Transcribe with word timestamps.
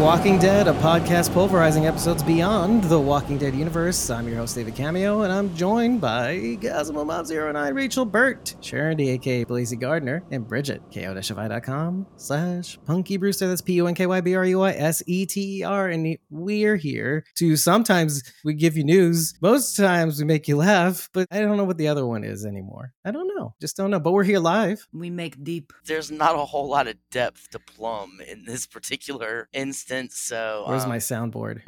We 0.00 0.06
are 0.06 0.16
Squawking 0.16 0.38
Dead, 0.38 0.66
a 0.66 0.72
podcast 0.72 1.30
pulverizing 1.34 1.86
episodes 1.86 2.22
beyond 2.22 2.84
the 2.84 2.98
Walking 2.98 3.36
Dead 3.36 3.54
universe. 3.54 4.08
I'm 4.08 4.26
your 4.26 4.38
host, 4.38 4.54
David 4.54 4.74
Cameo, 4.74 5.20
and 5.22 5.32
I'm 5.32 5.54
joined 5.54 6.00
by 6.00 6.56
Gazmo 6.58 7.04
Mob 7.04 7.26
09, 7.28 7.74
Rachel 7.74 8.06
Burt, 8.06 8.56
Sharon 8.62 8.96
D, 8.96 9.10
aka 9.10 9.44
Blazy 9.44 9.76
Gardner, 9.76 10.22
and 10.30 10.48
Bridget, 10.48 10.80
ko-fi.com 10.94 12.06
slash 12.16 12.78
Punky 12.86 13.18
Brewster. 13.18 13.46
That's 13.46 13.60
P-U-N-K-Y-B-R-U-I-S-E-T-E-R. 13.60 15.88
And 15.88 16.16
we're 16.30 16.76
here 16.76 17.26
to 17.34 17.56
sometimes 17.56 18.22
we 18.42 18.54
give 18.54 18.78
you 18.78 18.84
news, 18.84 19.34
most 19.42 19.76
times 19.76 20.18
we 20.18 20.24
make 20.24 20.48
you 20.48 20.56
laugh, 20.56 21.10
but 21.12 21.28
I 21.30 21.40
don't 21.40 21.58
know 21.58 21.64
what 21.64 21.76
the 21.76 21.88
other 21.88 22.06
one 22.06 22.24
is 22.24 22.46
anymore. 22.46 22.94
I 23.04 23.10
don't 23.10 23.28
know. 23.36 23.54
Just 23.60 23.76
don't 23.76 23.90
know. 23.90 24.00
But 24.00 24.12
we're 24.12 24.24
here 24.24 24.40
live. 24.40 24.88
We 24.94 25.10
make 25.10 25.44
deep. 25.44 25.74
There's 25.84 26.10
not 26.10 26.36
a 26.36 26.46
whole 26.46 26.70
lot 26.70 26.88
of 26.88 26.96
depth 27.10 27.50
to 27.50 27.58
plumb 27.58 28.22
in 28.26 28.46
this 28.46 28.66
particular 28.66 29.50
instance, 29.52 29.89
so 30.12 30.64
Where's 30.66 30.84
um, 30.84 30.88
my 30.88 30.98
soundboard? 30.98 31.62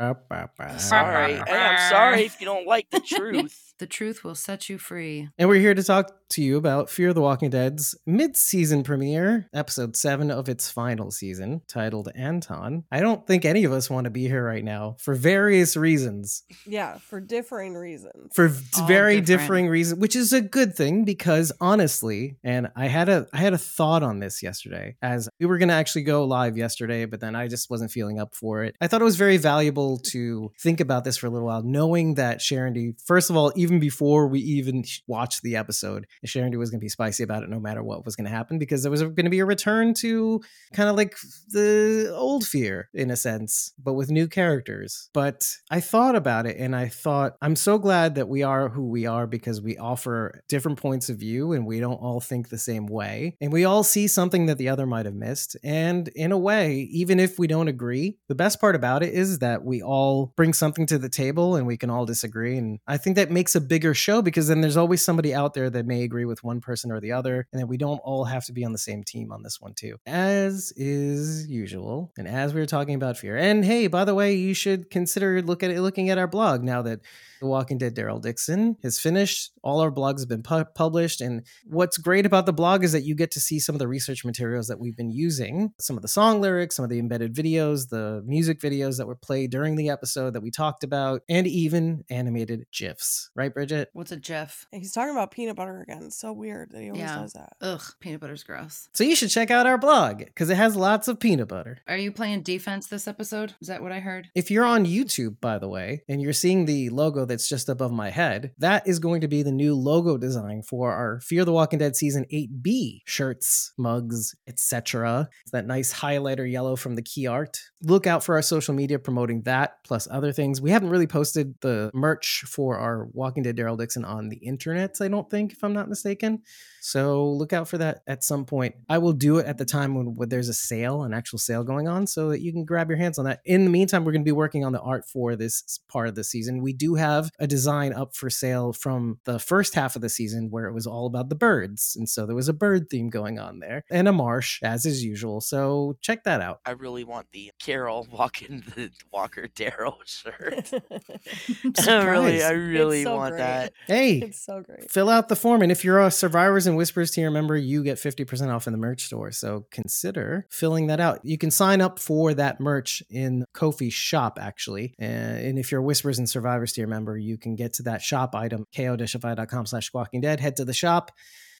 sorry. 0.79 1.35
Hey, 1.35 1.43
I'm 1.49 1.91
sorry 1.91 2.23
if 2.25 2.41
you 2.41 2.47
don't 2.47 2.67
like 2.67 2.89
the 2.91 3.01
truth. 3.07 3.72
The 3.79 3.87
truth 3.87 4.23
will 4.23 4.35
set 4.37 4.69
you 4.69 4.79
free. 4.79 5.29
And 5.39 5.49
we're 5.49 5.61
here 5.61 5.75
to 5.75 5.83
talk 5.83 6.13
to 6.31 6.43
you 6.43 6.57
about 6.57 6.89
Fear 6.89 7.13
the 7.13 7.21
Walking 7.21 7.51
Dead's 7.51 7.97
mid 8.07 8.37
season 8.37 8.85
premiere, 8.85 9.49
episode 9.53 9.97
seven 9.97 10.31
of 10.31 10.49
its 10.49 10.71
final 10.71 11.11
season, 11.11 11.63
titled 11.69 12.09
Anton. 12.15 12.85
I 12.93 13.01
don't 13.01 13.27
think 13.27 13.45
any 13.45 13.65
of 13.65 13.73
us 13.73 13.91
want 13.91 14.05
to 14.05 14.11
be 14.11 14.29
here 14.29 14.45
right 14.45 14.63
now 14.65 14.97
for 15.01 15.15
various 15.15 15.77
reasons. 15.77 16.45
Yeah, 16.65 16.99
for 16.99 17.21
differing 17.21 17.75
reasons. 17.75 18.33
For 18.35 18.45
All 18.79 18.87
very 18.87 19.21
different. 19.21 19.41
differing 19.41 19.69
reasons, 19.69 20.01
which 20.01 20.15
is 20.15 20.33
a 20.33 20.41
good 20.41 20.75
thing 20.77 21.05
because 21.05 21.51
honestly, 21.61 22.37
and 22.45 22.69
I 22.77 22.87
had 22.87 23.09
a 23.09 23.27
I 23.33 23.39
had 23.39 23.53
a 23.53 23.59
thought 23.59 24.03
on 24.05 24.21
this 24.21 24.43
yesterday 24.43 24.97
as 25.03 25.29
we 25.41 25.47
were 25.47 25.59
gonna 25.59 25.73
actually 25.73 26.03
go 26.03 26.25
live 26.25 26.57
yesterday, 26.57 27.05
but 27.05 27.21
then 27.21 27.35
I 27.35 27.49
just 27.49 27.69
wasn't 27.69 27.91
feeling 27.91 28.21
up 28.21 28.35
for 28.35 28.63
it. 28.63 28.77
I 28.81 28.87
thought 28.87 29.01
it 29.01 29.05
was 29.05 29.17
very 29.17 29.39
valuable 29.39 29.99
to 30.13 30.53
think 30.61 30.81
about 30.81 31.03
this 31.05 31.17
for 31.17 31.27
a 31.27 31.31
little 31.31 31.49
while, 31.49 31.63
knowing 31.63 32.15
that 32.15 32.41
Sharon 32.41 32.75
D, 32.75 32.93
first 33.05 33.29
of 33.29 33.37
all, 33.37 33.53
even 33.63 33.79
before 33.79 34.27
we 34.27 34.41
even 34.41 34.85
watched 35.07 35.43
the 35.43 35.57
episode, 35.57 36.07
Sharon 36.25 36.59
was 36.59 36.71
going 36.71 36.81
to 36.81 36.85
be 36.85 36.89
spicy 36.89 37.23
about 37.23 37.45
it 37.45 37.49
no 37.49 37.61
matter 37.61 37.83
what 37.83 38.05
was 38.05 38.17
going 38.17 38.25
to 38.25 38.31
happen 38.31 38.59
because 38.59 38.83
there 38.83 38.91
was 38.91 39.03
going 39.03 39.25
to 39.25 39.31
be 39.31 39.39
a 39.39 39.45
return 39.45 39.95
to 39.95 40.41
kind 40.75 40.89
of 40.89 40.97
like 40.97 41.15
the 41.49 42.13
old 42.15 42.45
fear 42.45 42.91
in 42.93 43.11
a 43.11 43.17
sense, 43.17 43.73
but 43.83 43.95
with 43.95 44.11
new 44.11 44.27
characters. 44.27 45.09
But 45.15 45.49
I 45.71 45.81
thought 45.81 46.17
about 46.17 46.47
it 46.47 46.57
and 46.59 46.75
I 46.75 46.89
thought, 46.89 47.37
I'm 47.41 47.57
so 47.57 47.79
glad 47.79 48.17
that 48.17 48.29
we 48.29 48.43
are 48.43 48.69
who 48.69 48.89
we 48.89 49.07
are 49.07 49.27
because 49.27 49.63
we 49.63 49.79
offer 49.79 50.43
different 50.49 50.79
points 50.79 51.09
of 51.09 51.19
view 51.19 51.53
and 51.53 51.65
we 51.65 51.79
don't 51.79 51.95
all 51.95 52.21
think 52.21 52.49
the 52.49 52.59
same 52.59 52.87
way. 52.87 53.37
And 53.41 53.53
we 53.53 53.65
all 53.65 53.85
see 53.85 54.09
something 54.09 54.47
that 54.47 54.59
the 54.59 54.69
other 54.69 54.87
might 54.87 55.07
have 55.07 55.15
missed. 55.15 55.57
And 55.63 56.09
in 56.09 56.33
a 56.33 56.39
way, 56.39 56.89
even 56.91 57.21
if 57.21 57.39
we 57.39 57.47
don't 57.47 57.69
agree, 57.69 58.19
the 58.29 58.35
best 58.35 58.61
part 58.61 58.75
about 58.75 59.03
it 59.03 59.15
is 59.15 59.39
that 59.39 59.65
we 59.65 59.83
all 59.83 60.33
bring 60.37 60.53
something 60.53 60.87
to 60.87 60.99
the 60.99 61.09
table 61.09 61.55
and 61.55 61.67
we 61.67 61.77
can 61.77 61.91
all 61.91 62.05
disagree. 62.05 62.57
And 62.57 62.81
I 62.87 62.97
think 62.97 63.17
that 63.17 63.31
makes 63.31 63.52
a 63.55 63.61
bigger 63.61 63.95
show 63.95 64.23
because 64.23 64.49
then 64.49 64.61
there's 64.61 64.77
always 64.77 65.03
somebody 65.03 65.35
out 65.35 65.55
there 65.55 65.71
that 65.71 65.87
may 65.87 66.03
agree 66.03 66.25
with 66.25 66.45
one 66.45 66.61
person 66.61 66.91
or 66.91 67.01
the 67.01 67.13
other. 67.13 67.47
And 67.53 67.61
then 67.61 67.69
we 67.69 67.77
don't 67.77 67.99
all 67.99 68.25
have 68.25 68.45
to 68.47 68.53
be 68.53 68.65
on 68.65 68.73
the 68.73 68.79
same 68.79 69.05
team 69.05 69.33
on 69.33 69.43
this 69.43 69.61
one, 69.61 69.75
too. 69.75 69.99
As 70.07 70.73
is 70.77 71.47
usual. 71.47 72.13
And 72.17 72.29
as 72.29 72.55
we 72.55 72.61
were 72.61 72.67
talking 72.67 72.95
about 72.95 73.17
fear. 73.17 73.37
And 73.37 73.65
hey, 73.65 73.87
by 73.87 74.05
the 74.05 74.15
way, 74.15 74.35
you 74.35 74.55
should 74.55 74.91
consider 74.91 75.43
look 75.43 75.63
at 75.63 75.71
it, 75.71 75.81
looking 75.81 76.11
at 76.11 76.19
our 76.19 76.27
blog 76.29 76.63
now 76.63 76.83
that 76.83 77.01
the 77.43 77.49
Walking 77.49 77.77
Dead 77.79 77.95
Daryl 77.95 78.21
Dixon 78.23 78.77
has 78.83 78.99
finished. 78.99 79.53
All 79.63 79.81
our 79.81 79.91
blogs 79.91 80.21
have 80.21 80.29
been 80.29 80.43
pu- 80.43 80.65
published. 80.75 81.21
And 81.21 81.43
what's 81.67 81.99
great 81.99 82.25
about 82.25 82.47
the 82.47 82.53
blog 82.53 82.83
is 82.85 82.93
that 82.93 83.03
you 83.03 83.15
get 83.15 83.31
to 83.33 83.41
see 83.41 83.59
some 83.59 83.75
of 83.75 83.79
the 83.81 83.89
research 83.89 84.25
materials 84.25 84.69
that 84.69 84.79
we've 84.81 84.97
been 84.97 85.11
using, 85.11 85.73
some 85.79 85.97
of 85.97 86.03
the 86.03 86.09
song 86.09 86.41
lyrics, 86.41 86.77
some 86.77 86.85
of 86.85 86.91
the 86.91 86.99
embedded 86.99 87.35
videos, 87.35 87.89
the 87.91 88.23
music 88.25 88.61
videos 88.61 88.97
that 88.99 89.07
were 89.07 89.15
played 89.17 89.51
during 89.51 89.77
the 89.77 89.91
episode 89.91 90.33
that 90.33 90.43
we 90.43 90.51
talked 90.51 90.85
about, 90.85 91.23
and 91.29 91.47
even 91.47 92.05
animated 92.09 92.67
GIFs. 92.73 93.31
Right, 93.35 93.53
Bridget? 93.53 93.91
What's 93.93 94.13
a 94.13 94.17
Jeff? 94.17 94.67
And 94.73 94.81
He's 94.81 94.93
talking 94.93 95.13
about 95.13 95.31
peanut 95.33 95.57
butter 95.57 95.81
again. 95.81 96.05
It's 96.07 96.17
so 96.17 96.33
weird 96.33 96.71
that 96.71 96.81
he 96.81 96.89
always 96.89 97.01
Yeah. 97.03 97.19
does 97.21 97.33
that. 97.35 97.53
Ugh, 97.61 97.83
peanut 98.01 98.21
butter's 98.21 98.45
gross. 98.45 98.89
So 98.95 99.05
you 99.05 99.17
should 99.17 99.31
check 99.31 99.51
out 99.51 99.67
our 99.67 99.79
blog 99.79 100.19
because 100.19 100.49
it 100.51 100.57
has 100.57 100.77
lots 100.77 101.09
of 101.09 101.19
peanut 101.21 101.49
butter. 101.49 101.79
Are 101.89 101.97
you 101.97 102.13
playing 102.13 102.43
defense 102.43 102.87
this 102.87 103.09
episode? 103.09 103.55
Is 103.61 103.69
that 103.69 103.83
what 103.83 103.93
I 103.93 104.01
heard? 104.01 104.29
If 104.35 104.51
you're 104.51 104.65
on 104.65 104.87
YouTube, 104.87 105.41
by 105.41 105.59
the 105.59 105.69
way, 105.69 106.03
and 106.09 106.21
you're 106.23 106.33
seeing 106.33 106.67
the 106.67 106.89
logo 106.91 107.25
that's 107.33 107.49
just 107.49 107.71
above 107.71 107.93
my 107.93 108.11
head, 108.11 108.53
that 108.59 108.87
is 108.87 108.99
going 108.99 109.23
to 109.23 109.29
be 109.29 109.43
the 109.43 109.51
new 109.51 109.75
logo 109.75 110.19
design 110.19 110.63
for 110.63 110.93
our 110.93 111.19
Fear 111.21 111.47
the 111.47 111.53
Walking 111.53 111.79
Dead 111.79 111.97
season 111.97 112.27
8B 112.31 113.01
shirts, 113.07 113.73
mugs, 113.79 114.35
etc. 114.47 115.29
It's 115.43 115.53
that 115.53 115.67
nice 115.67 115.93
highlighter 115.95 116.51
yellow 116.51 116.77
from 116.77 116.95
the 116.95 117.03
key 117.03 117.27
art. 117.27 117.59
Look 117.83 118.07
out 118.07 118.23
for 118.23 118.35
our 118.35 118.43
social 118.43 118.75
media 118.75 118.99
promoting 118.99 119.43
that 119.43 119.83
plus 119.85 120.07
other 120.11 120.31
things. 120.31 120.61
We 120.61 120.71
haven't 120.71 120.91
really 120.91 121.07
posted 121.07 121.55
the 121.63 121.91
merch 121.95 122.45
for 122.47 122.79
our 122.79 123.09
Walking 123.13 123.43
Dead 123.43 123.57
Daryl 123.57 123.79
Dixon 123.79 124.05
on 124.05 124.29
the 124.29 124.37
internet, 124.37 124.97
I 125.01 125.09
don't 125.09 125.31
think, 125.31 125.53
if 125.53 125.65
I'm 125.65 125.73
not 125.73 125.89
mistaken. 125.89 126.43
So 126.83 127.31
look 127.31 127.53
out 127.53 127.69
for 127.69 127.79
that 127.79 128.03
at 128.09 128.25
some 128.25 128.45
point. 128.45 128.75
I 128.89 128.99
will 128.99 129.13
do 129.13 129.39
it 129.39 129.47
at 129.47 129.57
the 129.57 129.65
time 129.65 129.95
when, 129.95 130.17
when 130.17 130.29
there's 130.29 130.49
a 130.49 130.55
sale, 130.55 131.05
an 131.05 131.15
actual 131.15 131.39
sale 131.39 131.63
going 131.63 131.87
on, 131.87 132.09
so 132.09 132.31
that 132.31 132.41
you 132.41 132.53
can 132.53 132.65
grab 132.65 132.89
your 132.91 132.99
hands 132.99 133.19
on 133.21 133.25
that. 133.27 133.41
In 133.45 133.65
the 133.65 133.71
meantime, 133.71 134.05
we're 134.05 134.11
going 134.11 134.23
to 134.23 134.29
be 134.29 134.33
working 134.33 134.65
on 134.65 134.73
the 134.73 134.81
art 134.81 135.09
for 135.09 135.37
this 135.37 135.79
part 135.89 136.09
of 136.09 136.17
the 136.17 136.25
season. 136.25 136.61
We 136.61 136.73
do 136.73 136.97
have 136.97 137.31
a 137.39 137.47
design 137.47 137.93
up 137.93 138.17
for 138.17 138.29
sale 138.31 138.73
from 138.73 139.21
the 139.25 139.39
first 139.39 139.75
half 139.75 139.95
of 139.95 140.03
the 140.03 140.09
season 140.09 140.51
where 140.51 140.67
it 140.67 140.73
was 140.73 140.87
all 140.87 141.07
about 141.07 141.29
the 141.29 141.37
birds. 141.37 141.95
And 141.97 142.09
so 142.09 142.27
there 142.27 142.35
was 142.35 142.49
a 142.49 142.53
bird 142.53 142.91
theme 142.91 143.11
going 143.11 143.39
on 143.39 143.61
there 143.61 143.85
and 143.89 144.09
a 144.09 144.13
marsh, 144.13 144.61
as 144.65 144.85
is 144.85 145.05
usual. 145.05 145.41
So 145.41 145.97
check 146.01 146.25
that 146.25 146.41
out. 146.41 146.61
I 146.67 146.73
really 146.73 147.05
want 147.05 147.29
the 147.31 147.53
Carol 147.61 148.09
walking 148.11 148.65
the 148.75 148.91
Walker 149.13 149.47
Daryl 149.47 149.99
shirt. 150.05 150.69
I'm 151.89 152.07
really, 152.09 152.43
I 152.43 152.51
really 152.51 153.05
so 153.05 153.17
want 153.17 153.35
great. 153.35 153.39
that. 153.39 153.73
Hey, 153.87 154.19
it's 154.19 154.45
so 154.45 154.63
great. 154.63 154.91
fill 154.91 155.09
out 155.09 155.29
the 155.29 155.37
form. 155.37 155.63
And 155.63 155.71
if 155.71 155.85
you're 155.85 156.01
a 156.01 156.11
Survivors 156.11 156.67
and 156.73 156.79
Whispers 156.79 157.11
tier 157.11 157.31
member, 157.31 157.57
you 157.57 157.85
get 157.85 157.99
50% 157.99 158.53
off 158.55 158.67
in 158.67 158.73
the 158.73 158.79
merch 158.79 159.05
store. 159.05 159.31
So 159.31 159.67
consider 159.71 160.47
filling 160.51 160.87
that 160.89 161.01
out. 161.01 161.21
You 161.23 161.39
can 161.39 161.51
sign 161.51 161.81
up 161.81 161.99
for 161.99 162.35
that 162.35 162.61
merch 162.61 163.03
in 163.11 163.45
Ko-fi 163.53 163.91
shop, 163.91 164.39
actually. 164.41 164.95
Uh, 165.01 165.05
And 165.05 165.59
if 165.59 165.71
you're 165.71 165.83
Whispers 165.83 166.19
and 166.19 166.29
Survivors 166.29 166.73
tier 166.73 166.87
member, 166.87 167.17
you 167.17 167.37
can 167.37 167.55
get 167.57 167.75
to 167.75 167.83
that 167.85 168.01
shop 168.03 168.35
item, 168.35 168.67
ko-fi.com 168.75 169.67
slash 169.67 169.87
squawking 169.87 170.21
dead. 170.23 170.41
Head 170.41 170.57
to 170.57 170.65
the 170.65 170.73
shop 170.73 171.13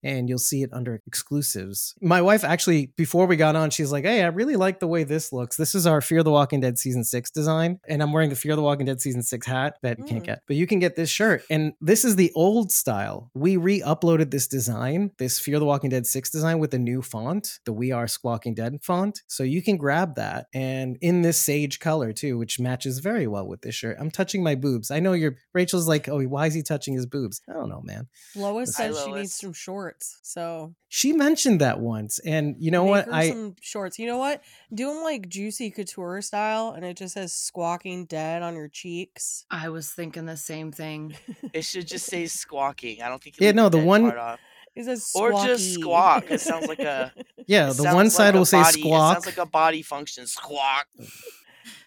and 0.03 0.29
you'll 0.29 0.39
see 0.39 0.63
it 0.63 0.71
under 0.73 1.01
exclusives. 1.07 1.95
My 2.01 2.21
wife 2.23 2.45
actually, 2.45 2.93
before 2.97 3.27
we 3.27 3.37
got 3.37 3.57
on, 3.57 3.71
she's 3.71 3.93
like, 3.93 4.05
Hey, 4.05 4.23
I 4.23 4.27
really 4.27 4.57
like 4.57 4.81
the 4.81 4.87
way 4.87 5.05
this 5.05 5.33
looks. 5.33 5.57
This 5.57 5.75
is 5.75 5.87
our 5.87 6.01
Fear 6.01 6.23
the 6.23 6.31
Walking 6.31 6.61
Dead 6.61 6.79
season 6.79 7.05
six 7.05 7.31
design. 7.31 7.79
And 7.89 8.03
I'm 8.03 8.13
wearing 8.13 8.31
the 8.31 8.37
Fear 8.37 8.57
the 8.57 8.63
Walking 8.63 8.87
Dead 8.87 9.01
season 9.01 9.23
six 9.23 9.47
hat 9.47 9.77
that 9.83 9.99
you 9.99 10.05
can't 10.05 10.23
Mm. 10.23 10.27
get, 10.27 10.41
but 10.47 10.57
you 10.57 10.67
can 10.67 10.79
get 10.79 10.97
this 10.97 11.11
shirt. 11.11 11.43
And 11.51 11.73
this 11.81 12.05
is 12.05 12.17
the 12.17 12.31
old 12.35 12.71
style. 12.73 13.31
We 13.35 13.57
re 13.57 13.81
uploaded 13.81 14.31
this 14.31 14.47
design, 14.47 15.11
this 15.19 15.39
Fear 15.39 15.59
the 15.59 15.65
Walking 15.65 15.91
Dead 15.91 16.07
six 16.07 16.31
design 16.31 16.59
with 16.59 16.75
a 16.75 16.79
new 16.79 17.03
font, 17.03 17.59
the 17.65 17.73
We 17.73 17.93
Are 17.93 18.07
Squawking 18.09 18.55
Dead 18.55 18.79
font. 18.83 19.23
So 19.27 19.43
you 19.43 19.63
can 19.63 19.77
grab 19.77 20.17
that 20.17 20.47
and 20.53 20.97
in 21.01 21.23
this 21.23 21.39
sage 21.39 21.79
color 21.81 22.13
too, 22.13 22.39
which 22.39 22.61
matches 22.61 22.99
very 22.99 23.27
well 23.27 23.47
with 23.47 23.63
this 23.63 23.75
shirt. 23.75 23.97
I'm 24.01 24.11
touching 24.11 24.43
my 24.43 24.55
boobs. 24.55 24.91
I 24.91 25.01
know 25.01 25.13
you're, 25.13 25.37
Rachel's 25.55 25.89
like, 25.89 26.09
Oh, 26.09 26.21
why 26.23 26.47
is 26.47 26.55
he 26.55 26.63
touching 26.63 26.95
his 26.95 27.07
boobs? 27.07 27.41
I 27.49 27.53
don't 27.55 27.69
know, 27.69 27.83
man. 27.85 28.09
Lois 28.37 28.75
says 28.77 29.01
she 29.05 29.13
needs 29.13 29.35
some 29.35 29.53
shorts. 29.53 29.92
So 30.23 30.75
She 30.89 31.13
mentioned 31.13 31.61
that 31.61 31.81
once. 31.81 32.19
And 32.21 32.57
you 32.59 32.71
know 32.71 32.85
what? 32.85 33.13
I, 33.13 33.31
some 33.31 33.57
shorts. 33.61 33.99
You 33.99 34.07
know 34.07 34.19
what? 34.19 34.43
Do 34.73 34.89
them 34.89 35.03
like 35.03 35.29
juicy 35.29 35.71
couture 35.71 36.21
style, 36.23 36.73
and 36.77 36.85
it 36.85 36.97
just 36.97 37.15
says 37.15 37.33
"squawking 37.33 38.07
dead" 38.07 38.43
on 38.43 38.55
your 38.55 38.69
cheeks. 38.69 39.45
I 39.51 39.69
was 39.69 39.91
thinking 39.91 40.27
the 40.27 40.37
same 40.37 40.73
thing. 40.73 41.15
It 41.53 41.65
should 41.65 41.87
just 41.87 42.07
say 42.07 42.27
squawking. 42.27 43.03
I 43.03 43.09
don't 43.09 43.23
think. 43.23 43.37
Yeah, 43.39 43.53
no, 43.53 43.69
the 43.69 43.79
dead 43.79 43.87
one- 43.87 44.03
part 44.05 44.19
off. 44.19 44.41
It 44.75 44.85
says 44.85 45.13
Or 45.15 45.33
just 45.33 45.75
squawk. 45.75 46.31
It 46.31 46.41
sounds 46.41 46.67
like 46.67 46.79
a- 46.81 47.13
yeah, 47.47 47.73
the 47.75 47.83
one 47.85 48.07
like 48.07 48.11
side 48.11 48.35
a 48.35 48.39
will 48.39 48.47
say 48.47 48.63
body- 48.63 48.81
It 48.81 48.85
squawk. 48.85 49.13
sounds 49.15 49.27
like 49.27 49.37
a 49.37 49.45
body 49.45 49.83
function. 49.83 50.27
Squawk. 50.27 50.87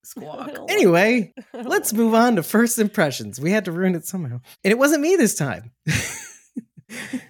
Squawk. 0.03 0.51
Anyway, 0.69 1.33
let's 1.53 1.93
move 1.93 2.13
on 2.13 2.35
to 2.35 2.43
first 2.43 2.77
impressions. 2.77 3.39
We 3.39 3.49
had 3.51 3.65
to 3.65 3.71
ruin 3.71 3.95
it 3.95 4.05
somehow. 4.05 4.39
And 4.63 4.71
it 4.71 4.77
wasn't 4.77 5.01
me 5.01 5.15
this 5.15 5.33
time. 5.35 5.71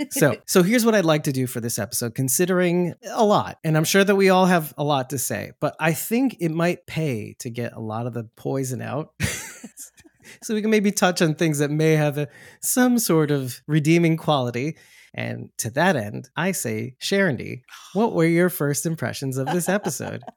So, 0.10 0.36
so 0.46 0.64
here's 0.64 0.86
what 0.86 0.96
I'd 0.96 1.06
like 1.06 1.24
to 1.24 1.32
do 1.32 1.48
for 1.48 1.60
this 1.60 1.80
episode, 1.80 2.16
considering 2.16 2.94
a 3.10 3.24
lot, 3.24 3.60
and 3.64 3.78
I'm 3.78 3.84
sure 3.84 4.04
that 4.04 4.16
we 4.16 4.30
all 4.30 4.46
have 4.46 4.74
a 4.78 4.84
lot 4.84 5.10
to 5.12 5.18
say, 5.18 5.52
but 5.60 5.76
I 5.80 5.94
think 5.94 6.38
it 6.40 6.50
might 6.50 6.86
pay 6.88 7.36
to 7.40 7.50
get 7.50 7.74
a 7.74 7.80
lot 7.80 8.08
of 8.08 8.14
the 8.14 8.26
poison 8.36 8.82
out. 8.82 9.14
so 10.44 10.54
we 10.54 10.62
can 10.62 10.72
maybe 10.72 10.92
touch 10.92 11.22
on 11.22 11.36
things 11.36 11.60
that 11.60 11.72
may 11.72 11.94
have 11.94 12.18
a, 12.18 12.28
some 12.62 13.00
sort 13.00 13.32
of 13.32 13.62
redeeming 13.68 14.18
quality. 14.18 14.78
And 15.14 15.50
to 15.60 15.70
that 15.72 15.96
end, 15.96 16.30
I 16.36 16.52
say, 16.52 16.96
Sharon 17.00 17.38
D, 17.38 17.62
what 17.94 18.14
were 18.14 18.26
your 18.26 18.50
first 18.50 18.86
impressions 18.86 19.38
of 19.38 19.48
this 19.48 19.70
episode? 19.70 20.24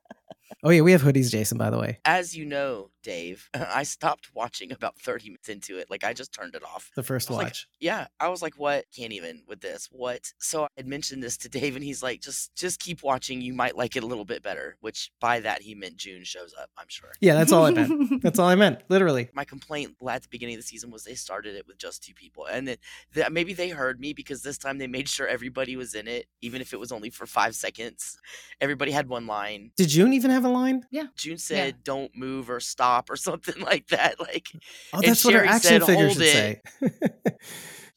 Oh 0.65 0.70
yeah, 0.70 0.81
we 0.81 0.91
have 0.91 1.03
hoodies, 1.03 1.31
Jason. 1.31 1.56
By 1.56 1.70
the 1.70 1.79
way, 1.79 2.00
As 2.05 2.37
you 2.37 2.44
know, 2.44 2.91
Dave, 3.03 3.49
I 3.55 3.83
stopped 3.83 4.29
watching 4.35 4.73
about 4.73 4.99
30 4.99 5.31
minutes 5.31 5.49
into 5.49 5.79
it. 5.79 5.89
Like 5.91 6.05
I 6.05 6.12
just 6.12 6.33
turned 6.33 6.55
it 6.55 6.62
off. 6.65 6.91
the 6.95 7.03
first 7.03 7.31
I 7.31 7.33
was 7.33 7.37
like, 7.39 7.47
watch. 7.47 7.69
Yeah, 7.81 8.06
I 8.21 8.29
was 8.29 8.43
like, 8.43 8.55
"What? 8.59 8.85
Can't 8.95 9.12
even 9.12 9.43
with 9.47 9.61
this. 9.61 9.89
What?" 9.91 10.33
So 10.39 10.65
I 10.65 10.69
had 10.77 10.87
mentioned 10.87 11.23
this 11.23 11.37
to 11.39 11.49
Dave, 11.49 11.77
and 11.77 11.85
he's 11.85 12.03
like, 12.03 12.21
"Just, 12.21 12.55
just 12.56 12.81
keep 12.81 13.03
watching. 13.03 13.41
You 13.41 13.55
might 13.55 13.77
like 13.77 13.97
it 13.97 14.03
a 14.03 14.06
little 14.06 14.25
bit 14.25 14.43
better." 14.43 14.77
Which 14.81 15.11
by 15.21 15.41
that 15.41 15.62
he 15.62 15.75
meant 15.75 15.97
June 15.97 16.25
shows 16.25 16.55
up. 16.61 16.71
I'm 16.77 16.87
sure. 16.89 17.11
yeah, 17.21 17.35
that's 17.35 17.53
all 17.53 17.65
I 17.67 17.71
meant. 17.71 18.23
That's 18.23 18.39
all 18.39 18.49
I 18.49 18.55
meant. 18.55 18.81
Literally. 18.89 19.29
My 19.33 19.44
complaint 19.44 19.94
at 20.09 20.23
the 20.23 20.29
beginning 20.29 20.56
of 20.56 20.61
the 20.61 20.67
season 20.67 20.91
was 20.91 21.05
they 21.05 21.15
started 21.15 21.55
it 21.55 21.67
with 21.67 21.79
just 21.79 22.03
two 22.03 22.15
people, 22.15 22.47
and 22.47 22.67
then 22.67 22.77
that 23.15 23.33
maybe 23.33 23.53
they 23.55 23.69
heard 23.69 24.01
me 24.01 24.12
because 24.12 24.43
this 24.43 24.59
time 24.59 24.79
they 24.79 24.87
made 24.87 25.09
sure 25.09 25.27
everybody 25.27 25.77
was 25.77 25.94
in 25.94 26.09
it, 26.09 26.27
even 26.41 26.61
if 26.61 26.73
it 26.73 26.81
was 26.81 26.91
only 26.93 27.11
for 27.11 27.27
five 27.27 27.55
seconds. 27.55 28.19
Everybody 28.61 28.91
had 28.93 29.09
one 29.09 29.27
line. 29.27 29.71
Did 29.77 29.89
June 29.89 30.12
even 30.12 30.31
have 30.31 30.44
a 30.44 30.49
line? 30.49 30.85
Yeah. 30.91 31.06
June 31.17 31.39
said, 31.39 31.85
"Don't 31.85 32.15
move 32.17 32.51
or 32.51 32.61
stop" 32.61 32.88
or 33.08 33.17
something 33.17 33.61
like 33.73 33.88
that. 33.88 34.19
Like 34.20 34.44
mm, 34.44 34.61
Oh, 34.93 35.00
that's 35.00 35.25
what 35.25 35.32
Sherry 35.32 35.49
action 35.49 35.81
said, 35.81 35.85
figure 35.85 36.05
"Hold 36.06 36.17
should 36.17 36.23
say. 36.23 36.61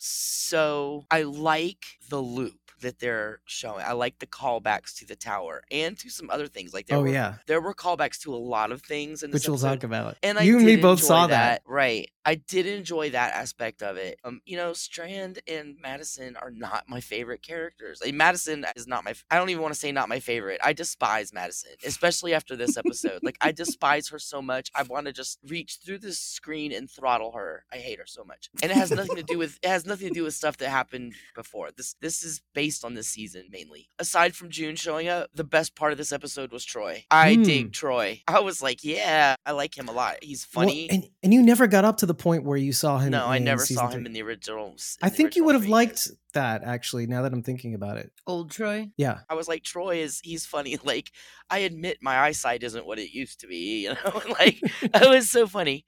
So 0.03 1.05
I 1.11 1.21
like 1.23 1.85
the 2.09 2.19
loop 2.19 2.57
that 2.81 2.99
they're 2.99 3.39
showing. 3.45 3.85
I 3.85 3.93
like 3.93 4.17
the 4.17 4.25
callbacks 4.25 4.95
to 4.97 5.05
the 5.05 5.15
tower 5.15 5.61
and 5.71 5.97
to 5.99 6.09
some 6.09 6.29
other 6.31 6.47
things. 6.47 6.73
Like 6.73 6.87
there 6.87 6.97
oh 6.97 7.01
were 7.01 7.09
yeah, 7.09 7.35
there 7.45 7.61
were 7.61 7.75
callbacks 7.75 8.19
to 8.21 8.33
a 8.33 8.37
lot 8.37 8.71
of 8.71 8.81
things 8.81 9.21
in 9.21 9.31
which 9.31 9.47
we'll 9.47 9.59
talk 9.59 9.83
about. 9.83 10.17
And 10.23 10.39
I 10.39 10.41
you 10.43 10.57
and 10.57 10.65
me 10.65 10.75
both 10.77 11.01
saw 11.01 11.27
that. 11.27 11.61
Right. 11.65 12.09
I 12.25 12.35
did 12.35 12.65
enjoy 12.67 13.09
that 13.11 13.33
aspect 13.33 13.81
of 13.81 13.97
it. 13.97 14.19
Um, 14.23 14.41
you 14.45 14.57
know, 14.57 14.73
Strand 14.73 15.39
and 15.47 15.75
Madison 15.81 16.35
are 16.35 16.51
not 16.51 16.83
my 16.87 16.99
favorite 17.01 17.41
characters. 17.41 17.99
Like, 18.03 18.13
Madison 18.13 18.65
is 18.75 18.87
not 18.87 19.03
my. 19.03 19.13
I 19.29 19.37
don't 19.37 19.49
even 19.49 19.61
want 19.61 19.73
to 19.73 19.79
say 19.79 19.91
not 19.91 20.09
my 20.09 20.19
favorite. 20.19 20.61
I 20.63 20.73
despise 20.73 21.33
Madison, 21.33 21.71
especially 21.85 22.33
after 22.33 22.55
this 22.55 22.77
episode. 22.77 23.19
like 23.23 23.37
I 23.41 23.51
despise 23.51 24.09
her 24.09 24.19
so 24.19 24.41
much. 24.41 24.69
I 24.75 24.83
want 24.83 25.07
to 25.07 25.13
just 25.13 25.39
reach 25.47 25.79
through 25.83 25.99
the 25.99 26.13
screen 26.13 26.71
and 26.71 26.89
throttle 26.89 27.31
her. 27.33 27.65
I 27.73 27.77
hate 27.77 27.99
her 27.99 28.05
so 28.07 28.23
much, 28.23 28.49
and 28.61 28.71
it 28.71 28.75
has 28.77 28.91
nothing 28.91 29.15
to 29.15 29.23
do 29.23 29.37
with. 29.37 29.57
It 29.63 29.69
has 29.69 29.85
nothing 29.85 30.09
to 30.09 30.13
do 30.13 30.23
with 30.23 30.33
stuff 30.33 30.57
that 30.57 30.69
happened 30.69 31.13
before. 31.35 31.69
This 31.75 31.95
this 32.01 32.23
is 32.23 32.41
based 32.53 32.85
on 32.85 32.93
this 32.93 33.07
season 33.07 33.45
mainly. 33.51 33.89
Aside 33.99 34.35
from 34.35 34.49
June 34.49 34.75
showing 34.75 35.07
up, 35.07 35.29
the 35.33 35.43
best 35.43 35.75
part 35.75 35.91
of 35.91 35.97
this 35.97 36.11
episode 36.11 36.51
was 36.51 36.63
Troy. 36.65 37.05
I 37.09 37.35
Hmm. 37.35 37.43
dig 37.43 37.73
Troy. 37.73 38.21
I 38.27 38.39
was 38.41 38.61
like, 38.61 38.83
yeah, 38.83 39.35
I 39.45 39.51
like 39.51 39.77
him 39.77 39.87
a 39.87 39.91
lot. 39.91 40.17
He's 40.21 40.45
Well, 40.55 40.65
funny. 40.65 40.89
and 40.89 41.09
and 41.23 41.33
you 41.33 41.41
never 41.41 41.65
got 41.67 41.85
up 41.85 41.97
to 41.97 42.05
the 42.05 42.10
point 42.13 42.43
where 42.43 42.57
you 42.57 42.73
saw 42.73 42.97
him. 42.97 43.11
no, 43.11 43.25
I 43.25 43.39
never 43.39 43.65
saw 43.65 43.89
him 43.89 44.05
in 44.05 44.13
the 44.13 44.21
original. 44.21 44.75
I 45.01 45.07
in 45.07 45.11
the 45.11 45.17
think 45.17 45.35
you 45.35 45.43
would 45.45 45.55
have 45.55 45.63
three, 45.63 45.71
liked 45.71 46.09
that 46.31 46.63
actually. 46.63 47.07
Now 47.07 47.21
that 47.23 47.33
I'm 47.33 47.43
thinking 47.43 47.73
about 47.73 47.97
it, 47.97 48.11
Old 48.27 48.51
Troy. 48.51 48.89
yeah. 48.97 49.19
I 49.29 49.35
was 49.35 49.47
like, 49.47 49.63
Troy 49.63 49.97
is 49.97 50.19
he's 50.23 50.45
funny. 50.45 50.77
Like, 50.83 51.11
I 51.49 51.59
admit 51.59 51.97
my 52.01 52.17
eyesight 52.19 52.63
isn't 52.63 52.85
what 52.85 52.97
it 52.99 53.13
used 53.13 53.39
to 53.41 53.47
be. 53.47 53.81
You 53.83 53.89
know, 53.93 54.21
like 54.39 54.59
it 54.83 55.09
was 55.09 55.29
so 55.29 55.47
funny. 55.47 55.85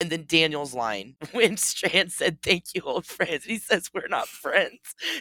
And 0.00 0.10
then 0.10 0.24
Daniel's 0.26 0.74
line 0.74 1.16
when 1.32 1.56
Strand 1.56 2.12
said, 2.12 2.42
"Thank 2.42 2.64
you, 2.74 2.82
old 2.84 3.06
friends," 3.06 3.44
and 3.44 3.52
he 3.52 3.58
says, 3.58 3.90
"We're 3.94 4.08
not 4.08 4.28
friends." 4.28 4.78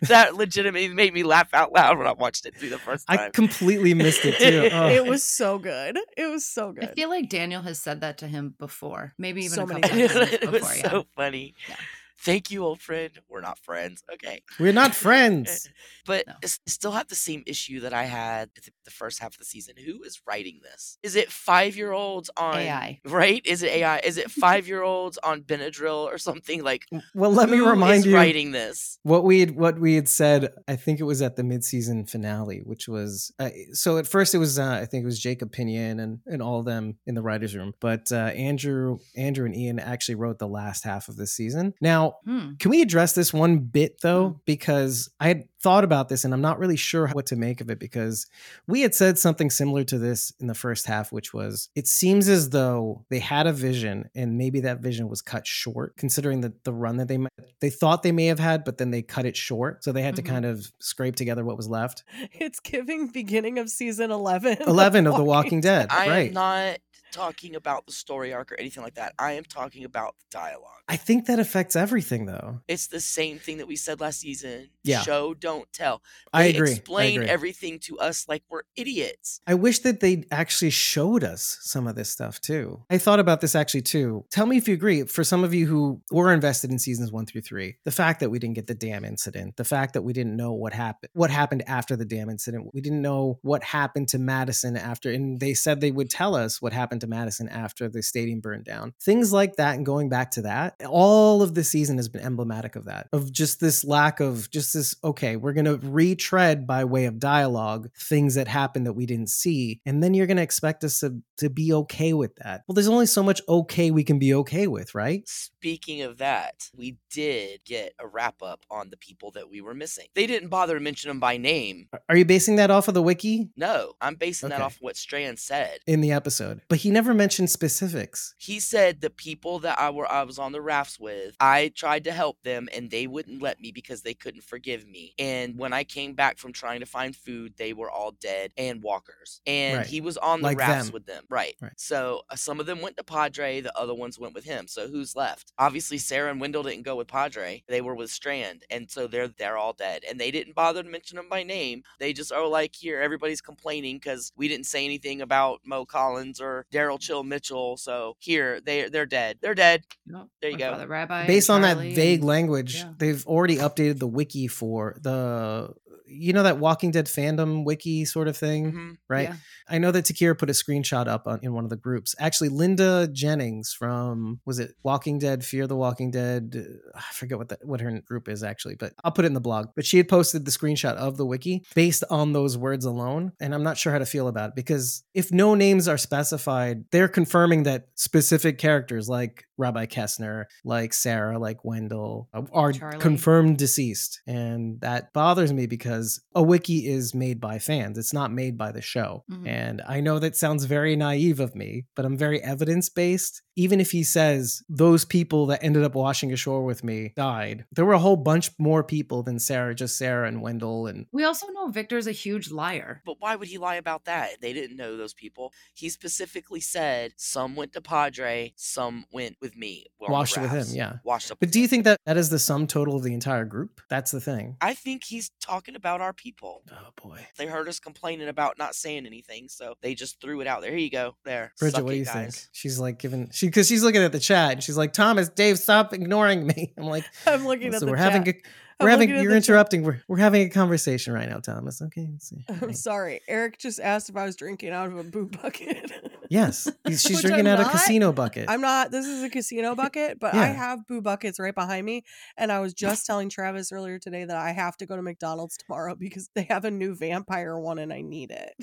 That 0.08 0.36
legitimately 0.36 0.94
made 0.94 1.14
me 1.14 1.24
laugh 1.24 1.54
out 1.54 1.72
loud 1.74 1.98
when 1.98 2.08
I 2.08 2.14
watched 2.14 2.46
it 2.46 2.56
through 2.58 2.70
the 2.70 2.78
first 2.80 3.08
time. 3.08 3.20
I 3.20 3.30
completely 3.30 3.94
missed 3.94 4.26
it 4.26 4.38
too. 4.38 4.70
Oh. 4.76 4.88
It 4.90 5.06
was 5.06 5.24
so 5.24 5.58
good. 5.60 5.98
It 6.18 6.28
was 6.30 6.46
so 6.46 6.72
good. 6.72 6.84
I 6.90 6.94
feel 6.94 7.10
like 7.10 7.30
Daniel 7.30 7.62
has 7.62 7.80
said 7.80 8.02
that 8.02 8.18
to 8.20 8.28
him 8.28 8.56
before, 8.60 9.14
maybe 9.18 9.42
even 9.46 9.56
So 9.56 9.64
a 9.64 9.68
many 9.68 9.82
couple 9.82 9.98
times. 10.00 10.14
times 10.14 10.34
it 10.34 10.52
was 10.52 10.62
before. 10.62 10.76
Yeah. 10.76 10.90
so 10.92 11.06
funny. 11.16 11.56
Yeah. 11.70 11.76
Thank 12.24 12.52
you, 12.52 12.64
old 12.64 12.82
friend. 12.82 13.12
We're 13.30 13.42
not 13.42 13.58
friends. 13.58 14.04
Okay. 14.14 14.44
We're 14.60 14.74
not 14.74 14.94
friends. 15.06 15.70
But 16.06 16.28
No. 16.28 16.34
Still 16.68 16.92
have 16.92 17.08
the 17.08 17.16
same 17.16 17.44
issue 17.46 17.80
that 17.82 17.94
I 17.94 18.04
had 18.04 18.50
the- 18.56 18.92
first 18.92 19.20
half 19.20 19.34
of 19.34 19.38
the 19.40 19.46
season. 19.46 19.76
Who 19.84 20.04
is 20.04 20.22
writing 20.28 20.60
this? 20.62 20.98
Is 21.02 21.16
it 21.16 21.32
five 21.32 21.76
year 21.76 21.92
olds 21.92 22.30
on 22.38 22.58
AI. 22.58 23.00
Right? 23.06 23.42
Is 23.46 23.64
it 23.64 23.72
AI? 23.72 24.00
Is 24.00 24.18
it 24.18 24.30
five 24.30 24.68
year 24.68 24.82
olds 24.84 25.18
on 25.24 25.42
Benadryl 25.42 26.04
or 26.06 26.18
something 26.18 26.62
like? 26.64 26.86
Well, 27.16 27.32
let 27.32 27.50
me 27.50 27.60
remind 27.60 28.00
is 28.00 28.06
you 28.08 28.16
writing 28.16 28.52
this. 28.52 29.00
what 29.04 29.24
we 29.24 29.40
had 29.40 29.56
what 29.56 29.80
we 29.80 29.96
had 29.96 30.10
said. 30.10 30.50
I 30.68 30.76
think 30.76 31.00
it 31.00 31.04
was 31.04 31.22
at 31.22 31.36
the 31.38 31.44
mid-season 31.44 32.06
finale, 32.06 32.62
which 32.66 32.88
was 32.88 33.32
uh, 33.40 33.50
so. 33.74 33.98
At 33.98 34.08
first, 34.08 34.36
it 34.36 34.40
was 34.40 34.60
uh, 34.60 34.80
I 34.82 34.86
think 34.86 35.04
it 35.04 35.06
was 35.06 35.20
Jacob 35.20 35.52
Pinion 35.52 36.00
and 36.00 36.20
and 36.26 36.42
all 36.42 36.60
of 36.60 36.66
them 36.66 36.98
in 37.08 37.16
the 37.16 37.22
writers' 37.22 37.56
room. 37.56 37.74
But 37.80 38.12
uh, 38.12 38.16
Andrew 38.16 39.00
Andrew 39.16 39.46
and 39.46 39.56
Ian 39.56 39.80
actually 39.80 40.16
wrote 40.16 40.38
the 40.40 40.48
last 40.48 40.84
half 40.84 41.08
of 41.08 41.16
the 41.16 41.28
season. 41.28 41.74
Now, 41.82 42.11
Hmm. 42.26 42.54
Can 42.60 42.72
we 42.72 42.82
address 42.82 43.14
this 43.14 43.34
one 43.34 43.60
bit 43.60 44.02
though? 44.02 44.40
Because 44.46 45.10
I 45.20 45.28
had 45.28 45.44
thought 45.62 45.84
about 45.84 46.10
this 46.10 46.24
and 46.26 46.34
I'm 46.34 46.42
not 46.42 46.58
really 46.58 46.76
sure 46.76 47.08
what 47.10 47.28
to 47.28 47.36
make 47.36 47.62
of 47.62 47.70
it 47.70 47.78
because 47.80 48.26
we 48.68 48.82
had 48.82 48.96
said 48.96 49.20
something 49.20 49.52
similar 49.52 49.84
to 49.84 50.00
this 50.00 50.34
in 50.40 50.48
the 50.48 50.56
first 50.56 50.88
half, 50.88 51.12
which 51.12 51.34
was 51.34 51.70
it 51.76 51.88
seems 51.88 52.28
as 52.30 52.50
though 52.50 53.06
they 53.10 53.20
had 53.20 53.46
a 53.48 53.54
vision 53.54 54.10
and 54.16 54.38
maybe 54.38 54.62
that 54.62 54.80
vision 54.80 55.08
was 55.08 55.22
cut 55.22 55.46
short, 55.46 55.96
considering 55.98 56.42
that 56.42 56.64
the 56.64 56.74
run 56.74 56.98
that 56.98 57.08
they 57.08 57.20
they 57.60 57.70
thought 57.70 58.02
they 58.04 58.12
may 58.12 58.26
have 58.26 58.40
had, 58.40 58.64
but 58.64 58.78
then 58.80 58.90
they 58.92 59.02
cut 59.04 59.26
it 59.26 59.38
short. 59.38 59.84
So 59.84 59.92
they 59.92 60.02
had 60.02 60.14
Mhm. 60.14 60.18
to 60.18 60.22
kind 60.24 60.46
of 60.46 60.72
scrape 60.80 61.16
together 61.16 61.44
what 61.46 61.58
was 61.58 61.68
left. 61.68 62.04
It's 62.34 62.60
giving 62.60 63.08
beginning 63.08 63.60
of 63.60 63.70
season 63.70 64.10
11. 64.10 64.58
11 64.66 65.06
of 65.08 65.16
The 65.16 65.24
Walking 65.24 65.62
Dead. 65.62 65.88
I 65.92 66.08
right. 66.08 66.28
am 66.30 66.34
not 66.34 66.78
talking 67.12 67.56
about 67.56 67.86
the 67.86 67.92
story 67.92 68.34
arc 68.34 68.52
or 68.52 68.60
anything 68.60 68.84
like 68.84 68.96
that. 68.96 69.14
I 69.20 69.34
am 69.34 69.44
talking 69.44 69.84
about 69.84 70.16
the 70.20 70.38
dialogue. 70.38 70.82
I 70.88 70.98
think 70.98 71.28
that 71.28 71.40
affects 71.40 71.76
everything 71.76 72.26
though. 72.26 72.60
It's 72.68 72.88
the 72.88 73.00
same 73.00 73.40
thing 73.40 73.58
that 73.58 73.68
we 73.68 73.76
said 73.76 74.00
last 74.00 74.22
season. 74.22 74.70
Yeah. 74.84 75.02
Show, 75.02 75.34
don't 75.34 75.72
tell. 75.74 76.02
I 76.34 76.44
They 76.44 76.56
agree. 76.56 76.70
I 76.70 76.74
Explain 76.74 77.16
agree. 77.22 77.30
everything 77.30 77.80
to 77.80 78.00
us 78.00 78.28
like 78.28 78.44
we're 78.50 78.64
idiots. 78.76 79.42
I 79.46 79.54
wish 79.54 79.80
that 79.80 80.00
they 80.00 80.26
actually 80.32 80.72
showed 80.72 81.24
us 81.24 81.60
some 81.62 81.88
of 81.88 81.96
this 81.96 82.10
stuff 82.10 82.42
too. 82.42 82.84
I 82.90 82.98
thought 82.98 83.20
about 83.20 83.42
this 83.42 83.56
actually 83.56 83.84
too. 83.84 84.26
Tell 84.32 84.46
me 84.46 84.58
if 84.58 84.68
you 84.68 84.74
agree. 84.74 85.04
For 85.04 85.24
some 85.24 85.44
of 85.44 85.54
you 85.54 85.68
who 85.68 86.02
were 86.12 86.34
invested 86.34 86.72
in 86.72 86.80
seasons 86.80 87.12
one 87.12 87.26
through 87.26 87.42
three, 87.42 87.78
the 87.86 87.92
fact 87.92 88.20
that 88.22 88.30
we 88.30 88.40
didn't 88.40 88.56
get 88.56 88.68
the 88.68 88.76
damn 88.76 89.06
incident, 89.06 89.58
the 89.58 89.64
fact 89.64 89.94
that 89.94 90.02
we 90.02 90.14
didn't 90.14 90.36
know 90.36 90.54
what 90.54 90.74
happened, 90.74 91.10
what 91.14 91.30
happened 91.30 91.64
after 91.68 91.96
the 91.96 92.06
damn 92.06 92.30
incident, 92.30 92.74
we 92.74 92.82
didn't 92.82 93.02
know 93.02 93.40
what 93.42 93.64
happened 93.64 94.08
to 94.10 94.20
Madison 94.20 94.76
after, 94.76 95.12
and 95.12 95.40
they 95.40 95.54
said 95.54 95.82
they 95.82 95.92
would 95.92 96.10
tell 96.10 96.36
us 96.36 96.62
what 96.62 96.74
happened 96.74 97.02
to 97.02 97.08
Madison 97.08 97.48
after 97.50 97.88
the 97.90 98.02
stadium 98.02 98.40
burned 98.40 98.66
down. 98.66 98.94
Things 99.02 99.32
like 99.32 99.58
that, 99.58 99.76
and 99.76 99.86
going 99.86 100.10
back 100.10 100.32
to 100.32 100.42
that, 100.44 100.76
all 100.88 101.42
of 101.42 101.54
the 101.54 101.64
season 101.64 101.98
has 101.98 102.10
been 102.10 102.22
emblematic 102.22 102.76
of 102.76 102.86
that, 102.86 103.08
of 103.14 103.32
just 103.32 103.60
this 103.60 103.84
lack 103.84 104.20
of 104.20 104.50
just 104.50 104.71
this. 104.74 104.96
Okay, 105.04 105.36
we're 105.36 105.54
gonna 105.54 105.78
retread 105.78 106.66
by 106.68 106.84
way 106.86 107.06
of 107.06 107.20
dialogue 107.20 107.90
things 107.98 108.36
that 108.36 108.48
happened 108.48 108.86
that 108.86 108.94
we 108.94 109.06
didn't 109.06 109.30
see, 109.30 109.80
and 109.86 110.04
then 110.04 110.14
you're 110.14 110.28
gonna 110.28 110.42
expect 110.42 110.84
us 110.84 111.00
to 111.00 111.22
to 111.38 111.50
be 111.50 111.74
okay 111.74 112.14
with 112.14 112.36
that. 112.38 112.62
Well, 112.68 112.74
there's 112.76 112.88
only 112.88 113.06
so 113.08 113.24
much 113.24 113.42
okay 113.50 113.90
we 113.92 114.04
can 114.04 114.20
be 114.20 114.34
okay 114.36 114.68
with, 114.68 114.94
right? 114.94 115.24
Speaking 115.28 116.02
of 116.04 116.18
that, 116.20 116.70
we 116.76 116.98
did 117.12 117.62
get 117.66 117.94
a 118.00 118.08
wrap 118.08 118.42
up 118.44 118.64
on 118.70 118.90
the 118.90 118.98
people 118.98 119.32
that 119.32 119.50
we 119.50 119.62
were 119.62 119.74
missing. 119.74 120.06
They 120.16 120.28
didn't 120.28 120.50
bother 120.50 120.76
to 120.76 120.80
mention 120.80 121.10
them 121.10 121.20
by 121.20 121.38
name. 121.38 121.88
Are 122.10 122.16
you 122.16 122.26
basing 122.26 122.56
that 122.58 122.70
off 122.72 122.88
of 122.88 122.94
the 122.94 123.02
wiki 123.02 123.50
No, 123.56 123.94
I'm 124.02 124.16
basing 124.16 124.50
that 124.50 124.56
Okay. 124.56 124.64
off 124.66 124.78
what 124.82 124.96
Strand 124.98 125.40
said. 125.40 125.80
in 125.88 126.02
the 126.02 126.12
episode? 126.12 126.62
But 126.70 126.80
he 126.80 126.92
never 126.92 127.14
mentioned 127.14 127.50
specifics. 127.50 128.36
He 128.38 128.60
said 128.60 129.02
the 129.02 129.10
people 129.10 129.60
that 129.60 129.80
I 129.80 129.90
were 129.90 130.12
I 130.12 130.24
was 130.24 130.38
on 130.40 130.52
the 130.52 130.62
rafts 130.62 131.00
with, 131.00 131.36
I 131.40 131.72
tried 131.76 132.04
to 132.06 132.12
help 132.12 132.42
them 132.44 132.70
and 132.76 132.90
they 132.92 133.08
wouldn't 133.08 133.42
let 133.42 133.60
me 133.60 133.72
because 133.72 134.02
they 134.04 134.14
couldn't 134.14 134.44
forgive 134.62 134.88
me. 134.88 135.14
And 135.18 135.58
when 135.58 135.74
I 135.74 135.84
came 135.84 136.14
back 136.14 136.38
from 136.38 136.54
trying 136.54 136.82
to 136.82 136.86
find 136.86 137.16
food, 137.16 137.54
they 137.58 137.74
were 137.74 137.90
all 137.90 138.12
dead 138.12 138.52
and 138.58 138.84
walkers. 138.84 139.42
And 139.48 139.78
Right. 139.80 139.88
he 139.88 140.02
was 140.02 140.18
on 140.18 140.42
the 140.42 140.48
Like 140.50 140.58
rafts 140.60 140.86
them. 140.86 140.94
with 140.94 141.06
them. 141.08 141.24
Right. 141.30 141.56
Right. 141.60 141.72
So 141.78 142.22
uh, 142.30 142.36
some 142.36 142.60
of 142.60 142.68
them 142.68 142.80
went 142.82 142.98
to 142.98 143.04
Padre, 143.04 143.62
the 143.62 143.76
other 143.78 143.94
ones 143.96 144.20
went 144.20 144.36
with 144.36 144.44
him. 144.44 144.68
So 144.68 144.88
who's 144.88 145.16
left? 145.16 145.52
Obviously 145.58 145.98
Sarah 145.98 146.30
and 146.30 146.40
Wendell 146.40 146.62
didn't 146.64 146.84
go 146.84 146.96
with 146.96 147.08
Padre. 147.08 147.64
They 147.68 147.82
were 147.82 147.96
with 147.96 148.12
Strand. 148.12 148.64
And 148.70 148.90
so 148.92 149.08
they're 149.08 149.28
they're 149.30 149.58
all 149.58 149.74
dead. 149.74 150.04
And 150.08 150.20
they 150.20 150.30
didn't 150.30 150.54
bother 150.54 150.84
to 150.84 150.90
mention 150.90 151.16
them 151.16 151.28
by 151.30 151.42
name. 151.44 151.84
They 152.00 152.14
just 152.14 152.32
are 152.32 152.46
like 152.46 152.76
here, 152.76 153.00
everybody's 153.02 153.42
complaining 153.42 153.96
because 153.96 154.32
we 154.36 154.48
didn't 154.48 154.68
say 154.68 154.86
anything 154.86 155.22
about 155.22 155.62
Mo 155.66 155.86
Collins 155.86 156.40
or 156.40 156.66
Daryl 156.72 157.00
Chill 157.00 157.24
Mitchell. 157.24 157.78
So 157.78 158.16
here, 158.20 158.62
they 158.62 158.90
they're 158.90 159.06
dead. 159.08 159.40
They're 159.42 159.56
dead. 159.56 159.86
Yep. 160.06 160.28
There 160.42 160.50
you 160.52 160.58
My 160.58 160.60
go. 160.66 160.72
Father 160.74 160.88
Rabbi, 160.88 161.26
Based 161.28 161.50
on 161.50 161.62
that 161.62 161.78
vague 161.78 162.24
language, 162.24 162.76
yeah. 162.76 162.94
they've 162.98 163.26
already 163.26 163.58
updated 163.58 164.00
the 164.00 164.08
wiki 164.08 164.48
for 164.52 164.98
the 165.02 165.74
you 166.12 166.34
know 166.34 166.44
that 166.44 166.58
Walking 166.60 166.92
Dead 166.92 167.06
fandom 167.06 167.64
wiki 167.66 168.06
sort 168.06 168.28
of 168.28 168.36
thing, 168.38 168.72
Mhm. 168.74 168.98
right? 169.10 169.30
Yeah. 169.30 169.36
I 169.70 169.78
know 169.78 169.92
that 169.92 170.06
Takira 170.06 170.38
put 170.38 170.50
a 170.50 170.54
screenshot 170.54 171.08
up 171.08 171.28
on, 171.28 171.40
in 171.44 171.54
one 171.54 171.64
of 171.64 171.70
the 171.70 171.78
groups. 171.78 172.14
Actually, 172.20 172.50
Linda 172.50 173.08
Jennings 173.12 173.74
from 173.74 174.40
was 174.46 174.60
it 174.60 174.72
Walking 174.84 175.20
Dead, 175.20 175.46
Fear 175.46 175.68
the 175.68 175.76
Walking 175.76 176.12
Dead? 176.12 176.56
uh, 176.94 176.98
I 176.98 177.14
forget 177.14 177.38
what 177.38 177.50
the, 177.50 177.58
what 177.64 177.80
her 177.82 178.02
group 178.02 178.28
is 178.28 178.44
actually, 178.44 178.76
but 178.76 178.94
I'll 179.04 179.12
put 179.12 179.24
it 179.26 179.28
in 179.28 179.34
the 179.34 179.40
blog. 179.42 179.68
But 179.76 179.86
she 179.86 179.98
had 179.98 180.08
posted 180.10 180.46
the 180.46 180.52
screenshot 180.52 180.96
of 180.96 181.18
the 181.18 181.26
wiki 181.26 181.64
based 181.76 182.04
on 182.10 182.34
those 182.34 182.58
words 182.58 182.86
alone, 182.86 183.32
and 183.40 183.54
I'm 183.56 183.64
not 183.64 183.78
sure 183.78 183.92
how 183.94 184.00
to 184.00 184.06
feel 184.06 184.28
about 184.28 184.50
it 184.50 184.56
because 184.56 185.04
if 185.14 185.32
no 185.32 185.56
names 185.56 185.88
are 185.88 185.98
specified, 185.98 186.86
they're 186.92 187.08
confirming 187.08 187.64
that 187.64 187.88
specific 187.96 188.58
characters 188.58 189.08
like 189.10 189.46
Rabbi 189.58 189.86
Kessner, 189.86 190.46
like 190.64 190.94
Sarah, 190.94 191.38
like 191.40 191.64
Wendell, 191.64 192.30
uh, 192.34 192.44
are 192.52 192.72
Charlie. 192.74 192.98
confirmed 193.00 193.58
deceased. 193.58 194.22
And 194.28 194.82
that 194.82 195.14
bothers 195.14 195.54
me 195.54 195.68
because 195.68 196.01
a 196.36 196.44
wiki 196.44 196.88
is 196.88 197.14
made 197.14 197.40
by 197.40 197.60
fans. 197.60 197.98
It's 197.98 198.14
not 198.14 198.32
made 198.32 198.58
by 198.58 198.72
the 198.72 198.82
show. 198.82 199.24
Mhm. 199.32 199.48
And 199.48 199.82
I 199.88 200.02
know 200.02 200.20
that 200.20 200.36
sounds 200.36 200.66
very 200.66 200.96
naive 200.96 201.40
of 201.40 201.56
me, 201.56 201.86
but 201.96 202.06
I'm 202.06 202.18
very 202.18 202.42
evidence 202.42 202.90
based. 202.90 203.42
Even 203.56 203.82
if 203.82 203.92
he 203.92 204.04
says 204.04 204.64
those 204.70 205.06
people 205.06 205.46
that 205.48 205.64
ended 205.64 205.84
up 205.84 205.96
washing 205.96 206.32
ashore 206.32 206.64
with 206.64 206.84
me 206.84 207.14
died, 207.16 207.66
there 207.72 207.86
were 207.86 207.94
a 207.94 208.00
whole 208.00 208.16
bunch 208.16 208.52
more 208.58 208.84
people 208.84 209.24
than 209.24 209.40
Sarah, 209.40 209.76
just 209.76 209.98
Sarah 209.98 210.28
and 210.28 210.42
Wendell 210.42 210.88
and 210.88 211.06
We 211.12 211.24
also 211.24 211.48
know 211.52 211.68
Victor's 211.68 212.08
a 212.08 212.12
huge 212.12 212.52
liar. 212.52 213.02
But 213.06 213.18
why 213.20 213.36
would 213.36 213.48
he 213.48 213.58
lie 213.58 213.76
about 213.76 214.06
that? 214.06 214.42
They 214.42 214.54
didn't 214.54 214.78
know 214.78 214.98
those 214.98 215.14
people. 215.14 215.54
He 215.74 215.90
specifically 215.90 216.62
said 216.62 217.14
some 217.18 217.56
went 217.56 217.74
to 217.74 217.82
Padre, 217.82 218.54
some 218.56 219.06
went 219.12 219.36
with 219.42 219.56
me. 219.56 219.88
on 220.00 220.08
the 220.08 220.12
washed 220.14 220.38
with 220.38 220.52
him. 220.52 220.68
Yeah. 220.72 220.98
Washed 221.04 221.32
up. 221.32 221.40
But 221.40 221.52
do 221.52 221.60
you 221.60 221.68
think 221.68 221.84
that 221.84 222.00
that 222.06 222.18
is 222.18 222.30
the 222.30 222.40
sum 222.40 222.68
total 222.68 222.96
of 222.96 223.04
the 223.04 223.14
entire 223.14 223.46
group? 223.46 223.82
That's 223.90 224.12
the 224.12 224.22
thing. 224.22 224.58
I 224.62 224.74
think 224.74 225.04
he's 225.04 225.32
talking 225.42 225.76
about 225.76 226.02
our 226.02 226.14
people. 226.14 226.64
Oh 226.72 226.90
boy. 227.02 227.20
They 227.38 227.48
heard 227.48 227.68
us 227.68 227.80
complaining 227.80 228.28
about 228.28 228.58
not 228.58 228.76
saying 228.76 229.06
anything, 229.06 229.50
so 229.50 229.76
they 229.82 229.96
just 229.96 230.22
threw 230.22 230.42
it 230.42 230.48
out 230.48 230.62
there. 230.62 230.72
Here 230.72 230.80
you 230.80 230.90
go. 230.92 231.16
There. 231.26 231.54
Bridget, 231.60 231.76
Suck 231.76 231.84
what 231.84 231.92
do 231.92 231.98
you 231.98 232.06
guys. 232.06 232.14
think? 232.14 232.50
She's 232.52 232.80
like 232.80 233.00
giving 233.00 233.30
she 233.42 233.48
because 233.48 233.68
she's 233.68 233.84
looking 233.84 234.04
at 234.04 234.12
the 234.12 234.20
chat 234.20 234.52
and 234.52 234.64
she's 234.64 234.78
like, 234.78 234.94
Thomas, 234.94 235.28
Dave, 235.28 235.58
stop 235.58 235.94
ignoring 235.94 236.46
me. 236.46 236.74
I'm 236.78 236.86
like, 236.86 237.04
I'm 237.26 237.48
looking 237.48 237.74
at 237.74 237.80
so 237.80 237.86
the 237.88 237.92
we're 237.92 237.98
chat. 237.98 238.12
having 238.14 238.30
a 238.30 238.34
I'm 238.80 238.86
we're 238.86 238.90
having 238.92 239.10
you're 239.10 239.24
chat. 239.24 239.32
interrupting. 239.50 239.82
We're 239.84 240.00
we're 240.08 240.18
having 240.18 240.44
a 240.44 240.50
conversation 240.50 241.12
right 241.12 241.28
now, 241.28 241.40
Thomas. 241.40 241.82
Okay. 241.82 242.08
let's 242.12 242.30
see. 242.30 242.46
I'm 242.62 242.74
sorry. 242.74 243.22
Eric 243.28 243.58
just 243.58 243.80
asked 243.80 244.10
if 244.10 244.16
I 244.16 244.26
was 244.26 244.36
drinking 244.36 244.70
out 244.70 244.88
of 244.88 244.98
a 244.98 245.04
boo 245.04 245.26
bucket. 245.26 245.92
Yes. 246.32 246.66
She's 246.88 247.20
drinking 247.20 247.46
I'm 247.46 247.60
out 247.60 247.60
a 247.60 247.70
casino 247.70 248.14
bucket. 248.14 248.50
I'm 248.50 248.62
not. 248.62 248.90
This 248.90 249.06
is 249.06 249.22
a 249.22 249.30
casino 249.30 249.76
bucket, 249.76 250.18
but 250.18 250.34
I 250.34 250.48
have 250.48 250.88
boo 250.88 251.02
buckets 251.02 251.42
right 251.42 251.54
behind 251.54 251.86
me. 251.86 252.06
And 252.38 252.54
I 252.54 252.60
was 252.60 252.74
just 252.74 253.06
telling 253.06 253.28
Travis 253.28 253.74
earlier 253.74 254.00
today 254.00 254.24
that 254.24 254.38
I 254.38 254.52
have 254.52 254.78
to 254.78 254.86
go 254.86 254.96
to 254.96 255.02
McDonald's 255.02 255.58
tomorrow 255.58 255.94
because 255.94 256.30
they 256.34 256.44
have 256.44 256.64
a 256.64 256.72
new 256.72 256.96
vampire 256.96 257.60
one 257.60 257.80
and 257.80 257.92
I 257.92 258.00
need 258.00 258.32
it. 258.32 258.54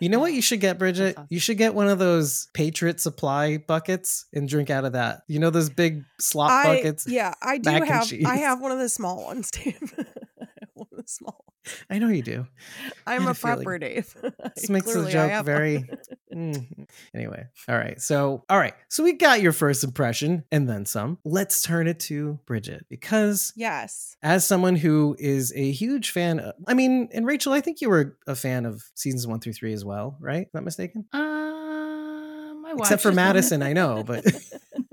You 0.00 0.08
know 0.08 0.18
what 0.18 0.32
you 0.32 0.42
should 0.42 0.58
get, 0.58 0.76
Bridget? 0.80 1.16
You 1.28 1.38
should 1.38 1.56
get 1.56 1.72
one 1.72 1.86
of 1.86 2.00
those 2.00 2.48
Patriot 2.52 2.98
Supply 2.98 3.58
buckets 3.58 4.26
and 4.32 4.48
drink 4.48 4.68
out 4.68 4.84
of 4.84 4.94
that. 4.94 5.22
You 5.28 5.38
know 5.38 5.50
those 5.50 5.70
big 5.70 6.02
slop 6.18 6.50
I, 6.50 6.76
buckets? 6.76 7.06
yeah, 7.06 7.34
I 7.40 7.58
do 7.58 7.70
have. 7.70 8.12
I 8.26 8.38
have 8.38 8.60
one 8.60 8.72
of 8.72 8.80
the 8.80 8.88
small 8.88 9.22
ones, 9.22 9.52
Dave. 9.52 9.94
I 10.40 10.44
one 10.74 10.88
of 10.90 10.98
the 10.98 11.04
small. 11.06 11.44
I 11.88 11.98
know 11.98 12.08
you 12.08 12.22
do. 12.22 12.46
I'm 13.06 13.26
a 13.26 13.32
prepper, 13.32 13.80
Dave. 13.80 14.14
This 14.54 14.68
makes 14.68 14.92
the 14.92 15.08
joke 15.08 15.44
very. 15.44 15.88
Mm. 16.34 16.86
Anyway, 17.14 17.46
all 17.68 17.76
right. 17.76 18.00
So, 18.00 18.44
all 18.48 18.58
right. 18.58 18.74
So 18.88 19.02
we 19.02 19.14
got 19.14 19.40
your 19.40 19.52
first 19.52 19.84
impression 19.84 20.44
and 20.52 20.68
then 20.68 20.84
some. 20.86 21.18
Let's 21.24 21.62
turn 21.62 21.86
it 21.86 22.00
to 22.00 22.38
Bridget 22.46 22.86
because 22.88 23.52
yes. 23.56 24.16
as 24.22 24.46
someone 24.46 24.76
who 24.76 25.16
is 25.18 25.52
a 25.56 25.70
huge 25.70 26.10
fan, 26.10 26.40
of, 26.40 26.54
I 26.66 26.74
mean, 26.74 27.08
and 27.12 27.26
Rachel, 27.26 27.52
I 27.52 27.60
think 27.60 27.80
you 27.80 27.88
were 27.88 28.16
a 28.26 28.34
fan 28.34 28.66
of 28.66 28.84
seasons 28.94 29.26
one 29.26 29.40
through 29.40 29.54
three 29.54 29.72
as 29.72 29.84
well, 29.84 30.16
right? 30.20 30.48
Not 30.52 30.64
mistaken. 30.64 31.06
Um, 31.12 32.64
I 32.66 32.74
Except 32.78 33.02
for. 33.02 33.14
Madison, 33.14 33.62
I 33.62 33.72
know, 33.72 34.02
but 34.06 34.24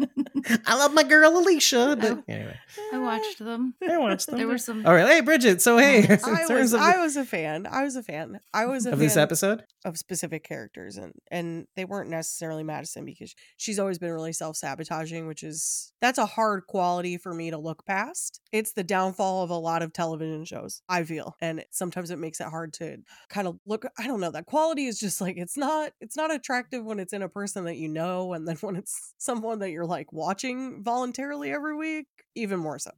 I 0.65 0.77
love 0.77 0.93
my 0.93 1.03
girl 1.03 1.37
Alicia. 1.37 1.97
But 1.99 2.23
anyway, 2.27 2.57
I 2.93 2.99
watched 2.99 3.39
them. 3.39 3.75
I 3.87 3.97
watched 3.97 4.27
them. 4.27 4.37
There 4.37 4.47
were 4.47 4.57
some. 4.57 4.85
All 4.85 4.93
right, 4.93 5.07
hey 5.07 5.21
Bridget. 5.21 5.61
So 5.61 5.77
hey, 5.77 6.07
um, 6.07 6.19
I 6.25 6.53
was, 6.53 6.73
of, 6.73 6.81
I 6.81 7.01
was 7.01 7.15
a 7.17 7.25
fan. 7.25 7.67
I 7.69 7.83
was 7.83 7.95
a 7.95 8.03
fan. 8.03 8.39
I 8.53 8.65
was 8.65 8.85
a 8.85 8.91
of 8.91 8.99
fan 8.99 9.07
this 9.07 9.17
episode, 9.17 9.63
of 9.83 9.97
specific 9.97 10.43
characters 10.43 10.97
and 10.97 11.13
and 11.29 11.65
they 11.75 11.85
weren't 11.85 12.09
necessarily 12.09 12.63
Madison 12.63 13.05
because 13.05 13.33
she's 13.57 13.79
always 13.79 13.97
been 13.97 14.11
really 14.11 14.33
self-sabotaging 14.33 15.27
which 15.27 15.43
is 15.43 15.93
that's 16.01 16.17
a 16.17 16.25
hard 16.25 16.67
quality 16.67 17.17
for 17.17 17.33
me 17.33 17.49
to 17.49 17.57
look 17.57 17.85
past 17.85 18.41
it's 18.51 18.73
the 18.73 18.83
downfall 18.83 19.43
of 19.43 19.49
a 19.49 19.55
lot 19.55 19.81
of 19.81 19.93
television 19.93 20.45
shows 20.45 20.81
i 20.87 21.03
feel 21.03 21.35
and 21.41 21.63
sometimes 21.71 22.11
it 22.11 22.19
makes 22.19 22.39
it 22.39 22.47
hard 22.47 22.73
to 22.73 22.97
kind 23.29 23.47
of 23.47 23.57
look 23.65 23.85
i 23.97 24.05
don't 24.05 24.19
know 24.19 24.31
that 24.31 24.45
quality 24.45 24.85
is 24.85 24.99
just 24.99 25.19
like 25.21 25.37
it's 25.37 25.57
not 25.57 25.91
it's 25.99 26.17
not 26.17 26.33
attractive 26.33 26.85
when 26.85 26.99
it's 26.99 27.13
in 27.13 27.21
a 27.21 27.29
person 27.29 27.65
that 27.65 27.77
you 27.77 27.87
know 27.87 28.33
and 28.33 28.47
then 28.47 28.55
when 28.61 28.75
it's 28.75 29.13
someone 29.17 29.59
that 29.59 29.71
you're 29.71 29.85
like 29.85 30.11
watching 30.13 30.30
voluntarily 30.83 31.51
every 31.51 31.75
week 31.75 32.07
even 32.35 32.59
more 32.59 32.79
so 32.79 32.91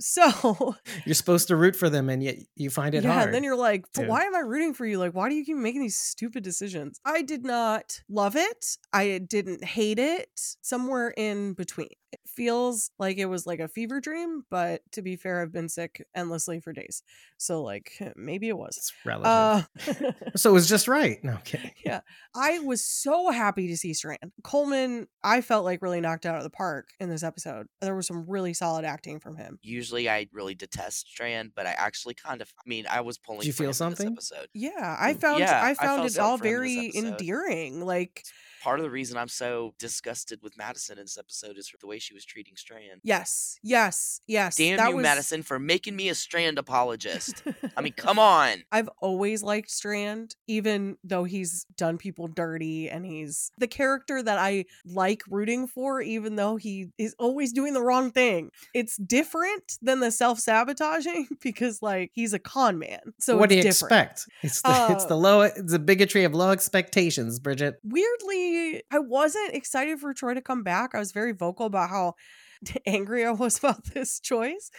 so 0.00 0.76
you're 1.04 1.14
supposed 1.14 1.48
to 1.48 1.56
root 1.56 1.74
for 1.74 1.88
them, 1.88 2.08
and 2.08 2.22
yet 2.22 2.36
you 2.54 2.70
find 2.70 2.94
it 2.94 3.04
yeah, 3.04 3.12
hard. 3.12 3.34
then 3.34 3.44
you're 3.44 3.56
like, 3.56 3.84
"But 3.94 4.02
to- 4.02 4.08
why 4.08 4.24
am 4.24 4.34
I 4.34 4.40
rooting 4.40 4.74
for 4.74 4.84
you? 4.86 4.98
Like, 4.98 5.14
why 5.14 5.28
do 5.28 5.34
you 5.34 5.44
keep 5.44 5.56
making 5.56 5.80
these 5.80 5.96
stupid 5.96 6.42
decisions? 6.42 7.00
I 7.04 7.22
did 7.22 7.44
not 7.44 8.00
love 8.08 8.36
it. 8.36 8.76
I 8.92 9.18
didn't 9.18 9.64
hate 9.64 9.98
it. 9.98 10.28
Somewhere 10.60 11.14
in 11.16 11.54
between. 11.54 11.88
It 12.24 12.28
feels 12.28 12.90
like 12.98 13.18
it 13.18 13.26
was 13.26 13.46
like 13.46 13.60
a 13.60 13.68
fever 13.68 14.00
dream, 14.00 14.44
but 14.50 14.80
to 14.92 15.02
be 15.02 15.16
fair, 15.16 15.42
I've 15.42 15.52
been 15.52 15.68
sick 15.68 16.04
endlessly 16.14 16.60
for 16.60 16.72
days. 16.72 17.02
So, 17.38 17.62
like, 17.62 17.92
maybe 18.16 18.48
it 18.48 18.56
was. 18.56 18.76
it's 18.76 18.92
relative. 19.04 19.68
Uh, 19.86 20.12
so 20.36 20.50
it 20.50 20.52
was 20.54 20.68
just 20.68 20.88
right. 20.88 21.22
No, 21.22 21.34
okay. 21.34 21.74
Yeah. 21.84 22.00
I 22.34 22.58
was 22.60 22.84
so 22.84 23.30
happy 23.30 23.68
to 23.68 23.76
see 23.76 23.94
Strand. 23.94 24.32
Colman, 24.42 25.06
I 25.22 25.40
felt 25.40 25.64
like 25.64 25.82
really 25.82 26.00
knocked 26.00 26.26
out 26.26 26.36
of 26.36 26.42
the 26.42 26.50
park 26.50 26.88
in 26.98 27.08
this 27.08 27.22
episode. 27.22 27.66
There 27.80 27.94
was 27.94 28.06
some 28.06 28.24
really 28.28 28.54
solid 28.54 28.84
acting 28.84 29.20
from 29.20 29.36
him. 29.36 29.58
Usually 29.62 30.08
I 30.08 30.26
really 30.32 30.54
detest 30.54 31.08
Strand, 31.08 31.52
but 31.54 31.66
I 31.66 31.72
actually 31.72 32.14
kind 32.14 32.40
of 32.42 32.52
I 32.58 32.68
mean 32.68 32.86
I 32.90 33.02
was 33.02 33.18
pulling 33.18 33.46
you 33.46 33.52
for 33.52 33.62
feel 33.64 33.72
something? 33.72 34.14
This 34.14 34.32
episode. 34.32 34.48
Yeah, 34.52 34.96
I 34.98 35.14
Mm, 35.14 35.20
found 35.20 35.38
yeah, 35.40 35.60
I 35.62 35.70
I 35.70 35.74
found 35.74 35.98
felt 35.98 36.06
it 36.08 36.12
something 36.14 36.30
all 36.30 36.38
for 36.38 36.44
him 36.46 36.62
this 36.62 36.72
very 36.74 36.96
endearing. 36.96 37.84
Like 37.84 38.24
Part 38.62 38.80
of 38.80 38.84
the 38.84 38.90
reason 38.90 39.16
I'm 39.16 39.28
so 39.28 39.74
disgusted 39.78 40.40
with 40.42 40.56
Madison 40.56 40.98
in 40.98 41.04
this 41.04 41.18
episode 41.18 41.56
is 41.56 41.68
for 41.68 41.76
the 41.78 41.86
way 41.86 41.98
she 42.00 42.05
was 42.14 42.24
treating 42.24 42.56
Strand. 42.56 43.00
Yes, 43.02 43.58
yes, 43.62 44.20
yes. 44.26 44.56
Damn 44.56 44.76
that 44.78 44.90
you, 44.90 44.96
was... 44.96 45.02
Madison, 45.02 45.42
for 45.42 45.58
making 45.58 45.96
me 45.96 46.08
a 46.08 46.14
Strand 46.14 46.58
apologist. 46.58 47.42
I 47.76 47.80
mean, 47.80 47.92
come 47.92 48.18
on. 48.18 48.62
I've 48.72 48.88
always 49.00 49.42
liked 49.42 49.70
Strand, 49.70 50.36
even 50.46 50.96
though 51.04 51.24
he's 51.24 51.66
done 51.76 51.98
people 51.98 52.28
dirty 52.28 52.88
and 52.88 53.04
he's 53.04 53.50
the 53.58 53.66
character 53.66 54.22
that 54.22 54.38
I 54.38 54.66
like 54.84 55.22
rooting 55.28 55.66
for, 55.66 56.00
even 56.00 56.36
though 56.36 56.56
he 56.56 56.88
is 56.98 57.14
always 57.18 57.52
doing 57.52 57.74
the 57.74 57.82
wrong 57.82 58.10
thing. 58.10 58.50
It's 58.74 58.96
different 58.96 59.78
than 59.82 60.00
the 60.00 60.10
self 60.10 60.38
sabotaging 60.38 61.28
because, 61.42 61.82
like, 61.82 62.10
he's 62.14 62.32
a 62.32 62.38
con 62.38 62.78
man. 62.78 63.00
So 63.18 63.36
what 63.36 63.48
do 63.48 63.56
you 63.56 63.62
different. 63.62 63.92
expect? 63.92 64.28
It's 64.42 64.62
the, 64.62 64.88
it's 64.90 65.04
Uh, 65.04 65.08
the 65.08 65.16
low, 65.16 65.42
it's 65.42 65.72
the 65.72 65.78
bigotry 65.78 66.24
of 66.24 66.34
low 66.34 66.50
expectations, 66.50 67.38
Bridget. 67.38 67.76
Weirdly, 67.84 68.82
I 68.90 68.98
wasn't 68.98 69.54
excited 69.54 69.98
for 69.98 70.12
Troy 70.14 70.34
to 70.34 70.40
come 70.40 70.62
back. 70.62 70.94
I 70.94 70.98
was 70.98 71.12
very 71.12 71.32
vocal 71.32 71.66
about 71.66 71.85
how 71.86 72.14
angry 72.86 73.24
I 73.24 73.32
was 73.32 73.58
about 73.58 73.84
this 73.94 74.20
choice. 74.20 74.70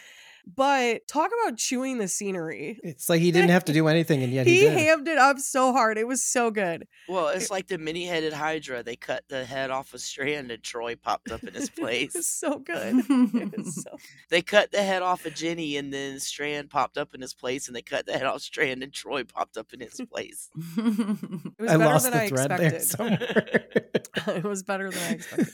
But 0.56 1.08
talk 1.10 1.30
about 1.44 1.58
chewing 1.58 1.98
the 1.98 2.08
scenery. 2.08 2.80
It's 2.84 3.10
like 3.10 3.20
he 3.20 3.32
didn't 3.32 3.50
have 3.50 3.66
to 3.66 3.74
do 3.74 3.88
anything, 3.90 4.24
and 4.24 4.32
yet 4.32 4.48
he, 4.48 4.56
he 4.56 4.60
did. 4.62 4.78
hammed 4.78 5.08
it 5.10 5.18
up 5.18 5.40
so 5.40 5.74
hard. 5.74 5.98
It 5.98 6.08
was 6.08 6.24
so 6.24 6.52
good. 6.52 6.88
Well, 7.10 7.28
it's 7.28 7.52
like 7.52 7.68
the 7.68 7.78
mini 7.78 8.06
headed 8.06 8.32
Hydra. 8.32 8.82
They 8.82 8.96
cut 8.96 9.26
the 9.28 9.44
head 9.44 9.72
off 9.72 9.94
a 9.94 10.00
Strand 10.00 10.50
and 10.52 10.64
Troy 10.64 10.96
popped 10.96 11.32
up 11.32 11.44
in 11.44 11.54
his 11.54 11.70
It 11.78 11.78
was 11.78 11.80
place. 12.14 12.28
so 12.28 12.60
good. 12.60 12.96
It 13.10 13.58
was 13.58 13.76
so 13.84 13.98
they 14.30 14.42
cut 14.42 14.72
the 14.72 14.82
head 14.84 15.02
off 15.02 15.26
of 15.26 15.34
Jenny 15.36 15.76
and 15.76 15.94
then 15.94 16.20
Strand 16.20 16.70
popped 16.70 16.98
up 16.98 17.14
in 17.14 17.20
his 17.22 17.34
place 17.34 17.68
and 17.68 17.76
they 17.76 17.82
cut 17.82 18.06
the 18.06 18.14
head 18.14 18.24
off 18.24 18.42
Strand 18.42 18.84
and 18.84 18.94
Troy 18.94 19.24
popped 19.26 19.58
up 19.58 19.74
in 19.74 19.82
his 19.82 20.00
place. 20.10 20.50
It 20.78 21.60
was 21.60 21.70
I 21.72 21.78
better 21.78 21.78
lost 21.86 22.04
than 22.06 22.14
the 22.14 22.22
I 22.24 22.28
thread 22.30 22.52
expected. 22.52 22.84
somewhere. 22.84 24.38
it 24.38 24.44
was 24.44 24.64
better 24.64 24.90
than 24.90 25.04
I 25.04 25.12
expected. 25.16 25.50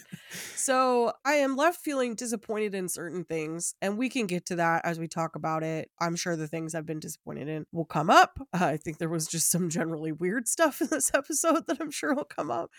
So 0.56 1.14
I 1.26 1.34
am 1.36 1.56
left 1.56 1.80
feeling 1.82 2.16
disappointed 2.16 2.74
in 2.74 2.88
certain 2.90 3.24
things, 3.24 3.76
and 3.82 3.98
we 3.98 4.10
can 4.10 4.28
get 4.28 4.46
to 4.48 4.56
that 4.58 4.83
as 4.84 5.00
we 5.00 5.08
talk 5.08 5.36
about 5.36 5.64
it. 5.64 5.90
I'm 6.00 6.16
sure 6.16 6.36
the 6.36 6.48
things 6.48 6.76
I've 6.76 6.86
been 6.86 7.00
disappointed 7.00 7.48
in 7.48 7.66
will 7.72 7.86
come 7.86 8.10
up. 8.10 8.40
Uh, 8.54 8.66
I 8.66 8.78
think 8.78 8.98
there 8.98 9.10
was 9.10 9.28
just 9.28 9.50
some 9.52 9.70
generally 9.70 10.12
weird 10.12 10.48
stuff 10.48 10.82
in 10.82 10.88
this 10.92 11.12
episode 11.16 11.68
that 11.68 11.78
I'm 11.80 11.92
sure 11.92 12.14
will 12.14 12.24
come 12.26 12.52
up. 12.52 12.70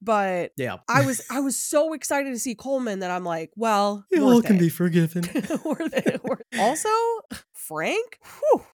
But 0.00 0.52
yeah, 0.56 0.78
I 0.88 1.04
was 1.06 1.22
I 1.30 1.40
was 1.40 1.56
so 1.56 1.92
excited 1.92 2.30
to 2.32 2.38
see 2.38 2.54
Colman 2.54 3.00
that 3.00 3.10
I'm 3.10 3.24
like, 3.24 3.50
well, 3.56 4.04
it 4.10 4.20
all 4.20 4.42
can 4.42 4.56
it. 4.56 4.60
be 4.60 4.68
forgiven. 4.68 5.22
worth 5.64 5.94
it. 5.94 6.22
Worth- 6.24 6.42
Also, 6.58 6.88
Frank, 7.52 8.18
whew, 8.40 8.64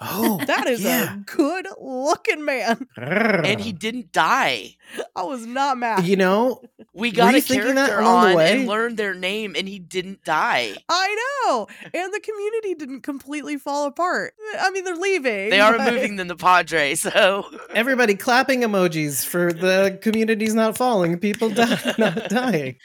Oh, 0.00 0.40
that 0.46 0.68
is 0.68 0.82
yeah. 0.82 1.14
a 1.14 1.16
good 1.18 1.66
looking 1.80 2.44
man. 2.44 2.86
And 2.96 3.60
he 3.60 3.72
didn't 3.72 4.12
die. 4.12 4.76
I 5.16 5.22
was 5.22 5.44
not 5.44 5.76
mad. 5.76 6.04
You 6.06 6.16
know, 6.16 6.62
We 6.94 7.10
got 7.10 7.34
a 7.34 7.40
thinking 7.40 7.74
that 7.74 7.88
character 7.90 8.00
along 8.00 8.22
the 8.26 8.30
on 8.30 8.36
way? 8.36 8.58
and 8.60 8.68
learned 8.68 8.96
their 8.96 9.14
name 9.14 9.54
and 9.58 9.68
he 9.68 9.80
didn't 9.80 10.24
die. 10.24 10.74
I 10.88 11.42
know. 11.46 11.66
And 11.82 12.14
the 12.14 12.20
community 12.20 12.74
didn't 12.74 13.00
completely 13.02 13.56
fall 13.56 13.86
apart. 13.86 14.34
I 14.60 14.70
mean, 14.70 14.84
they're 14.84 14.94
leaving. 14.94 15.50
They 15.50 15.60
are 15.60 15.76
but- 15.76 15.92
moving 15.92 16.14
them 16.16 16.28
the 16.28 16.36
Padre, 16.36 16.94
so 16.96 17.44
everybody 17.74 18.14
clapping 18.14 18.60
emojis 18.60 19.24
for 19.24 19.52
the 19.52 19.98
community's 20.00 20.54
not 20.54 20.76
falling, 20.76 21.18
people 21.18 21.50
die, 21.50 21.94
not 21.98 22.28
dying. 22.28 22.76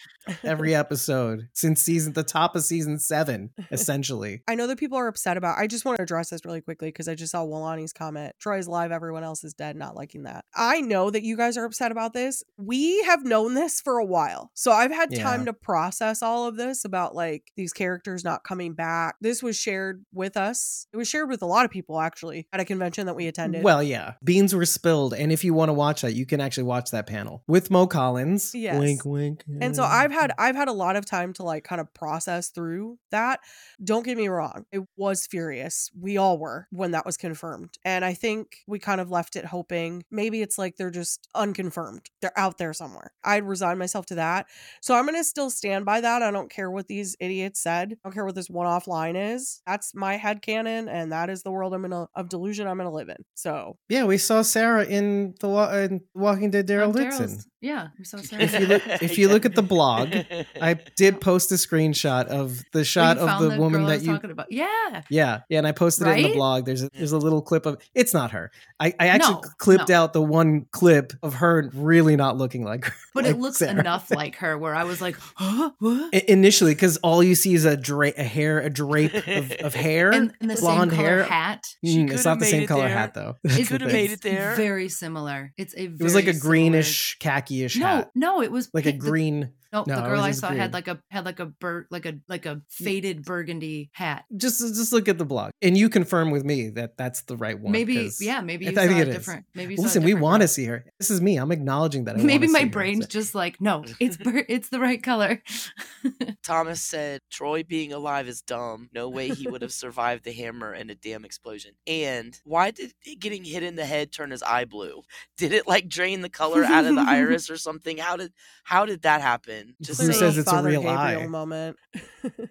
Every 0.44 0.76
episode 0.84 1.50
since 1.54 1.82
season 1.82 2.14
the 2.14 2.24
top 2.24 2.56
of 2.56 2.64
season 2.64 3.00
seven, 3.00 3.52
essentially. 3.72 4.42
I 4.48 4.56
know 4.56 4.68
that 4.68 4.78
people 4.78 4.98
are 4.98 5.08
upset 5.08 5.38
about. 5.38 5.58
I 5.58 5.68
just 5.68 5.86
want 5.86 5.98
to 5.98 6.04
address 6.04 6.30
this 6.30 6.46
really 6.46 6.62
quickly 6.62 6.90
because 6.90 7.08
I 7.08 7.16
just 7.16 7.32
saw 7.32 7.46
Walani's 7.46 7.94
comment. 7.94 8.36
Troy's 8.40 8.68
live, 8.68 8.92
everyone 8.92 9.24
else 9.24 9.44
is 9.44 9.54
dead. 9.54 9.76
Not 9.76 9.96
liking 9.96 10.24
that. 10.24 10.46
I 10.56 10.82
know 10.82 11.10
that 11.10 11.24
you 11.24 11.38
guys 11.38 11.58
are 11.58 11.66
upset 11.66 11.92
about 11.92 12.14
this. 12.14 12.44
We 12.58 13.04
have 13.04 13.24
known 13.24 13.54
this 13.54 13.82
for 13.82 13.98
a 13.98 14.06
while, 14.06 14.52
so 14.54 14.72
I've 14.72 14.92
had 14.92 15.14
time 15.14 15.46
to 15.46 15.54
process 15.54 16.22
all 16.22 16.48
of 16.48 16.56
this 16.56 16.86
about 16.86 17.16
like 17.16 17.52
these 17.56 17.74
characters 17.74 18.24
not 18.24 18.44
coming 18.44 18.74
back. 18.74 19.16
This 19.22 19.44
was 19.44 19.58
shared 19.58 20.06
with 20.14 20.38
us. 20.38 20.88
It 20.94 20.98
was 20.98 21.08
shared 21.08 21.30
with 21.30 21.42
a 21.42 21.46
lot 21.46 21.66
of 21.66 21.72
people 21.72 22.00
actually 22.00 22.48
at 22.54 22.60
a 22.60 22.66
convention 22.66 23.08
that 23.08 23.16
we 23.16 23.28
attended. 23.28 23.64
Well, 23.64 23.84
yeah, 23.84 24.14
beans 24.24 24.56
were 24.56 24.66
spilled, 24.66 25.14
and 25.14 25.32
if 25.32 25.44
you 25.44 25.54
want 25.54 25.70
to 25.70 25.74
watch 25.74 26.02
that, 26.02 26.14
you 26.14 26.26
can 26.26 26.42
actually 26.42 26.64
watch 26.64 26.92
that 26.92 27.08
panel 27.08 27.44
with 27.48 27.70
Mo 27.70 27.88
Collins. 27.88 28.54
Yes. 28.54 28.80
Wink, 28.80 29.06
wink. 29.06 29.44
And 29.62 29.76
so 29.76 29.84
I've 29.84 30.12
had 30.14 30.32
I've 30.38 30.56
had 30.56 30.68
a 30.68 30.74
lot 30.74 30.96
of 30.96 31.06
time 31.06 31.34
to 31.34 31.44
like 31.44 31.64
kind 31.64 31.82
of 31.82 31.94
process 31.94 32.50
through 32.50 32.98
that. 33.12 33.40
Don't 33.84 34.06
get 34.06 34.18
me 34.18 34.28
wrong, 34.28 34.66
it 34.72 34.82
was 34.96 35.28
furious. 35.28 35.92
We 36.00 36.18
all 36.18 36.38
were 36.38 36.68
when 36.72 36.92
that 36.92 37.06
was 37.06 37.18
confirmed. 37.18 37.78
And 37.86 38.04
I 38.06 38.14
think 38.14 38.58
we 38.68 38.80
kind 38.80 39.02
of 39.02 39.12
left 39.12 39.36
it 39.36 39.46
hoping 39.46 40.04
maybe 40.12 40.42
it's 40.42 40.58
like 40.58 40.78
they're 40.78 40.90
just 40.90 41.28
unconfirmed. 41.36 42.10
They're 42.22 42.38
out 42.38 42.58
there 42.58 42.74
somewhere. 42.74 43.12
I'd 43.24 43.44
resign 43.44 43.78
myself 43.78 44.06
to 44.08 44.16
that. 44.16 44.48
So 44.82 44.96
I'm 44.96 45.06
going 45.06 45.18
to 45.18 45.24
still 45.24 45.50
stand 45.50 45.86
by 45.86 46.02
that. 46.02 46.22
I 46.22 46.32
don't 46.32 46.50
care 46.50 46.72
what 46.72 46.88
these 46.88 47.16
idiots 47.20 47.60
said. 47.60 47.94
I 47.94 47.96
don't 48.04 48.14
care 48.14 48.26
what 48.26 48.36
this 48.36 48.50
one-off 48.50 48.88
line 48.88 49.16
is. 49.16 49.62
That's 49.68 49.94
my 49.94 50.18
head 50.18 50.42
canon 50.42 50.90
and 50.90 51.12
that 51.12 51.30
is 51.30 51.44
the 51.44 51.52
world 51.52 51.74
I'm 51.74 51.82
going 51.82 51.92
to 51.92 52.08
of 52.16 52.30
delusion 52.30 52.68
I'm 52.68 52.78
going 52.78 52.90
to 52.90 52.96
live 52.96 53.10
in. 53.10 53.24
So, 53.36 53.78
Yeah, 53.90 54.06
we 54.06 54.18
saw 54.18 54.42
Sarah 54.42 54.86
in 54.86 55.36
the 55.40 55.48
Wa- 55.48 55.72
in 55.74 56.02
Walking 56.14 56.52
Dead. 56.52 56.68
Daryl 56.68 56.94
Dixon. 56.96 57.40
Daryl's- 57.64 57.68
Yeah, 57.68 57.88
we 57.98 58.04
saw 58.06 58.18
Sarah. 58.18 58.44
If 58.44 58.60
you 58.60 58.68
look- 58.68 58.88
if 59.02 59.18
you 59.18 59.28
look 59.30 59.46
at 59.46 59.56
the 59.56 59.64
blog, 59.64 60.14
I 60.62 60.74
did 60.96 61.22
post 61.22 61.52
a 61.52 61.56
screenshot 61.56 62.26
of 62.28 62.62
the 62.74 62.84
shot 62.84 63.18
of 63.18 63.28
found 63.30 63.52
the 63.52 63.58
woman 63.60 63.82
girl 63.82 63.90
I 63.90 63.92
that 63.92 63.96
was 64.00 64.08
you. 64.08 64.14
talking 64.14 64.32
about. 64.32 64.52
Yeah. 64.52 65.02
Yeah, 65.10 65.42
yeah, 65.50 65.58
and 65.58 65.68
I 65.68 65.72
posted 65.72 66.08
it 66.08 66.18
in 66.18 66.24
the 66.24 66.34
blog. 66.34 66.66
There's 66.66 66.84
a, 66.84 66.90
there's 66.94 67.12
a 67.12 67.18
little 67.18 67.42
clip 67.42 67.66
of 67.66 67.82
it's 67.96 68.14
not 68.14 68.32
her. 68.32 68.52
I, 68.80 68.94
I 69.00 69.08
actually 69.08 69.36
No, 69.36 69.42
clipped 69.58 69.90
no. 69.90 69.96
out 69.96 70.14
the 70.14 70.22
one 70.22 70.66
clip 70.72 71.14
of 71.24 71.36
her 71.36 71.70
really 71.74 72.16
not 72.16 72.38
looking 72.38 72.64
like 72.64 72.86
her. 72.86 72.94
But 73.14 73.26
like 73.26 73.36
it 73.36 73.40
looks 73.40 73.58
Sarah. 73.58 73.80
enough 73.80 74.10
like 74.12 74.38
her 74.38 74.58
where 74.58 74.74
I 74.76 74.84
was 74.86 75.00
like, 75.02 75.16
huh? 75.36 75.72
What? 75.80 76.14
Initially 76.14 76.74
because 76.74 76.98
all 76.98 77.24
you 77.24 77.36
see 77.36 77.54
is 77.54 77.64
a 77.66 77.78
drape, 77.78 78.18
a 78.18 78.24
hair, 78.24 78.60
a 78.60 78.70
drape 78.70 79.14
of, 79.28 79.52
of 79.52 79.74
hair, 79.76 80.12
And, 80.12 80.34
and 80.42 80.50
the 80.50 80.56
blonde 80.56 80.92
same 80.92 80.98
color 80.98 81.10
hair. 81.18 81.24
hat. 81.24 81.64
She 81.84 81.94
Mm, 82.04 82.12
it's 82.12 82.26
not 82.26 82.40
the 82.40 82.46
same 82.46 82.64
it 82.64 82.68
color 82.68 82.88
there. 82.88 82.98
hat 82.98 83.14
though. 83.14 83.38
It 83.44 83.68
coulda 83.68 83.86
made 83.86 84.12
it 84.12 84.22
there. 84.22 84.56
Very 84.56 84.90
similar. 84.90 85.54
It's 85.58 85.74
a. 85.76 85.84
It 85.86 86.02
was 86.02 86.16
like 86.16 86.26
a 86.28 86.34
greenish 86.34 87.18
similar- 87.20 87.34
khaki-ish 87.54 87.78
No, 87.78 87.86
hat, 87.88 88.12
no, 88.16 88.42
it 88.42 88.52
was 88.52 88.70
like 88.74 88.86
a 88.86 88.92
green. 88.92 89.52
No, 89.74 89.84
no, 89.88 89.96
the 89.96 90.02
girl 90.04 90.20
I 90.22 90.28
was 90.30 90.40
saw 90.40 90.50
green. 90.50 90.60
had 90.60 90.72
like 90.72 90.88
a 90.88 91.00
had 91.10 91.26
like 91.26 91.40
a 91.40 91.48
bur- 91.48 91.88
like 91.90 92.06
a 92.06 92.14
like 92.30 92.46
a 92.46 92.62
faded 92.70 93.24
burgundy 93.24 93.90
hat. 93.94 94.24
Just 94.38 94.60
just 94.60 94.94
look 94.94 95.10
at 95.10 95.18
the 95.18 95.26
blog, 95.26 95.52
and 95.62 95.76
you 95.76 95.90
confirm 95.90 96.30
with 96.32 96.46
me 96.46 96.70
that 96.70 96.96
that's 96.96 97.24
the 97.24 97.36
right 97.36 97.60
one. 97.60 97.72
Maybe 97.72 98.10
yeah, 98.22 98.42
maybe 98.42 98.68
I 98.68 98.70
you 98.70 98.76
think 98.76 98.92
saw 98.92 98.98
it 99.00 99.08
a 99.08 99.10
is. 99.10 99.16
different. 99.18 99.46
Maybe 99.56 99.74
you 99.74 99.78
saw 99.78 99.84
a 99.84 99.86
Listen, 99.86 100.04
we 100.04 100.14
want 100.14 100.42
to 100.44 100.48
see 100.48 100.66
her. 100.66 100.86
This 101.00 101.10
is 101.10 101.20
me. 101.22 101.38
I'm 101.38 101.52
acknowledging 101.52 102.06
that. 102.06 102.16
I 102.18 102.20
Maybe 102.24 102.48
my 102.48 102.60
see 102.60 102.66
her. 102.66 102.72
brain's 102.72 103.06
So- 103.06 103.10
just 103.10 103.34
like 103.36 103.60
no, 103.60 103.84
it's 104.00 104.18
bur- 104.18 104.46
it's 104.48 104.70
the 104.70 104.80
right 104.80 105.02
color. 105.02 105.42
Thomas 106.44 106.82
said 106.82 107.22
Troy 107.32 107.64
being 107.64 107.94
alive 107.94 108.28
is 108.28 108.42
dumb. 108.42 108.90
No 108.94 109.10
way 109.10 109.30
he 109.30 109.48
would 109.50 109.62
have 109.62 109.72
survived 109.74 110.24
the 110.24 110.34
hammer 110.34 110.72
and 110.74 110.92
a 110.92 110.96
damn 110.96 111.26
explosion. 111.26 111.72
And 111.88 112.40
why 112.44 112.72
did 112.72 112.94
getting 113.20 113.44
hit 113.44 113.64
in 113.64 113.76
the 113.76 113.86
head 113.86 114.12
turn 114.12 114.32
his 114.32 114.44
eye 114.44 114.66
blue? 114.66 115.02
Did 115.38 115.52
it 115.54 115.68
like 115.68 115.88
drain 115.88 116.22
the 116.22 116.30
color 116.30 116.64
out 116.64 116.86
of 116.86 116.96
the 116.96 117.02
iris 117.02 117.50
or 117.50 117.58
something? 117.58 117.98
How 117.98 118.18
did 118.18 118.34
how 118.64 118.86
did 118.86 119.02
that 119.04 119.22
happen? 119.22 119.63
Just 119.82 120.02
Who 120.02 120.08
saying. 120.08 120.20
says 120.20 120.38
it's 120.38 120.52
a 120.52 120.62
real 120.64 120.82
Gabriel 120.82 121.22
eye? 121.24 121.28
moment. 121.28 121.78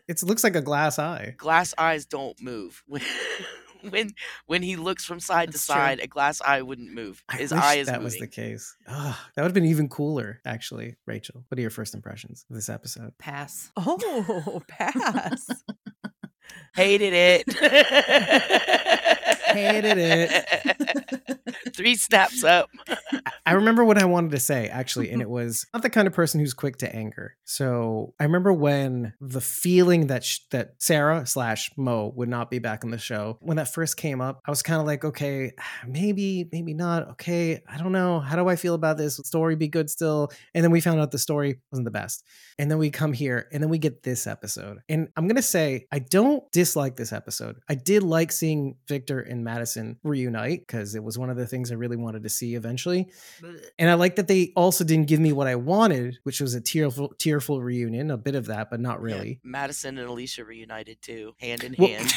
It 0.09 0.23
looks 0.23 0.45
like 0.45 0.57
a 0.57 0.61
glass 0.62 0.99
eye. 0.99 1.35
glass 1.38 1.75
eyes 1.78 2.07
don't 2.07 2.40
move. 2.42 2.83
When 3.83 3.90
when 3.90 4.11
when 4.47 4.62
he 4.62 4.76
looks 4.76 5.04
from 5.04 5.19
side 5.19 5.49
That's 5.49 5.66
to 5.66 5.73
true. 5.73 5.81
side, 5.81 5.99
a 6.00 6.07
glass 6.07 6.40
eye 6.40 6.62
wouldn't 6.62 6.92
move. 6.92 7.21
I 7.28 7.37
His 7.38 7.52
wish 7.52 7.61
eye 7.61 7.75
is 7.76 7.87
that 7.88 7.95
moving. 7.95 8.04
was 8.04 8.19
the 8.19 8.28
case. 8.28 8.76
Ugh, 8.87 9.16
that 9.35 9.42
would 9.42 9.49
have 9.49 9.54
been 9.54 9.64
even 9.64 9.88
cooler, 9.88 10.40
actually. 10.47 10.95
Rachel, 11.04 11.45
what 11.49 11.59
are 11.59 11.62
your 11.62 11.71
first 11.71 11.92
impressions 11.95 12.45
of 12.49 12.54
this 12.54 12.69
episode? 12.69 13.12
Pass. 13.19 13.73
Oh, 13.76 14.62
pass. 14.69 15.49
Hated 16.76 17.12
it. 17.12 17.45
Hated 19.52 19.99
it. 19.99 21.75
Three 21.75 21.94
snaps 21.94 22.44
up. 22.44 22.71
I 23.47 23.52
remember 23.52 23.85
what 23.85 23.99
I 23.99 24.04
wanted 24.04 24.32
to 24.32 24.40
say 24.40 24.68
actually, 24.68 25.11
and 25.11 25.16
mm-hmm. 25.16 25.23
it 25.23 25.30
was 25.30 25.66
not 25.73 25.82
the 25.82 25.90
kind 25.90 26.06
of 26.06 26.14
person 26.14 26.40
who's 26.40 26.54
quick 26.54 26.76
to 26.78 26.94
anger. 26.94 27.37
So 27.44 28.14
I 28.20 28.24
remember 28.24 28.53
when 28.53 29.14
the 29.20 29.40
feeling 29.40 30.09
that 30.09 30.24
sh- 30.24 30.40
that 30.50 30.74
Sarah 30.79 31.27
slash 31.27 31.70
Mo 31.77 32.12
would 32.16 32.29
not 32.29 32.50
be 32.50 32.59
back 32.59 32.85
on 32.85 32.90
the 32.90 32.98
show 32.98 33.38
when 33.40 33.57
that 33.57 33.72
first 33.72 33.96
came 33.96 34.20
up, 34.20 34.40
I 34.46 34.50
was 34.50 34.62
kind 34.62 34.81
of 34.81 34.87
like, 34.87 35.05
okay, 35.05 35.53
maybe, 35.87 36.48
maybe 36.53 36.74
not. 36.74 37.09
Okay, 37.11 37.62
I 37.68 37.79
don't 37.79 37.92
know. 37.92 38.20
How 38.20 38.37
do 38.37 38.48
I 38.48 38.57
feel 38.57 38.74
about 38.74 38.96
this? 38.96 39.18
Would 39.18 39.27
story 39.27 39.57
be 39.57 39.68
good 39.68 39.90
still? 39.90 40.31
And 40.55 40.62
then 40.62 40.70
we 40.70 40.81
found 40.81 41.00
out 41.00 41.11
the 41.11 41.18
story 41.18 41.61
wasn't 41.70 41.87
the 41.87 41.90
best. 41.90 42.24
And 42.59 42.70
then 42.70 42.79
we 42.79 42.90
come 42.90 43.12
here, 43.12 43.48
and 43.53 43.62
then 43.62 43.70
we 43.70 43.79
get 43.79 44.03
this 44.03 44.27
episode. 44.27 44.79
And 44.88 45.09
I'm 45.16 45.27
gonna 45.27 45.42
say 45.42 45.87
I 45.90 45.98
don't 45.98 46.44
dislike 46.53 46.96
this 46.96 47.12
episode. 47.12 47.57
I 47.68 47.74
did 47.74 48.03
like 48.03 48.33
seeing 48.33 48.77
Victor 48.88 49.20
and 49.20 49.41
Madison 49.42 49.98
reunite 50.02 50.61
because 50.66 50.94
it 50.94 51.02
was 51.05 51.18
one 51.18 51.31
of 51.31 51.37
the 51.37 51.46
things 51.46 51.70
I 51.70 51.74
really 51.74 51.96
wanted 51.96 52.22
to 52.22 52.28
see 52.28 52.55
eventually. 52.55 53.09
And 53.78 53.90
I 53.90 53.94
like 53.94 54.16
that 54.16 54.28
they 54.28 54.52
also 54.57 54.85
didn't 54.85 55.09
give 55.09 55.20
me 55.20 55.33
what 55.33 55.46
I 55.46 55.55
wanted, 55.57 56.18
which 56.22 56.40
was 56.40 56.55
a 56.55 56.61
tearful, 56.61 57.09
tearful 57.18 57.62
reunion, 57.62 58.11
a 58.11 58.16
bit 58.16 58.35
of 58.35 58.46
that, 58.46 58.70
but 58.70 58.81
not 58.81 58.98
Yeah, 58.98 59.05
really. 59.16 59.40
Madison 59.42 59.98
and 59.98 60.09
Alicia 60.09 60.44
reunited 60.44 61.00
too, 61.02 61.35
hand 61.40 61.64
in 61.64 61.74
Well- 61.78 61.88
hand. 61.88 62.12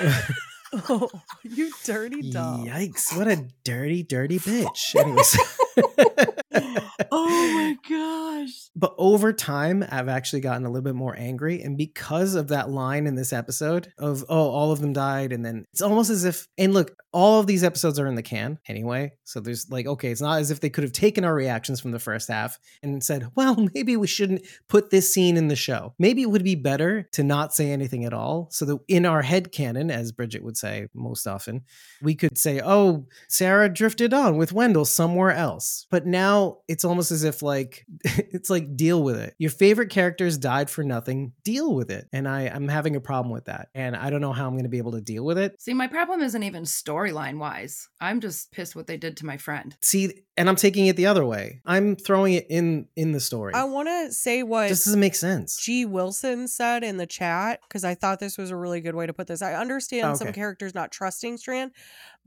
oh, 0.88 1.10
you 1.42 1.72
dirty 1.84 2.30
dog. 2.30 2.66
Yikes! 2.66 3.16
What 3.16 3.26
a 3.26 3.48
dirty, 3.64 4.02
dirty 4.02 4.38
bitch. 4.38 4.94
Anyways. 4.94 5.38
Oh 7.10 7.52
my 7.52 7.76
gosh. 7.88 8.70
But 8.74 8.94
over 8.98 9.32
time, 9.32 9.84
I've 9.90 10.08
actually 10.08 10.40
gotten 10.40 10.64
a 10.64 10.70
little 10.70 10.82
bit 10.82 10.94
more 10.94 11.16
angry. 11.16 11.62
And 11.62 11.76
because 11.76 12.34
of 12.34 12.48
that 12.48 12.70
line 12.70 13.06
in 13.06 13.14
this 13.14 13.32
episode 13.32 13.92
of, 13.98 14.24
oh, 14.28 14.50
all 14.50 14.72
of 14.72 14.80
them 14.80 14.92
died. 14.92 15.32
And 15.32 15.44
then 15.44 15.64
it's 15.72 15.82
almost 15.82 16.10
as 16.10 16.24
if, 16.24 16.48
and 16.56 16.74
look, 16.74 16.96
all 17.12 17.40
of 17.40 17.46
these 17.46 17.64
episodes 17.64 17.98
are 17.98 18.06
in 18.06 18.14
the 18.14 18.22
can 18.22 18.58
anyway. 18.68 19.12
So 19.24 19.40
there's 19.40 19.70
like, 19.70 19.86
okay, 19.86 20.10
it's 20.10 20.20
not 20.20 20.40
as 20.40 20.50
if 20.50 20.60
they 20.60 20.70
could 20.70 20.84
have 20.84 20.92
taken 20.92 21.24
our 21.24 21.34
reactions 21.34 21.80
from 21.80 21.92
the 21.92 21.98
first 21.98 22.28
half 22.28 22.58
and 22.82 23.02
said, 23.02 23.30
well, 23.34 23.68
maybe 23.74 23.96
we 23.96 24.06
shouldn't 24.06 24.46
put 24.68 24.90
this 24.90 25.12
scene 25.12 25.36
in 25.36 25.48
the 25.48 25.56
show. 25.56 25.94
Maybe 25.98 26.22
it 26.22 26.30
would 26.30 26.44
be 26.44 26.54
better 26.54 27.08
to 27.12 27.22
not 27.22 27.54
say 27.54 27.70
anything 27.70 28.04
at 28.04 28.12
all. 28.12 28.48
So 28.50 28.64
that 28.64 28.78
in 28.88 29.06
our 29.06 29.22
head 29.22 29.52
canon, 29.52 29.90
as 29.90 30.12
Bridget 30.12 30.42
would 30.42 30.56
say 30.56 30.88
most 30.94 31.26
often, 31.26 31.62
we 32.02 32.14
could 32.14 32.36
say, 32.36 32.60
oh, 32.64 33.06
Sarah 33.28 33.68
drifted 33.68 34.12
on 34.12 34.36
with 34.36 34.52
Wendell 34.52 34.84
somewhere 34.84 35.30
else. 35.68 35.86
But 35.90 36.06
now 36.06 36.58
it's 36.68 36.84
almost 36.84 37.10
as 37.10 37.24
if 37.24 37.42
like 37.42 37.84
it's 38.04 38.50
like 38.50 38.76
deal 38.76 39.02
with 39.02 39.16
it. 39.16 39.34
Your 39.38 39.50
favorite 39.50 39.90
characters 39.90 40.38
died 40.38 40.70
for 40.70 40.82
nothing. 40.82 41.32
Deal 41.44 41.74
with 41.74 41.90
it. 41.90 42.08
And 42.12 42.28
I, 42.28 42.42
I'm 42.48 42.68
having 42.68 42.96
a 42.96 43.00
problem 43.00 43.32
with 43.32 43.46
that. 43.46 43.68
And 43.74 43.96
I 43.96 44.10
don't 44.10 44.20
know 44.20 44.32
how 44.32 44.46
I'm 44.46 44.54
going 44.54 44.64
to 44.64 44.68
be 44.68 44.78
able 44.78 44.92
to 44.92 45.00
deal 45.00 45.24
with 45.24 45.38
it. 45.38 45.60
See, 45.60 45.74
my 45.74 45.86
problem 45.86 46.20
isn't 46.20 46.42
even 46.42 46.64
storyline 46.64 47.38
wise. 47.38 47.88
I'm 48.00 48.20
just 48.20 48.52
pissed 48.52 48.76
what 48.76 48.86
they 48.86 48.96
did 48.96 49.16
to 49.18 49.26
my 49.26 49.36
friend. 49.36 49.76
See, 49.82 50.22
and 50.36 50.48
I'm 50.48 50.56
taking 50.56 50.86
it 50.86 50.96
the 50.96 51.06
other 51.06 51.24
way. 51.24 51.60
I'm 51.66 51.96
throwing 51.96 52.34
it 52.34 52.46
in 52.48 52.86
in 52.96 53.12
the 53.12 53.20
story. 53.20 53.54
I 53.54 53.64
want 53.64 53.88
to 53.88 54.12
say 54.12 54.42
what 54.42 54.68
This 54.68 54.84
doesn't 54.84 55.00
make 55.00 55.16
sense. 55.16 55.56
G. 55.60 55.84
Wilson 55.84 56.46
said 56.48 56.84
in 56.84 56.96
the 56.96 57.06
chat 57.06 57.60
because 57.68 57.84
I 57.84 57.94
thought 57.94 58.20
this 58.20 58.38
was 58.38 58.50
a 58.50 58.56
really 58.56 58.80
good 58.80 58.94
way 58.94 59.06
to 59.06 59.12
put 59.12 59.26
this. 59.26 59.42
I 59.42 59.54
understand 59.54 60.16
some 60.16 60.28
Okay. 60.28 60.34
characters 60.36 60.74
not 60.74 60.92
trusting 60.92 61.38
Strand, 61.38 61.72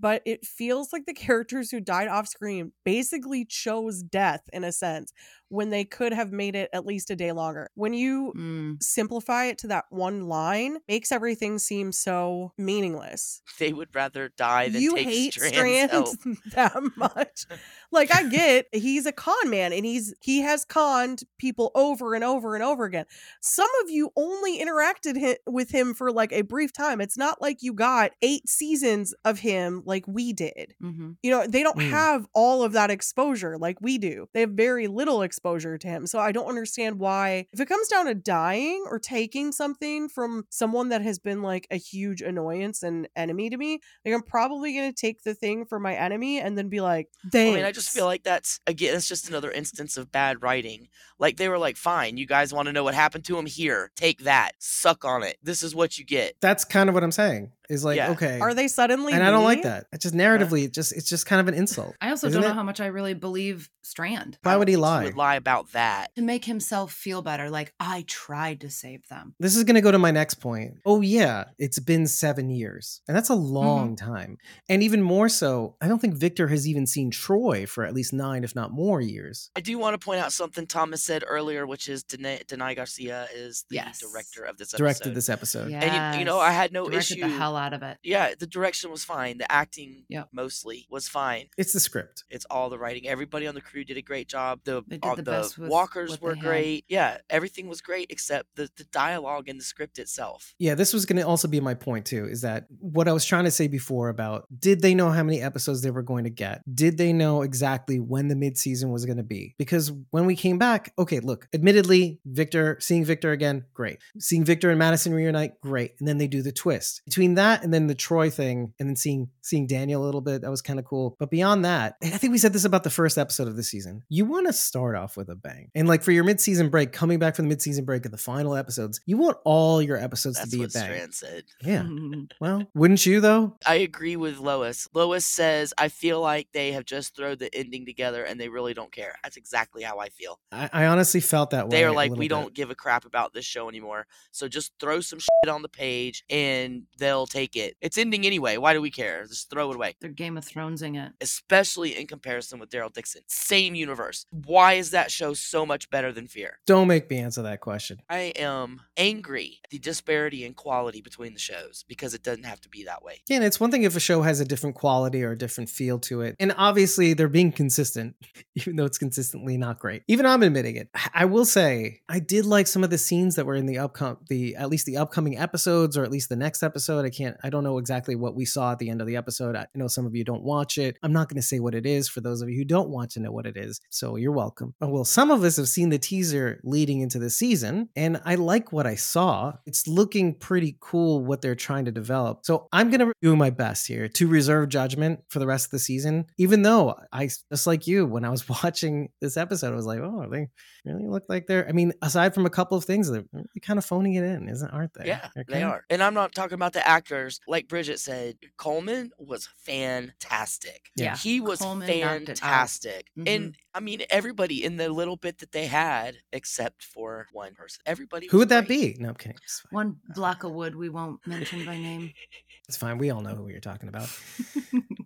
but 0.01 0.23
it 0.25 0.45
feels 0.45 0.91
like 0.91 1.05
the 1.05 1.13
characters 1.13 1.69
who 1.71 1.79
died 1.79 2.07
off 2.07 2.27
screen 2.27 2.71
basically 2.83 3.45
chose 3.45 4.01
death 4.01 4.41
in 4.51 4.63
a 4.63 4.71
sense 4.71 5.13
when 5.51 5.69
they 5.69 5.83
could 5.85 6.13
have 6.13 6.31
made 6.31 6.55
it 6.55 6.69
at 6.73 6.85
least 6.85 7.09
a 7.11 7.15
day 7.15 7.31
longer. 7.31 7.69
When 7.75 7.93
you 7.93 8.33
Mm. 8.35 8.81
simplify 8.81 9.45
it 9.45 9.57
to 9.59 9.67
that 9.67 9.85
one 9.89 10.27
line, 10.27 10.77
makes 10.87 11.11
everything 11.11 11.59
seem 11.59 11.91
so 11.91 12.53
meaningless. 12.57 13.41
they 13.59 13.73
would 13.73 13.93
rather 13.93 14.29
die 14.37 14.69
than 14.69 14.81
you 14.81 14.95
take 14.95 15.07
hate 15.07 15.33
Strand's 15.33 16.17
that 16.55 16.73
much. 16.95 17.45
Like 17.91 18.11
I 18.13 18.29
get 18.29 18.67
he's 18.71 19.05
a 19.05 19.11
con 19.11 19.49
man 19.49 19.73
and 19.73 19.85
he's 19.85 20.13
he 20.21 20.41
has 20.41 20.63
conned 20.63 21.23
people 21.37 21.71
over 21.75 22.15
and 22.15 22.23
over 22.23 22.55
and 22.55 22.63
over 22.63 22.85
again. 22.85 23.05
Some 23.41 23.69
of 23.83 23.89
you 23.89 24.11
only 24.15 24.59
interacted 24.63 25.19
hi- 25.19 25.37
with 25.45 25.71
him 25.71 25.93
for 25.93 26.11
like 26.11 26.31
a 26.31 26.43
brief 26.43 26.71
time. 26.71 27.01
It's 27.01 27.17
not 27.17 27.41
like 27.41 27.57
you 27.61 27.73
got 27.73 28.11
8 28.21 28.47
seasons 28.47 29.13
of 29.25 29.39
him 29.39 29.83
like 29.85 30.05
we 30.07 30.31
did. 30.31 30.75
hmm 30.79 31.11
You 31.21 31.31
know, 31.31 31.45
they 31.47 31.63
don't 31.63 31.77
Mm. 31.77 31.89
have 31.89 32.27
all 32.33 32.63
of 32.63 32.71
that 32.73 32.89
exposure 32.91 33.57
like 33.57 33.81
we 33.81 33.97
do. 33.97 34.27
They 34.33 34.41
have 34.41 34.51
very 34.51 34.87
little 34.87 35.21
exposure 35.21 35.40
to 35.43 35.87
him. 35.87 36.07
So 36.07 36.19
I 36.19 36.31
don't 36.31 36.47
understand 36.47 36.99
why, 36.99 37.47
if 37.51 37.59
it 37.59 37.67
comes 37.67 37.87
down 37.87 38.05
to 38.05 38.15
dying 38.15 38.83
or 38.87 38.99
taking 38.99 39.51
something 39.51 40.07
from 40.07 40.45
someone 40.49 40.89
that 40.89 41.01
has 41.01 41.19
been 41.19 41.41
like 41.41 41.67
a 41.71 41.77
huge 41.77 42.21
annoyance 42.21 42.83
and 42.83 43.07
enemy 43.15 43.49
to 43.49 43.57
me, 43.57 43.79
like 44.05 44.13
I'm 44.13 44.21
probably 44.21 44.73
going 44.73 44.91
to 44.91 44.95
take 44.95 45.23
the 45.23 45.33
thing 45.33 45.65
for 45.65 45.79
my 45.79 45.95
enemy 45.95 46.39
and 46.39 46.57
then 46.57 46.69
be 46.69 46.81
like, 46.81 47.07
I 47.53 47.55
mean, 47.55 47.65
I 47.65 47.71
just 47.71 47.89
feel 47.89 48.05
like 48.05 48.23
that's 48.23 48.59
again, 48.67 48.95
it's 48.95 49.07
just 49.07 49.29
another 49.29 49.51
instance 49.51 49.97
of 49.97 50.11
bad 50.11 50.41
writing. 50.41 50.87
Like 51.19 51.37
they 51.37 51.49
were 51.49 51.59
like, 51.59 51.77
"Fine, 51.77 52.17
you 52.17 52.25
guys 52.25 52.53
want 52.53 52.67
to 52.67 52.73
know 52.73 52.83
what 52.83 52.95
happened 52.95 53.25
to 53.25 53.37
him? 53.37 53.45
Here, 53.45 53.91
take 53.95 54.23
that, 54.23 54.53
suck 54.59 55.05
on 55.05 55.23
it. 55.23 55.37
This 55.43 55.63
is 55.63 55.75
what 55.75 55.97
you 55.97 56.05
get." 56.05 56.35
That's 56.41 56.65
kind 56.65 56.89
of 56.89 56.95
what 56.95 57.03
I'm 57.03 57.11
saying. 57.11 57.51
Is 57.71 57.85
like, 57.85 57.97
Yeah. 57.97 58.11
okay. 58.11 58.39
Are 58.39 58.53
they 58.53 58.67
suddenly 58.67 59.13
and 59.13 59.23
I 59.23 59.31
don't 59.31 59.43
like 59.43 59.63
that. 59.63 59.85
It's 59.91 60.03
just 60.03 60.15
narratively, 60.15 60.65
it 60.65 60.73
just 60.73 60.91
it's 60.93 61.09
just 61.09 61.25
kind 61.25 61.39
of 61.39 61.47
an 61.47 61.53
insult. 61.53 61.95
I 62.01 62.09
also 62.09 62.29
don't 62.29 62.41
know 62.41 62.49
it? 62.49 62.53
how 62.53 62.63
much 62.63 62.79
I 62.81 62.87
really 62.87 63.13
believe 63.13 63.69
Strand 63.83 64.37
Why 64.43 64.55
would 64.57 64.67
he 64.67 64.73
He 64.73 64.77
lie? 64.77 65.03
would 65.05 65.15
lie 65.17 65.35
about 65.35 65.71
that. 65.73 66.13
to 66.15 66.21
make 66.21 66.45
himself 66.45 66.91
feel 66.93 67.21
better. 67.21 67.49
Like 67.49 67.73
I 67.79 68.03
tried 68.07 68.61
to 68.61 68.69
save 68.69 69.07
them. 69.07 69.35
This 69.39 69.55
is 69.55 69.63
going 69.63 69.75
to 69.75 69.81
go 69.81 69.91
to 69.91 69.97
my 69.99 70.11
next 70.11 70.35
point. 70.35 70.75
Oh, 70.85 71.01
yeah, 71.01 71.45
it's 71.57 71.79
been 71.79 72.07
seven 72.07 72.49
years. 72.49 73.01
And 73.07 73.15
that's 73.17 73.29
a 73.29 73.33
mm-hmm. 73.33 73.53
long 73.53 73.95
time. 73.95 74.37
And 74.69 74.83
even 74.83 75.01
more 75.01 75.29
so, 75.29 75.75
I 75.81 75.87
don't 75.87 75.99
think 75.99 76.13
Victor 76.15 76.47
has 76.49 76.67
even 76.67 76.85
seen 76.85 77.09
Troy 77.11 77.65
for 77.65 77.83
at 77.83 77.93
least 77.93 78.13
nine, 78.13 78.43
if 78.43 78.55
not 78.55 78.71
more 78.71 79.01
years. 79.01 79.49
I 79.55 79.61
do 79.61 79.77
want 79.77 79.99
to 79.99 80.03
point 80.05 80.21
out 80.21 80.31
something 80.31 80.67
Thomas 80.67 81.03
said 81.03 81.23
earlier, 81.27 81.65
which 81.65 81.89
is 81.89 82.03
Danay, 82.03 82.45
Danay 82.45 82.75
Garcia 82.75 83.27
is 83.33 83.65
the 83.69 83.75
Yes. 83.77 83.99
director 83.99 84.43
of 84.43 84.57
this 84.57 84.71
Directed 84.71 85.07
episode. 85.09 85.15
this 85.15 85.29
episode. 85.29 85.71
Yeah. 85.71 85.83
And 85.83 86.15
you, 86.15 86.19
you 86.19 86.25
know, 86.25 86.39
I 86.39 86.51
had 86.51 86.71
no 86.71 86.87
Directed 86.89 87.17
issue. 87.17 87.27
The 87.61 87.63
hell 87.63 87.67
out 87.67 87.73
of 87.73 87.83
it. 87.83 87.97
Yeah, 88.03 88.33
the 88.37 88.47
direction 88.47 88.91
was 88.91 89.03
fine. 89.03 89.37
The 89.37 89.51
acting 89.51 90.03
Yep. 90.09 90.29
mostly 90.33 90.87
was 90.89 91.07
fine. 91.07 91.47
It's 91.57 91.73
the 91.73 91.79
script. 91.79 92.23
It's 92.29 92.45
all 92.49 92.69
the 92.69 92.77
writing. 92.79 93.07
Everybody 93.07 93.47
on 93.47 93.55
the 93.55 93.61
crew 93.61 93.83
did 93.83 93.97
a 93.97 94.01
great 94.01 94.27
job. 94.27 94.59
The 94.63 94.83
They 94.87 94.97
did 94.97 95.05
uh, 95.05 95.15
the 95.15 95.21
the 95.21 95.31
best 95.31 95.57
walkers 95.57 96.11
what 96.11 96.21
were 96.21 96.33
they 96.33 96.39
had. 96.39 96.45
great. 96.45 96.85
Yeah, 96.87 97.17
everything 97.29 97.67
was 97.67 97.81
great 97.81 98.07
except 98.09 98.55
the 98.55 98.69
the 98.77 98.85
dialogue 98.85 99.47
and 99.49 99.59
the 99.59 99.63
script 99.63 99.99
itself. 99.99 100.53
Yeah, 100.59 100.75
this 100.75 100.93
was 100.93 101.05
going 101.05 101.17
to 101.17 101.23
also 101.27 101.47
be 101.47 101.59
my 101.59 101.73
point 101.73 102.05
too 102.05 102.25
is 102.25 102.41
that 102.41 102.65
what 102.79 103.07
I 103.07 103.13
was 103.13 103.25
trying 103.25 103.45
to 103.45 103.51
say 103.51 103.67
before 103.67 104.09
about 104.09 104.47
did 104.57 104.81
they 104.81 104.95
know 104.95 105.09
how 105.11 105.23
many 105.23 105.41
episodes 105.41 105.81
they 105.81 105.91
were 105.91 106.01
going 106.03 106.23
to 106.23 106.29
get? 106.29 106.61
Did 106.73 106.97
they 106.97 107.13
know 107.13 107.41
exactly 107.41 107.99
when 107.99 108.27
the 108.27 108.35
midseason 108.35 108.91
was 108.91 109.05
going 109.05 109.17
to 109.17 109.23
be? 109.23 109.55
Because 109.57 109.91
when 110.11 110.25
we 110.25 110.35
came 110.35 110.57
back, 110.57 110.93
okay, 110.97 111.19
look, 111.19 111.47
admittedly, 111.53 112.19
Victor, 112.25 112.77
seeing 112.79 113.05
Victor 113.05 113.31
again, 113.31 113.65
great. 113.73 113.99
Seeing 114.19 114.43
Victor 114.43 114.69
and 114.69 114.79
Madison 114.79 115.13
reunite, 115.13 115.59
great. 115.61 115.93
And 115.99 116.07
then 116.07 116.17
they 116.17 116.27
do 116.27 116.41
the 116.41 116.51
twist. 116.51 117.01
Between 117.05 117.35
that 117.35 117.50
and 117.63 117.73
then 117.73 117.87
the 117.87 117.95
Troy 117.95 118.29
thing 118.29 118.73
and 118.79 118.89
then 118.89 118.95
seeing 118.95 119.29
seeing 119.41 119.67
Daniel 119.67 120.03
a 120.03 120.05
little 120.05 120.21
bit, 120.21 120.41
that 120.41 120.49
was 120.49 120.61
kind 120.61 120.79
of 120.79 120.85
cool. 120.85 121.15
But 121.19 121.29
beyond 121.29 121.65
that, 121.65 121.95
I 122.03 122.09
think 122.09 122.31
we 122.31 122.37
said 122.37 122.53
this 122.53 122.65
about 122.65 122.83
the 122.83 122.89
first 122.89 123.17
episode 123.17 123.47
of 123.47 123.55
the 123.55 123.63
season. 123.63 124.03
You 124.09 124.25
want 124.25 124.47
to 124.47 124.53
start 124.53 124.95
off 124.95 125.17
with 125.17 125.29
a 125.29 125.35
bang. 125.35 125.69
And 125.75 125.87
like 125.87 126.03
for 126.03 126.11
your 126.11 126.23
midseason 126.23 126.71
break, 126.71 126.91
coming 126.91 127.19
back 127.19 127.35
from 127.35 127.49
the 127.49 127.55
midseason 127.55 127.85
break 127.85 128.05
of 128.05 128.11
the 128.11 128.17
final 128.17 128.55
episodes, 128.55 129.01
you 129.05 129.17
want 129.17 129.37
all 129.43 129.81
your 129.81 129.97
episodes 129.97 130.37
That's 130.37 130.49
to 130.51 130.57
be 130.57 130.61
what 130.61 130.69
a 130.69 130.73
bang. 130.73 130.83
Strand 130.83 131.13
said. 131.13 131.43
Yeah. 131.61 131.87
Well, 132.39 132.63
wouldn't 132.73 133.05
you 133.05 133.19
though? 133.19 133.57
I 133.65 133.75
agree 133.75 134.15
with 134.15 134.39
Lois. 134.39 134.87
Lois 134.93 135.25
says, 135.25 135.73
I 135.77 135.89
feel 135.89 136.21
like 136.21 136.47
they 136.53 136.71
have 136.71 136.85
just 136.85 137.15
thrown 137.15 137.37
the 137.37 137.53
ending 137.53 137.85
together 137.85 138.23
and 138.23 138.39
they 138.39 138.49
really 138.49 138.73
don't 138.73 138.91
care. 138.91 139.15
That's 139.23 139.37
exactly 139.37 139.83
how 139.83 139.99
I 139.99 140.09
feel. 140.09 140.39
I, 140.51 140.69
I 140.71 140.85
honestly 140.85 141.19
felt 141.19 141.51
that 141.51 141.67
way. 141.67 141.77
They 141.77 141.83
are 141.83 141.91
like, 141.91 142.11
we 142.11 142.27
bit. 142.27 142.29
don't 142.29 142.53
give 142.53 142.71
a 142.71 142.75
crap 142.75 143.05
about 143.05 143.33
this 143.33 143.45
show 143.45 143.69
anymore. 143.69 144.07
So 144.31 144.47
just 144.47 144.71
throw 144.79 145.01
some 145.01 145.19
shit 145.19 145.49
on 145.49 145.61
the 145.61 145.69
page 145.69 146.23
and 146.29 146.83
they'll 146.97 147.27
take 147.31 147.55
it. 147.55 147.75
It's 147.81 147.97
ending 147.97 148.25
anyway. 148.25 148.57
Why 148.57 148.73
do 148.73 148.81
we 148.81 148.91
care? 148.91 149.25
Just 149.25 149.49
throw 149.49 149.71
it 149.71 149.75
away. 149.75 149.95
They're 150.01 150.11
Game 150.11 150.37
of 150.37 150.45
Thronesing 150.45 151.03
it. 151.03 151.13
Especially 151.21 151.97
in 151.97 152.07
comparison 152.07 152.59
with 152.59 152.69
Daryl 152.69 152.91
Dixon. 152.91 153.21
Same 153.27 153.73
universe. 153.75 154.25
Why 154.45 154.73
is 154.73 154.91
that 154.91 155.11
show 155.11 155.33
so 155.33 155.65
much 155.65 155.89
better 155.89 156.11
than 156.11 156.27
Fear? 156.27 156.59
Don't 156.67 156.87
make 156.87 157.09
me 157.09 157.19
answer 157.19 157.41
that 157.43 157.61
question. 157.61 158.01
I 158.09 158.33
am 158.35 158.81
angry 158.97 159.59
at 159.63 159.69
the 159.69 159.79
disparity 159.79 160.45
in 160.45 160.53
quality 160.53 161.01
between 161.01 161.33
the 161.33 161.39
shows 161.39 161.85
because 161.87 162.13
it 162.13 162.23
doesn't 162.23 162.45
have 162.45 162.61
to 162.61 162.69
be 162.69 162.83
that 162.83 163.03
way. 163.03 163.21
Yeah, 163.27 163.37
and 163.37 163.45
it's 163.45 163.59
one 163.59 163.71
thing 163.71 163.83
if 163.83 163.95
a 163.95 163.99
show 163.99 164.21
has 164.21 164.39
a 164.39 164.45
different 164.45 164.75
quality 164.75 165.23
or 165.23 165.31
a 165.31 165.37
different 165.37 165.69
feel 165.69 165.99
to 165.99 166.21
it. 166.21 166.35
And 166.39 166.53
obviously 166.57 167.13
they're 167.13 167.29
being 167.29 167.51
consistent, 167.51 168.15
even 168.55 168.75
though 168.75 168.85
it's 168.85 168.97
consistently 168.97 169.57
not 169.57 169.79
great. 169.79 170.03
Even 170.07 170.25
I'm 170.25 170.43
admitting 170.43 170.75
it. 170.75 170.89
I 171.13 171.25
will 171.25 171.45
say 171.45 172.01
I 172.09 172.19
did 172.19 172.45
like 172.45 172.67
some 172.67 172.83
of 172.83 172.89
the 172.89 172.97
scenes 172.97 173.35
that 173.35 173.45
were 173.45 173.55
in 173.55 173.65
the 173.65 173.75
upcom 173.75 174.17
the 174.27 174.55
at 174.55 174.69
least 174.69 174.85
the 174.85 174.97
upcoming 174.97 175.37
episodes 175.37 175.97
or 175.97 176.03
at 176.03 176.11
least 176.11 176.29
the 176.29 176.35
next 176.35 176.63
episode. 176.63 177.05
I 177.05 177.09
can't 177.09 177.20
I 177.43 177.49
don't 177.49 177.63
know 177.63 177.77
exactly 177.77 178.15
what 178.15 178.35
we 178.35 178.45
saw 178.45 178.71
at 178.71 178.79
the 178.79 178.89
end 178.89 179.01
of 179.01 179.07
the 179.07 179.15
episode. 179.15 179.55
I 179.55 179.67
know 179.75 179.87
some 179.87 180.05
of 180.05 180.15
you 180.15 180.23
don't 180.23 180.43
watch 180.43 180.77
it. 180.77 180.97
I'm 181.03 181.13
not 181.13 181.29
going 181.29 181.41
to 181.41 181.47
say 181.47 181.59
what 181.59 181.75
it 181.75 181.85
is 181.85 182.09
for 182.09 182.21
those 182.21 182.41
of 182.41 182.49
you 182.49 182.57
who 182.57 182.65
don't 182.65 182.89
want 182.89 183.11
to 183.11 183.19
know 183.19 183.31
what 183.31 183.45
it 183.45 183.57
is. 183.57 183.79
So 183.89 184.15
you're 184.15 184.31
welcome. 184.31 184.73
Oh, 184.81 184.87
Well, 184.89 185.05
some 185.05 185.31
of 185.31 185.43
us 185.43 185.57
have 185.57 185.67
seen 185.67 185.89
the 185.89 185.99
teaser 185.99 186.59
leading 186.63 187.01
into 187.01 187.19
the 187.19 187.29
season, 187.29 187.89
and 187.95 188.21
I 188.25 188.35
like 188.35 188.71
what 188.71 188.87
I 188.87 188.95
saw. 188.95 189.53
It's 189.65 189.87
looking 189.87 190.35
pretty 190.35 190.77
cool 190.79 191.23
what 191.23 191.41
they're 191.41 191.55
trying 191.55 191.85
to 191.85 191.91
develop. 191.91 192.45
So 192.45 192.67
I'm 192.71 192.89
going 192.89 192.99
to 192.99 193.13
do 193.21 193.35
my 193.35 193.49
best 193.49 193.87
here 193.87 194.07
to 194.07 194.27
reserve 194.27 194.69
judgment 194.69 195.21
for 195.29 195.39
the 195.39 195.47
rest 195.47 195.65
of 195.65 195.71
the 195.71 195.79
season, 195.79 196.25
even 196.37 196.61
though 196.61 196.95
I, 197.11 197.27
just 197.27 197.67
like 197.67 197.87
you, 197.87 198.05
when 198.05 198.25
I 198.25 198.29
was 198.29 198.47
watching 198.63 199.09
this 199.19 199.37
episode, 199.37 199.73
I 199.73 199.75
was 199.75 199.85
like, 199.85 199.99
oh, 199.99 200.27
they 200.29 200.47
really 200.85 201.07
look 201.07 201.23
like 201.29 201.47
they're, 201.47 201.67
I 201.67 201.71
mean, 201.71 201.93
aside 202.01 202.33
from 202.33 202.45
a 202.45 202.49
couple 202.49 202.77
of 202.77 202.85
things, 202.85 203.09
they're 203.09 203.25
really 203.31 203.47
kind 203.61 203.77
of 203.77 203.85
phoning 203.85 204.15
it 204.15 204.23
in, 204.23 204.49
isn't, 204.49 204.69
aren't 204.69 204.93
they? 204.93 205.07
Yeah, 205.07 205.27
They're 205.35 205.45
they 205.47 205.63
are. 205.63 205.83
And 205.89 206.01
I'm 206.01 206.13
not 206.13 206.33
talking 206.33 206.55
about 206.55 206.73
the 206.73 206.87
actors. 207.11 207.39
Like 207.47 207.67
Bridget 207.67 207.99
said, 207.99 208.37
Colman 208.57 209.11
was 209.17 209.47
fantastic. 209.65 210.89
Yeah. 210.95 211.15
He 211.17 211.41
was 211.41 211.59
Colman 211.59 211.87
knocked 211.87 211.93
it 211.99 212.29
out. 212.29 212.37
fantastic. 212.37 213.07
Mhm. 213.17 213.23
And 213.27 213.55
I 213.73 213.79
mean, 213.79 214.01
everybody 214.09 214.63
in 214.63 214.77
the 214.77 214.89
little 214.89 215.17
bit 215.17 215.39
that 215.39 215.51
they 215.51 215.67
had, 215.67 216.17
except 216.31 216.83
for 216.83 217.27
one 217.31 217.53
person, 217.53 217.81
everybody. 217.85 218.27
Who 218.27 218.37
was 218.37 218.41
would 218.41 218.49
that 218.49 218.67
be? 218.67 218.95
No, 218.99 219.09
I'm 219.09 219.15
kidding. 219.15 219.37
It's 219.43 219.59
fine. 219.61 219.69
One 219.75 219.95
block 220.15 220.43
of 220.43 220.51
wood 220.51 220.75
we 220.75 220.89
won't 220.89 221.25
mention 221.25 221.65
by 221.65 221.77
name. 221.77 222.13
It's 222.69 222.77
fine. 222.77 222.99
We 222.99 223.09
all 223.09 223.19
know 223.19 223.35
who 223.35 223.49
you're 223.49 223.59
talking 223.59 223.89
about. 223.89 224.07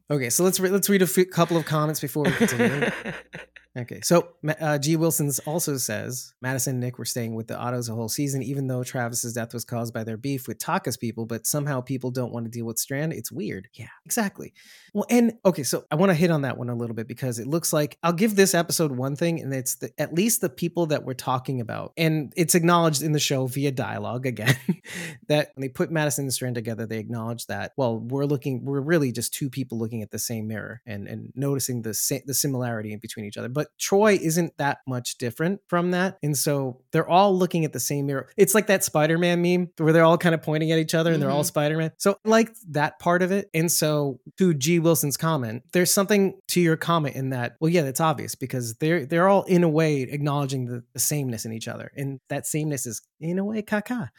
Okay, 0.07 0.29
so 0.29 0.43
let's 0.43 0.59
re- 0.59 0.69
let's 0.69 0.87
read 0.87 1.01
a 1.01 1.25
couple 1.25 1.57
of 1.57 1.65
comments 1.65 1.99
before 1.99 2.25
we 2.25 2.31
continue. 2.33 2.91
Okay, 3.77 3.99
so 4.01 4.29
uh, 4.61 4.77
G. 4.77 4.95
Wilson's 4.95 5.39
also 5.39 5.75
says 5.75 6.33
Madison 6.41 6.75
and 6.75 6.79
Nick 6.79 6.97
were 6.97 7.03
staying 7.03 7.35
with 7.35 7.47
the 7.47 7.55
Ottos 7.55 7.89
a 7.89 7.93
whole 7.93 8.07
season, 8.07 8.41
even 8.41 8.67
though 8.67 8.85
Travis's 8.85 9.33
death 9.33 9.53
was 9.53 9.65
caused 9.65 9.93
by 9.93 10.05
their 10.05 10.15
beef 10.15 10.47
with 10.47 10.59
Taka's 10.59 10.95
people. 10.95 11.25
But 11.25 11.45
somehow 11.45 11.81
people 11.81 12.09
don't 12.09 12.31
want 12.31 12.45
to 12.45 12.49
deal 12.49 12.65
with 12.65 12.79
Strand. 12.79 13.11
It's 13.11 13.33
weird. 13.33 13.67
Yeah, 13.73 13.89
exactly. 14.05 14.53
Well, 14.93 15.05
and 15.09 15.33
okay, 15.45 15.63
so 15.63 15.83
I 15.91 15.95
want 15.95 16.11
to 16.11 16.13
hit 16.13 16.31
on 16.31 16.43
that 16.43 16.57
one 16.57 16.69
a 16.69 16.75
little 16.75 16.95
bit 16.95 17.05
because 17.05 17.37
it 17.37 17.47
looks 17.47 17.73
like 17.73 17.97
I'll 18.01 18.13
give 18.13 18.37
this 18.37 18.53
episode 18.53 18.93
one 18.93 19.17
thing, 19.17 19.41
and 19.41 19.53
it's 19.53 19.75
the, 19.75 19.91
at 19.97 20.13
least 20.13 20.39
the 20.39 20.49
people 20.49 20.85
that 20.87 21.03
we're 21.03 21.13
talking 21.13 21.59
about, 21.59 21.91
and 21.97 22.31
it's 22.37 22.55
acknowledged 22.55 23.01
in 23.01 23.11
the 23.11 23.19
show 23.19 23.45
via 23.45 23.71
dialogue 23.71 24.25
again 24.25 24.55
that 25.27 25.51
when 25.55 25.61
they 25.63 25.69
put 25.69 25.91
Madison 25.91 26.23
and 26.23 26.33
Strand 26.33 26.55
together, 26.55 26.85
they 26.85 26.99
acknowledge 26.99 27.47
that 27.47 27.73
well, 27.75 27.99
we're 27.99 28.25
looking, 28.25 28.63
we're 28.63 28.79
really 28.79 29.11
just 29.11 29.33
two 29.33 29.49
people 29.49 29.77
looking 29.77 30.01
at 30.01 30.11
the 30.11 30.19
same 30.19 30.47
mirror 30.47 30.81
and 30.85 31.09
and 31.09 31.33
noticing 31.35 31.81
the 31.81 32.21
the 32.25 32.33
similarity 32.33 32.93
in 32.93 32.99
between 32.99 33.25
each 33.25 33.35
other. 33.35 33.49
But 33.49 33.64
Troy 33.79 34.17
isn't 34.21 34.57
that 34.57 34.79
much 34.87 35.17
different 35.17 35.61
from 35.67 35.91
that, 35.91 36.17
and 36.23 36.37
so 36.37 36.81
they're 36.91 37.07
all 37.07 37.37
looking 37.37 37.65
at 37.65 37.73
the 37.73 37.79
same 37.79 38.05
mirror. 38.07 38.29
It's 38.37 38.53
like 38.55 38.67
that 38.67 38.83
Spider-Man 38.83 39.41
meme 39.41 39.69
where 39.77 39.93
they're 39.93 40.03
all 40.03 40.17
kind 40.17 40.33
of 40.35 40.41
pointing 40.41 40.71
at 40.71 40.79
each 40.79 40.93
other 40.93 41.11
and 41.11 41.21
they're 41.21 41.31
all 41.31 41.43
Mhm. 41.43 41.47
Spider-Man. 41.47 41.91
So 41.97 42.17
I 42.25 42.29
like 42.29 42.51
that 42.69 42.99
part 42.99 43.21
of 43.21 43.31
it, 43.31 43.49
and 43.53 43.71
so 43.71 44.19
to 44.37 44.53
G. 44.53 44.79
Wilson's 44.79 45.17
comment, 45.17 45.63
there's 45.73 45.91
something 45.91 46.39
to 46.49 46.61
your 46.61 46.77
comment 46.77 47.15
in 47.15 47.29
that. 47.31 47.55
Well, 47.59 47.69
yeah, 47.69 47.81
that's 47.83 48.01
obvious 48.01 48.35
because 48.35 48.75
they're 48.75 49.05
they're 49.05 49.27
all 49.27 49.43
in 49.43 49.63
a 49.63 49.69
way 49.69 50.01
acknowledging 50.01 50.65
the, 50.65 50.83
the 50.93 50.99
sameness 50.99 51.45
in 51.45 51.53
each 51.53 51.67
other, 51.67 51.91
and 51.95 52.19
that 52.29 52.45
sameness 52.45 52.85
is 52.85 53.01
in 53.19 53.39
a 53.39 53.45
way 53.45 53.61
caca. 53.61 54.09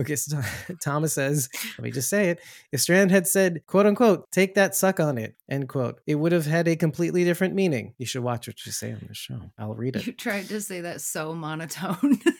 Okay, 0.00 0.16
so 0.16 0.40
Thomas 0.82 1.14
says, 1.14 1.48
let 1.78 1.84
me 1.84 1.90
just 1.90 2.08
say 2.08 2.30
it. 2.30 2.40
If 2.72 2.80
Strand 2.80 3.10
had 3.10 3.26
said, 3.26 3.62
quote 3.66 3.86
unquote, 3.86 4.30
take 4.30 4.54
that 4.54 4.74
suck 4.74 5.00
on 5.00 5.18
it, 5.18 5.34
end 5.48 5.68
quote, 5.68 6.00
it 6.06 6.16
would 6.16 6.32
have 6.32 6.46
had 6.46 6.68
a 6.68 6.76
completely 6.76 7.24
different 7.24 7.54
meaning. 7.54 7.94
You 7.98 8.06
should 8.06 8.22
watch 8.22 8.46
what 8.46 8.64
you 8.64 8.72
say 8.72 8.92
on 8.92 9.04
the 9.06 9.14
show. 9.14 9.40
I'll 9.58 9.74
read 9.74 9.96
it. 9.96 10.06
You 10.06 10.12
tried 10.12 10.48
to 10.48 10.60
say 10.60 10.82
that 10.82 11.00
so 11.00 11.34
monotone. 11.34 12.20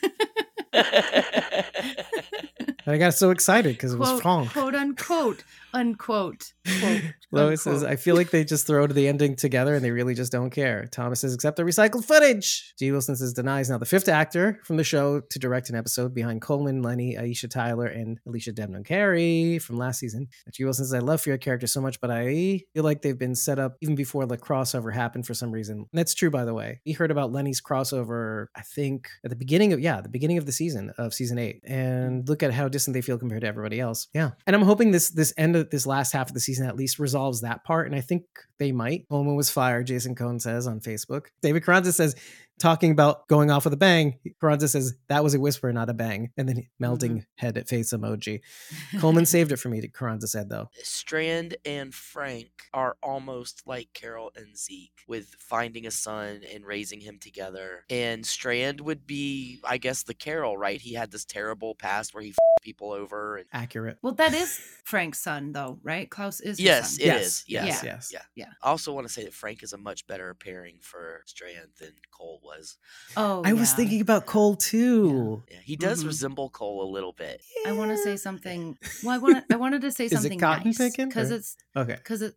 I 2.89 2.97
got 2.97 3.13
so 3.13 3.29
excited 3.31 3.73
because 3.73 3.93
it 3.93 3.99
was 3.99 4.21
Frank. 4.21 4.51
quote 4.51 4.75
unquote, 4.75 5.43
unquote. 5.73 6.53
Quote, 6.79 7.01
Lois 7.31 7.61
says. 7.63 7.83
I 7.83 7.95
feel 7.95 8.15
like 8.15 8.31
they 8.31 8.43
just 8.43 8.65
throw 8.65 8.87
to 8.87 8.93
the 8.93 9.07
ending 9.07 9.35
together 9.35 9.75
and 9.75 9.83
they 9.83 9.91
really 9.91 10.13
just 10.15 10.31
don't 10.31 10.49
care. 10.49 10.87
Thomas 10.91 11.21
says, 11.21 11.33
except 11.33 11.57
the 11.57 11.63
recycled 11.63 12.05
footage. 12.05 12.73
G. 12.77 12.91
Wilson 12.91 13.15
says, 13.15 13.33
Danay's 13.33 13.69
now 13.69 13.77
the 13.77 13.85
fifth 13.85 14.07
actor 14.07 14.59
from 14.63 14.77
the 14.77 14.83
show 14.83 15.19
to 15.19 15.39
direct 15.39 15.69
an 15.69 15.75
episode 15.75 16.13
behind 16.13 16.41
Colman, 16.41 16.81
Lennie, 16.81 17.15
Aisha 17.15 17.49
Tyler, 17.49 17.87
and 17.87 18.19
Alicia 18.27 18.53
Debnam 18.53 18.85
Carey 18.85 19.59
from 19.59 19.77
last 19.77 19.99
season. 19.99 20.27
G. 20.51 20.63
Wilson 20.63 20.85
says, 20.85 20.93
I 20.93 20.99
love 20.99 21.25
your 21.25 21.37
character 21.37 21.67
so 21.67 21.81
much, 21.81 21.99
but 22.01 22.11
I 22.11 22.63
feel 22.73 22.83
like 22.83 23.01
they've 23.01 23.17
been 23.17 23.35
set 23.35 23.59
up 23.59 23.77
even 23.81 23.95
before 23.95 24.25
the 24.25 24.37
crossover 24.37 24.93
happened 24.93 25.25
for 25.27 25.33
some 25.33 25.51
reason. 25.51 25.77
And 25.77 25.87
that's 25.93 26.13
true, 26.13 26.29
by 26.29 26.45
the 26.45 26.53
way. 26.53 26.81
We 26.85 26.93
heard 26.93 27.11
about 27.11 27.31
Lennie's 27.31 27.61
crossover, 27.61 28.47
I 28.55 28.61
think, 28.61 29.09
at 29.23 29.29
the 29.29 29.35
beginning 29.35 29.73
of, 29.73 29.79
yeah, 29.79 30.01
the 30.01 30.09
beginning 30.09 30.37
of 30.37 30.45
the 30.45 30.51
season, 30.51 30.91
of 30.97 31.13
season 31.13 31.37
eight. 31.37 31.61
And 31.63 32.27
look 32.27 32.43
at 32.43 32.53
how 32.53 32.67
distant 32.79 32.93
they 32.93 33.01
feel 33.01 33.17
compared 33.17 33.41
to 33.41 33.47
everybody 33.47 33.79
else. 33.79 34.07
Yeah. 34.13 34.31
And 34.47 34.55
I'm 34.55 34.61
hoping 34.61 34.91
this 34.91 35.09
this 35.09 35.33
end 35.37 35.55
of 35.55 35.69
this 35.69 35.85
last 35.85 36.13
half 36.13 36.29
of 36.29 36.33
the 36.33 36.39
season 36.39 36.65
at 36.65 36.75
least 36.75 36.97
resolves 36.97 37.41
that 37.41 37.63
part. 37.63 37.87
And 37.87 37.95
I 37.95 38.01
think 38.01 38.23
they 38.57 38.71
might. 38.71 39.07
Colman 39.09 39.35
was 39.35 39.49
fired, 39.49 39.87
Jason 39.87 40.15
Cohn 40.15 40.39
says 40.39 40.65
on 40.65 40.79
Facebook. 40.79 41.27
David 41.41 41.63
Carranza 41.63 41.93
says, 41.93 42.15
talking 42.59 42.91
about 42.91 43.27
going 43.27 43.49
off 43.51 43.63
with 43.63 43.73
a 43.73 43.77
bang, 43.77 44.19
Carranza 44.39 44.67
says, 44.67 44.95
that 45.07 45.23
was 45.23 45.33
a 45.33 45.39
whisper, 45.39 45.71
not 45.73 45.89
a 45.89 45.93
bang. 45.93 46.31
And 46.37 46.47
then 46.47 46.67
melting 46.79 47.11
mm-hmm. 47.11 47.45
head 47.45 47.57
at 47.57 47.67
face 47.67 47.93
emoji. 47.93 48.41
Colman 48.99 49.25
saved 49.27 49.51
it 49.51 49.57
for 49.57 49.69
me, 49.69 49.85
Carranza 49.87 50.27
said, 50.27 50.49
though. 50.49 50.69
Strand 50.83 51.57
and 51.65 51.93
Frank 51.93 52.49
are 52.73 52.97
almost 53.01 53.63
like 53.65 53.89
Carol 53.93 54.31
and 54.35 54.57
Zeke 54.57 55.03
with 55.07 55.35
finding 55.39 55.85
a 55.87 55.91
son 55.91 56.41
and 56.53 56.65
raising 56.65 57.01
him 57.01 57.17
together. 57.19 57.85
And 57.89 58.25
Strand 58.25 58.81
would 58.81 59.07
be, 59.07 59.59
I 59.63 59.77
guess, 59.77 60.03
the 60.03 60.13
Carol, 60.13 60.57
right? 60.57 60.79
He 60.79 60.93
had 60.93 61.11
this 61.11 61.25
terrible 61.25 61.75
past 61.75 62.13
where 62.13 62.23
he 62.23 62.29
f- 62.29 62.37
people 62.61 62.91
over. 62.91 63.37
And 63.37 63.45
Accurate. 63.53 63.97
Well, 64.01 64.13
that 64.15 64.33
is 64.33 64.59
Frank's 64.83 65.19
son, 65.19 65.53
though, 65.53 65.79
right? 65.83 66.09
Klaus 66.09 66.39
is. 66.39 66.59
yes, 66.59 66.97
son. 66.97 67.01
it 67.01 67.05
Yes. 67.07 67.25
is. 67.25 67.43
Yes. 67.47 67.65
Yes. 67.65 67.83
Yeah. 67.83 67.89
Yes. 67.93 68.09
Yeah. 68.13 68.21
Yeah. 68.35 68.49
I 68.61 68.69
also 68.69 68.93
want 68.93 69.07
to 69.07 69.13
say 69.13 69.23
that 69.23 69.33
Frank 69.33 69.63
is 69.63 69.73
a 69.73 69.77
much 69.77 70.05
better 70.07 70.33
pairing 70.33 70.77
for 70.81 71.23
Strand 71.25 71.69
than 71.79 71.93
Cole 72.11 72.39
was. 72.43 72.48
Oh, 73.17 73.41
I 73.45 73.53
was 73.53 73.73
thinking 73.73 74.01
about 74.01 74.25
Cole 74.25 74.55
too. 74.55 75.43
Yeah, 75.49 75.57
he 75.63 75.75
does 75.75 76.03
Mhm. 76.03 76.07
resemble 76.07 76.49
Cole 76.49 76.83
a 76.83 76.89
little 76.91 77.13
bit. 77.13 77.41
I 77.65 77.71
want 77.73 77.91
to 77.91 77.97
say 77.97 78.17
something. 78.17 78.77
Well, 79.03 79.15
I 79.15 79.17
want. 79.17 79.45
I 79.51 79.55
wanted 79.55 79.81
to 79.81 79.91
say 79.91 80.05
Is 80.05 80.11
it 80.11 80.15
something 80.15 80.39
cotton 80.39 80.65
nice 80.67 80.77
picking, 80.77 81.07
because 81.09 81.31
it's 81.31 81.55
Okay. 81.75 81.95
because 81.95 82.21
it. 82.21 82.35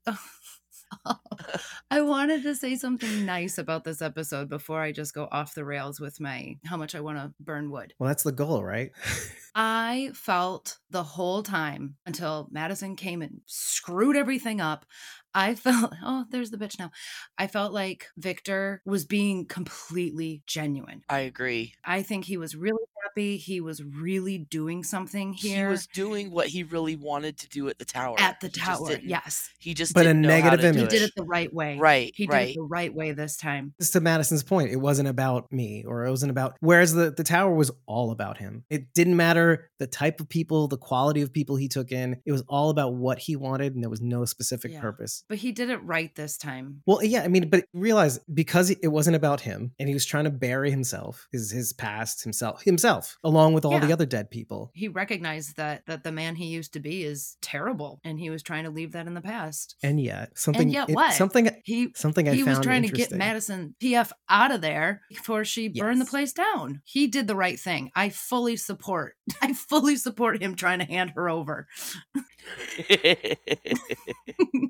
I 1.91 2.01
wanted 2.01 2.43
to 2.45 2.55
say 2.55 2.77
something 2.77 3.27
nice 3.27 3.59
about 3.59 3.85
this 3.85 4.03
episode 4.03 4.49
before 4.49 4.81
I 4.81 4.93
just 4.93 5.15
go 5.15 5.29
off 5.31 5.55
the 5.55 5.65
rails 5.65 6.01
with 6.01 6.21
my 6.21 6.57
how 6.65 6.77
much 6.77 6.95
I 6.95 7.01
want 7.01 7.19
to 7.19 7.33
burn 7.41 7.71
wood. 7.71 7.95
Well, 7.99 8.09
that's 8.09 8.23
the 8.23 8.33
goal, 8.33 8.65
right? 8.65 8.93
I 9.55 10.13
felt 10.15 10.79
the 10.91 11.03
whole 11.03 11.43
time 11.43 11.97
until 12.07 12.49
Madison 12.51 12.97
came 12.97 13.21
and 13.21 13.41
screwed 13.47 14.17
everything 14.17 14.61
up. 14.61 14.87
I 15.35 15.55
felt, 15.57 15.93
oh, 16.03 16.25
there's 16.31 16.51
the 16.51 16.59
bitch 16.59 16.79
now. 16.79 16.91
I 17.39 17.47
felt 17.47 17.73
like 17.73 18.09
Victor 18.17 18.83
was 18.85 19.05
being 19.05 19.47
completely 19.47 20.43
genuine. 20.47 21.03
I 21.09 21.21
agree. 21.21 21.75
I 21.85 22.03
think 22.03 22.25
he 22.25 22.37
was 22.37 22.57
really 22.57 22.85
happy. 23.13 23.37
He 23.37 23.61
was 23.61 23.83
really 23.83 24.39
doing 24.39 24.83
something 24.85 25.33
here 25.33 25.67
He 25.67 25.71
was 25.71 25.87
doing 25.87 26.31
what 26.31 26.47
he 26.49 26.63
really 26.63 26.97
wanted 26.97 27.39
to 27.39 27.49
do 27.49 27.69
at 27.69 27.79
the 27.79 27.85
tower. 27.85 28.17
at 28.19 28.41
the 28.41 28.49
He 28.49 28.53
tower. 28.53 28.89
didn't- 28.89 29.09
Yes. 29.09 29.51
He 29.59 29.75
just 29.75 29.95
But 29.95 30.07
a 30.07 30.09
didn't 30.11 30.23
know 30.23 30.29
how 30.31 30.37
negative 30.51 30.61
to 30.61 30.69
image. 30.81 30.93
He 30.93 30.99
did 30.99 31.09
it 31.09 31.13
the 31.17 31.25
right 31.25 31.53
way. 31.53 31.79
Right. 31.79 32.13
He 32.17 32.27
did 32.27 32.33
right. 32.33 32.49
it 32.51 32.55
the 32.57 32.63
right 32.63 32.93
way 32.95 33.13
this 33.13 33.37
time. 33.37 33.75
Just 33.81 33.93
to 33.95 34.01
Madison's 34.01 34.43
point, 34.43 34.71
it 34.71 34.77
wasn't 34.77 35.09
about 35.09 35.53
me 35.53 35.85
or 35.87 36.05
it 36.05 36.11
wasn't 36.11 36.31
about 36.31 36.57
whereas 36.61 36.93
the, 36.95 37.11
the 37.11 37.25
tower 37.25 37.55
was 37.55 37.71
all 37.87 38.11
about 38.11 38.39
him. 38.39 38.65
It 38.71 38.93
didn't 38.95 39.17
matter 39.17 39.71
the 39.79 39.87
type 39.87 40.21
of 40.21 40.29
people, 40.29 40.69
the 40.69 40.77
quality 40.79 41.23
of 41.23 41.33
people 41.33 41.57
he 41.57 41.69
took 41.69 41.93
in. 41.93 42.21
It 42.25 42.33
was 42.33 42.43
all 42.49 42.71
about 42.71 42.95
what 42.95 43.19
he 43.19 43.37
wanted 43.37 43.75
and 43.75 43.83
there 43.83 43.91
was 43.91 44.01
no 44.01 44.25
specific 44.25 44.73
Yeah. 44.73 44.81
purpose. 44.81 45.25
But 45.29 45.39
he 45.39 45.53
did 45.53 45.71
it 45.71 45.83
right 45.85 46.15
this 46.15 46.37
time. 46.37 46.83
Well, 46.87 47.03
yeah, 47.03 47.23
I 47.23 47.29
mean, 47.29 47.49
but 47.51 47.65
realize 47.75 48.19
because 48.33 48.71
it 48.71 48.89
wasn't 48.89 49.17
about 49.17 49.41
him 49.43 49.73
and 49.79 49.89
he 49.89 49.95
was 49.95 50.05
trying 50.05 50.25
to 50.25 50.31
bury 50.31 50.71
himself, 50.71 51.29
his 51.33 51.51
his 51.51 51.73
past, 51.73 52.23
himself, 52.23 52.63
himself, 52.63 53.02
along 53.25 53.55
with 53.55 53.65
all 53.65 53.79
the 53.79 53.93
other 53.93 54.07
dead 54.07 54.31
people. 54.31 54.71
He 54.75 54.89
recognized 54.89 55.57
that 55.57 55.87
that 55.87 56.05
the 56.05 56.13
man 56.13 56.35
he 56.37 56.47
used 56.47 56.73
to 56.75 56.81
be 56.81 57.05
is 57.05 57.37
terrible 57.43 58.01
and 58.05 58.19
he 58.19 58.31
was 58.31 58.43
trying 58.43 58.65
to 58.65 58.71
leave 58.71 58.93
that 58.93 59.07
in 59.07 59.15
the 59.15 59.21
past. 59.21 59.77
And 59.83 60.01
yet, 60.01 60.39
something 60.39 60.69
yet 60.71 60.89
it- 60.91 60.95
what? 60.95 61.13
something 61.15 61.49
He 61.65 61.91
something 61.95 62.29
I 62.29 62.35
he 62.35 62.43
was 62.45 62.59
trying 62.61 62.83
to 62.83 62.89
get. 62.89 63.13
Madison 63.13 63.75
PF 63.83 64.13
out 64.29 64.51
of 64.51 64.61
there 64.61 65.03
before 65.09 65.45
she 65.45 65.69
burned 65.69 66.01
the 66.01 66.05
place 66.07 66.33
down. 66.33 66.81
He 66.85 67.07
did 67.07 67.27
the 67.27 67.37
right 67.37 67.59
thing. 67.59 67.91
I 67.95 68.09
fully 68.09 68.57
support. 68.57 69.15
I 69.43 69.53
fully 69.53 69.97
support 69.97 70.43
him 70.43 70.55
trying 70.55 70.79
to 70.81 70.85
hand 70.85 71.13
her 71.17 71.29
over. 71.29 71.67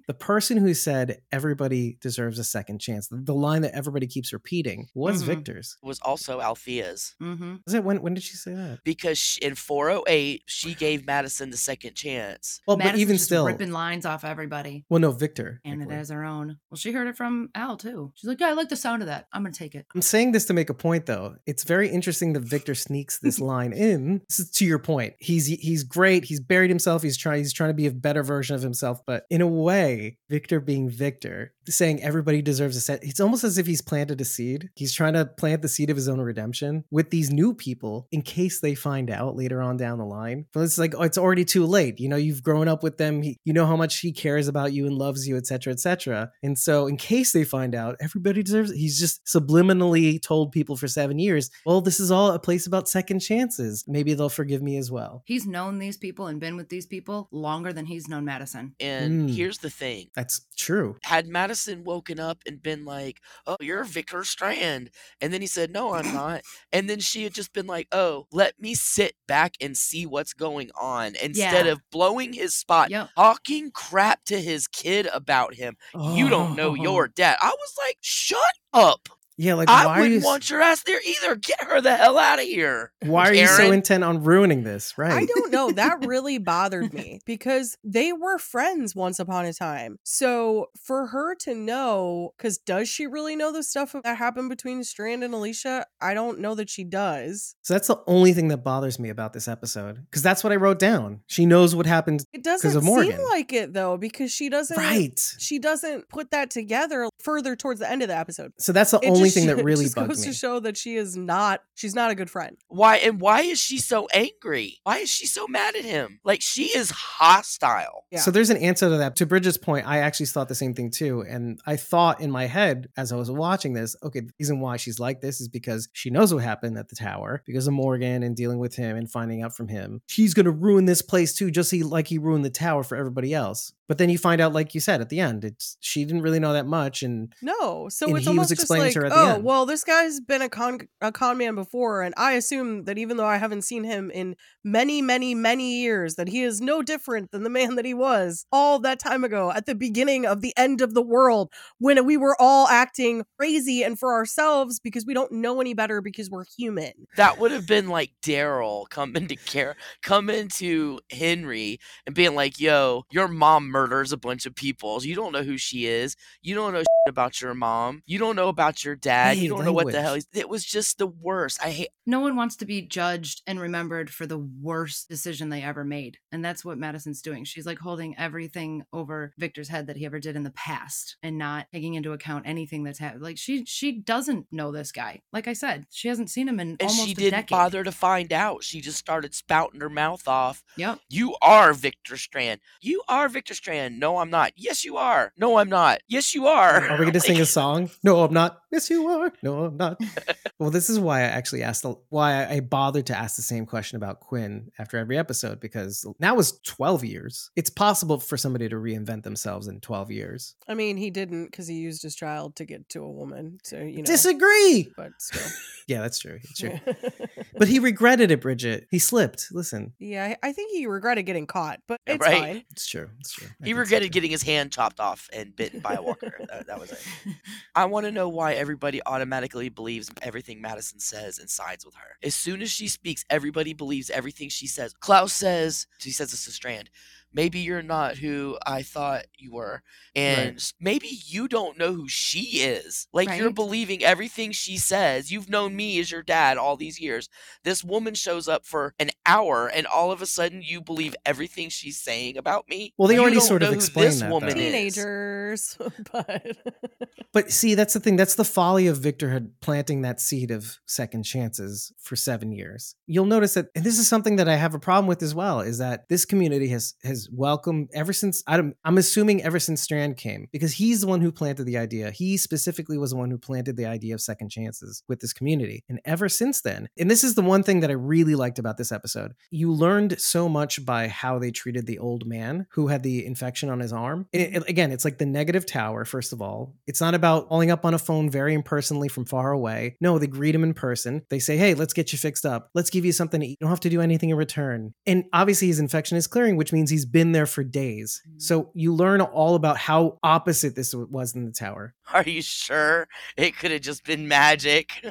the 0.07 0.16
person 0.18 0.57
who 0.57 0.75
said 0.75 1.21
everybody 1.31 1.97
deserves 2.01 2.38
a 2.38 2.45
second 2.45 2.81
chance, 2.81 3.09
the, 3.09 3.16
the 3.16 3.35
line 3.35 3.62
that 3.62 3.75
everybody 3.75 4.07
keeps 4.07 4.33
repeating 4.33 4.88
was 4.95 5.23
Mhm. 5.23 5.27
Victor's. 5.27 5.77
was 5.83 5.99
also 6.01 6.40
Althea's 6.40 7.14
hmm 7.18 7.57
Was 7.64 7.75
it 7.75 7.85
when 7.85 8.03
when 8.03 8.14
did 8.14 8.21
she 8.22 8.37
say 8.37 8.54
that? 8.54 8.80
because 8.85 9.18
sh 9.18 9.38
in 9.38 9.54
408 9.54 10.42
she 10.46 10.74
gave 10.74 11.06
Madison 11.06 11.50
the 11.50 11.56
second 11.56 11.94
chance. 11.94 12.61
Well, 12.66 12.76
Madison's 12.76 12.92
but 12.98 13.00
even 13.00 13.14
just 13.16 13.24
still, 13.26 13.46
ripping 13.46 13.72
lines 13.72 14.06
off 14.06 14.24
everybody. 14.24 14.85
well, 14.88 15.00
no, 15.00 15.11
Victor. 15.12 15.61
And 15.64 15.74
it 15.74 15.76
thankfully. 15.87 16.00
as 16.00 16.11
her 16.11 16.24
own. 16.24 16.58
Well, 16.70 16.76
she 16.76 16.92
heard 16.92 17.08
it 17.08 17.16
from 17.16 17.50
Al 17.54 17.76
too. 17.76 18.12
She's 18.14 18.28
like, 18.28 18.40
"Yeah, 18.40 18.48
I 18.48 18.52
like 18.52 18.68
the 18.68 18.76
sound 18.76 19.02
of 19.02 19.06
that. 19.08 19.26
I'm 19.32 19.42
gonna 19.42 19.54
take 19.54 19.74
it." 19.74 19.87
I'm 19.94 20.02
saying 20.02 20.32
this 20.32 20.44
to 20.46 20.54
make 20.54 20.70
a 20.70 20.74
point, 20.74 21.06
though. 21.06 21.37
It's 21.46 21.64
very 21.64 21.88
interesting 21.88 22.32
that 22.35 22.40
Victor 22.40 22.74
sneaks 22.74 23.18
this 23.18 23.38
line 23.52 23.72
in. 23.72 24.22
This 24.28 24.40
is 24.40 24.50
to 24.52 24.64
your 24.64 24.78
point. 24.78 25.14
He's 25.18 25.46
he's 25.46 25.82
great. 25.85 26.24
He's 26.24 26.40
buried 26.40 26.70
himself. 26.70 27.02
He's 27.02 27.16
trying. 27.16 27.38
He's 27.38 27.52
trying 27.52 27.70
to 27.70 27.74
be 27.74 27.87
a 27.87 27.90
better 27.92 28.22
version 28.22 28.54
of 28.56 28.62
himself. 28.62 29.00
But 29.06 29.24
in 29.30 29.40
a 29.40 29.46
way, 29.46 30.18
Victor 30.28 30.61
being 30.61 30.88
Victor, 30.88 31.52
saying 31.68 32.03
everybody 32.03 32.42
deserves 32.42 32.77
a 32.77 32.81
set. 32.81 33.03
It's 33.03 33.20
almost 33.20 33.44
as 33.44 33.59
if 33.59 33.66
he's 33.66 33.83
planted 33.83 34.20
a 34.20 34.25
seed. 34.25 34.70
He's 34.75 34.92
trying 34.94 35.14
to 35.14 35.25
plant 35.27 35.62
the 35.62 35.68
seed 35.68 35.90
of 35.90 35.96
his 35.96 36.09
own 36.09 36.20
redemption 36.20 36.85
with 36.90 37.11
these 37.11 37.31
new 37.31 37.55
people 37.55 38.09
in 38.11 38.22
case 38.22 38.61
they 38.61 38.75
find 38.75 39.11
out 39.11 39.37
later 39.37 39.61
on 39.62 39.77
down 39.77 39.98
the 39.98 40.05
line. 40.05 40.46
But 40.53 40.61
it's 40.62 40.79
like, 40.79 40.94
oh, 40.96 41.03
it's 41.03 41.18
already 41.18 41.44
too 41.44 41.64
late. 41.66 42.01
You 42.01 42.09
know, 42.09 42.16
you've 42.16 42.42
grown 42.42 42.68
up 42.68 42.83
with 42.83 42.98
them. 42.98 43.22
He, 43.22 43.38
you 43.44 43.53
know 43.53 43.66
how 43.66 43.77
much 43.77 43.98
he 44.01 44.12
cares 44.12 44.48
about 44.48 44.72
you 44.72 44.87
and 44.87 44.96
loves 44.96 45.27
you, 45.29 45.37
etc., 45.37 45.72
etc. 45.72 46.31
And 46.42 46.59
so, 46.59 46.87
in 46.87 46.96
case 46.96 47.33
they 47.33 47.44
find 47.44 47.75
out, 47.75 47.96
everybody 48.01 48.42
deserves. 48.42 48.72
He's 48.72 48.98
just 48.98 49.25
subliminally 49.27 50.20
told 50.20 50.53
people 50.53 50.77
for 50.77 50.88
seven 50.88 51.18
years, 51.18 51.51
well, 51.64 51.81
this 51.81 52.01
is 52.01 52.11
all 52.11 52.31
a 52.33 52.38
place 52.38 52.66
about 52.66 52.88
second 52.88 53.20
chances. 53.20 53.85
Maybe 53.87 54.14
they'll 54.14 54.29
forgive 54.29 54.62
me 54.62 54.77
as 54.77 54.90
well. 54.90 55.22
He's 55.27 55.46
known 55.46 55.79
these 55.79 55.96
people 55.96 56.27
and 56.27 56.40
been 56.40 56.57
with 56.57 56.68
these 56.68 56.87
people 56.87 57.29
longer 57.31 57.72
than 57.72 57.87
he's 57.87 58.09
known 58.09 58.25
Madison. 58.25 58.75
And 58.81 59.12
Mm. 59.31 59.35
here's 59.35 59.59
the 59.59 59.70
thing. 59.70 60.09
That's 60.14 60.40
true. 60.57 60.96
Had 61.03 61.27
Madison 61.27 61.52
woken 61.85 62.19
up 62.21 62.43
and 62.47 62.62
been 62.62 62.85
like, 62.85 63.21
"Oh, 63.47 63.57
you're 63.61 63.85
Victor 63.85 64.25
Strand," 64.25 64.91
and 65.21 65.33
then 65.33 65.41
he 65.41 65.47
said, 65.47 65.71
"No, 65.71 65.95
I'm 65.95 66.11
not," 66.11 66.43
and 66.73 66.88
then 66.91 67.01
she 67.01 67.25
had 67.25 67.35
just 67.35 67.53
been 67.53 67.67
like, 67.67 67.88
"Oh, 67.93 68.27
let 68.33 68.59
me 68.61 68.75
sit 68.75 69.15
back 69.27 69.55
and 69.61 69.77
see 69.77 70.07
what's 70.07 70.33
going 70.35 70.71
on," 70.81 71.15
instead 71.17 71.67
Yeah. 71.67 71.67
of 71.67 71.81
blowing 71.91 72.33
his 72.33 72.55
spot, 72.55 72.88
Yep. 72.88 73.12
talking 73.17 73.71
crap 73.71 74.25
to 74.27 74.41
his 74.41 74.67
kid 74.69 75.07
about 75.12 75.55
him. 75.55 75.77
You 76.01 76.29
don't 76.31 76.55
know 76.55 76.75
your 76.75 77.09
dad. 77.09 77.37
I 77.41 77.49
was 77.51 77.75
like, 77.87 77.99
"Shut 78.01 78.55
up! 78.73 79.09
Yeah, 79.37 79.55
like 79.55 79.68
I 79.68 79.87
why 79.87 80.01
wouldn't 80.01 80.21
you? 80.21 80.27
want 80.27 80.51
your 80.51 80.61
ass 80.61 80.83
there 80.85 81.01
either. 81.05 81.37
Get 81.37 81.62
her 81.64 81.81
the 81.81 81.97
hell 81.97 82.18
out 82.18 82.38
of 82.38 82.45
here." 82.45 82.92
why 83.05 83.29
are 83.29 83.35
you 83.35 83.47
so 83.47 83.71
intent 83.71 84.05
on 84.05 84.23
ruining 84.23 84.64
this? 84.64 84.97
Right. 84.97 85.12
I 85.12 85.25
don't 85.27 85.51
know. 85.51 85.71
That 85.71 86.05
really 86.07 86.38
bothered 86.38 86.92
me 86.92 87.21
because 87.25 87.77
they 87.85 88.12
were 88.12 88.38
friends 88.38 88.95
once 88.95 89.18
upon 89.18 89.45
a 89.45 89.53
time. 89.53 89.99
So 90.05 90.66
for 90.81 91.07
her 91.09 91.35
to 91.37 91.55
know, 91.55 92.35
because 92.37 92.59
does 92.59 92.88
she 92.88 93.07
really 93.07 93.37
know 93.37 93.53
the 93.53 93.62
stuff 93.62 93.95
that 94.05 94.16
happened 94.16 94.49
between 94.49 94.85
Strand 94.85 95.25
and 95.25 95.35
Alicia? 95.35 95.87
I 96.01 96.14
don't 96.14 96.40
know 96.40 96.55
that 96.55 96.71
she 96.71 96.85
does. 96.85 97.55
So 97.62 97.75
that's 97.75 97.88
the 97.88 98.01
only 98.07 98.33
thing 98.33 98.49
that 98.49 98.59
bothers 98.59 98.99
me 98.99 99.09
about 99.09 99.33
this 99.33 99.49
episode 99.49 100.05
because 100.05 100.23
that's 100.23 100.45
what 100.45 100.53
I 100.53 100.57
wrote 100.57 100.79
down. 100.79 101.21
She 101.27 101.47
knows 101.47 101.75
what 101.75 101.87
happened. 101.87 102.25
It 102.33 102.42
doesn't 102.42 102.77
of 102.77 102.83
seem 102.85 103.23
like 103.31 103.53
it 103.53 103.73
though, 103.73 103.97
because 103.97 104.31
she 104.33 104.49
doesn't. 104.49 104.77
Right. 104.77 105.35
She 105.38 105.59
doesn't 105.59 106.09
put 106.09 106.31
that 106.31 106.51
together 106.51 107.09
further 107.22 107.56
towards 107.56 107.80
the 107.80 107.90
end 107.90 108.02
of 108.02 108.08
the 108.08 108.16
episode. 108.16 108.52
So 108.58 108.72
that's 108.72 108.90
the 108.90 109.00
It 109.00 109.08
only 109.08 109.24
just 109.24 109.35
thing 109.37 109.46
that 109.46 109.62
really 109.64 109.85
just 109.85 109.96
bugged 109.96 110.08
goes 110.08 110.20
me. 110.20 110.32
to 110.32 110.38
show 110.38 110.61
that 110.61 110.76
she 110.76 110.96
is 110.96 111.16
not. 111.16 111.62
She's 111.74 111.94
not 111.94 112.11
a 112.11 112.14
good 112.14 112.30
friend. 112.30 112.56
Why 112.68 112.96
and 112.96 113.20
why 113.20 113.42
is 113.42 113.58
she 113.58 113.78
so 113.78 114.08
angry? 114.12 114.78
Why 114.85 114.98
is 114.98 115.11
she 115.11 115.26
so 115.26 115.46
mad 115.46 115.76
at 115.76 115.85
him? 115.85 116.20
Like 116.24 116.40
she 116.42 116.64
is 116.76 116.90
hostile. 116.90 118.04
Yeah. 118.11 118.20
So 118.20 118.30
there's 118.30 118.50
an 118.50 118.56
answer 118.58 118.88
to 118.88 118.96
that. 118.98 119.16
To 119.16 119.26
Bridget's 119.26 119.58
point, 119.58 119.87
I 119.87 119.98
actually 119.98 120.26
thought 120.26 120.48
the 120.48 120.54
same 120.54 120.74
thing 120.74 120.90
too. 120.90 121.24
And 121.28 121.61
I 121.66 121.76
thought 121.76 122.20
in 122.20 122.30
my 122.30 122.46
head 122.46 122.88
as 122.96 123.12
I 123.12 123.16
was 123.16 123.30
watching 123.30 123.72
this, 123.72 123.96
okay, 124.02 124.20
the 124.20 124.32
reason 124.38 124.61
why 124.61 124.76
she's 124.76 124.98
like 124.98 125.20
this 125.20 125.40
is 125.40 125.48
because 125.48 125.88
she 125.92 126.11
knows 126.11 126.32
what 126.32 126.42
happened 126.42 126.76
at 126.78 126.88
the 126.88 126.96
tower 126.96 127.42
because 127.46 127.66
of 127.66 127.74
Morgan 127.74 128.22
and 128.22 128.37
dealing 128.37 128.58
with 128.58 128.76
him 128.76 128.96
and 128.96 129.11
finding 129.11 129.42
out 129.42 129.54
from 129.54 129.68
him. 129.68 130.02
She's 130.06 130.35
going 130.35 130.46
to 130.46 130.52
ruin 130.52 130.85
this 130.85 131.02
place 131.02 131.35
too, 131.35 131.50
just 131.50 131.70
he, 131.70 131.82
like 131.82 132.08
he 132.08 132.18
ruined 132.18 132.44
the 132.44 132.50
tower 132.50 132.82
for 132.82 132.96
everybody 132.96 133.35
else. 133.35 133.72
But 133.88 133.98
then 133.98 134.08
you 134.08 134.16
find 134.16 134.40
out, 134.40 134.54
like 134.54 134.74
you 134.74 134.80
said, 134.80 135.02
at 135.02 135.11
the 135.11 135.20
end, 135.20 135.44
it's 135.44 135.76
she 135.80 136.04
didn't 136.04 136.22
really 136.22 136.40
know 136.40 136.54
that 136.54 136.66
much. 136.66 137.02
And 137.02 137.12
No, 137.42 137.88
so 137.88 138.07
And 138.07 138.16
it's 138.16 138.25
he 138.27 138.29
was 138.29 138.29
almost 138.29 138.48
just 138.51 138.62
explaining 138.62 138.87
like, 138.87 138.92
to 138.94 138.98
her 139.01 139.07
at 139.07 139.12
the 139.12 139.18
oh, 139.18 139.35
end. 139.35 139.44
well, 139.44 139.66
this 139.66 139.85
guy's 139.85 140.20
been 140.20 140.42
a 140.42 140.48
con 140.48 140.81
a 141.01 141.12
con 141.12 141.38
man 141.38 141.55
before, 141.55 142.03
and 142.03 142.14
I 142.16 142.33
assume 142.33 142.85
that 142.85 142.98
even 142.98 143.16
though 143.16 143.27
I 143.27 143.38
haven't 143.38 143.62
seen 143.62 143.85
him 143.85 144.11
in 144.11 144.37
many, 144.64 145.03
many, 145.03 145.35
many 145.35 145.81
years, 145.81 146.14
that 146.16 146.29
he 146.29 146.42
is 146.42 146.61
no 146.61 146.83
different 146.83 147.31
than 147.31 147.42
the 147.42 147.51
man 147.51 147.77
that 147.77 147.85
he 147.85 147.94
was 147.94 148.46
all 148.53 148.79
that 148.81 148.98
time 148.98 149.25
ago 149.25 149.51
at 149.51 149.66
the 149.66 149.75
beginning 149.75 150.27
of 150.27 150.40
the 150.40 150.53
end 150.57 150.81
of 150.81 150.94
the 150.94 151.03
world 151.03 151.53
when 151.79 152.05
we 152.05 152.16
were 152.16 152.37
all 152.40 152.68
acting 152.68 153.25
crazy 153.38 153.83
and 153.83 153.98
for 153.98 154.12
ourselves 154.12 154.81
because 154.81 155.05
we 155.07 155.14
don't 155.14 155.33
know 155.33 155.61
any 155.61 155.75
better 155.75 156.01
because 156.01 156.31
we're 156.31 156.44
human. 156.57 156.92
That 157.16 157.38
would 157.38 157.51
have 157.51 157.66
been 157.66 157.88
like 157.88 158.12
Daryl 158.22 158.88
coming 158.88 159.29
to 159.29 159.37
care, 159.37 159.77
coming 160.03 160.48
to 160.48 161.01
Henry 161.11 161.79
and 162.07 162.14
being 162.14 162.35
like, 162.35 162.61
"Yo, 162.61 163.05
your 163.11 163.29
mom 163.29 163.68
murders 163.68 164.12
a 164.12 164.16
bunch 164.16 164.46
of 164.46 164.55
people. 164.55 165.03
You 165.05 165.14
don't 165.14 165.33
know 165.33 165.42
who 165.42 165.59
she 165.59 165.87
is. 165.87 166.16
You 166.42 166.55
don't 166.55 166.72
know 166.72 166.83
about 167.07 167.41
your 167.41 167.55
mom. 167.55 168.03
You 168.07 168.19
don't 168.19 168.37
know 168.37 168.49
about 168.49 168.85
your 168.85 168.95
dad. 168.95 169.37
Hey, 169.37 169.43
you 169.43 169.49
don't 169.51 169.65
know 169.65 169.73
what 169.73 169.91
the 169.91 170.01
hell. 170.01 170.15
He's, 170.15 170.27
it 170.33 170.49
was 170.49 170.65
just 170.65 170.99
the 170.99 171.07
worst. 171.07 171.59
I 171.62 171.71
hate. 171.71 171.88
no 172.07 172.21
one 172.21 172.37
wants 172.37 172.57
to 172.57 172.65
be 172.65 172.83
judged 172.83 173.43
and 173.47 173.61
remembered 173.61 174.11
for 174.11 174.27
the 174.27 174.38
worst 174.38 175.09
decision 175.09 175.49
they 175.49 175.62
ever 175.62 175.85
made. 175.85 176.19
And 176.31 176.45
that's 176.45 176.65
what 176.65 176.79
Madison's 176.79 177.23
doing. 177.23 177.45
She's 177.45 177.67
like 177.67 177.79
holding 177.79 178.17
everything 178.19 178.85
over 178.93 179.33
Victor's 179.38 179.69
head 179.69 179.87
that 179.88 179.97
he 179.97 180.07
ever 180.07 180.21
did 180.21 180.37
in 180.37 180.43
the 180.45 180.51
past 180.51 181.17
and 181.23 181.38
not 181.38 181.67
taking 181.73 181.95
into 181.95 182.12
account 182.12 182.47
anything 182.47 182.85
that's 182.85 182.99
happened. 182.99 183.23
Like 183.23 183.38
she 183.38 183.65
she 183.65 183.93
doesn't 183.93 184.47
know 184.53 184.71
this 184.71 184.93
guy. 184.93 185.21
Like 185.33 185.49
I 185.49 185.53
said, 185.53 185.87
she 185.91 186.09
hasn't 186.09 186.31
seen 186.31 186.49
him 186.49 186.61
in 186.61 186.77
And 186.81 186.83
almost 186.83 187.05
she 187.07 187.12
a 187.12 187.17
didn't 187.17 187.31
decade. 187.33 187.51
bother 187.51 187.85
to 187.85 187.93
find 187.93 188.33
out. 188.33 188.62
She 188.62 188.81
just 188.81 188.99
started 188.99 189.35
spouting 189.35 189.81
her 189.81 189.91
mouth 189.91 190.27
off. 190.29 190.62
Yep. 190.77 191.01
You 191.09 191.37
are 191.43 191.73
Victor 191.73 192.17
Strand. 192.17 192.61
You 192.81 193.03
are 193.09 193.29
Victor 193.29 193.55
Strand. 193.55 193.99
No, 193.99 194.19
I'm 194.19 194.31
not. 194.31 194.53
Yes, 194.57 194.85
you 194.85 194.97
are. 194.97 195.33
No, 195.37 195.57
I'm 195.59 195.69
not. 195.69 196.01
Yes, 196.09 196.35
you 196.35 196.47
are. 196.47 196.91
Are 196.92 196.98
we 196.98 197.05
going 197.05 197.12
to 197.14 197.20
sing 197.20 197.40
a 197.40 197.46
song? 197.46 197.90
No, 198.02 198.22
I'm 198.22 198.33
not. 198.35 198.59
Yes, 198.70 198.88
you 198.90 199.07
are. 199.09 199.33
No, 199.42 199.64
I'm 199.64 199.76
not. 199.76 200.00
well, 200.59 200.70
this 200.70 200.88
is 200.90 200.98
why 200.98 201.20
I 201.20 201.24
actually 201.24 201.62
asked, 201.62 201.83
the, 201.83 201.94
why 202.11 202.46
I 202.46 202.61
bothered 202.61 203.07
to 203.07 203.18
ask 203.18 203.37
the 203.37 203.42
same 203.42 203.66
question 203.66 203.96
about 203.96 204.20
Quinn 204.20 204.70
after 204.78 204.96
every 204.98 205.18
episode, 205.18 205.61
because 205.61 206.07
now 206.18 206.38
is 206.38 206.59
12 206.66 207.05
years. 207.05 207.50
It's 207.57 207.70
possible 207.70 208.18
for 208.18 208.37
somebody 208.37 208.68
to 208.68 208.76
reinvent 208.76 209.22
themselves 209.22 209.68
in 209.68 209.81
12 209.81 210.11
years. 210.11 210.55
I 210.68 210.74
mean, 210.74 210.96
he 210.96 211.11
didn't 211.11 211.46
because 211.46 211.66
he 211.66 211.74
used 211.76 212.02
his 212.02 212.14
child 212.14 212.57
to 212.57 212.64
get 212.64 212.88
to 212.90 213.02
a 213.02 213.11
woman. 213.11 213.59
So 213.64 213.78
you 213.78 213.98
know, 213.98 214.05
Disagree. 214.05 214.92
but 214.96 215.12
still. 215.18 215.42
Yeah, 215.88 216.00
that's 216.00 216.20
true. 216.20 216.38
It's 216.44 216.61
true. 216.61 216.78
but 217.59 217.66
he 217.66 217.81
regretted 217.81 218.31
it, 218.31 218.40
Bridget. 218.40 218.87
He 218.88 219.00
slipped. 219.00 219.48
Listen, 219.50 219.92
yeah, 219.98 220.37
I 220.40 220.50
I 220.50 220.52
think 220.52 220.70
he 220.70 220.87
regretted 220.87 221.26
getting 221.26 221.44
caught, 221.46 221.81
but 221.88 222.00
it's 222.07 222.24
Right. 222.24 222.40
fine. 222.40 222.64
it's 222.70 222.87
true. 222.87 223.11
It's 223.18 223.33
true. 223.33 223.48
I 223.61 223.66
He 223.66 223.74
regretted 223.74 224.09
that. 224.11 224.12
getting 224.14 224.31
his 224.31 224.44
hand 224.44 224.70
chopped 224.70 225.00
off 225.00 225.28
and 225.33 225.55
bitten 225.57 225.81
by 225.81 225.94
a 225.94 226.02
walker. 226.02 226.38
that, 226.48 226.68
that 226.68 226.78
was 226.83 226.92
it. 226.92 227.35
I 227.75 227.87
want 227.87 228.07
to 228.07 228.12
know 228.12 228.29
why 228.29 228.55
everybody 228.55 229.01
automatically 229.07 229.68
believes 229.68 230.11
everything 230.21 230.61
Madison 230.61 231.01
says 231.01 231.38
and 231.38 231.49
sides 231.49 231.87
with 231.87 231.95
her. 231.95 232.16
As 232.23 232.35
soon 232.35 232.61
as 232.61 232.71
she 232.71 232.88
speaks, 232.88 233.25
everybody 233.31 233.73
believes 233.73 234.11
everything 234.11 234.49
she 234.49 234.66
says. 234.66 234.92
Klaus 235.01 235.33
says, 235.33 235.87
she 235.99 236.11
says 236.11 236.31
this 236.33 236.45
to 236.45 236.51
Strand, 236.51 236.90
maybe 237.33 237.59
you're 237.61 237.83
not 237.83 238.16
who 238.16 238.59
I 238.66 238.83
thought 238.83 239.25
you 239.37 239.53
were. 239.55 239.83
And 240.14 240.57
s- 240.57 240.75
maybe 240.81 241.09
you 241.27 241.49
don't 241.49 241.79
know 241.79 241.92
who 241.92 242.09
she 242.09 242.61
is. 242.61 243.09
Like 243.12 243.37
you're 243.38 243.51
believing 243.51 244.03
everything 244.05 244.53
she 244.53 244.77
says. 244.77 245.31
You've 245.31 245.49
known 245.49 245.75
me 245.75 245.99
as 246.01 246.11
your 246.11 246.23
dad 246.23 246.59
all 246.59 246.77
these 246.77 247.01
years. 247.01 247.29
This 247.64 247.83
woman 247.83 248.14
shows 248.14 248.49
up 248.49 248.66
for 248.66 248.95
an 248.99 249.11
hour 249.25 249.68
and 249.68 249.87
all 249.87 250.12
of 250.12 250.21
a 250.23 250.27
sudden 250.27 250.62
you 250.62 250.81
believe 250.81 251.14
everything 251.25 251.68
she's 251.68 252.01
saying 252.01 252.37
about 252.37 252.68
me. 252.68 252.95
Well, 252.99 253.09
they 253.09 253.14
You 253.14 253.21
already 253.23 253.40
sort 253.40 253.62
of 253.62 253.68
know 253.68 253.73
who 253.73 253.79
explained 253.79 254.09
this 254.12 254.21
that, 254.21 254.31
woman 254.31 254.49
though. 254.51 254.55
Teenagers, 254.55 255.79
but 256.12 256.47
But 257.33 257.51
see, 257.51 257.75
that's 257.75 257.95
the 257.95 258.01
thing. 258.01 258.16
That's 258.16 258.35
the 258.35 258.45
folly 258.45 258.87
of 258.87 258.99
Victor 258.99 259.31
had 259.31 259.59
planting 259.61 260.03
that 260.03 260.21
seed 260.21 260.51
of 260.51 260.79
second 260.87 261.23
chances 261.23 261.90
for 261.99 262.14
seven 262.14 262.53
years. 262.53 262.95
You'll 263.07 263.25
notice 263.25 263.55
that, 263.55 263.68
and 263.75 263.85
this 263.85 263.99
is 263.99 264.07
something 264.07 264.37
that 264.37 264.51
I 264.51 264.57
have 264.57 264.75
a 264.75 264.79
problem 264.79 265.07
with 265.07 265.23
as 265.23 265.35
well, 265.35 265.61
is 265.61 265.79
that 265.79 266.09
this 266.11 266.27
community 266.27 266.68
has 266.68 266.95
has 267.05 267.21
welcomed 267.30 267.88
ever 267.94 268.12
since 268.12 268.42
I'm, 268.46 268.74
I'm 268.85 268.98
assuming 268.98 269.42
ever 269.42 269.58
since 269.58 269.82
Strand 269.82 270.16
came, 270.16 270.48
because 270.52 270.74
he's 270.74 271.02
the 271.02 271.06
one 271.06 271.20
who 271.20 271.32
planted 271.32 271.64
the 271.64 271.78
idea. 271.78 272.11
He 272.11 272.37
specifically 272.37 272.98
was 272.98 273.11
the 273.11 273.16
one 273.16 273.30
who 273.30 273.38
planted 273.38 273.76
the 273.76 273.87
idea 273.87 274.14
of 274.14 274.20
second 274.20 274.50
chances 274.50 275.02
with 275.08 275.20
this 275.20 275.32
community. 275.32 275.85
And 275.88 276.00
ever 276.04 276.28
since 276.28 276.61
then, 276.61 276.88
and 276.98 277.11
this 277.11 277.24
is 277.24 277.35
the 277.35 277.42
one 277.42 277.62
thing 277.62 277.80
that 277.80 277.90
I 277.90 277.94
really 277.94 278.35
liked 278.35 278.58
about 278.58 278.76
this 278.76 278.92
episode, 278.92 279.32
you 279.50 279.72
learned 279.72 280.20
so 280.20 280.48
much 280.48 280.85
by 280.85 281.08
how 281.08 281.38
they 281.38 281.50
treated 281.50 281.87
the 281.87 281.98
old 281.98 282.26
man 282.26 282.66
who 282.72 282.88
had 282.88 283.02
the 283.02 283.24
infection 283.24 283.68
on 283.70 283.80
his 283.80 283.92
arm. 283.92 284.26
And 284.32 284.56
it- 284.56 284.68
again, 284.68 284.92
it's 284.92 285.04
like 285.04 285.18
the 285.18 285.26
negative 285.26 285.66
tower, 285.66 286.04
first 286.04 286.32
of 286.32 286.40
all. 286.40 286.76
It's 286.87 287.00
not 287.00 287.14
about 287.14 287.48
calling 287.48 287.70
up 287.70 287.85
on 287.85 287.94
a 287.94 287.98
phone 287.98 288.30
very 288.30 288.54
impersonally 288.54 289.08
from 289.08 289.24
far 289.24 289.52
away. 289.52 289.96
No, 290.00 290.18
they 290.18 290.26
greet 290.26 290.54
him 290.54 290.64
in 290.64 290.74
person. 290.74 291.22
They 291.30 291.38
say, 291.38 291.56
hey, 291.56 291.74
let's 291.74 291.92
get 291.92 292.12
you 292.12 292.18
fixed 292.18 292.46
up. 292.46 292.70
Let's 292.74 292.90
give 292.90 293.04
you 293.04 293.12
something 293.12 293.40
to 293.40 293.46
eat. 293.46 293.58
You 293.61 293.64
don't 293.64 293.70
have 293.70 293.80
to 293.80 293.90
do 293.90 294.00
anything 294.00 294.30
in 294.30 294.37
return. 294.37 294.94
And 295.06 295.24
obviously, 295.32 295.68
his 295.68 295.80
infection 295.80 296.16
is 296.16 296.26
clearing, 296.26 296.56
which 296.56 296.72
means 296.72 296.90
he's 296.90 297.04
been 297.12 297.33
there 297.33 297.46
for 297.46 297.62
days. 297.62 298.22
So 298.38 298.64
mm. 298.64 298.70
you 298.75 298.94
learn 298.94 299.20
all 299.20 299.55
about 299.55 299.77
how 299.77 300.18
opposite 300.22 300.75
this 300.75 300.94
was 300.94 301.35
in 301.35 301.44
the 301.44 301.53
tower. 301.53 301.94
Are 302.12 302.22
you 302.22 302.42
sure 302.42 303.07
it 303.37 303.57
could 303.57 303.70
have 303.70 303.83
just 303.83 304.05
been 304.05 304.27
magic? 304.27 305.05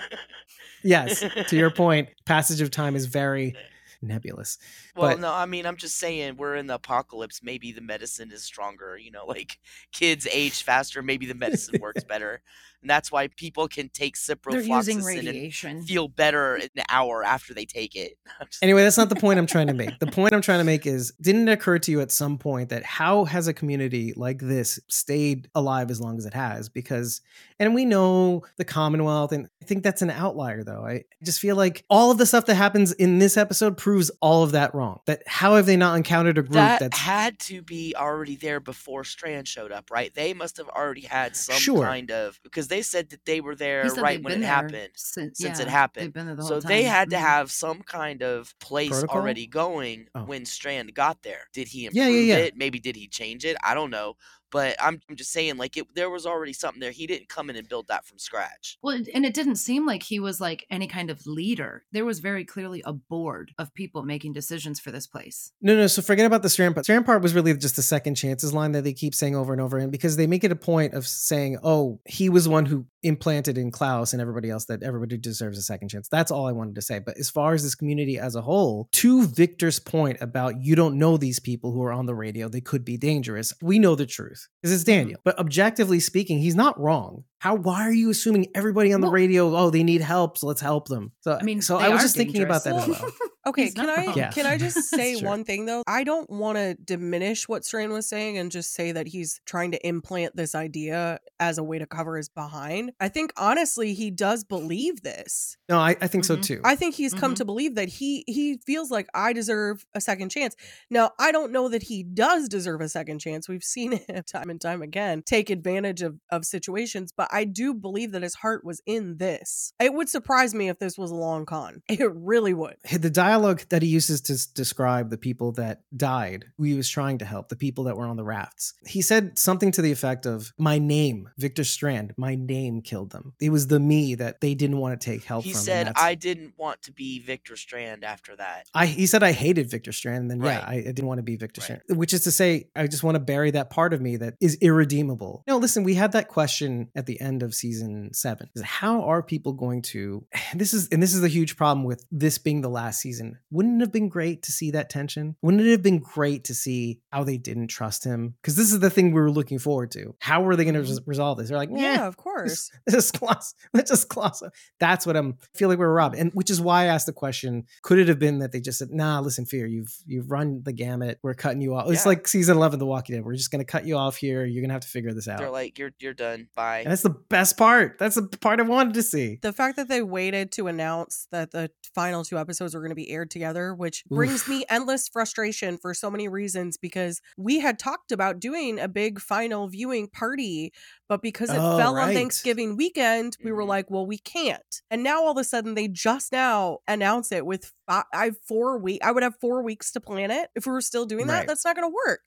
Yes, 0.83 1.23
to 1.47 1.55
your 1.55 1.71
point, 1.75 2.09
passage 2.25 2.61
of 2.61 2.71
time 2.71 2.95
is 2.95 3.05
very 3.05 3.55
nebulous. 4.01 4.57
Well, 4.95 5.11
But- 5.11 5.19
no, 5.19 5.31
I 5.31 5.45
mean, 5.45 5.65
I'm 5.65 5.77
just 5.77 5.97
saying 5.97 6.37
we're 6.37 6.55
in 6.55 6.67
the 6.67 6.75
apocalypse. 6.75 7.41
Maybe 7.43 7.71
the 7.71 7.81
medicine 7.81 8.31
is 8.31 8.43
stronger. 8.43 8.97
You 8.97 9.11
know, 9.11 9.25
like 9.25 9.59
kids 9.91 10.27
age 10.31 10.63
faster. 10.63 11.01
Maybe 11.01 11.25
the 11.25 11.35
medicine 11.35 11.79
works 11.81 12.03
better, 12.07 12.41
and 12.81 12.89
that's 12.89 13.11
why 13.11 13.27
people 13.27 13.67
can 13.67 13.89
take 13.89 14.15
They're 14.17 14.61
using 14.61 14.99
ciprofloxacin 14.99 15.63
and 15.69 15.87
feel 15.87 16.07
better 16.07 16.55
an 16.55 16.69
hour 16.89 17.23
after 17.23 17.53
they 17.53 17.65
take 17.65 17.95
it. 17.95 18.17
Anyway, 18.61 18.83
that's 18.83 18.97
not 18.97 19.09
the 19.09 19.15
point 19.15 19.39
I'm 19.39 19.47
trying 19.47 19.67
to 19.67 19.73
make. 19.73 19.97
The 19.99 20.07
point 20.11 20.33
I'm 20.33 20.41
trying 20.41 20.59
to 20.59 20.63
make 20.63 20.85
is 20.85 21.13
didn't 21.21 21.47
it 21.47 21.51
occur 21.51 21.79
to 21.79 21.91
you 21.91 22.01
at 22.01 22.11
some 22.11 22.37
point 22.37 22.69
that 22.69 22.83
how 22.83 23.25
has 23.25 23.47
a 23.47 23.53
community 23.53 24.13
like 24.15 24.39
this 24.39 24.79
stayed 24.87 25.47
alive 25.55 25.89
as 25.91 26.01
long 26.01 26.17
as 26.17 26.25
it 26.25 26.33
has? 26.33 26.69
Because, 26.69 27.21
and 27.59 27.73
we 27.73 27.85
know 27.85 28.43
the 28.57 28.65
Commonwealth, 28.65 29.31
and 29.31 29.47
I 29.61 29.65
think 29.65 29.83
that's 29.83 30.01
an 30.01 30.09
outlier 30.09 30.63
though. 30.63 30.85
I 30.85 31.03
just 31.23 31.39
feel 31.39 31.55
like 31.55 31.83
all 31.89 32.11
of 32.11 32.17
the 32.17 32.25
stuff 32.25 32.45
that 32.47 32.55
happens 32.55 32.91
in 32.93 33.19
this 33.19 33.37
episode 33.37 33.77
proves 33.77 34.09
all 34.21 34.43
of 34.43 34.51
that 34.53 34.73
wrong. 34.75 34.99
That 35.05 35.23
how 35.27 35.55
have 35.55 35.65
they 35.65 35.77
not 35.77 35.95
encountered 35.97 36.37
a 36.37 36.41
group 36.41 36.53
that 36.53 36.79
that's 36.79 36.97
had 36.97 37.39
to 37.39 37.61
be 37.61 37.93
already 37.95 38.35
there 38.35 38.59
before 38.59 39.03
Strand 39.03 39.47
showed 39.47 39.71
up, 39.71 39.89
right? 39.91 40.13
They 40.13 40.33
must 40.33 40.57
have 40.57 40.69
already 40.69 41.01
had 41.01 41.35
some 41.35 41.55
Sure. 41.55 41.83
kind 41.85 42.11
of 42.11 42.39
because 42.43 42.67
they 42.71 42.81
said 42.81 43.09
that 43.11 43.25
they 43.25 43.41
were 43.41 43.55
there 43.55 43.83
right 43.95 44.23
when 44.23 44.41
it 44.41 44.45
happened. 44.45 44.89
since, 44.95 45.39
since 45.39 45.59
it 45.59 45.67
happened. 45.67 46.05
They've 46.07 46.13
been 46.13 46.25
there 46.27 46.35
the 46.35 46.43
So 46.43 46.59
whole 46.59 46.61
they 46.61 46.83
had 46.83 47.09
to 47.11 47.17
Mhm. 47.17 47.21
have 47.21 47.51
some 47.51 47.83
kind 47.83 48.23
of 48.23 48.57
place 48.59 48.89
Protocol? 48.89 49.17
already 49.17 49.47
going 49.47 50.07
Oh. 50.15 50.23
when 50.25 50.45
Strand 50.45 50.93
got 50.95 51.21
there. 51.23 51.43
Did 51.53 51.67
he 51.69 51.85
improve 51.85 51.97
Yeah, 51.97 52.07
yeah, 52.09 52.37
yeah. 52.37 52.37
it? 52.47 52.55
Maybe 52.57 52.79
did 52.79 52.95
he 52.95 53.07
change 53.07 53.45
it? 53.45 53.57
I 53.63 53.73
don't 53.75 53.91
know. 53.91 54.15
But 54.51 54.75
I'm, 54.81 55.01
I'm 55.09 55.15
just 55.15 55.31
saying, 55.31 55.57
like, 55.57 55.77
it, 55.77 55.87
there 55.95 56.09
was 56.09 56.25
already 56.25 56.53
something 56.53 56.79
there. 56.79 56.91
He 56.91 57.07
didn't 57.07 57.29
come 57.29 57.49
in 57.49 57.55
and 57.55 57.67
build 57.67 57.87
that 57.87 58.05
from 58.05 58.19
scratch. 58.19 58.77
Well, 58.81 58.99
and 59.13 59.25
it 59.25 59.33
didn't 59.33 59.55
seem 59.55 59.85
like 59.85 60.03
he 60.03 60.19
was 60.19 60.41
like 60.41 60.65
any 60.69 60.87
kind 60.87 61.09
of 61.09 61.25
leader. 61.25 61.83
There 61.91 62.05
was 62.05 62.19
very 62.19 62.45
clearly 62.45 62.83
a 62.85 62.93
board 62.93 63.51
of 63.57 63.73
people 63.73 64.03
making 64.03 64.33
decisions 64.33 64.79
for 64.79 64.91
this 64.91 65.07
place. 65.07 65.53
No, 65.61 65.75
no. 65.75 65.87
So 65.87 66.01
forget 66.01 66.25
about 66.25 66.43
the 66.43 66.49
Strand 66.49 66.75
part. 66.75 66.85
Strand 66.85 67.05
part 67.05 67.21
was 67.21 67.33
really 67.33 67.55
just 67.55 67.75
the 67.75 67.81
second 67.81 68.15
chances 68.15 68.53
line 68.53 68.73
that 68.73 68.83
they 68.83 68.93
keep 68.93 69.15
saying 69.15 69.35
over 69.35 69.53
and 69.53 69.61
over 69.61 69.77
again 69.77 69.89
because 69.89 70.17
they 70.17 70.27
make 70.27 70.43
it 70.43 70.51
a 70.51 70.55
point 70.55 70.93
of 70.93 71.07
saying, 71.07 71.57
oh, 71.63 71.99
he 72.05 72.29
was 72.29 72.47
one 72.47 72.65
who 72.65 72.85
implanted 73.03 73.57
in 73.57 73.71
Klaus 73.71 74.13
and 74.13 74.21
everybody 74.21 74.49
else 74.49 74.65
that 74.65 74.83
everybody 74.83 75.17
deserves 75.17 75.57
a 75.57 75.61
second 75.61 75.89
chance. 75.89 76.07
That's 76.09 76.31
all 76.31 76.47
I 76.47 76.51
wanted 76.51 76.75
to 76.75 76.81
say. 76.81 76.99
But 76.99 77.17
as 77.17 77.29
far 77.29 77.53
as 77.53 77.63
this 77.63 77.75
community 77.75 78.19
as 78.19 78.35
a 78.35 78.41
whole, 78.41 78.89
to 78.93 79.25
Victor's 79.27 79.79
point 79.79 80.17
about 80.21 80.61
you 80.61 80.75
don't 80.75 80.97
know 80.97 81.17
these 81.17 81.39
people 81.39 81.71
who 81.71 81.83
are 81.83 81.93
on 81.93 82.05
the 82.05 82.15
radio, 82.15 82.47
they 82.47 82.61
could 82.61 82.85
be 82.85 82.97
dangerous. 82.97 83.53
We 83.61 83.79
know 83.79 83.95
the 83.95 84.05
truth 84.05 84.40
because 84.61 84.73
it's 84.73 84.83
Daniel. 84.83 85.17
Mm-hmm. 85.17 85.21
But 85.25 85.39
objectively 85.39 85.99
speaking, 85.99 86.39
he's 86.39 86.55
not 86.55 86.79
wrong. 86.79 87.23
How? 87.39 87.55
Why 87.55 87.81
are 87.87 87.91
you 87.93 88.09
assuming 88.09 88.47
everybody 88.55 88.93
on 88.93 89.01
the 89.01 89.07
Well- 89.07 89.13
radio? 89.13 89.55
Oh, 89.55 89.69
they 89.69 89.83
need 89.83 90.01
help, 90.01 90.37
so 90.37 90.47
let's 90.47 90.61
help 90.61 90.87
them. 90.87 91.11
So 91.21 91.37
I 91.39 91.43
mean, 91.43 91.61
so 91.61 91.77
I 91.77 91.89
was 91.89 92.01
just 92.01 92.15
thinking 92.15 92.43
about 92.43 92.63
that 92.65 92.75
as 92.75 92.87
well. 92.87 93.11
Okay, 93.45 93.63
He's 93.65 93.73
can 93.73 93.89
I 93.89 94.05
wrong. 94.05 94.17
Yeah. 94.17 94.29
can 94.31 94.45
I 94.45 94.57
just 94.65 94.87
say 94.89 95.15
one 95.21 95.43
thing 95.43 95.65
though? 95.65 95.81
I 95.87 96.03
don't 96.03 96.29
want 96.29 96.57
to 96.57 96.75
diminish 96.75 97.49
what 97.49 97.65
Strand 97.65 97.91
was 97.91 98.07
saying 98.07 98.37
and 98.37 98.51
just 98.51 98.73
say 98.73 98.91
that 98.91 99.07
he's 99.07 99.41
trying 99.45 99.71
to 99.71 99.87
implant 99.87 100.35
this 100.35 100.53
idea 100.53 101.19
as 101.39 101.57
a 101.57 101.63
way 101.63 101.79
to 101.79 101.87
cover 101.87 102.17
his 102.17 102.29
behind. 102.29 102.91
I 102.99 103.09
think 103.09 103.33
honestly 103.37 103.93
he 103.95 104.11
does 104.11 104.43
believe 104.43 105.01
this. 105.01 105.57
No, 105.69 105.79
I, 105.79 105.95
I 106.01 106.07
think 106.07 106.25
so 106.25 106.37
Mhm. 106.37 106.43
too. 106.43 106.61
I 106.63 106.75
think 106.75 106.93
he's 106.95 107.13
come 107.15 107.33
Mhm. 107.33 107.37
to 107.37 107.45
believe 107.45 107.75
that 107.75 107.89
he 107.89 108.23
he 108.27 108.59
feels 108.65 108.91
like 108.91 109.07
I 109.15 109.33
deserve 109.33 109.85
a 109.95 110.01
second 110.01 110.29
chance. 110.29 110.55
Now, 110.91 111.11
I 111.17 111.31
don't 111.31 111.51
know 111.51 111.67
that 111.69 111.83
he 111.83 112.03
does 112.03 112.47
deserve 112.47 112.81
a 112.81 112.89
second 112.89 113.19
chance. 113.19 113.49
We've 113.49 113.63
seen 113.63 113.91
him 114.07 114.23
time 114.27 114.49
and 114.51 114.61
time 114.61 114.81
again 114.83 115.23
take 115.25 115.49
advantage 115.49 116.03
of 116.03 116.19
of 116.29 116.45
situations, 116.45 117.11
but 117.15 117.27
I 117.31 117.45
do 117.45 117.73
believe 117.73 118.11
that 118.11 118.21
his 118.21 118.35
heart 118.35 118.63
was 118.63 118.81
in 118.85 119.17
this. 119.17 119.73
It 119.79 119.93
would 119.95 120.09
surprise 120.09 120.53
me 120.53 120.69
if 120.69 120.77
this 120.77 120.95
was 120.97 121.09
a 121.09 121.15
long 121.15 121.45
con. 121.47 121.81
It 121.89 122.11
really 122.13 122.53
would. 122.53 122.75
the 122.91 123.09
dialogue 123.09 123.30
that 123.39 123.81
he 123.81 123.87
uses 123.87 124.21
to 124.21 124.53
describe 124.53 125.09
the 125.09 125.17
people 125.17 125.51
that 125.53 125.81
died, 125.95 126.45
who 126.57 126.63
he 126.63 126.73
was 126.73 126.89
trying 126.89 127.17
to 127.19 127.25
help, 127.25 127.49
the 127.49 127.55
people 127.55 127.85
that 127.85 127.97
were 127.97 128.05
on 128.05 128.17
the 128.17 128.23
rafts. 128.23 128.73
He 128.85 129.01
said 129.01 129.37
something 129.37 129.71
to 129.73 129.81
the 129.81 129.91
effect 129.91 130.25
of, 130.25 130.51
My 130.57 130.77
name, 130.77 131.29
Victor 131.37 131.63
Strand, 131.63 132.13
my 132.17 132.35
name 132.35 132.81
killed 132.81 133.11
them. 133.11 133.33
It 133.39 133.49
was 133.49 133.67
the 133.67 133.79
me 133.79 134.15
that 134.15 134.41
they 134.41 134.53
didn't 134.53 134.77
want 134.77 134.99
to 134.99 135.05
take 135.05 135.23
help 135.23 135.43
He 135.43 135.51
from. 135.51 135.59
and 135.59 135.65
said, 135.65 135.93
I 135.95 136.15
didn't 136.15 136.53
want 136.57 136.81
to 136.83 136.91
be 136.91 137.19
Victor 137.19 137.55
Strand 137.55 138.03
after 138.03 138.35
that. 138.35 138.67
I 138.73 138.85
he 138.85 139.05
said 139.05 139.23
I 139.23 139.31
hated 139.31 139.69
Victor 139.69 139.91
Strand, 139.91 140.29
and 140.29 140.31
then 140.31 140.41
yeah, 140.41 140.63
I, 140.65 140.75
I 140.75 140.81
didn't 140.81 141.07
want 141.07 141.19
to 141.19 141.23
be 141.23 141.35
Victor 141.35 141.61
Right. 141.61 141.65
Strand. 141.65 141.81
Which 141.89 142.13
is 142.13 142.21
to 142.23 142.31
say, 142.31 142.69
I 142.75 142.87
just 142.87 143.03
want 143.03 143.15
to 143.15 143.19
bury 143.19 143.51
that 143.51 143.69
part 143.69 143.93
of 143.93 144.01
me 144.01 144.17
that 144.17 144.35
is 144.39 144.57
irredeemable. 144.61 145.43
No, 145.47 145.57
listen, 145.57 145.83
we 145.83 145.95
had 145.95 146.11
that 146.13 146.27
question 146.27 146.89
at 146.95 147.05
the 147.05 147.19
end 147.21 147.43
of 147.43 147.53
season 147.53 148.13
seven. 148.13 148.49
Is 148.55 148.61
How 148.63 149.03
are 149.03 149.21
people 149.21 149.53
going 149.53 149.81
to 149.83 150.25
this 150.55 150.73
is 150.73 150.87
and 150.89 151.01
this 151.01 151.13
is 151.13 151.21
the 151.21 151.27
huge 151.27 151.55
problem 151.57 151.85
with 151.85 152.05
this 152.11 152.37
being 152.37 152.61
the 152.61 152.69
last 152.69 152.99
season 153.01 153.20
season. 153.21 153.39
Wouldn't 153.51 153.81
it 153.81 153.85
have 153.85 153.91
been 153.91 154.09
great 154.09 154.43
to 154.43 154.51
see 154.51 154.71
that 154.71 154.89
tension? 154.89 155.35
Wouldn't 155.41 155.63
it 155.63 155.71
have 155.71 155.83
been 155.83 155.99
great 155.99 156.45
to 156.45 156.53
see 156.53 157.01
how 157.11 157.23
they 157.23 157.37
didn't 157.37 157.67
trust 157.67 158.03
him? 158.03 158.35
Because 158.41 158.55
this 158.55 158.71
is 158.71 158.79
the 158.79 158.89
thing 158.89 159.07
we 159.07 159.21
were 159.21 159.31
looking 159.31 159.59
forward 159.59 159.91
to. 159.91 160.15
How 160.19 160.45
are 160.45 160.55
they 160.55 160.63
going 160.63 160.75
to 160.75 160.81
mm-hmm. 160.81 160.89
res- 160.89 161.07
resolve 161.07 161.37
this? 161.37 161.49
They're 161.49 161.57
like, 161.57 161.69
Yeah, 161.71 161.95
yeah, 161.95 162.07
of 162.07 162.17
course. 162.17 162.71
let's 162.87 162.95
just 162.95 163.19
gloss. 163.19 163.53
Let's 163.73 163.89
just 163.89 164.09
gloss. 164.09 164.43
That's 164.79 165.05
what 165.05 165.15
I'm 165.15 165.37
feel 165.55 165.69
like 165.69 165.77
we're 165.77 165.93
robbed, 165.93 166.15
and 166.15 166.31
which 166.33 166.49
is 166.49 166.59
why 166.59 166.83
I 166.83 166.85
asked 166.85 167.05
the 167.05 167.13
question: 167.13 167.65
Could 167.83 167.99
it 167.99 168.07
have 168.07 168.19
been 168.19 168.39
that 168.39 168.51
they 168.51 168.59
just 168.59 168.79
said, 168.79 168.91
"Nah, 168.91 169.19
listen, 169.19 169.45
Fear, 169.45 169.67
you've 169.67 169.95
you've 170.05 170.29
run 170.29 170.61
the 170.63 170.73
gamut. 170.73 171.19
We're 171.21 171.33
cutting 171.33 171.61
you 171.61 171.75
off." 171.75 171.89
It's 171.89 172.05
like 172.05 172.27
season 172.27 172.57
eleven, 172.57 172.75
of 172.75 172.79
The 172.79 172.85
Walking 172.85 173.15
Dead. 173.15 173.25
We're 173.25 173.35
just 173.35 173.51
going 173.51 173.63
to 173.63 173.65
cut 173.65 173.85
you 173.85 173.97
off 173.97 174.17
here. 174.17 174.45
You're 174.45 174.61
going 174.61 174.69
to 174.69 174.73
have 174.73 174.81
to 174.83 174.87
figure 174.87 175.13
this 175.13 175.27
out. 175.27 175.39
They're 175.39 175.49
like, 175.49 175.77
you're 175.77 175.91
you're 175.99 176.13
done. 176.13 176.47
Bye. 176.55 176.79
and 176.79 176.91
that's 176.91 177.01
the 177.01 177.09
best 177.09 177.57
part. 177.57 177.97
That's 177.99 178.15
the 178.15 178.23
part 178.23 178.59
I 178.59 178.63
wanted 178.63 178.93
to 178.95 179.03
see. 179.03 179.39
The 179.41 179.53
fact 179.53 179.75
that 179.77 179.87
they 179.87 180.01
waited 180.01 180.51
to 180.53 180.67
announce 180.67 181.27
that 181.31 181.51
the 181.51 181.69
final 181.93 182.23
two 182.23 182.37
episodes 182.37 182.73
were 182.73 182.81
going 182.81 182.89
to 182.91 182.95
be 182.95 183.10
aired 183.11 183.29
together, 183.29 183.73
which 183.73 184.03
brings 184.05 184.41
Oof. 184.43 184.47
me 184.47 184.65
endless 184.69 185.07
frustration 185.07 185.77
for 185.77 185.93
so 185.93 186.09
many 186.09 186.27
reasons 186.27 186.77
because 186.77 187.21
we 187.37 187.59
had 187.59 187.77
talked 187.77 188.11
about 188.11 188.39
doing 188.39 188.79
a 188.79 188.87
big 188.87 189.19
final 189.19 189.67
viewing 189.67 190.07
party, 190.07 190.73
but 191.11 191.21
because 191.21 191.49
it 191.49 191.57
Oh, 191.59 191.77
fell 191.77 191.97
on. 191.97 192.13
Thanksgiving 192.13 192.77
weekend, 192.77 193.35
we 193.43 193.51
were 193.51 193.63
Mhm. 193.63 193.67
like, 193.67 193.91
well, 193.91 194.05
we 194.07 194.17
can't. 194.17 194.81
And 194.89 195.03
now 195.03 195.21
all 195.25 195.31
of 195.31 195.37
a 195.37 195.43
sudden 195.43 195.73
they 195.75 195.89
just 195.89 196.31
now 196.31 196.79
announce 196.87 197.33
it 197.33 197.45
with 197.45 197.73
five, 197.85 198.05
I 198.13 198.25
have 198.25 198.37
four 198.47 198.77
weeks. 198.77 199.05
I 199.05 199.11
would 199.11 199.21
have 199.21 199.35
four 199.41 199.61
weeks 199.61 199.91
to 199.91 199.99
plan 199.99 200.31
it. 200.31 200.49
If 200.55 200.65
we 200.65 200.71
were 200.71 200.79
still 200.79 201.05
doing 201.05 201.27
that, 201.27 201.39
Right. 201.39 201.47
that's 201.47 201.65
not 201.65 201.75
going 201.75 201.89
to 201.91 201.93
work. 202.07 202.21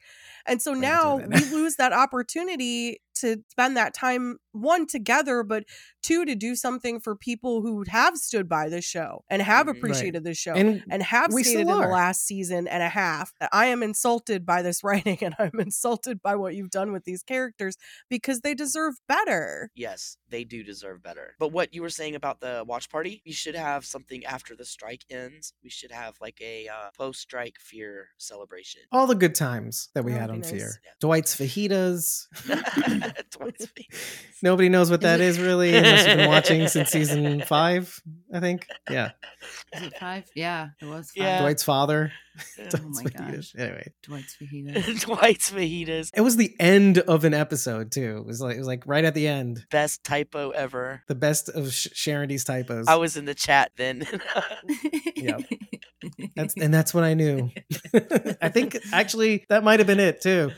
And 0.46 0.60
so 0.60 0.72
We're 0.72 0.80
now 0.80 1.16
we 1.16 1.22
lose 1.64 1.76
that 1.76 1.94
opportunity 1.94 3.00
to 3.16 3.36
spend 3.48 3.76
that 3.76 3.94
time 3.94 4.38
one 4.52 4.86
together, 4.86 5.42
but 5.44 5.64
two 6.02 6.24
to 6.24 6.34
do 6.34 6.56
something 6.56 6.98
for 7.00 7.14
people 7.14 7.62
who 7.62 7.84
have 7.88 8.16
stood 8.18 8.48
by 8.48 8.68
this 8.68 8.84
show 8.84 9.24
and 9.30 9.40
have 9.40 9.66
Mhm. 9.66 9.68
Right. 9.68 9.76
appreciated 9.78 10.24
this 10.24 10.36
show 10.36 10.52
And 10.54 10.82
and 10.90 11.02
have 11.02 11.32
we 11.32 11.44
stated 11.44 11.60
in 11.60 11.66
the 11.68 11.74
last 11.88 12.26
season 12.26 12.66
and 12.66 12.82
a 12.82 12.88
half 12.88 13.32
that 13.40 13.48
I 13.52 13.66
am 13.66 13.82
insulted 13.84 14.44
by 14.44 14.62
this 14.62 14.82
writing 14.84 15.18
and 15.22 15.34
I'm 15.38 15.58
insulted 15.60 16.20
by 16.22 16.34
what 16.36 16.54
you've 16.56 16.70
done 16.70 16.92
with 16.92 17.04
these 17.04 17.22
characters 17.22 17.76
because 18.10 18.40
they 18.40 18.52
deserve 18.54 18.73
better. 19.08 19.70
Yes, 19.74 20.16
they 20.30 20.44
do 20.44 20.62
deserve 20.62 21.02
better. 21.02 21.34
But 21.38 21.52
what 21.52 21.72
you 21.74 21.82
were 21.82 21.88
saying 21.90 22.14
about 22.14 22.40
the 22.40 22.64
watch 22.66 22.90
party, 22.90 23.22
we 23.24 23.32
should 23.32 23.54
have 23.54 23.84
something 23.84 24.24
after 24.24 24.54
the 24.56 24.64
strike 24.64 25.04
ends. 25.10 25.52
We 25.62 25.70
should 25.70 25.90
have 25.92 26.14
like 26.20 26.40
a 26.40 26.68
uh, 26.68 26.90
post-strike 26.96 27.56
fear 27.60 28.08
celebration. 28.18 28.82
all 28.92 29.06
the 29.06 29.14
good 29.14 29.34
times 29.34 29.88
that 29.94 30.04
we 30.04 30.12
That 30.12 30.20
had 30.20 30.30
on 30.30 30.40
be 30.40 30.48
Fear. 30.48 30.70
Yeah. 30.84 30.90
Dwight's 31.00 31.34
fajitas. 31.36 32.26
Twice 33.30 33.60
a 33.60 33.68
week. 33.76 33.94
Nobody 34.42 34.68
knows 34.68 34.90
what 34.90 35.00
that 35.02 35.20
is 35.20 35.38
really, 35.40 35.74
unless 35.76 36.06
you've 36.06 36.16
been 36.16 36.28
watching 36.28 36.68
since 36.68 36.90
season 36.90 37.42
five, 37.46 38.00
I 38.32 38.40
think. 38.40 38.66
Yeah. 38.90 39.10
Is 39.74 39.82
it 39.82 39.94
five? 39.98 40.24
Yeah, 40.34 40.68
it 40.80 40.84
was 40.86 41.10
five. 41.10 41.16
Yeah. 41.16 41.40
Dwight's 41.40 41.62
father. 41.62 42.12
Oh 42.58 42.78
my 42.88 43.02
fajitas. 43.04 43.36
gosh. 43.36 43.54
Anyway. 43.58 43.92
Dwight's 44.02 44.36
fajitas. 44.42 45.00
Dwight's 45.04 45.50
fajitas. 45.50 46.10
It 46.14 46.20
was 46.22 46.36
the 46.36 46.54
end 46.58 46.98
of 46.98 47.24
an 47.24 47.34
episode 47.34 47.92
too. 47.92 48.18
It 48.18 48.26
was 48.26 48.40
like 48.40 48.56
it 48.56 48.58
was 48.58 48.66
like 48.66 48.82
right 48.86 49.04
at 49.04 49.14
the 49.14 49.28
end. 49.28 49.64
Best 49.70 50.02
typo 50.04 50.50
ever. 50.50 51.02
The 51.08 51.14
best 51.14 51.48
of 51.48 51.72
Sh- 51.72 51.88
Sharon 51.92 52.28
D's 52.28 52.44
typos. 52.44 52.86
I 52.88 52.96
was 52.96 53.16
in 53.16 53.24
the 53.24 53.34
chat 53.34 53.70
then. 53.76 54.06
Yep. 55.16 55.42
That's 56.36 56.54
and 56.56 56.72
that's 56.74 56.92
when 56.92 57.04
I 57.04 57.14
knew. 57.14 57.50
I 58.42 58.48
think 58.48 58.76
actually 58.92 59.46
that 59.48 59.62
might 59.64 59.80
have 59.80 59.86
been 59.86 60.00
it 60.00 60.20
too. 60.20 60.50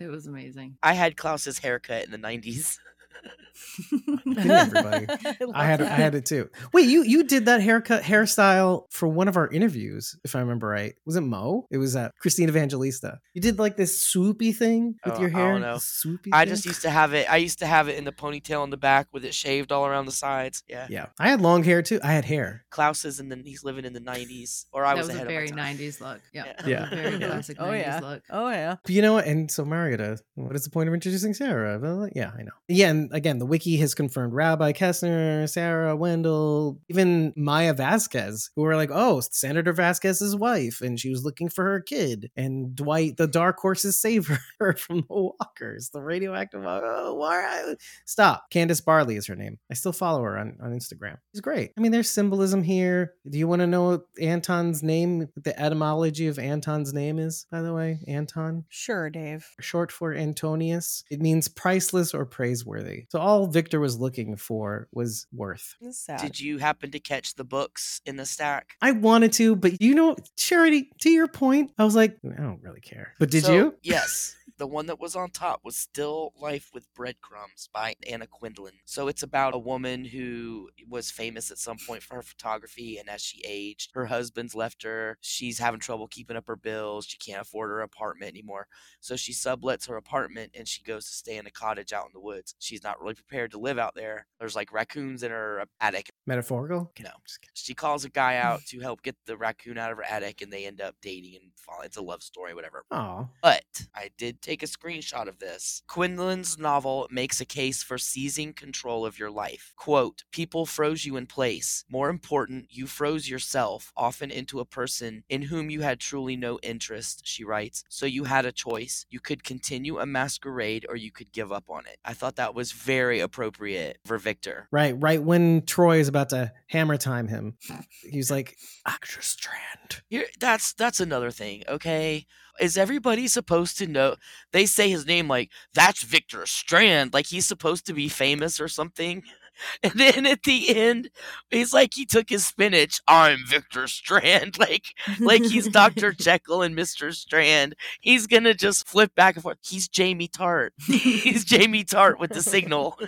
it 0.00 0.08
was 0.08 0.26
amazing. 0.26 0.76
I 0.82 0.94
had 0.94 1.16
Klaus's 1.16 1.58
haircut 1.58 2.04
in 2.04 2.10
the 2.10 2.18
90s. 2.18 2.78
Didn't 4.24 4.50
everybody? 4.50 5.06
I 5.54 5.64
had 5.64 5.80
I 5.82 5.86
had 5.94 6.14
it 6.14 6.24
too. 6.26 6.48
Wait, 6.72 6.88
you 6.88 7.02
you 7.02 7.24
did 7.24 7.46
that 7.46 7.60
haircut 7.60 8.02
hairstyle 8.02 8.84
for 8.90 9.08
one 9.08 9.28
of 9.28 9.36
our 9.36 9.48
interviews, 9.48 10.16
if 10.24 10.34
I 10.36 10.40
remember 10.40 10.66
right. 10.68 10.94
Was 11.06 11.16
it 11.16 11.20
Mo? 11.22 11.66
It 11.70 11.78
was 11.78 11.96
uh, 11.96 12.10
Christine 12.18 12.48
Evangelista. 12.48 13.18
You 13.34 13.40
did 13.40 13.58
like 13.58 13.76
this 13.76 14.12
swoopy 14.12 14.54
thing 14.54 14.96
with 15.04 15.14
Oh, 15.14 15.20
your 15.20 15.30
I 15.30 15.32
hair. 15.32 15.52
don't 15.52 15.60
know. 15.60 15.76
Swoopy. 15.76 16.28
I 16.32 16.44
thing? 16.44 16.54
just 16.54 16.66
used 16.66 16.82
to 16.82 16.90
have 16.90 17.12
it. 17.14 17.30
I 17.30 17.36
used 17.36 17.58
to 17.60 17.66
have 17.66 17.88
it 17.88 17.96
in 17.96 18.04
the 18.04 18.12
ponytail 18.12 18.64
in 18.64 18.70
the 18.70 18.76
back 18.76 19.08
with 19.12 19.24
it 19.24 19.34
shaved 19.34 19.72
all 19.72 19.86
around 19.86 20.06
the 20.06 20.12
sides. 20.12 20.62
Yeah. 20.68 20.86
yeah. 20.90 21.06
I 21.18 21.28
had 21.30 21.40
long 21.40 21.62
hair 21.64 21.82
too. 21.82 22.00
I 22.02 22.12
had 22.12 22.24
hair. 22.24 22.64
Klaus 22.70 23.04
is 23.04 23.20
in 23.20 23.28
the 23.28 23.40
he's 23.44 23.64
living 23.64 23.84
in 23.84 23.92
the 23.92 24.00
90s, 24.00 24.66
or 24.72 24.84
I 24.84 24.94
that 24.94 24.98
was, 24.98 25.06
was, 25.08 25.16
a 25.16 25.18
ahead 25.18 25.28
very 25.28 25.48
of 25.50 25.56
my 25.56 25.62
time. 25.62 25.78
90s 25.78 26.00
look. 26.00 26.20
Yeah. 26.32 26.44
Yeah. 26.46 26.66
Yeah. 26.66 26.90
very 26.90 27.16
Yeah. 27.20 27.26
classic 27.28 27.56
Oh 27.60 27.64
90s 27.66 27.80
yeah. 27.80 28.00
look. 28.00 28.22
Oh 28.30 28.48
yeah. 28.50 28.76
But 28.82 28.92
you 28.92 29.02
know 29.02 29.14
what? 29.14 29.26
And 29.26 29.50
so 29.50 29.64
Mariota, 29.64 30.18
what 30.34 30.54
is 30.56 30.64
the 30.64 30.70
point 30.70 30.88
of 30.88 30.94
introducing 30.94 31.34
Sarah? 31.34 31.78
Well, 31.78 32.08
yeah, 32.14 32.30
I 32.38 32.42
know. 32.42 32.52
Yeah, 32.68 32.88
and 32.90 33.11
again, 33.12 33.38
the 33.38 33.46
wiki 33.46 33.76
has 33.76 33.94
confirmed 33.94 34.32
Rabbi 34.32 34.72
Kessner, 34.72 35.48
Sarah 35.48 35.94
Wendell, 35.94 36.78
even 36.88 37.32
Maya 37.36 37.74
Vasquez, 37.74 38.50
who 38.56 38.62
were 38.62 38.76
like, 38.76 38.90
oh, 38.92 39.20
Senator 39.20 39.72
Vasquez's 39.72 40.34
wife, 40.34 40.80
and 40.80 40.98
she 40.98 41.10
was 41.10 41.24
looking 41.24 41.48
for 41.48 41.64
her 41.64 41.80
kid. 41.80 42.30
And 42.36 42.74
Dwight, 42.74 43.16
the 43.16 43.26
Dark 43.26 43.58
Horses, 43.58 43.96
save 43.96 44.28
her 44.58 44.74
from 44.74 45.04
the 45.08 45.32
Walkers, 45.40 45.90
the 45.90 46.00
radioactive. 46.00 46.62
Oh, 46.64 47.14
why? 47.14 47.74
Stop. 48.04 48.50
Candace 48.50 48.80
Barley 48.80 49.16
is 49.16 49.26
her 49.26 49.36
name. 49.36 49.58
I 49.70 49.74
still 49.74 49.92
follow 49.92 50.22
her 50.22 50.38
on, 50.38 50.56
on 50.62 50.72
Instagram. 50.72 51.18
She's 51.32 51.40
great. 51.40 51.72
I 51.76 51.80
mean, 51.80 51.92
there's 51.92 52.10
symbolism 52.10 52.62
here. 52.62 53.14
Do 53.28 53.38
you 53.38 53.46
want 53.46 53.60
to 53.60 53.66
know 53.66 54.02
Anton's 54.20 54.82
name, 54.82 55.28
the 55.36 55.58
etymology 55.60 56.26
of 56.26 56.38
Anton's 56.38 56.92
name 56.92 57.18
is, 57.18 57.46
by 57.50 57.62
the 57.62 57.74
way? 57.74 58.00
Anton? 58.08 58.64
Sure, 58.68 59.10
Dave. 59.10 59.46
short 59.60 59.92
for 59.92 60.14
Antonius. 60.14 61.04
It 61.10 61.20
means 61.20 61.48
priceless 61.48 62.14
or 62.14 62.24
praiseworthy. 62.24 62.91
So 63.10 63.18
all 63.18 63.46
Victor 63.46 63.80
was 63.80 63.98
looking 63.98 64.36
for 64.36 64.88
was 64.92 65.26
worth. 65.32 65.74
Sad. 65.90 66.20
Did 66.20 66.40
you 66.40 66.58
happen 66.58 66.90
to 66.92 67.00
catch 67.00 67.34
the 67.34 67.44
books 67.44 68.00
in 68.06 68.16
the 68.16 68.26
stack? 68.26 68.74
I 68.80 68.92
wanted 68.92 69.32
to, 69.34 69.56
but 69.56 69.80
you 69.80 69.94
know, 69.94 70.16
Charity, 70.36 70.90
to 71.00 71.10
your 71.10 71.28
point, 71.28 71.72
I 71.78 71.84
was 71.84 71.94
like, 71.96 72.16
I 72.24 72.40
don't 72.42 72.62
really 72.62 72.80
care. 72.80 73.14
But 73.18 73.30
did 73.30 73.44
So, 73.44 73.54
you? 73.54 73.74
Yes. 73.82 74.36
The 74.62 74.68
one 74.68 74.86
that 74.86 75.00
was 75.00 75.16
on 75.16 75.30
top 75.30 75.62
was 75.64 75.76
Still 75.76 76.34
Life 76.40 76.70
with 76.72 76.94
Breadcrumbs 76.94 77.68
by 77.74 77.96
Anna 78.08 78.28
Quindlen. 78.28 78.74
So 78.84 79.08
it's 79.08 79.24
about 79.24 79.56
a 79.56 79.58
woman 79.58 80.04
who 80.04 80.70
was 80.88 81.10
famous 81.10 81.50
at 81.50 81.58
some 81.58 81.78
point 81.84 82.04
for 82.04 82.14
her 82.14 82.22
photography, 82.22 82.96
and 82.96 83.08
as 83.08 83.22
she 83.22 83.42
aged, 83.44 83.90
her 83.94 84.06
husband's 84.06 84.54
left 84.54 84.84
her. 84.84 85.18
She's 85.20 85.58
having 85.58 85.80
trouble 85.80 86.06
keeping 86.06 86.36
up 86.36 86.46
her 86.46 86.54
bills. 86.54 87.06
She 87.06 87.18
can't 87.18 87.42
afford 87.42 87.70
her 87.70 87.80
apartment 87.80 88.30
anymore. 88.30 88.68
So 89.00 89.16
she 89.16 89.32
sublets 89.32 89.88
her 89.88 89.96
apartment 89.96 90.52
and 90.56 90.68
she 90.68 90.84
goes 90.84 91.06
to 91.06 91.12
stay 91.12 91.38
in 91.38 91.46
a 91.48 91.50
cottage 91.50 91.92
out 91.92 92.06
in 92.06 92.12
the 92.14 92.20
woods. 92.20 92.54
She's 92.60 92.84
not 92.84 93.00
really 93.00 93.14
prepared 93.14 93.50
to 93.50 93.58
live 93.58 93.80
out 93.80 93.96
there. 93.96 94.28
There's 94.38 94.54
like 94.54 94.72
raccoons 94.72 95.24
in 95.24 95.32
her 95.32 95.64
attic. 95.80 96.11
Metaphorical? 96.26 96.92
No. 97.00 97.10
She 97.54 97.74
calls 97.74 98.04
a 98.04 98.08
guy 98.08 98.36
out 98.36 98.64
to 98.66 98.80
help 98.80 99.02
get 99.02 99.16
the 99.26 99.36
raccoon 99.36 99.78
out 99.78 99.90
of 99.90 99.96
her 99.98 100.04
attic, 100.04 100.40
and 100.40 100.52
they 100.52 100.66
end 100.66 100.80
up 100.80 100.96
dating 101.02 101.36
and 101.36 101.50
fall. 101.56 101.80
It's 101.82 101.96
a 101.96 102.02
love 102.02 102.22
story, 102.22 102.54
whatever. 102.54 102.84
Aw. 102.90 103.26
But 103.42 103.86
I 103.94 104.10
did 104.16 104.40
take 104.40 104.62
a 104.62 104.66
screenshot 104.66 105.28
of 105.28 105.38
this. 105.38 105.82
Quindlen's 105.88 106.58
novel 106.58 107.08
makes 107.10 107.40
a 107.40 107.44
case 107.44 107.82
for 107.82 107.98
seizing 107.98 108.52
control 108.52 109.04
of 109.04 109.18
your 109.18 109.30
life. 109.30 109.72
Quote, 109.76 110.24
people 110.30 110.66
froze 110.66 111.04
you 111.04 111.16
in 111.16 111.26
place. 111.26 111.84
More 111.88 112.08
important, 112.08 112.66
you 112.70 112.86
froze 112.86 113.28
yourself, 113.28 113.92
often 113.96 114.30
into 114.30 114.60
a 114.60 114.64
person 114.64 115.24
in 115.28 115.42
whom 115.42 115.70
you 115.70 115.80
had 115.80 115.98
truly 115.98 116.36
no 116.36 116.58
interest, 116.62 117.22
she 117.24 117.44
writes. 117.44 117.84
So 117.88 118.06
you 118.06 118.24
had 118.24 118.46
a 118.46 118.52
choice. 118.52 119.06
You 119.10 119.20
could 119.20 119.44
continue 119.44 119.98
a 119.98 120.06
masquerade 120.06 120.86
or 120.88 120.96
you 120.96 121.10
could 121.10 121.32
give 121.32 121.50
up 121.50 121.68
on 121.68 121.86
it. 121.86 121.98
I 122.04 122.12
thought 122.12 122.36
that 122.36 122.54
was 122.54 122.72
very 122.72 123.20
appropriate 123.20 123.98
for 124.04 124.18
Victor. 124.18 124.68
Right, 124.70 124.94
right 124.98 125.22
when 125.22 125.62
Troy 125.62 125.98
is 125.98 126.11
about 126.12 126.30
to 126.30 126.52
hammer 126.68 126.96
time 126.96 127.28
him, 127.28 127.56
he's 128.02 128.30
like, 128.36 128.56
Actress 128.86 129.26
Strand. 129.26 130.02
Here, 130.08 130.26
that's 130.38 130.72
that's 130.74 131.00
another 131.00 131.30
thing, 131.30 131.62
okay? 131.68 132.26
Is 132.60 132.76
everybody 132.76 133.26
supposed 133.28 133.78
to 133.78 133.86
know? 133.86 134.16
They 134.52 134.66
say 134.66 134.90
his 134.90 135.06
name 135.06 135.26
like 135.26 135.50
that's 135.74 136.02
Victor 136.02 136.44
Strand, 136.46 137.14
like 137.14 137.26
he's 137.26 137.46
supposed 137.46 137.86
to 137.86 137.94
be 137.94 138.08
famous 138.08 138.60
or 138.60 138.68
something. 138.68 139.22
And 139.82 139.92
then 139.94 140.26
at 140.26 140.42
the 140.42 140.74
end, 140.76 141.10
he's 141.50 141.72
like 141.72 141.94
he 141.94 142.06
took 142.06 142.28
his 142.28 142.46
spinach. 142.46 143.00
I'm 143.06 143.38
Victor 143.48 143.86
Strand, 143.86 144.58
like 144.58 144.84
like 145.20 145.42
he's 145.42 145.68
Doctor 145.68 146.12
Jekyll 146.18 146.62
and 146.62 146.74
Mister 146.74 147.12
Strand. 147.12 147.74
He's 148.00 148.26
gonna 148.26 148.54
just 148.54 148.88
flip 148.88 149.14
back 149.14 149.36
and 149.36 149.42
forth. 149.42 149.58
He's 149.62 149.88
Jamie 149.88 150.28
Tartt. 150.28 150.70
he's 150.78 151.44
Jamie 151.44 151.84
Tartt 151.84 152.18
with 152.18 152.32
the 152.32 152.42
signal. 152.42 152.98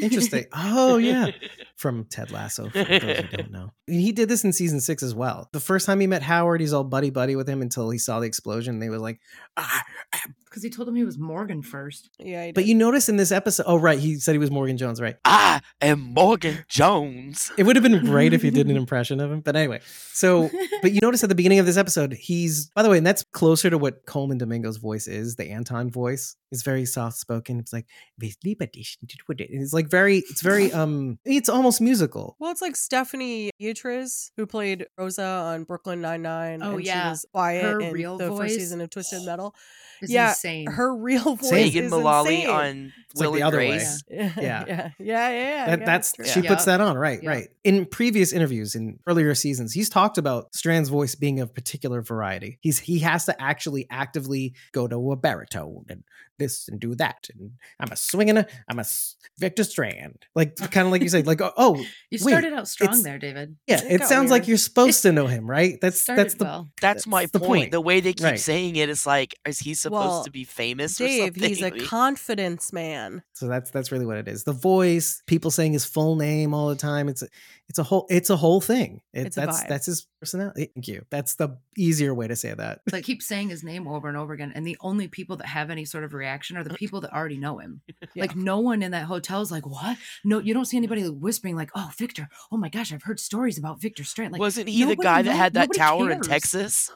Interesting. 0.00 0.44
Oh, 0.52 0.96
yeah. 0.96 1.30
From 1.76 2.04
Ted 2.04 2.30
Lasso, 2.32 2.68
for 2.68 2.84
those 2.84 3.00
who 3.00 3.36
don't 3.36 3.50
know. 3.52 3.70
He 3.86 4.12
did 4.12 4.28
this 4.28 4.42
in 4.42 4.52
season 4.52 4.80
six 4.80 5.02
as 5.02 5.14
well. 5.14 5.48
The 5.52 5.60
first 5.60 5.86
time 5.86 6.00
he 6.00 6.06
met 6.06 6.22
Howard, 6.22 6.60
he's 6.60 6.72
all 6.72 6.84
buddy 6.84 7.10
buddy 7.10 7.36
with 7.36 7.48
him 7.48 7.62
until 7.62 7.90
he 7.90 7.98
saw 7.98 8.18
the 8.20 8.26
explosion. 8.26 8.74
And 8.74 8.82
he 8.82 8.90
was 8.90 9.00
like, 9.00 9.20
I 9.56 9.82
am 10.24 10.34
because 10.54 10.62
he 10.62 10.70
told 10.70 10.88
him 10.88 10.94
he 10.94 11.02
was 11.02 11.18
Morgan 11.18 11.62
first. 11.62 12.10
Yeah, 12.20 12.46
he 12.46 12.52
But 12.52 12.64
you 12.64 12.76
notice 12.76 13.08
in 13.08 13.16
this 13.16 13.32
episode, 13.32 13.64
oh 13.66 13.76
right, 13.76 13.98
he 13.98 14.20
said 14.20 14.32
he 14.32 14.38
was 14.38 14.52
Morgan 14.52 14.76
Jones, 14.76 15.00
right? 15.00 15.16
I 15.24 15.60
am 15.82 15.98
Morgan 16.14 16.64
Jones. 16.68 17.50
It 17.58 17.64
would 17.64 17.74
have 17.74 17.82
been 17.82 18.04
great 18.04 18.32
if 18.32 18.40
he 18.42 18.50
did 18.50 18.68
an 18.68 18.76
impression 18.84 19.18
of 19.18 19.32
him. 19.32 19.40
But 19.40 19.56
anyway, 19.56 19.80
so 20.12 20.48
but 20.82 20.92
you 20.92 21.00
notice 21.02 21.24
at 21.24 21.28
the 21.28 21.34
beginning 21.34 21.58
of 21.58 21.66
this 21.66 21.76
episode, 21.76 22.12
he's 22.12 22.70
by 22.70 22.84
the 22.84 22.88
way, 22.88 22.98
and 22.98 23.06
that's 23.06 23.24
closer 23.32 23.68
to 23.68 23.76
what 23.76 24.06
Colman 24.06 24.38
Domingo's 24.38 24.76
voice 24.76 25.08
is, 25.08 25.34
the 25.34 25.50
Anton 25.50 25.90
voice. 25.90 26.36
is 26.52 26.62
very 26.62 26.86
soft 26.86 27.16
spoken. 27.16 27.58
It's 27.58 27.72
like 27.72 27.86
it's 28.20 29.72
like 29.72 29.88
very 29.90 30.18
it's 30.30 30.40
very 30.40 30.72
um 30.80 31.18
it's 31.24 31.48
almost 31.48 31.80
musical. 31.80 32.36
Well, 32.38 32.52
it's 32.52 32.62
like 32.62 32.76
Stephanie 32.76 33.50
Beatriz, 33.58 34.30
who 34.36 34.46
played 34.46 34.86
Rosa 34.96 35.24
on 35.24 35.64
Brooklyn 35.64 36.00
Nine 36.00 36.22
Nine. 36.22 36.62
Oh, 36.62 36.76
and 36.76 36.84
yeah. 36.84 37.02
she 37.02 37.08
was 37.10 37.26
quiet 37.32 37.64
Her 37.64 37.80
in 37.80 37.92
real 37.92 38.18
the 38.18 38.28
voice- 38.28 38.38
first 38.38 38.54
season 38.54 38.80
of 38.80 38.90
Twisted 38.90 39.24
Metal. 39.24 39.52
It's 40.00 40.12
Yeah, 40.12 40.32
insane. 40.44 40.66
Her 40.66 40.94
real 40.94 41.36
voice 41.36 41.50
Megan 41.50 41.84
is 41.86 41.90
Mullally 41.90 42.42
insane. 42.42 42.50
on 42.50 42.92
It's 43.10 43.20
like 43.20 43.26
Will 43.26 43.32
the 43.32 43.38
and 43.38 43.44
other. 43.46 43.56
Grace. 43.58 44.02
yeah, 44.10 44.30
Yeah. 44.36 44.40
yeah, 44.40 44.66
yeah, 44.66 44.90
yeah. 44.98 45.30
yeah, 45.30 45.66
That, 45.66 45.78
yeah, 45.80 45.84
that's 45.86 46.12
true. 46.12 46.24
she 46.26 46.40
Yeah. 46.40 46.50
puts 46.50 46.64
that 46.66 46.80
on 46.80 46.96
right 46.96 47.22
Yeah. 47.22 47.30
right 47.30 47.48
in 47.64 47.86
previous 47.86 48.32
interviews 48.32 48.74
in 48.74 48.98
earlier 49.06 49.34
seasons 49.34 49.72
he's 49.72 49.88
talked 49.88 50.18
about 50.18 50.54
strand's 50.54 50.88
voice 50.88 51.14
being 51.14 51.40
of 51.40 51.54
particular 51.54 52.02
variety 52.02 52.58
he's 52.60 52.78
he 52.80 52.98
has 53.00 53.24
to 53.26 53.42
actually 53.42 53.86
actively 53.90 54.54
go 54.72 54.86
to 54.86 55.12
a 55.12 55.16
baritone 55.16 55.84
and 55.88 56.04
this 56.38 56.68
and 56.68 56.80
do 56.80 56.94
that 56.96 57.28
and 57.38 57.52
i'm 57.78 57.90
a 57.92 57.96
swinging 57.96 58.36
a 58.36 58.46
i'm 58.68 58.78
a 58.78 58.80
s- 58.80 59.14
victor 59.38 59.62
strand 59.62 60.26
like 60.34 60.56
kind 60.72 60.84
of 60.86 60.90
like 60.90 61.00
you 61.00 61.08
said 61.08 61.26
like 61.28 61.40
oh, 61.40 61.52
oh 61.56 61.76
you 61.76 61.86
wait, 62.12 62.18
started 62.32 62.52
out 62.52 62.66
strong 62.66 63.02
there, 63.04 63.18
David. 63.18 63.56
yeah 63.68 63.76
It 63.84 63.92
it 63.92 63.98
got 64.00 64.08
sounds 64.08 64.30
like 64.32 64.48
you're 64.48 64.56
supposed 64.58 65.02
to 65.02 65.12
know 65.12 65.26
him 65.28 65.48
right 65.48 65.78
that's 65.80 66.04
that's 66.04 66.34
the 66.34 66.44
well. 66.44 66.70
That's, 66.80 67.06
my 67.06 67.26
the 67.26 67.38
point. 67.38 67.48
point. 67.48 67.70
The 67.72 67.80
way 67.80 68.00
they 68.00 68.12
keep 68.12 68.24
Right. 68.24 68.38
saying 68.40 68.76
it 68.76 68.88
is 68.88 69.06
like, 69.06 69.34
is 69.46 69.58
he 69.60 69.74
supposed 69.74 70.08
Well, 70.08 70.24
to 70.24 70.30
be 70.34 70.44
famous 70.44 71.00
or 71.00 71.06
Dave, 71.06 71.34
something? 71.34 71.42
he's 71.42 71.62
a 71.62 71.70
confidence 71.86 72.72
man. 72.72 73.22
So 73.32 73.46
that's 73.46 73.70
that's 73.70 73.90
really 73.90 74.04
what 74.04 74.18
it 74.18 74.28
is. 74.28 74.44
The 74.44 74.52
voice, 74.52 75.22
people 75.26 75.50
saying 75.50 75.72
his 75.72 75.86
full 75.86 76.16
name 76.16 76.52
all 76.52 76.68
the 76.68 76.76
time. 76.76 77.08
It's 77.08 77.22
a, 77.22 77.28
it's 77.68 77.78
a 77.78 77.82
whole 77.82 78.06
it's 78.10 78.30
a 78.30 78.36
whole 78.36 78.60
thing. 78.60 79.00
It, 79.12 79.26
It's 79.28 79.36
a 79.36 79.40
that's 79.40 79.62
vibe. 79.64 79.68
that's 79.68 79.86
his 79.86 80.06
personality. 80.20 80.70
Thank 80.74 80.86
you. 80.88 81.04
That's 81.10 81.34
the 81.36 81.58
easier 81.76 82.14
way 82.14 82.28
to 82.28 82.36
say 82.36 82.52
that. 82.52 82.80
It's 82.86 82.92
like 82.92 83.04
keep 83.04 83.22
saying 83.22 83.48
his 83.48 83.64
name 83.64 83.88
over 83.88 84.06
and 84.08 84.16
over 84.16 84.32
again, 84.34 84.52
and 84.54 84.66
the 84.66 84.76
only 84.80 85.08
people 85.08 85.36
that 85.38 85.46
have 85.46 85.70
any 85.70 85.84
sort 85.84 86.04
of 86.04 86.12
reaction 86.12 86.56
are 86.56 86.64
the 86.64 86.74
people 86.74 87.00
that 87.00 87.12
already 87.12 87.38
know 87.38 87.58
him. 87.58 87.80
Like 88.16 88.36
no 88.36 88.60
one 88.60 88.82
in 88.82 88.92
that 88.92 89.04
hotel 89.06 89.40
is 89.42 89.50
like, 89.50 89.66
"What? 89.66 89.98
No, 90.24 90.38
you 90.38 90.54
don't 90.54 90.66
see 90.66 90.76
anybody 90.76 91.08
whispering 91.08 91.56
like, 91.56 91.70
oh, 91.74 91.90
Victor. 91.98 92.28
Oh 92.52 92.56
my 92.56 92.68
gosh, 92.68 92.92
I've 92.92 93.02
heard 93.02 93.18
stories 93.18 93.58
about 93.58 93.80
Victor 93.80 94.04
Strand." 94.04 94.32
Like, 94.32 94.40
Wasn't 94.40 94.68
he 94.68 94.84
the 94.84 94.94
guy 94.94 95.22
that 95.22 95.30
know- 95.30 95.36
had 95.36 95.54
that 95.54 95.68
nobody 95.70 95.78
tower 95.78 96.10
in. 96.10 96.20
Texas? 96.20 96.90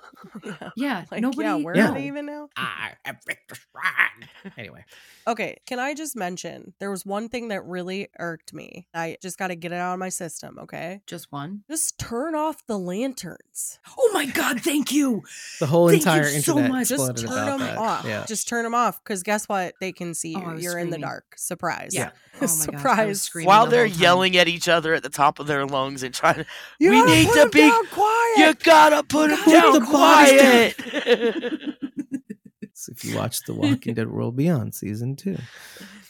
yeah. 0.45 0.71
yeah, 0.77 1.05
Like, 1.11 1.21
nobody. 1.23 1.43
yeah, 1.49 1.55
where 1.57 1.77
Yeah. 1.77 1.91
are 1.91 1.95
they 1.95 2.07
even 2.07 2.27
now? 2.27 2.49
I 2.57 2.93
am 3.05 3.17
Victor 3.27 3.57
Strand. 3.57 4.55
Anyway, 4.57 4.85
Okay, 5.27 5.59
can 5.67 5.79
I 5.79 5.95
just 5.95 6.15
mention 6.17 6.73
there 6.79 6.91
was 6.91 7.05
one 7.05 7.29
thing 7.29 7.49
that 7.49 7.65
really 7.65 8.09
irked 8.19 8.53
me. 8.55 8.87
I 8.95 9.17
just 9.21 9.39
got 9.39 9.49
to 9.49 9.57
get 9.57 9.73
it 9.73 9.77
out 9.77 9.93
of 9.95 9.99
my 9.99 10.09
system, 10.09 10.58
okay? 10.59 11.01
Just 11.07 11.31
one. 11.33 11.63
Just 11.71 11.99
turn 11.99 12.35
off 12.35 12.67
the 12.67 12.79
lanterns. 12.79 13.79
Oh 13.99 14.11
my 14.13 14.27
God! 14.27 14.61
Thank 14.61 14.93
you. 14.93 15.23
the 15.61 15.67
whole 15.67 15.89
Thank 15.89 16.05
you 16.05 16.11
entire 16.13 16.25
so 16.25 16.53
internet 16.59 16.71
much. 16.71 16.89
Just 16.89 17.17
turn 17.17 17.27
about 17.33 17.47
them 17.59 17.61
that. 17.61 17.79
off. 17.79 18.05
Yeah. 18.05 18.25
Just 18.27 18.49
turn 18.49 18.65
them 18.65 18.75
off 18.75 19.03
because 19.03 19.23
guess 19.23 19.49
what? 19.49 19.75
They 19.81 19.93
can 19.93 20.15
see 20.15 20.35
Oh, 20.37 20.41
you. 20.41 20.45
I 20.47 20.55
was 20.55 20.63
You're 20.65 20.79
in 20.79 20.91
the 20.91 20.99
dark. 20.99 21.35
Surprise. 21.37 21.91
Yeah. 21.95 22.11
Oh 22.41 22.43
my 22.43 22.47
gosh, 22.47 22.51
I 22.51 22.51
was 22.53 22.61
Surprise. 22.63 23.23
screaming 23.23 23.47
While 23.49 23.65
the 23.65 23.71
they're 23.73 23.87
yelling 23.87 24.37
at 24.37 24.47
each 24.47 24.69
other 24.69 24.95
at 24.95 25.03
the 25.03 25.09
top 25.09 25.41
of 25.41 25.49
their 25.49 25.67
lungs 25.67 26.05
and 26.05 26.15
trying 26.15 26.37
to, 26.37 26.47
You 26.79 26.91
We 26.91 26.97
gotta 27.01 27.11
need 27.11 27.27
put 27.27 27.35
to 27.35 27.41
'em 27.41 27.51
be- 27.51 27.59
down 27.59 27.87
quiet. 27.89 28.39
you 28.39 28.55
gotta 28.63 29.03
put 29.03 29.31
him 29.33 29.39
Put 29.39 29.51
down 29.53 29.73
the 29.73 29.81
bodies 29.81 30.75
quiet. 30.77 31.63
So 32.75 32.93
if 32.93 33.05
you 33.05 33.17
watch 33.17 33.43
The 33.45 33.55
Walking 33.55 33.95
Dead 33.95 34.09
World 34.09 34.37
Beyond 34.37 34.73
season 34.73 35.17
two. 35.17 35.37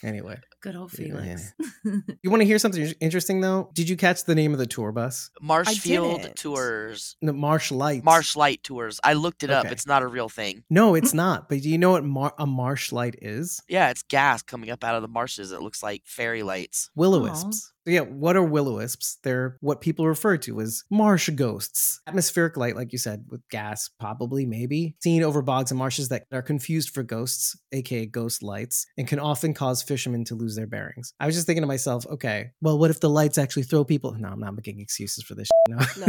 Anyway, 0.03 0.39
Good 0.61 0.75
old 0.75 0.93
Yeah. 0.99 1.07
Felix. 1.07 1.55
you 2.23 2.31
want 2.31 2.41
to 2.41 2.45
hear 2.47 2.59
something 2.59 2.93
interesting 3.01 3.41
though? 3.41 3.71
Did 3.75 3.89
you 3.89 3.97
catch 3.97 4.25
the 4.25 4.35
name 4.35 4.53
of 4.53 4.59
the 4.59 4.67
tour 4.67 4.91
bus? 4.93 5.31
Marshfield. 5.41 6.35
Tours. 6.37 7.17
No, 7.23 7.33
Marsh 7.33 7.71
Lights. 7.71 8.05
Marsh 8.05 8.35
Light 8.37 8.63
Tours. 8.65 8.99
I 9.05 9.13
looked 9.13 9.45
it 9.45 9.51
up. 9.51 9.67
It's 9.67 9.87
not 9.87 10.03
a 10.03 10.07
real 10.07 10.29
thing. 10.29 10.65
No, 10.69 10.95
it's 10.97 11.15
not. 11.15 11.49
But 11.49 11.63
do 11.63 11.69
you 11.71 11.79
know 11.79 11.93
what 11.93 12.05
mar- 12.05 12.35
a 12.39 12.47
marsh 12.47 12.91
light 12.93 13.17
is? 13.23 13.63
Yeah, 13.69 13.91
it's 13.91 14.03
gas 14.03 14.43
coming 14.43 14.71
up 14.71 14.83
out 14.83 14.97
of 14.97 15.03
the 15.03 15.09
marshes. 15.09 15.53
It 15.53 15.63
looks 15.63 15.83
like 15.83 16.03
fairy 16.07 16.43
lights. 16.43 16.91
Will 16.97 17.15
o 17.15 17.21
Aw. 17.21 17.23
wisps. 17.31 17.73
So 17.89 17.93
yeah, 17.95 18.01
what 18.01 18.36
are 18.36 18.45
will 18.45 18.68
o 18.68 18.74
wisps? 18.76 19.16
They're 19.22 19.57
what 19.62 19.80
people 19.80 20.07
refer 20.07 20.36
to 20.36 20.61
as 20.61 20.84
marsh 20.91 21.30
ghosts. 21.30 22.03
Atmospheric 22.07 22.59
light, 22.59 22.76
like 22.76 22.93
you 22.93 22.99
said, 22.99 23.24
with 23.30 23.41
gas, 23.49 23.89
probably, 23.99 24.45
maybe, 24.45 24.95
seen 25.03 25.22
over 25.22 25.41
bogs 25.41 25.70
and 25.70 25.78
marshes 25.78 26.11
that 26.11 26.24
are 26.30 26.43
confused 26.43 26.91
for 26.91 27.03
ghosts, 27.03 27.57
aka 27.72 28.05
ghost 28.05 28.43
lights, 28.43 28.84
and 28.99 29.09
can 29.09 29.18
often 29.18 29.55
cause 29.55 29.82
fishermen 29.82 30.26
to 30.26 30.34
lose 30.34 30.55
their 30.55 30.66
bearings. 30.66 31.14
I 31.18 31.24
was 31.24 31.34
just 31.34 31.47
thinking 31.47 31.62
to 31.62 31.66
myself, 31.66 32.07
okay, 32.09 32.51
well, 32.61 32.78
what 32.78 32.91
if 32.91 33.01
the 33.01 33.09
lights 33.09 33.39
actually 33.39 33.62
throw 33.62 33.84
people? 33.84 34.12
No, 34.12 34.28
I'm 34.28 34.41
not 34.41 34.55
making 34.55 34.80
excuses 34.80 35.24
for 35.24 35.34
this. 35.34 35.49
No, 35.70 35.78
No. 35.97 36.07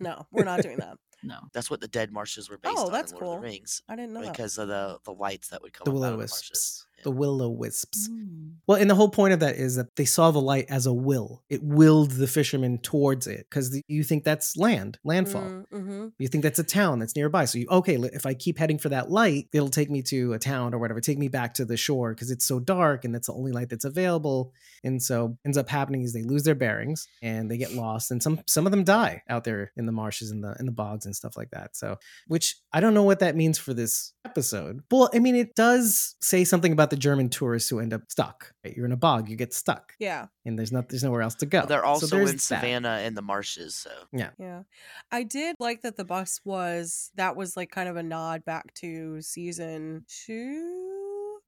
No, 0.00 0.26
we're 0.32 0.44
not 0.44 0.60
doing 0.60 0.76
that. 0.78 0.98
No. 1.24 1.36
That's 1.52 1.70
what 1.70 1.80
the 1.80 1.86
dead 1.86 2.10
marshes 2.10 2.50
were 2.50 2.56
oh, 2.64 2.68
based 2.68 2.78
Oh, 2.80 2.86
on. 2.86 2.92
that's 2.92 3.12
in 3.12 3.18
Lord 3.18 3.22
of 3.26 3.30
cool. 3.34 3.36
the 3.42 3.42
Rings 3.52 3.80
I 3.88 3.94
didn't 3.94 4.12
know 4.12 4.22
that. 4.22 4.32
because 4.32 4.58
of 4.58 4.66
the 4.66 4.98
the 5.04 5.12
lights 5.12 5.50
that 5.50 5.62
would 5.62 5.72
come 5.72 5.84
the 5.84 5.92
up 5.92 5.94
will 5.94 6.02
o 6.04 6.08
of 6.14 6.18
marshes. 6.18 6.50
wisps. 6.50 6.86
The 7.02 7.10
will 7.10 7.42
o 7.42 7.48
wisps. 7.50 8.08
Mm. 8.08 8.42
Well, 8.66 8.80
and 8.80 8.88
the 8.88 8.94
whole 8.94 9.08
point 9.08 9.34
of 9.34 9.40
that 9.40 9.56
is 9.56 9.74
that 9.76 9.94
they 9.96 10.04
saw 10.04 10.30
the 10.30 10.40
light 10.40 10.66
as 10.68 10.86
a 10.86 10.92
will. 10.92 11.42
It 11.50 11.62
willed 11.62 12.12
the 12.12 12.28
fishermen 12.28 12.78
towards 12.78 13.26
it 13.26 13.46
because 13.50 13.82
you 13.88 14.04
think 14.04 14.22
that's 14.24 14.56
land, 14.56 14.98
landfall. 15.04 15.64
Mm-hmm. 15.72 16.08
You 16.18 16.28
think 16.28 16.44
that's 16.44 16.60
a 16.60 16.64
town 16.64 17.00
that's 17.00 17.16
nearby. 17.16 17.44
So 17.46 17.58
you 17.58 17.66
okay, 17.70 17.96
if 17.96 18.24
I 18.24 18.34
keep 18.34 18.58
heading 18.58 18.78
for 18.78 18.88
that 18.90 19.10
light, 19.10 19.48
it'll 19.52 19.68
take 19.68 19.90
me 19.90 20.02
to 20.02 20.32
a 20.34 20.38
town 20.38 20.74
or 20.74 20.78
whatever. 20.78 21.00
Take 21.00 21.18
me 21.18 21.28
back 21.28 21.54
to 21.54 21.64
the 21.64 21.76
shore 21.76 22.14
because 22.14 22.30
it's 22.30 22.44
so 22.44 22.60
dark 22.60 23.04
and 23.04 23.14
that's 23.14 23.26
the 23.26 23.34
only 23.34 23.50
light 23.50 23.68
that's 23.68 23.84
available. 23.84 24.52
And 24.84 25.02
so 25.02 25.36
ends 25.44 25.58
up 25.58 25.68
happening 25.68 26.02
is 26.02 26.12
they 26.12 26.22
lose 26.22 26.44
their 26.44 26.54
bearings 26.54 27.08
and 27.20 27.50
they 27.50 27.58
get 27.58 27.74
lost 27.74 28.10
and 28.12 28.22
some 28.22 28.40
some 28.46 28.66
of 28.66 28.70
them 28.70 28.84
die 28.84 29.22
out 29.28 29.44
there 29.44 29.72
in 29.76 29.86
the 29.86 29.92
marshes 29.92 30.30
and 30.30 30.44
the 30.44 30.54
in 30.60 30.66
the 30.66 30.72
bogs 30.72 31.04
and 31.04 31.16
stuff 31.16 31.36
like 31.36 31.50
that. 31.50 31.74
So 31.74 31.98
which 32.28 32.56
I 32.72 32.80
don't 32.80 32.94
know 32.94 33.02
what 33.02 33.18
that 33.20 33.34
means 33.34 33.58
for 33.58 33.74
this 33.74 34.12
episode. 34.24 34.82
Well, 34.90 35.10
I 35.12 35.18
mean 35.18 35.34
it 35.34 35.56
does 35.56 36.14
say 36.20 36.44
something 36.44 36.72
about 36.72 36.90
the 36.92 36.96
German 36.98 37.30
tourists 37.30 37.70
who 37.70 37.80
end 37.80 37.94
up 37.94 38.02
stuck. 38.08 38.52
Right? 38.62 38.76
You're 38.76 38.84
in 38.84 38.92
a 38.92 38.98
bog, 38.98 39.30
you 39.30 39.36
get 39.36 39.54
stuck. 39.54 39.94
Yeah. 39.98 40.26
And 40.44 40.58
there's 40.58 40.70
not 40.70 40.90
there's 40.90 41.02
nowhere 41.02 41.22
else 41.22 41.34
to 41.36 41.46
go. 41.46 41.64
They're 41.64 41.86
also 41.86 42.04
so 42.04 42.18
in 42.18 42.38
Savannah 42.38 42.88
that. 42.88 43.06
and 43.06 43.16
the 43.16 43.22
marshes, 43.22 43.74
so. 43.74 43.90
Yeah. 44.12 44.28
Yeah. 44.38 44.64
I 45.10 45.22
did 45.22 45.56
like 45.58 45.80
that 45.82 45.96
the 45.96 46.04
bus 46.04 46.42
was 46.44 47.10
that 47.14 47.34
was 47.34 47.56
like 47.56 47.70
kind 47.70 47.88
of 47.88 47.96
a 47.96 48.02
nod 48.02 48.44
back 48.44 48.74
to 48.74 49.22
season 49.22 50.04
2 50.26 51.01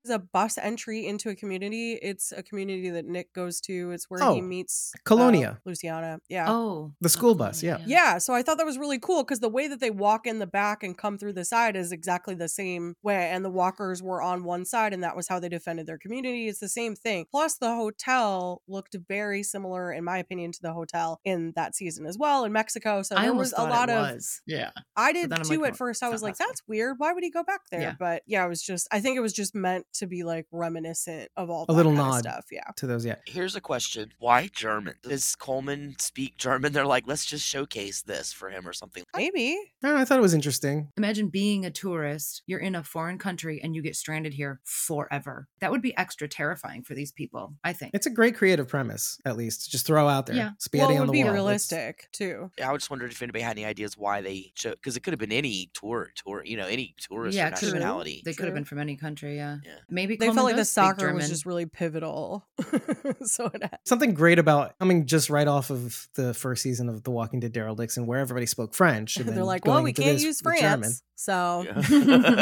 is 0.05 0.11
a 0.11 0.19
bus 0.19 0.59
entry 0.59 1.07
into 1.07 1.31
a 1.31 1.35
community. 1.35 1.99
It's 2.01 2.33
a 2.33 2.43
community 2.43 2.91
that 2.91 3.07
Nick 3.07 3.33
goes 3.33 3.61
to. 3.63 3.91
It's 3.93 4.11
where 4.11 4.23
oh, 4.23 4.35
he 4.35 4.41
meets 4.41 4.93
uh, 4.95 5.01
Colonia, 5.05 5.59
uh, 5.59 5.69
Luciana. 5.69 6.19
Yeah. 6.29 6.47
Oh, 6.49 6.93
the 7.01 7.09
school 7.09 7.35
bus. 7.35 7.63
Yeah. 7.63 7.79
Yeah. 7.87 8.19
So 8.19 8.35
I 8.35 8.43
thought 8.43 8.59
that 8.59 8.67
was 8.67 8.79
really 8.79 8.99
cool 8.99 9.23
because 9.23 9.41
the 9.41 9.49
way 9.49 9.67
that 9.69 9.81
they 9.81 9.91
walk 9.91 10.27
in 10.27 10.39
the 10.39 10.47
back 10.47 10.83
and 10.83 10.97
come 10.97 11.19
through 11.19 11.33
the 11.33 11.45
side 11.45 11.77
is 11.77 11.93
exactly 11.93 12.35
the 12.35 12.49
same 12.49 12.95
way. 13.03 13.31
And 13.31 13.45
the 13.45 13.51
walkers 13.51 14.03
were 14.03 14.21
on 14.21 14.45
one 14.45 14.65
side, 14.65 14.93
and 14.93 15.03
that 15.03 15.17
was 15.17 15.29
how 15.29 15.39
they 15.39 15.49
defended 15.49 15.87
their 15.87 15.99
community. 15.99 16.49
It's 16.49 16.61
the 16.61 16.69
same 16.69 16.95
thing. 16.95 17.27
Plus, 17.31 17.57
the 17.57 17.75
hotel 17.75 18.63
looked 18.69 18.97
very 19.09 19.43
similar, 19.43 19.93
in 19.93 20.05
my 20.05 20.19
opinion, 20.19 20.53
to 20.53 20.63
the 20.63 20.73
hotel 20.73 21.21
in 21.25 21.53
that 21.57 21.75
season 21.75 22.07
as 22.07 22.19
well 22.19 22.45
in 22.45 22.53
Mexico. 22.53 23.03
So 23.03 23.15
there 23.15 23.35
was 23.35 23.55
a 23.57 23.63
lot 23.63 23.89
of 23.89 24.15
was. 24.15 24.43
yeah. 24.47 24.71
I 24.97 25.13
did 25.13 25.33
too 25.45 25.63
like, 25.63 25.73
at 25.73 25.77
first. 25.77 26.03
I 26.03 26.09
was 26.09 26.23
like, 26.23 26.37
that's 26.37 26.63
weird. 26.69 26.97
Why 26.99 27.13
would 27.13 27.25
he 27.25 27.31
go 27.31 27.43
back 27.43 27.63
there? 27.71 27.81
Yeah. 27.81 27.95
But 27.99 28.23
yeah, 28.27 28.45
it 28.45 28.49
was 28.49 28.63
just. 28.63 28.87
I 28.93 29.01
think 29.01 29.17
it 29.17 29.21
was 29.21 29.33
just 29.33 29.55
meant 29.55 29.87
to 29.95 30.07
be 30.07 30.23
like 30.25 30.47
reminiscent 30.53 31.31
of 31.37 31.51
all 31.51 31.65
A 31.65 31.67
that 31.67 31.73
little 31.73 31.93
nod. 31.93 32.21
stuff. 32.21 32.47
Yeah. 32.51 32.63
To 32.77 32.87
those, 32.87 33.05
yeah. 33.07 33.17
here's 33.27 33.57
a 33.57 33.61
question. 33.61 34.13
Why 34.19 34.49
German? 34.53 34.95
Does 35.03 35.35
Colman 35.37 35.97
speak 35.99 36.37
German? 36.37 36.73
They're 36.73 36.87
like, 36.87 37.05
let's 37.07 37.25
just 37.25 37.47
showcase 37.47 38.03
this 38.03 38.33
for 38.33 38.51
him 38.51 38.67
or 38.67 38.73
something. 38.73 39.05
Maybe. 39.17 39.57
No, 39.83 39.97
I 39.97 40.05
thought 40.05 40.19
it 40.19 40.23
was 40.23 40.35
interesting. 40.35 40.89
Imagine 40.97 41.29
being 41.29 41.65
a 41.65 41.71
tourist, 41.71 42.43
you're 42.47 42.61
in 42.61 42.75
a 42.75 42.83
foreign 42.83 43.19
country 43.19 43.61
and 43.63 43.75
you 43.75 43.83
get 43.83 43.97
stranded 43.97 44.35
here 44.35 44.61
forever. 44.65 45.49
That 45.61 45.71
would 45.71 45.83
be 45.83 45.97
extra 45.97 46.29
terrifying 46.29 46.83
for 46.83 46.95
these 46.95 47.13
people, 47.13 47.55
I 47.65 47.73
think. 47.73 47.93
It's 47.95 48.07
a 48.07 48.11
great 48.11 48.37
creative 48.37 48.69
premise, 48.69 49.19
at 49.25 49.37
least. 49.37 49.71
Just 49.71 49.87
throw 49.87 50.09
out 50.09 50.27
there. 50.27 50.37
Yeah. 50.37 50.51
Spaghetti 50.59 50.89
well, 50.95 50.97
it 50.97 51.01
on 51.01 51.07
would 51.07 51.15
the 51.15 51.23
be 51.23 51.25
wall. 51.25 51.33
Let's- 51.45 51.73
realistic 51.73 52.09
too. 52.13 52.51
I 52.63 52.73
just 52.75 52.91
wondered 52.91 53.13
if 53.13 53.23
anybody 53.23 53.43
had 53.43 53.53
any 53.57 53.65
ideas 53.65 53.97
why 53.97 54.21
they 54.21 54.53
show 54.55 54.71
because 54.73 54.97
it 54.97 55.01
could 55.03 55.13
have 55.13 55.21
been 55.21 55.33
any 55.33 55.71
tour, 55.75 56.11
tour, 56.15 56.43
you 56.45 56.57
know, 56.57 56.67
any 56.67 56.95
tourist 56.99 57.37
Yeah, 57.37 57.45
or 57.45 57.49
it 57.49 57.63
nationality. 57.63 58.23
they 58.25 58.35
could 58.35 58.47
have 58.47 58.55
been 58.55 58.65
from 58.65 58.79
any 58.79 58.97
country, 58.97 59.37
yeah. 59.37 59.59
Yeah. 59.65 59.73
Maybe 59.91 60.17
They 60.17 60.27
Colman 60.27 60.35
felt 60.37 60.45
like 60.47 60.57
the 60.57 60.65
soccer 60.65 61.13
was 61.13 61.29
just 61.29 61.47
really 61.47 61.67
pivotal. 61.67 62.45
so 63.23 63.47
it 63.53 63.63
had- 63.63 63.79
Something 63.85 64.15
great 64.15 64.39
about 64.39 64.79
coming 64.79 65.07
just 65.07 65.31
right 65.31 65.47
off 65.47 65.71
of 65.71 66.09
the 66.15 66.35
first 66.35 66.63
season 66.63 66.89
of 66.89 67.03
The 67.05 67.11
Walking 67.11 67.41
Dead 67.41 67.53
Daryl 67.53 67.77
Dixon, 67.77 68.07
where 68.07 68.19
everybody 68.21 68.47
spoke 68.47 68.75
French. 68.75 69.17
And 69.17 69.29
they're 69.37 69.45
like, 69.45 69.65
well, 69.65 69.83
we 69.83 69.93
can't 69.93 70.15
this 70.17 70.23
use 70.25 70.43
with 70.45 70.59
German. 70.61 70.81
France. 70.81 71.03
So 71.17 71.65
Yeah. 71.67 71.75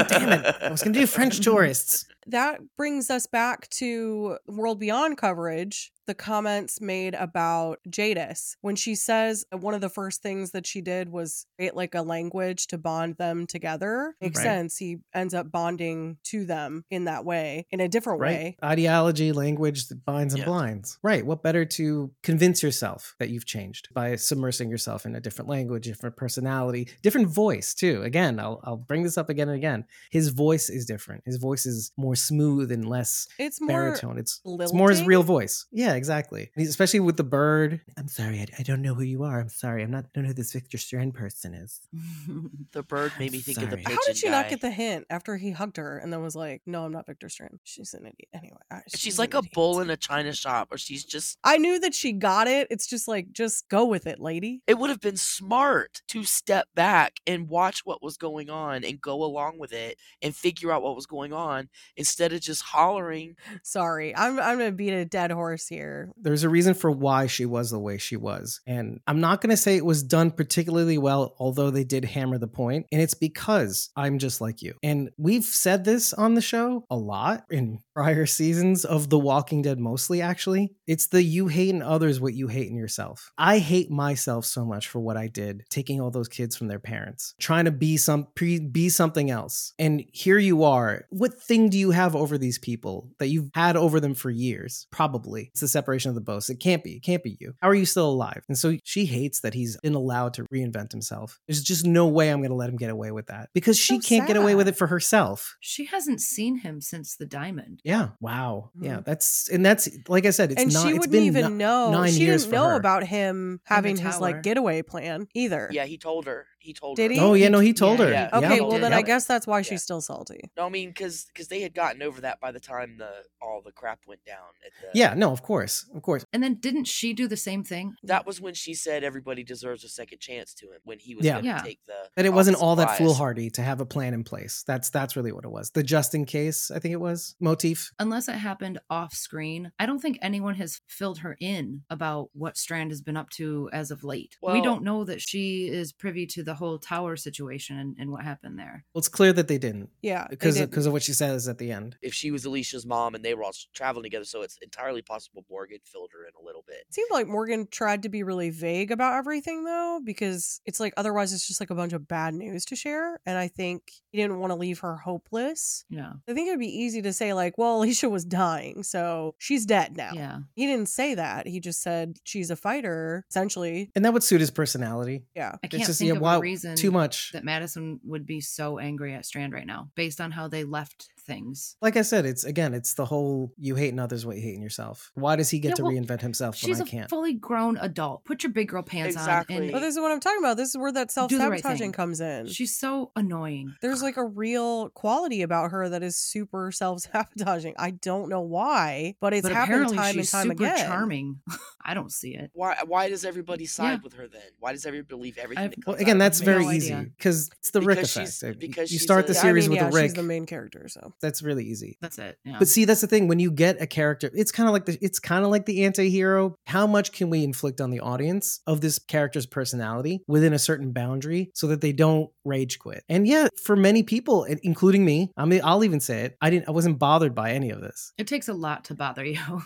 Damn 0.08 0.28
it. 0.32 0.56
I 0.62 0.70
was 0.70 0.82
going 0.82 0.94
to 0.94 1.00
do 1.00 1.06
French 1.06 1.40
tourists. 1.40 2.06
That 2.26 2.60
brings 2.76 3.10
us 3.10 3.26
back 3.26 3.68
to 3.70 4.38
World 4.46 4.78
Beyond 4.80 5.18
coverage. 5.18 5.92
The 6.08 6.14
comments 6.14 6.80
made 6.80 7.14
about 7.14 7.78
Jadis 7.88 8.56
when 8.60 8.74
she 8.74 8.96
says 8.96 9.44
uh, 9.52 9.56
one 9.58 9.72
of 9.72 9.80
the 9.80 9.88
first 9.88 10.20
things 10.20 10.50
that 10.50 10.66
she 10.66 10.80
did 10.80 11.08
was 11.08 11.46
create 11.56 11.76
like 11.76 11.94
a 11.94 12.02
language 12.02 12.66
to 12.68 12.78
bond 12.78 13.16
them 13.18 13.46
together. 13.46 14.16
Makes 14.20 14.38
Right. 14.38 14.42
sense. 14.42 14.76
He 14.76 14.96
ends 15.14 15.32
up 15.32 15.52
bonding 15.52 16.18
to 16.24 16.44
them 16.44 16.84
in 16.90 17.04
that 17.04 17.24
way, 17.24 17.66
in 17.70 17.78
a 17.78 17.88
different 17.88 18.18
way. 18.18 18.56
Ideology, 18.64 19.30
language 19.30 19.86
that 19.88 20.04
binds 20.04 20.34
and 20.34 20.40
Yeah. 20.40 20.46
blinds. 20.46 20.98
Right. 21.04 21.24
What 21.24 21.44
better 21.44 21.64
to 21.64 22.10
convince 22.24 22.64
yourself 22.64 23.14
that 23.20 23.30
you've 23.30 23.46
changed 23.46 23.88
by 23.94 24.14
submersing 24.14 24.70
yourself 24.70 25.06
in 25.06 25.14
a 25.14 25.20
different 25.20 25.48
language, 25.48 25.84
different 25.84 26.16
personality, 26.16 26.88
different 27.02 27.28
voice, 27.28 27.74
too. 27.74 28.02
Again, 28.02 28.40
I'll, 28.40 28.60
I'll 28.64 28.76
bring 28.76 29.04
this 29.04 29.16
up 29.16 29.30
again 29.30 29.48
and 29.48 29.56
again. 29.56 29.84
His 30.10 30.28
voice 30.30 30.68
is 30.68 30.84
different. 30.84 31.22
His 31.24 31.36
voice 31.36 31.64
is 31.64 31.92
more 31.96 32.11
smooth 32.16 32.70
and 32.72 32.88
less 32.88 33.28
It's 33.38 33.60
more 33.60 33.68
baritone. 33.68 34.18
It's, 34.18 34.40
it's 34.44 34.72
more 34.72 34.90
his 34.90 35.02
real 35.04 35.22
voice. 35.22 35.66
Yeah, 35.72 35.94
exactly. 35.94 36.50
Especially 36.56 37.00
with 37.00 37.16
the 37.16 37.24
bird. 37.24 37.80
I'm 37.96 38.08
sorry. 38.08 38.40
I, 38.40 38.46
I 38.58 38.62
don't 38.62 38.82
know 38.82 38.94
who 38.94 39.02
you 39.02 39.22
are. 39.24 39.40
I'm 39.40 39.48
sorry. 39.48 39.82
I'm 39.82 39.90
not, 39.90 40.04
I 40.04 40.08
don't 40.14 40.24
know 40.24 40.28
who 40.28 40.34
this 40.34 40.52
Victor 40.52 40.78
Strand 40.78 41.14
person 41.14 41.54
is. 41.54 41.80
The 42.72 42.82
bird 42.82 43.12
made 43.18 43.32
me 43.32 43.38
think 43.40 43.58
of 43.58 43.64
the 43.64 43.76
Sorry. 43.76 43.82
pigeon 43.84 43.94
How 43.96 44.06
did 44.06 44.16
she 44.16 44.28
not 44.30 44.48
get 44.48 44.60
the 44.62 44.70
hint 44.70 45.06
after 45.10 45.36
he 45.36 45.50
hugged 45.50 45.76
her 45.76 45.98
and 45.98 46.10
then 46.12 46.22
was 46.22 46.34
like, 46.34 46.62
"No, 46.64 46.84
I'm 46.84 46.92
not 46.92 47.06
Victor 47.06 47.28
Strand. 47.28 47.58
She's 47.64 47.92
an 47.92 48.00
idiot." 48.06 48.28
Anyway, 48.32 48.56
I- 48.70 48.80
She's 48.96 49.18
like 49.18 49.34
a 49.34 49.38
idiot. 49.38 49.52
bull 49.52 49.80
in 49.80 49.90
a 49.90 49.96
china 49.96 50.32
shop, 50.32 50.68
or 50.70 50.78
she's 50.78 51.04
just. 51.04 51.38
I 51.44 51.58
knew 51.58 51.78
that 51.80 51.94
she 51.94 52.12
got 52.12 52.46
it. 52.48 52.68
It's 52.70 52.86
just 52.86 53.08
like, 53.08 53.32
just 53.32 53.68
go 53.68 53.84
with 53.84 54.06
it, 54.06 54.20
lady. 54.20 54.62
It 54.66 54.78
would 54.78 54.88
have 54.90 55.00
been 55.00 55.16
smart 55.18 56.00
to 56.08 56.24
step 56.24 56.66
back 56.74 57.16
and 57.26 57.48
watch 57.48 57.82
what 57.84 58.02
was 58.02 58.16
going 58.16 58.48
on 58.48 58.84
and 58.84 59.00
go 59.00 59.22
along 59.22 59.58
with 59.58 59.72
it 59.72 59.98
and 60.22 60.34
figure 60.34 60.72
out 60.72 60.82
what 60.82 60.96
was 60.96 61.06
going 61.06 61.32
on 61.32 61.68
instead 62.02 62.32
of 62.32 62.40
just 62.40 62.62
hollering. 62.62 63.36
Sorry, 63.62 64.12
I'm 64.16 64.40
I'm 64.40 64.58
gonna 64.58 64.72
beat 64.72 64.90
a 64.90 65.04
dead 65.04 65.30
horse 65.30 65.68
here. 65.68 66.10
there's 66.16 66.42
a 66.42 66.48
reason 66.48 66.74
for 66.74 66.90
why 66.90 67.28
she 67.28 67.46
was 67.46 67.70
the 67.70 67.78
way 67.78 67.96
she 67.96 68.16
was. 68.16 68.60
And 68.66 68.98
I'm 69.06 69.20
not 69.20 69.40
going 69.40 69.50
to 69.50 69.56
say 69.56 69.76
it 69.76 69.84
was 69.84 70.02
done 70.02 70.32
particularly 70.32 70.98
well, 70.98 71.36
although 71.38 71.70
they 71.70 71.84
did 71.84 72.04
hammer 72.04 72.38
the 72.38 72.48
point. 72.48 72.86
And 72.90 73.00
it's 73.00 73.14
because 73.14 73.90
I'm 73.96 74.18
just 74.18 74.40
like 74.40 74.62
you. 74.62 74.74
And 74.82 75.10
we've 75.16 75.44
said 75.44 75.84
this 75.84 76.12
on 76.12 76.34
the 76.34 76.40
show 76.40 76.84
a 76.90 76.96
lot 76.96 77.44
in 77.50 77.78
prior 77.94 78.26
seasons 78.26 78.84
of 78.84 79.10
The 79.10 79.18
Walking 79.18 79.62
Dead, 79.62 79.78
mostly 79.78 80.20
actually. 80.22 80.72
It's 80.86 81.06
the 81.06 81.22
you 81.22 81.46
hate 81.48 81.70
in 81.70 81.82
others 81.82 82.20
what 82.20 82.34
you 82.34 82.48
hate 82.48 82.68
in 82.68 82.76
yourself. 82.76 83.30
I 83.38 83.58
hate 83.58 83.90
myself 83.90 84.44
so 84.44 84.64
much 84.64 84.88
for 84.88 84.98
what 84.98 85.16
I 85.16 85.28
did, 85.28 85.64
taking 85.70 86.00
all 86.00 86.10
those 86.10 86.28
kids 86.28 86.56
from 86.56 86.68
their 86.68 86.80
parents, 86.80 87.34
trying 87.38 87.66
to 87.66 87.70
be 87.70 87.96
some 87.96 88.26
pre, 88.34 88.58
be 88.58 88.88
something 88.88 89.30
else. 89.30 89.74
And 89.78 90.04
here 90.12 90.38
you 90.38 90.64
are. 90.64 91.04
What 91.10 91.40
thing 91.40 91.68
do 91.68 91.78
you 91.78 91.91
have 91.92 92.16
over 92.16 92.36
these 92.38 92.58
people 92.58 93.10
that 93.18 93.28
you've 93.28 93.50
had 93.54 93.76
over 93.76 94.00
them 94.00 94.14
for 94.14 94.30
years? 94.30 94.86
Probably. 94.90 95.48
It's 95.52 95.60
the 95.60 95.68
separation 95.68 96.08
of 96.08 96.14
the 96.14 96.20
boast. 96.20 96.50
It 96.50 96.56
can't 96.60 96.82
be. 96.84 96.92
It 96.96 97.02
can't 97.02 97.22
be 97.22 97.36
you. 97.40 97.54
How 97.60 97.68
are 97.68 97.74
you 97.74 97.86
still 97.86 98.08
alive? 98.10 98.42
And 98.48 98.58
so 98.58 98.76
she 98.84 99.04
hates 99.06 99.40
that 99.40 99.54
he's 99.54 99.76
been 99.82 99.94
allowed 99.94 100.34
to 100.34 100.44
reinvent 100.52 100.92
himself. 100.92 101.40
There's 101.46 101.62
just 101.62 101.86
no 101.86 102.06
way 102.08 102.30
I'm 102.30 102.40
going 102.40 102.50
to 102.50 102.56
let 102.56 102.68
him 102.68 102.76
get 102.76 102.90
away 102.90 103.10
with 103.12 103.26
that 103.26 103.50
because 103.54 103.78
she 103.78 104.00
So 104.00 104.08
can't 104.08 104.26
get 104.26 104.36
away 104.36 104.54
with 104.54 104.68
it 104.68 104.76
for 104.76 104.86
herself. 104.86 105.56
she 105.60 105.84
hasn't 105.86 106.20
seen 106.20 106.58
him 106.58 106.80
since 106.80 107.16
the 107.16 107.26
diamond. 107.26 107.80
Yeah. 107.84 108.10
Wow. 108.20 108.70
Yeah. 108.80 108.96
Mhm. 108.98 109.04
That's 109.04 109.48
and 109.48 109.64
that's 109.64 109.88
like 110.08 110.26
I 110.26 110.30
said. 110.30 110.52
It's 110.52 110.62
and 110.62 110.72
not. 110.72 110.82
she 110.82 110.88
it's 110.90 110.98
wouldn't 110.98 111.12
been 111.12 111.22
even 111.24 111.58
no- 111.58 111.90
know. 111.90 111.98
nine 112.00 112.12
She 112.12 112.20
years 112.20 112.42
didn't 112.44 112.54
know 112.54 112.68
her. 112.68 112.76
about 112.76 113.04
him 113.06 113.60
having 113.64 113.96
his 113.96 114.18
like 114.20 114.42
getaway 114.42 114.82
plan 114.82 115.28
either. 115.34 115.68
Yeah, 115.72 115.84
he 115.84 115.98
told 115.98 116.26
her. 116.26 116.46
He 116.62 116.72
told 116.72 116.96
Did 116.96 117.10
her. 117.10 117.14
he? 117.14 117.20
Oh 117.20 117.34
yeah. 117.34 117.48
No, 117.48 117.58
he 117.58 117.72
told 117.72 117.98
Yeah, 117.98 118.04
her. 118.06 118.10
yeah. 118.12 118.30
Okay, 118.32 118.54
he 118.54 118.60
well 118.60 118.70
did. 118.72 118.84
then 118.84 118.92
I 118.92 119.02
guess 119.02 119.24
that's 119.26 119.46
why 119.46 119.58
Yeah. 119.58 119.62
she's 119.62 119.82
still 119.82 120.00
salty. 120.00 120.40
No, 120.56 120.66
I 120.66 120.68
mean, 120.68 120.90
because 120.90 121.24
because 121.26 121.48
they 121.48 121.60
had 121.60 121.74
gotten 121.74 122.02
over 122.02 122.20
that 122.20 122.40
by 122.40 122.52
the 122.52 122.60
time 122.60 122.96
the 122.98 123.10
all 123.40 123.60
the 123.64 123.72
crap 123.72 124.00
went 124.06 124.24
down. 124.24 124.36
At 124.64 124.72
the, 124.92 124.98
Yeah. 124.98 125.14
No. 125.14 125.32
Of 125.32 125.42
course. 125.42 125.86
Of 125.94 126.02
course. 126.02 126.24
And 126.32 126.42
then 126.42 126.54
didn't 126.54 126.84
she 126.84 127.12
do 127.12 127.26
the 127.26 127.36
same 127.36 127.64
thing? 127.64 127.94
That 128.04 128.26
was 128.26 128.40
when 128.40 128.54
she 128.54 128.74
said 128.74 129.02
everybody 129.02 129.42
deserves 129.42 129.82
a 129.84 129.88
second 129.88 130.20
chance 130.20 130.54
to 130.54 130.66
him 130.66 130.78
when 130.84 130.98
he 131.00 131.14
was 131.16 131.26
Yeah. 131.26 131.32
going 131.34 131.44
to 131.44 131.48
Yeah. 131.50 131.62
take 131.62 131.80
the. 131.86 132.08
That 132.16 132.24
it 132.26 132.32
wasn't 132.32 132.58
all 132.58 132.76
that 132.76 132.96
foolhardy 132.96 133.50
to 133.50 133.62
have 133.62 133.80
a 133.80 133.86
plan 133.86 134.14
in 134.14 134.22
place. 134.24 134.62
That's 134.66 134.88
that's 134.90 135.16
really 135.16 135.32
what 135.32 135.44
it 135.44 135.50
was. 135.50 135.70
The 135.70 135.82
just 135.82 136.14
in 136.14 136.24
case, 136.24 136.70
I 136.70 136.78
think 136.78 136.92
it 136.92 137.00
was 137.00 137.34
motif. 137.40 137.90
Unless 137.98 138.28
it 138.28 138.34
happened 138.36 138.78
off 138.88 139.14
screen, 139.14 139.72
I 139.78 139.86
don't 139.86 139.98
think 140.00 140.18
anyone 140.22 140.54
has 140.56 140.80
filled 140.86 141.18
her 141.18 141.36
in 141.40 141.82
about 141.90 142.30
what 142.34 142.56
Strand 142.56 142.90
has 142.90 143.00
been 143.00 143.16
up 143.16 143.30
to 143.30 143.68
as 143.72 143.90
of 143.90 144.04
late. 144.04 144.36
we 144.42 144.60
don't 144.60 144.82
know 144.84 145.02
that 145.04 145.20
she 145.20 145.68
is 145.68 145.92
privy 145.92 146.26
to 146.26 146.42
the 146.42 146.51
whole 146.54 146.78
tower 146.78 147.16
situation 147.16 147.78
and, 147.78 147.96
and 147.98 148.10
what 148.10 148.22
happened 148.22 148.58
there. 148.58 148.84
Well, 148.94 149.00
it's 149.00 149.08
clear 149.08 149.32
that 149.32 149.48
they 149.48 149.58
didn't 149.58 149.90
Yeah, 150.02 150.26
because 150.28 150.60
because 150.60 150.86
of 150.86 150.92
what 150.92 151.02
she 151.02 151.12
says 151.12 151.48
at 151.48 151.58
the 151.58 151.72
end. 151.72 151.96
If 152.02 152.14
she 152.14 152.30
was 152.30 152.44
Alicia's 152.44 152.86
mom 152.86 153.14
and 153.14 153.24
they 153.24 153.34
were 153.34 153.44
all 153.44 153.52
traveling 153.74 154.04
together, 154.04 154.24
so 154.24 154.42
it's 154.42 154.58
entirely 154.62 155.02
possible 155.02 155.44
Morgan 155.50 155.78
filled 155.84 156.10
her 156.12 156.26
in 156.26 156.32
a 156.40 156.44
little 156.44 156.64
bit. 156.66 156.84
It 156.88 156.94
seemed 156.94 157.10
like 157.10 157.26
Morgan 157.26 157.66
tried 157.70 158.02
to 158.04 158.08
be 158.08 158.22
really 158.22 158.50
vague 158.50 158.90
about 158.90 159.18
everything 159.18 159.64
though, 159.64 160.00
because 160.04 160.60
it's 160.66 160.80
like 160.80 160.94
otherwise 160.96 161.32
it's 161.32 161.46
just 161.46 161.60
like 161.60 161.70
a 161.70 161.74
bunch 161.74 161.92
of 161.92 162.08
bad 162.08 162.34
news 162.34 162.64
to 162.66 162.76
share. 162.76 163.20
And 163.26 163.38
I 163.38 163.48
think 163.48 163.92
he 164.10 164.18
didn't 164.18 164.38
want 164.38 164.50
to 164.50 164.56
leave 164.56 164.80
her 164.80 164.96
hopeless. 164.96 165.84
Yeah. 165.88 166.12
I 166.28 166.34
think 166.34 166.48
it'd 166.48 166.58
be 166.60 166.66
easy 166.66 167.02
to 167.02 167.12
say, 167.12 167.32
like, 167.32 167.58
well, 167.58 167.78
Alicia 167.78 168.08
was 168.08 168.24
dying, 168.24 168.82
so 168.82 169.34
she's 169.38 169.66
dead 169.66 169.96
now. 169.96 170.12
Yeah. 170.14 170.38
He 170.54 170.66
didn't 170.66 170.88
say 170.88 171.14
that. 171.14 171.46
He 171.46 171.60
just 171.60 171.82
said 171.82 172.16
she's 172.24 172.50
a 172.50 172.56
fighter, 172.56 173.24
essentially. 173.30 173.90
And 173.94 174.04
that 174.04 174.12
would 174.12 174.22
suit 174.22 174.40
his 174.40 174.50
personality. 174.50 175.24
Yeah. 175.34 175.52
I 175.52 175.58
It's 175.62 175.70
can't 175.76 175.86
just, 175.86 175.98
think 175.98 176.08
yeah, 176.08 176.16
of 176.16 176.22
wow, 176.22 176.38
a 176.38 176.40
reason 176.42 176.76
Too 176.76 176.90
much. 176.90 177.32
that 177.32 177.44
Madison 177.44 178.00
would 178.04 178.26
be 178.26 178.40
so 178.40 178.78
angry 178.78 179.14
at 179.14 179.24
Strand 179.24 179.52
right 179.52 179.66
now 179.66 179.90
based 179.94 180.20
on 180.20 180.30
how 180.30 180.48
they 180.48 180.64
left 180.64 181.08
things. 181.22 181.76
Like 181.80 181.96
I 181.96 182.02
said, 182.02 182.26
it's 182.26 182.44
again, 182.44 182.74
it's 182.74 182.94
the 182.94 183.04
whole 183.04 183.52
you 183.58 183.74
hate 183.74 183.88
in 183.90 183.98
others 183.98 184.26
what 184.26 184.36
you 184.36 184.42
hate 184.42 184.54
in 184.54 184.62
yourself. 184.62 185.10
Why 185.14 185.36
does 185.36 185.50
he 185.50 185.58
get 185.58 185.70
Yeah, 185.70 185.74
to 185.76 185.82
well, 185.84 185.92
reinvent 185.92 186.20
himself 186.20 186.54
when 186.62 186.68
She's 186.70 186.80
I 186.80 186.84
a 186.84 186.86
can't? 186.86 187.10
fully 187.10 187.32
grown 187.34 187.76
adult. 187.78 188.24
Put 188.24 188.42
your 188.42 188.52
big 188.52 188.68
girl 188.68 188.82
pants 188.82 189.16
Exactly. 189.16 189.66
on. 189.68 189.72
But 189.72 189.80
this 189.80 189.94
is 189.94 190.00
what 190.00 190.10
I'm 190.12 190.20
talking 190.20 190.38
about. 190.40 190.56
This 190.56 190.70
is 190.70 190.76
where 190.78 190.92
that 190.92 191.10
self 191.10 191.28
Do 191.30 191.38
the 191.38 191.48
right 191.50 191.60
sabotaging 191.62 191.92
comes 191.92 192.20
in. 192.20 192.46
She's 192.46 192.76
so 192.76 193.10
annoying. 193.16 193.74
There's 193.82 194.02
like 194.02 194.16
a 194.16 194.24
real 194.24 194.90
quality 194.90 195.42
about 195.42 195.70
her 195.70 195.88
that 195.88 196.02
is 196.02 196.16
super 196.16 196.70
self 196.72 197.00
sabotaging. 197.12 197.74
I 197.78 197.90
don't 197.92 198.28
know 198.28 198.40
why, 198.42 199.14
but 199.20 199.32
it's 199.32 199.42
but 199.42 199.52
happened 199.52 199.72
apparently 199.72 199.96
time 199.96 200.06
and 200.06 200.14
she's 200.16 200.30
time 200.30 200.48
super 200.48 200.64
again. 200.64 200.86
charming. 200.86 201.40
I 201.84 201.94
don't 201.94 202.12
see 202.12 202.34
it. 202.34 202.50
Why? 202.54 202.76
Why 202.86 203.08
does 203.08 203.24
everybody 203.24 203.66
side 203.66 203.92
Yeah. 203.92 203.98
with 204.04 204.12
her 204.14 204.28
then? 204.28 204.40
Why 204.60 204.72
does 204.72 204.86
everybody 204.86 205.08
believe 205.08 205.38
everything? 205.38 205.64
I've- 205.64 205.74
that 205.76 205.86
Well, 205.86 205.96
again, 205.96 206.16
out 206.16 206.18
that's 206.20 206.40
her 206.40 206.46
no 206.46 206.52
very 206.52 206.64
mouth? 206.64 206.74
easy 206.74 206.94
because 207.16 207.50
it's 207.58 207.70
the 207.70 207.80
Rick 207.80 207.96
Because 207.98 208.10
she's- 208.12 208.42
effect. 208.42 208.58
because 208.60 208.92
you 208.92 208.98
start 208.98 209.24
a- 209.28 209.32
the 209.32 209.38
I 209.38 209.40
I 209.40 209.42
series 209.42 209.68
mean, 209.68 209.76
yeah, 209.76 209.86
with 209.86 209.94
a 209.94 209.96
Rick. 209.96 210.04
she's 210.04 210.14
the 210.14 210.22
main 210.22 210.46
character, 210.46 210.86
so 210.88 211.11
that's 211.20 211.42
really 211.42 211.64
easy. 211.64 211.98
That's 212.00 212.18
it. 212.18 212.38
Yeah. 212.44 212.56
But 212.58 212.68
see, 212.68 212.84
that's 212.84 213.00
the 213.00 213.06
thing. 213.06 213.28
When 213.28 213.38
you 213.38 213.50
get 213.50 213.80
a 213.80 213.86
character, 213.86 214.30
it's 214.34 214.52
kind 214.52 214.68
of 214.68 214.72
like 214.72 214.86
the 214.86 214.98
it's 215.00 215.18
kind 215.18 215.44
of 215.44 215.50
like 215.50 215.66
the 215.66 215.84
anti-hero. 215.84 216.54
How 216.66 216.86
much 216.86 217.12
can 217.12 217.30
we 217.30 217.44
inflict 217.44 217.80
on 217.80 217.90
the 217.90 218.00
audience 218.00 218.60
of 218.66 218.80
this 218.80 218.98
character's 218.98 219.46
personality 219.46 220.22
within 220.26 220.52
a 220.52 220.58
certain 220.58 220.92
boundary 220.92 221.50
so 221.54 221.66
that 221.68 221.80
they 221.80 221.92
don't 221.92 222.30
rage 222.44 222.78
quit? 222.78 223.04
And 223.08 223.26
yeah, 223.26 223.48
for 223.62 223.76
many 223.76 224.02
people, 224.02 224.44
including 224.44 225.04
me, 225.04 225.30
I 225.36 225.44
mean, 225.44 225.60
I'll 225.64 225.84
even 225.84 226.00
say 226.00 226.22
it. 226.22 226.36
I 226.40 226.50
didn't. 226.50 226.68
I 226.68 226.72
wasn't 226.72 226.98
bothered 226.98 227.34
by 227.34 227.52
any 227.52 227.70
of 227.70 227.80
this. 227.80 228.12
it 228.18 228.26
takes 228.26 228.48
a 228.48 228.54
lot 228.54 228.84
to 228.86 228.94
bother 228.94 229.24
you. 229.24 229.40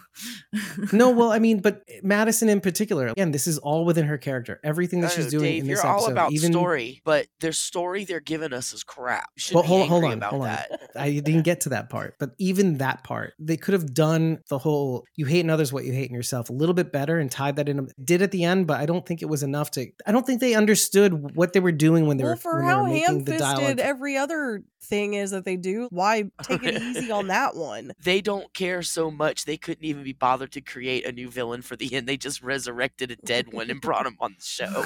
No, 0.92 1.10
well, 1.10 1.32
I 1.32 1.38
mean, 1.38 1.60
but 1.60 1.82
eh, 1.88 2.00
Madison 2.02 2.48
in 2.48 2.60
particular. 2.60 3.08
Again, 3.08 3.30
this 3.32 3.46
is 3.46 3.58
all 3.58 3.84
within 3.84 4.06
her 4.06 4.18
character. 4.18 4.60
Everything 4.62 5.00
that 5.00 5.10
I 5.12 5.14
she's 5.14 5.24
know, 5.26 5.38
doing 5.40 5.42
Dave, 5.52 5.60
in 5.62 5.66
you're 5.66 5.76
this 5.76 5.84
all 5.84 6.10
about 6.10 6.32
even 6.32 6.52
story, 6.52 7.00
but 7.04 7.26
their 7.40 7.52
story 7.52 8.04
they're 8.04 8.20
giving 8.20 8.52
us 8.52 8.72
is 8.72 8.84
crap. 8.84 9.28
You 9.36 9.40
should 9.40 9.54
Well, 9.54 9.62
be 9.64 9.68
hold, 9.68 9.80
angry 9.82 9.90
hold 9.90 10.04
on, 10.04 10.12
about 10.12 10.30
hold 10.30 10.42
on. 10.42 10.48
that. 10.48 10.90
I 10.96 11.20
didn't 11.36 11.44
get 11.44 11.60
to 11.62 11.68
that 11.70 11.88
part, 11.90 12.16
but 12.18 12.30
even 12.38 12.78
that 12.78 13.04
part, 13.04 13.34
they 13.38 13.56
could 13.56 13.74
have 13.74 13.94
done 13.94 14.38
the 14.48 14.58
whole 14.58 15.04
"you 15.16 15.26
hate 15.26 15.40
in 15.40 15.50
others 15.50 15.72
what 15.72 15.84
you 15.84 15.92
hate 15.92 16.08
in 16.08 16.14
yourself" 16.14 16.50
a 16.50 16.52
little 16.52 16.74
bit 16.74 16.92
better 16.92 17.18
and 17.18 17.30
tied 17.30 17.56
that 17.56 17.68
in. 17.68 17.88
Did 18.02 18.22
at 18.22 18.30
the 18.30 18.44
end, 18.44 18.66
but 18.66 18.80
I 18.80 18.86
don't 18.86 19.06
think 19.06 19.22
it 19.22 19.26
was 19.26 19.42
enough 19.42 19.70
to. 19.72 19.86
I 20.06 20.12
don't 20.12 20.26
think 20.26 20.40
they 20.40 20.54
understood 20.54 21.36
what 21.36 21.52
they 21.52 21.60
were 21.60 21.72
doing 21.72 22.06
when 22.06 22.16
they 22.16 22.24
well, 22.24 22.32
were 22.32 22.36
for 22.36 22.56
when 22.56 22.66
they 22.66 22.70
how 22.70 22.82
were 22.82 22.88
making 22.88 23.24
the 23.24 23.32
ham-fisted 23.32 23.38
dialogue. 23.38 23.78
every 23.80 24.16
other 24.16 24.62
thing 24.86 25.14
is 25.14 25.30
that 25.32 25.44
they 25.44 25.56
do, 25.56 25.88
why 25.90 26.24
take 26.42 26.62
it 26.62 26.80
easy 26.80 27.10
on 27.10 27.28
that 27.28 27.56
one? 27.56 27.92
They 28.02 28.20
don't 28.20 28.52
care 28.54 28.82
so 28.82 29.10
much 29.10 29.44
they 29.44 29.56
couldn't 29.56 29.84
even 29.84 30.02
be 30.02 30.12
bothered 30.12 30.52
to 30.52 30.60
create 30.60 31.06
a 31.06 31.12
new 31.12 31.28
villain 31.28 31.62
for 31.62 31.76
the 31.76 31.94
end. 31.94 32.06
They 32.06 32.16
just 32.16 32.42
resurrected 32.42 33.10
a 33.10 33.16
dead 33.16 33.52
one 33.52 33.70
and 33.70 33.80
brought 33.80 34.06
him 34.06 34.16
on 34.20 34.36
the 34.38 34.44
show. 34.44 34.84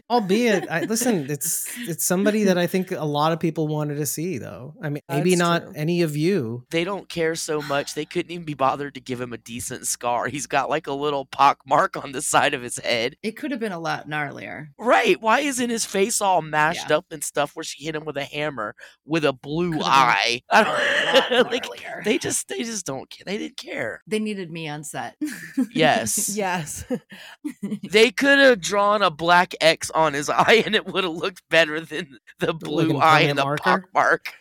Albeit, 0.10 0.70
I, 0.70 0.84
listen, 0.84 1.30
it's 1.30 1.70
it's 1.88 2.04
somebody 2.04 2.44
that 2.44 2.58
I 2.58 2.66
think 2.66 2.90
a 2.90 3.04
lot 3.04 3.32
of 3.32 3.40
people 3.40 3.68
wanted 3.68 3.96
to 3.96 4.06
see, 4.06 4.38
though. 4.38 4.74
I 4.82 4.90
mean, 4.90 5.02
maybe 5.16 5.30
That's 5.30 5.38
not 5.40 5.62
true. 5.64 5.72
any 5.74 6.02
of 6.02 6.16
you. 6.16 6.64
They 6.70 6.84
don't 6.84 7.08
care 7.08 7.34
so 7.34 7.60
much 7.62 7.94
they 7.94 8.04
couldn't 8.04 8.30
even 8.30 8.44
be 8.44 8.54
bothered 8.54 8.94
to 8.94 9.00
give 9.00 9.20
him 9.20 9.32
a 9.32 9.38
decent 9.38 9.86
scar. 9.86 10.28
He's 10.28 10.46
got 10.46 10.70
like 10.70 10.86
a 10.86 10.92
little 10.92 11.24
pock 11.24 11.58
mark 11.66 11.96
on 11.96 12.12
the 12.12 12.22
side 12.22 12.54
of 12.54 12.62
his 12.62 12.78
head. 12.78 13.16
it 13.22 13.32
could 13.32 13.50
have 13.50 13.60
been 13.60 13.72
a 13.72 13.78
lot 13.80 14.08
gnarlier. 14.08 14.68
Right. 14.78 15.20
Why 15.20 15.40
isn't 15.40 15.70
his 15.70 15.84
face 15.84 16.20
all 16.20 16.40
mashed 16.42 16.90
Yeah. 16.90 16.98
up 16.98 17.06
and 17.10 17.24
stuff 17.24 17.56
where 17.56 17.64
she 17.64 17.84
hit 17.84 17.96
him 17.96 18.04
with 18.04 18.16
a 18.16 18.24
hammer 18.24 18.74
with 19.04 19.24
a 19.24 19.32
blue 19.32 19.72
Could've 19.72 19.86
eye? 19.86 20.42
I 20.50 20.60
A 20.62 21.14
lot 21.14 21.28
don't 21.30 21.50
like 21.52 22.04
they 22.04 22.18
just 22.18 22.46
they 22.48 22.62
just 22.62 22.86
don't 22.86 23.10
care. 23.10 23.24
They 23.26 23.38
didn't 23.38 23.56
care. 23.56 24.00
They 24.06 24.18
needed 24.20 24.50
me 24.52 24.68
on 24.68 24.84
set. 24.84 25.16
Yes. 25.72 26.30
Yes. 26.44 26.84
They 27.90 28.10
could 28.10 28.38
have 28.38 28.60
drawn 28.60 29.02
a 29.02 29.10
black 29.10 29.54
X 29.60 29.90
on 29.90 30.04
on 30.04 30.12
his 30.12 30.28
eye, 30.28 30.62
and 30.66 30.74
it 30.74 30.84
would 30.84 31.02
have 31.04 31.14
looked 31.14 31.42
better 31.48 31.80
than 31.80 32.18
the 32.38 32.52
blue 32.52 32.90
an 32.90 32.96
eye 33.00 33.20
and 33.22 33.38
the 33.38 33.42
marker? 33.42 33.62
pock 33.62 33.82
mark. 33.94 34.34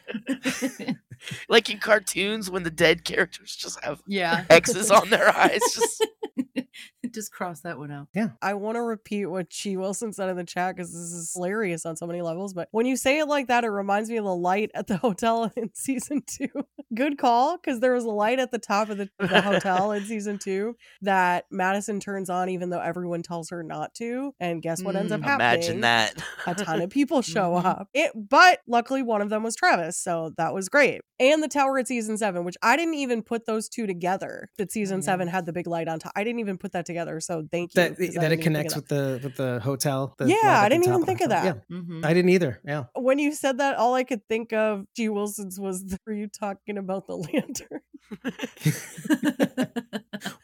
like 1.50 1.70
in 1.70 1.80
cartoons 1.80 2.50
when 2.50 2.64
the 2.64 2.72
dead 2.72 3.04
characters 3.04 3.56
just 3.56 3.84
have 3.84 4.02
yeah. 4.08 4.46
X's 4.50 4.92
on 4.92 5.10
their 5.10 5.30
eyes. 5.30 5.62
Just 5.74 6.08
Just 7.14 7.32
cross 7.32 7.62
that 7.62 7.78
one 7.78 7.92
out. 7.92 8.08
Yeah. 8.14 8.30
I 8.42 8.54
want 8.56 8.76
to 8.76 8.82
repeat 8.82 9.26
what 9.28 9.48
Chi 9.52 9.76
Wilson 9.76 10.14
said 10.14 10.30
in 10.30 10.38
the 10.38 10.44
chat 10.44 10.76
because 10.76 10.92
this 10.92 11.12
is 11.12 11.32
hilarious 11.34 11.86
on 11.86 11.96
so 11.96 12.08
many 12.08 12.22
levels. 12.22 12.54
But 12.54 12.68
when 12.72 12.86
you 12.86 12.96
say 12.98 13.20
it 13.20 13.28
like 13.28 13.48
that, 13.48 13.64
it 13.64 13.70
reminds 13.70 14.10
me 14.10 14.18
of 14.18 14.26
the 14.26 14.36
light 14.36 14.72
at 14.74 14.88
the 14.88 14.98
hotel 15.04 15.52
in 15.56 15.70
season 15.74 16.24
two. 16.28 16.48
Good 16.94 17.18
call, 17.18 17.58
because 17.58 17.80
there 17.80 17.94
was 17.94 18.06
a 18.06 18.10
light 18.10 18.40
at 18.40 18.52
the 18.52 18.60
top 18.60 18.90
of 18.90 18.98
the, 18.98 19.10
the 19.20 19.42
hotel 19.42 19.92
in 19.92 20.06
season 20.06 20.38
two 20.40 20.76
that 21.02 21.46
Madison 21.52 22.00
turns 22.00 22.30
on, 22.30 22.50
even 22.50 22.70
though 22.70 22.82
everyone 22.82 23.22
tells 23.24 23.50
her 23.50 23.64
not 23.64 23.94
to. 23.96 24.34
And 24.40 24.62
guess 24.62 24.82
what 24.84 24.96
ends 24.96 25.12
up 25.12 25.22
Mm. 25.22 25.26
happening? 25.26 25.48
imagine 25.64 25.82
that. 25.82 26.24
a 26.46 26.56
ton 26.56 26.82
of 26.82 26.90
people 26.90 27.22
show 27.22 27.54
Mhm. 27.62 27.66
up. 27.66 27.88
It, 27.94 28.12
but 28.16 28.60
luckily, 28.68 29.02
one 29.02 29.22
of 29.22 29.30
them 29.30 29.44
was 29.44 29.56
Travis, 29.56 29.98
so 29.98 30.32
that 30.38 30.54
was 30.54 30.70
great. 30.70 31.02
And 31.20 31.42
the 31.44 31.48
tower 31.48 31.78
at 31.80 31.88
season 31.88 32.18
seven, 32.18 32.44
which 32.44 32.58
I 32.62 32.76
didn't 32.76 32.96
even 32.96 33.22
put 33.22 33.46
those 33.46 33.70
two 33.70 33.86
together. 33.88 34.50
That 34.58 34.72
season 34.72 35.00
yeah. 35.00 35.06
seven 35.06 35.28
had 35.28 35.46
the 35.46 35.54
big 35.54 35.68
light 35.68 35.88
on 35.88 36.00
top. 36.00 36.12
I 36.16 36.24
didn't 36.24 36.40
even 36.40 36.58
put 36.64 36.72
that 36.72 36.86
together. 36.88 37.20
So 37.20 37.34
thank 37.52 37.76
you. 37.76 37.82
that 37.82 37.98
'cause 37.98 38.18
I 38.18 38.22
that 38.22 38.32
it 38.32 38.42
connects 38.42 38.76
with 38.76 38.88
the 38.88 39.20
with 39.24 39.36
the 39.38 39.60
hotel. 39.60 40.16
the 40.18 40.26
Yeah, 40.28 40.36
light 40.44 40.66
I 40.66 40.70
didn't 40.70 40.86
even 40.88 41.06
think 41.06 41.22
of 41.22 41.32
hotel. 41.32 41.44
that. 41.70 41.78
Yeah, 42.02 42.08
I 42.10 42.14
didn't 42.16 42.30
either. 42.38 42.60
Yeah. 42.66 42.86
when 42.96 43.20
you 43.20 43.32
said 43.34 43.58
that, 43.60 43.76
all 43.78 43.94
I 43.94 44.04
could 44.04 44.24
think 44.28 44.52
of 44.54 44.86
G. 44.96 45.10
Wilson's 45.10 45.60
was 45.60 45.84
the, 45.86 45.98
were 46.08 46.14
you 46.14 46.28
talking 46.28 46.78
about 46.78 47.06
the 47.08 47.18
lantern? 47.28 47.82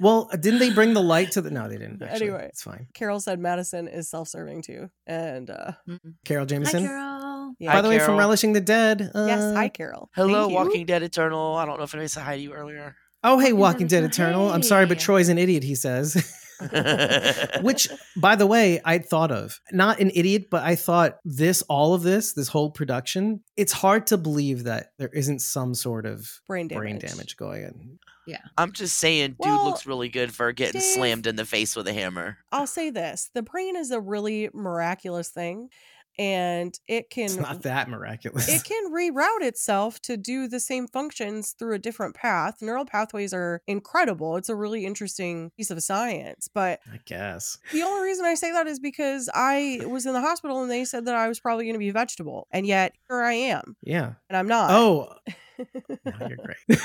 Well, 0.02 0.30
didn't 0.40 0.60
they 0.60 0.72
bring 0.74 0.94
the 0.94 1.02
light 1.04 1.32
to 1.34 1.42
the? 1.42 1.52
No, 1.52 1.68
they 1.70 1.78
didn't. 1.78 2.02
Actually. 2.02 2.28
Anyway. 2.30 2.46
it's 2.50 2.64
fine. 2.64 2.88
Carol 2.94 3.20
said 3.20 3.38
Madison 3.40 3.88
is 3.88 4.10
self-serving 4.10 4.62
too, 4.62 4.90
and 5.08 5.50
uh 5.50 5.72
Mhm. 5.88 6.14
Carol 6.26 6.44
Hi, 6.44 6.48
Jameson. 6.48 6.86
Carol. 6.86 7.54
yeah. 7.60 7.70
By 7.72 7.76
Hi, 7.76 7.82
the 7.82 7.90
way, 7.90 8.00
from 8.00 8.18
Relishing 8.18 8.54
the 8.54 8.62
Dead. 8.62 9.12
Uh, 9.14 9.26
yes, 9.28 9.42
hi 9.56 9.68
Carol. 9.70 10.10
Hello, 10.16 10.48
Walking 10.48 10.86
Dead 10.86 11.04
Eternal. 11.04 11.56
I 11.56 11.66
don't 11.66 11.78
know 11.78 11.84
if 11.84 11.94
anybody 11.94 12.08
said 12.10 12.24
hi 12.24 12.36
to 12.38 12.42
you 12.42 12.54
earlier. 12.54 12.96
Oh, 13.24 13.38
hey, 13.40 13.52
Walking 13.54 13.60
Walking 13.60 13.88
Dead 13.88 14.02
Dead 14.02 14.10
Eternal. 14.12 14.50
I'm 14.52 14.64
sorry, 14.64 14.86
but 14.86 15.00
Troy's 15.00 15.30
an 15.30 15.38
idiot. 15.38 15.64
He 15.64 15.76
says. 15.76 16.36
Which, 17.62 17.88
by 18.18 18.36
the 18.36 18.46
way, 18.48 18.82
I'd 18.84 19.06
thought 19.06 19.32
of. 19.32 19.60
Not 19.72 20.00
an 20.00 20.12
idiot, 20.14 20.50
but 20.50 20.64
I 20.64 20.76
thought 20.76 21.20
this, 21.24 21.62
all 21.64 21.94
of 21.94 22.04
this, 22.04 22.34
this 22.34 22.48
whole 22.50 22.72
production, 22.72 23.42
it's 23.56 23.72
hard 23.72 24.08
to 24.08 24.18
believe 24.18 24.64
that 24.66 24.92
there 24.98 25.10
isn't 25.10 25.40
some 25.40 25.74
sort 25.74 26.06
of 26.06 26.30
Brain 26.48 26.68
damage. 26.68 26.80
brain 26.82 27.00
damage 27.00 27.38
going 27.38 27.66
on. 27.66 28.00
Yeah. 28.28 28.40
I'm 28.58 28.74
just 28.74 28.98
saying, 29.00 29.32
dude 29.32 29.38
Well, 29.40 29.66
looks 29.66 29.86
really 29.88 30.10
good 30.10 30.34
for 30.34 30.52
getting 30.52 30.82
Dave- 30.82 30.94
slammed 30.96 31.28
in 31.28 31.36
the 31.36 31.46
face 31.46 31.76
with 31.76 31.88
a 31.88 31.94
hammer. 31.94 32.38
I'll 32.52 32.68
say 32.68 32.90
this: 32.92 33.32
the 33.34 33.42
brain 33.42 33.76
is 33.76 33.90
a 33.92 34.00
really 34.00 34.50
miraculous 34.54 35.30
thing, 35.30 35.70
and 36.20 36.78
it 36.86 37.10
can 37.10 37.24
It's 37.24 37.38
not 37.38 37.62
that 37.62 37.90
miraculous. 37.90 38.50
it 38.50 38.64
can 38.66 38.92
reroute 38.92 39.42
itself 39.42 40.02
to 40.02 40.18
do 40.18 40.50
the 40.50 40.60
same 40.60 40.86
functions 40.86 41.56
through 41.58 41.76
a 41.76 41.80
different 41.80 42.14
path. 42.14 42.62
Neural 42.62 42.84
pathways 42.86 43.34
are 43.34 43.62
incredible. 43.68 44.36
It's 44.36 44.50
a 44.50 44.56
really 44.56 44.86
interesting 44.86 45.52
piece 45.56 45.72
of 45.72 45.82
science. 45.82 46.50
But 46.54 46.82
I 46.92 47.00
guess. 47.06 47.58
the 47.72 47.84
only 47.84 48.04
reason 48.04 48.26
I 48.26 48.36
say 48.36 48.52
that 48.52 48.68
is 48.68 48.80
because 48.82 49.30
I 49.34 49.80
was 49.88 50.06
in 50.06 50.12
the 50.14 50.20
hospital 50.20 50.62
and 50.62 50.70
they 50.70 50.84
said 50.84 51.06
that 51.06 51.16
I 51.16 51.30
was 51.30 51.40
probably 51.40 51.64
going 51.64 51.76
to 51.76 51.80
be 51.80 51.90
a 51.90 51.94
vegetable. 51.94 52.48
And 52.52 52.68
yet 52.68 52.94
here 53.08 53.22
I 53.22 53.34
am. 53.34 53.78
Yeah. 53.82 54.14
And 54.30 54.36
I'm 54.36 54.48
not. 54.48 54.72
Oh, 54.72 55.14
no, 56.06 56.28
you're 56.28 56.38
great. 56.68 56.80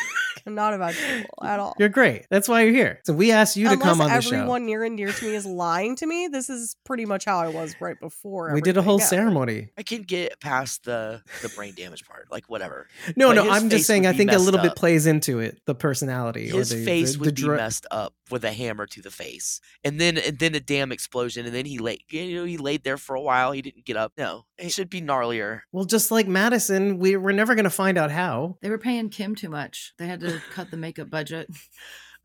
I'm 0.46 0.54
not 0.54 0.74
about 0.74 0.92
vegetable 0.94 1.38
at 1.42 1.58
all. 1.60 1.74
you're 1.78 1.88
great. 1.88 2.26
That's 2.30 2.48
why 2.48 2.62
you're 2.62 2.72
here. 2.72 3.00
So 3.04 3.12
we 3.14 3.32
asked 3.32 3.56
you 3.56 3.66
to 3.68 3.72
Unless 3.74 3.88
come 3.88 4.00
on 4.02 4.10
the 4.10 4.20
show. 4.20 4.34
everyone 4.36 4.66
near 4.66 4.84
and 4.84 4.96
dear 4.96 5.10
to 5.12 5.24
me 5.24 5.34
is 5.34 5.46
lying 5.46 5.96
to 5.96 6.06
me, 6.06 6.28
this 6.28 6.50
is 6.50 6.76
pretty 6.84 7.06
much 7.06 7.24
how 7.24 7.38
I 7.38 7.48
was 7.48 7.74
right 7.80 7.98
before. 7.98 8.52
We 8.52 8.60
did 8.60 8.76
a 8.76 8.82
whole 8.82 8.98
Yeah. 8.98 9.06
ceremony. 9.06 9.68
I 9.78 9.82
can 9.82 10.02
get 10.02 10.40
past 10.40 10.84
the 10.84 11.22
the 11.42 11.48
brain 11.50 11.74
damage 11.76 12.04
part, 12.06 12.30
like 12.30 12.44
whatever. 12.46 12.88
No, 13.16 13.28
But 13.28 13.34
no, 13.44 13.50
I'm 13.50 13.70
just 13.70 13.86
saying 13.86 14.06
I 14.06 14.12
think 14.12 14.30
a 14.30 14.34
messed 14.34 14.44
little 14.44 14.60
bit 14.60 14.76
plays 14.76 15.06
into 15.06 15.38
it, 15.40 15.60
the 15.66 15.74
personality 15.74 16.48
His 16.48 16.72
or 16.72 16.76
the 16.76 16.84
face 16.84 17.12
the, 17.14 17.18
would 17.20 17.28
the 17.30 17.32
be 17.32 17.42
dra- 17.42 17.56
messed 17.56 17.86
up 17.90 18.14
with 18.30 18.44
a 18.44 18.52
hammer 18.52 18.86
to 18.86 19.02
the 19.02 19.10
face, 19.10 19.60
and 19.82 20.00
then 20.00 20.18
and 20.18 20.38
then 20.38 20.54
a 20.54 20.60
damn 20.60 20.92
explosion, 20.92 21.46
and 21.46 21.54
then 21.54 21.66
he 21.66 21.78
laid. 21.78 22.02
You 22.10 22.36
know, 22.36 22.44
he 22.44 22.56
laid 22.56 22.84
there 22.84 22.96
for 22.96 23.14
a 23.14 23.20
while. 23.20 23.52
He 23.52 23.62
didn't 23.62 23.84
get 23.84 23.96
up. 23.96 24.12
No, 24.16 24.46
it 24.58 24.72
should 24.72 24.90
be 24.90 25.00
gnarlier. 25.00 25.60
Well, 25.72 25.84
just 25.84 26.10
like 26.10 26.26
Madison, 26.26 26.98
we 26.98 27.16
we're 27.16 27.32
never 27.32 27.54
going 27.54 27.64
to 27.64 27.70
find 27.70 27.98
out 27.98 28.10
how. 28.10 28.58
They 28.62 28.70
were 28.70 28.78
paying 28.78 29.10
Kim 29.10 29.34
too 29.34 29.48
much. 29.48 29.92
They 29.98 30.06
had 30.06 30.20
to 30.20 30.40
cut 30.52 30.70
the 30.70 30.76
makeup 30.76 31.10
budget. 31.10 31.48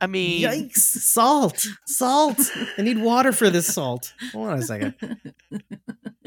I 0.02 0.08
mean, 0.08 0.41
Yikes! 0.41 0.78
Salt, 0.78 1.68
salt. 1.86 2.39
I 2.78 2.82
need 2.82 3.02
water 3.02 3.32
for 3.32 3.50
this 3.50 3.68
salt. 3.68 4.14
Hold 4.32 4.50
on 4.50 4.60
a 4.60 4.62
second. 4.62 4.95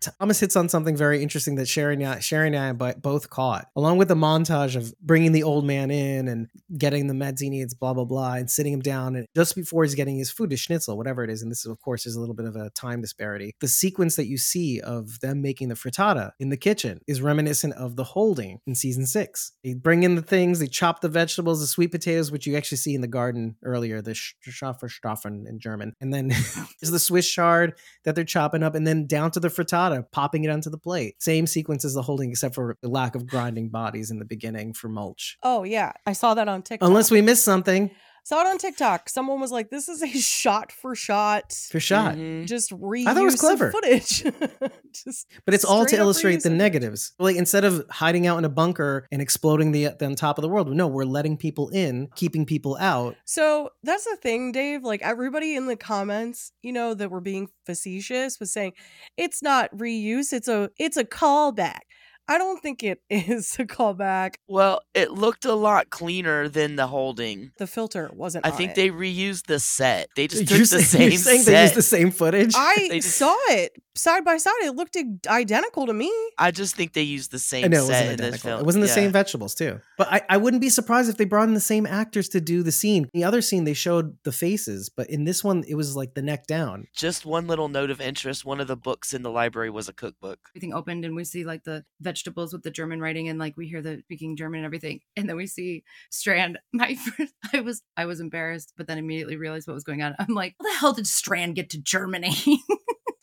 Thomas 0.00 0.40
hits 0.40 0.56
on 0.56 0.68
something 0.68 0.96
very 0.96 1.22
interesting 1.22 1.56
that 1.56 1.68
Sherry 1.68 1.94
and 1.94 2.56
I, 2.56 2.72
both 2.72 3.30
caught, 3.30 3.68
along 3.76 3.98
with 3.98 4.08
the 4.08 4.14
montage 4.14 4.76
of 4.76 4.94
bringing 5.00 5.32
the 5.32 5.42
old 5.42 5.64
man 5.64 5.90
in 5.90 6.28
and 6.28 6.48
getting 6.76 7.06
the 7.06 7.14
meds 7.14 7.40
he 7.40 7.50
needs, 7.50 7.74
blah 7.74 7.94
blah 7.94 8.04
blah, 8.04 8.34
and 8.34 8.50
sitting 8.50 8.72
him 8.72 8.80
down, 8.80 9.16
and 9.16 9.26
just 9.34 9.54
before 9.54 9.84
he's 9.84 9.94
getting 9.94 10.16
his 10.16 10.30
food, 10.30 10.50
his 10.50 10.60
schnitzel, 10.60 10.96
whatever 10.96 11.24
it 11.24 11.30
is. 11.30 11.42
And 11.42 11.50
this, 11.50 11.60
is, 11.60 11.66
of 11.66 11.80
course, 11.80 12.06
is 12.06 12.16
a 12.16 12.20
little 12.20 12.34
bit 12.34 12.46
of 12.46 12.56
a 12.56 12.70
time 12.70 13.00
disparity. 13.00 13.54
The 13.60 13.68
sequence 13.68 14.16
that 14.16 14.26
you 14.26 14.38
see 14.38 14.80
of 14.80 15.20
them 15.20 15.42
making 15.42 15.68
the 15.68 15.74
frittata 15.74 16.32
in 16.38 16.48
the 16.48 16.56
kitchen 16.56 17.00
is 17.06 17.20
reminiscent 17.20 17.74
of 17.74 17.96
the 17.96 18.04
holding 18.04 18.60
in 18.66 18.74
season 18.74 19.06
six. 19.06 19.52
They 19.64 19.74
bring 19.74 20.02
in 20.02 20.14
the 20.14 20.22
things, 20.22 20.58
they 20.58 20.66
chop 20.66 21.00
the 21.00 21.08
vegetables, 21.08 21.60
the 21.60 21.66
sweet 21.66 21.92
potatoes, 21.92 22.30
which 22.30 22.46
you 22.46 22.56
actually 22.56 22.78
see 22.78 22.94
in 22.94 23.00
the 23.00 23.08
garden 23.08 23.56
earlier, 23.62 24.00
the 24.00 24.12
Schafferstoffen 24.12 25.46
in 25.48 25.58
German, 25.58 25.94
and 26.00 26.12
then 26.12 26.30
is 26.82 26.90
the 26.90 26.98
Swiss 26.98 27.30
chard 27.30 27.74
that 28.04 28.14
they're 28.14 28.24
chopping 28.24 28.62
up, 28.62 28.74
and 28.74 28.86
then 28.86 29.06
down 29.06 29.30
to 29.32 29.40
the 29.40 29.48
frittata, 29.48 29.71
popping 30.12 30.44
it 30.44 30.50
onto 30.50 30.70
the 30.70 30.78
plate. 30.78 31.22
Same 31.22 31.46
sequence 31.46 31.84
as 31.84 31.94
the 31.94 32.02
holding, 32.02 32.30
except 32.30 32.54
for 32.54 32.76
the 32.82 32.88
lack 32.88 33.14
of 33.14 33.26
grinding 33.26 33.68
bodies 33.68 34.10
in 34.10 34.18
the 34.18 34.24
beginning 34.24 34.72
for 34.72 34.88
mulch. 34.88 35.38
Oh, 35.42 35.64
yeah. 35.64 35.92
I 36.06 36.12
saw 36.12 36.34
that 36.34 36.48
on 36.48 36.62
TikTok. 36.62 36.88
Unless 36.88 37.10
we 37.10 37.20
missed 37.22 37.44
something 37.44 37.90
saw 38.24 38.40
it 38.42 38.46
on 38.46 38.58
TikTok. 38.58 39.08
Someone 39.08 39.40
was 39.40 39.50
like, 39.50 39.70
this 39.70 39.88
is 39.88 40.02
a 40.02 40.08
shot 40.20 40.70
for 40.72 40.94
shot. 40.94 41.52
for 41.70 41.80
shot. 41.80 42.14
mhm. 42.16 42.46
Just 42.46 42.70
reuse 42.70 43.06
I 43.06 43.14
thought 43.14 43.22
it 43.22 43.26
was 43.26 43.40
clever. 43.40 43.70
footage. 43.72 44.22
Just 44.92 45.26
But 45.44 45.54
it's 45.54 45.64
all 45.64 45.84
to 45.86 45.96
illustrate 45.96 46.42
the 46.42 46.50
it. 46.50 46.54
negatives. 46.54 47.12
Like 47.18 47.36
instead 47.36 47.64
of 47.64 47.84
hiding 47.90 48.26
out 48.26 48.38
in 48.38 48.44
a 48.44 48.48
bunker 48.48 49.06
and 49.10 49.20
exploding 49.22 49.72
the, 49.72 49.88
the 49.98 50.06
on 50.06 50.14
top 50.14 50.38
of 50.38 50.42
the 50.42 50.48
world, 50.48 50.68
no, 50.74 50.86
we're 50.86 51.04
letting 51.04 51.36
people 51.36 51.68
in, 51.70 52.08
keeping 52.14 52.46
people 52.46 52.76
out. 52.80 53.16
So 53.24 53.70
that's 53.82 54.04
the 54.04 54.16
thing, 54.16 54.52
Dave. 54.52 54.82
Like 54.84 55.02
everybody 55.02 55.56
in 55.56 55.66
the 55.66 55.76
comments, 55.76 56.52
you 56.62 56.72
know, 56.72 56.94
that 56.94 57.10
were 57.10 57.20
being 57.20 57.48
facetious 57.66 58.38
was 58.38 58.52
saying 58.52 58.72
it's 59.16 59.42
not 59.42 59.74
reuse, 59.76 60.32
it's 60.32 60.48
a 60.48 60.70
it's 60.78 60.96
a 60.96 61.04
callback. 61.04 61.80
I 62.28 62.38
don't 62.38 62.60
think 62.62 62.82
it 62.82 63.00
is 63.10 63.56
a 63.58 63.64
callback. 63.64 64.34
Well, 64.48 64.80
it 64.94 65.10
looked 65.12 65.44
a 65.44 65.54
lot 65.54 65.90
cleaner 65.90 66.48
than 66.48 66.76
the 66.76 66.86
holding. 66.86 67.50
The 67.58 67.66
filter 67.66 68.10
wasn't. 68.14 68.46
I 68.46 68.50
on 68.50 68.56
think 68.56 68.70
it. 68.70 68.76
they 68.76 68.90
reused 68.90 69.46
the 69.46 69.58
set. 69.60 70.08
They 70.16 70.28
just 70.28 70.48
You're 70.50 70.60
took 70.60 70.68
the 70.70 70.82
same 70.82 71.10
you're 71.10 71.18
saying 71.18 71.42
set. 71.42 71.52
they 71.52 71.62
used 71.62 71.74
the 71.74 71.82
same 71.82 72.10
footage? 72.10 72.54
I 72.56 72.88
just- 72.92 73.16
saw 73.16 73.36
it 73.48 73.72
side 73.94 74.24
by 74.24 74.38
side. 74.38 74.52
It 74.62 74.74
looked 74.74 74.96
identical 75.28 75.86
to 75.86 75.92
me. 75.92 76.10
I 76.38 76.50
just 76.50 76.74
think 76.76 76.92
they 76.94 77.02
used 77.02 77.30
the 77.30 77.38
same 77.38 77.64
I 77.66 77.68
know 77.68 77.84
it 77.84 77.86
set 77.86 77.92
wasn't 77.92 78.10
in 78.12 78.16
this 78.16 78.24
identical. 78.26 78.48
film. 78.50 78.60
It 78.60 78.66
wasn't 78.66 78.82
the 78.82 78.88
Yeah. 78.88 78.94
same 78.94 79.12
vegetables 79.12 79.54
too. 79.54 79.80
But 79.98 80.08
I, 80.12 80.22
I 80.30 80.36
wouldn't 80.38 80.60
be 80.62 80.70
surprised 80.70 81.10
if 81.10 81.16
they 81.18 81.24
brought 81.26 81.48
in 81.48 81.54
the 81.54 81.60
same 81.60 81.86
actors 81.86 82.28
to 82.30 82.40
do 82.40 82.62
the 82.62 82.72
scene. 82.72 83.08
The 83.12 83.24
other 83.24 83.42
scene 83.42 83.64
they 83.64 83.74
showed 83.74 84.16
the 84.24 84.32
faces, 84.32 84.88
but 84.88 85.10
in 85.10 85.24
this 85.24 85.44
one 85.44 85.64
it 85.68 85.74
was 85.74 85.94
like 85.96 86.14
the 86.14 86.22
neck 86.22 86.46
down. 86.46 86.86
Just 86.94 87.26
one 87.26 87.46
little 87.46 87.68
note 87.68 87.90
of 87.90 88.00
interest. 88.00 88.44
One 88.46 88.60
of 88.60 88.66
the 88.66 88.76
books 88.76 89.12
in 89.12 89.22
the 89.22 89.30
library 89.30 89.68
was 89.70 89.88
a 89.88 89.92
cookbook. 89.92 90.38
everything 90.52 90.72
opened 90.72 91.04
and 91.04 91.14
we 91.14 91.24
see 91.24 91.44
like 91.44 91.64
the 91.64 91.84
vegetables 92.12 92.52
with 92.52 92.62
the 92.62 92.70
German 92.70 93.00
writing 93.00 93.28
and 93.28 93.38
like 93.38 93.56
we 93.56 93.66
hear 93.66 93.80
the 93.80 94.00
speaking 94.04 94.36
German 94.36 94.58
and 94.58 94.66
everything. 94.66 95.00
And 95.16 95.26
then 95.28 95.36
we 95.36 95.46
see 95.46 95.82
Strand. 96.10 96.58
My 96.72 96.94
first, 96.94 97.32
I 97.54 97.60
was 97.60 97.82
I 97.96 98.04
was 98.06 98.20
embarrassed, 98.20 98.74
but 98.76 98.86
then 98.86 98.98
immediately 98.98 99.36
realized 99.36 99.66
what 99.66 99.74
was 99.74 99.84
going 99.84 100.02
on. 100.02 100.14
I'm 100.18 100.34
like, 100.34 100.54
how 100.60 100.68
the 100.68 100.74
hell 100.78 100.92
did 100.92 101.06
Strand 101.06 101.54
get 101.54 101.70
to 101.70 101.80
Germany? 101.80 102.34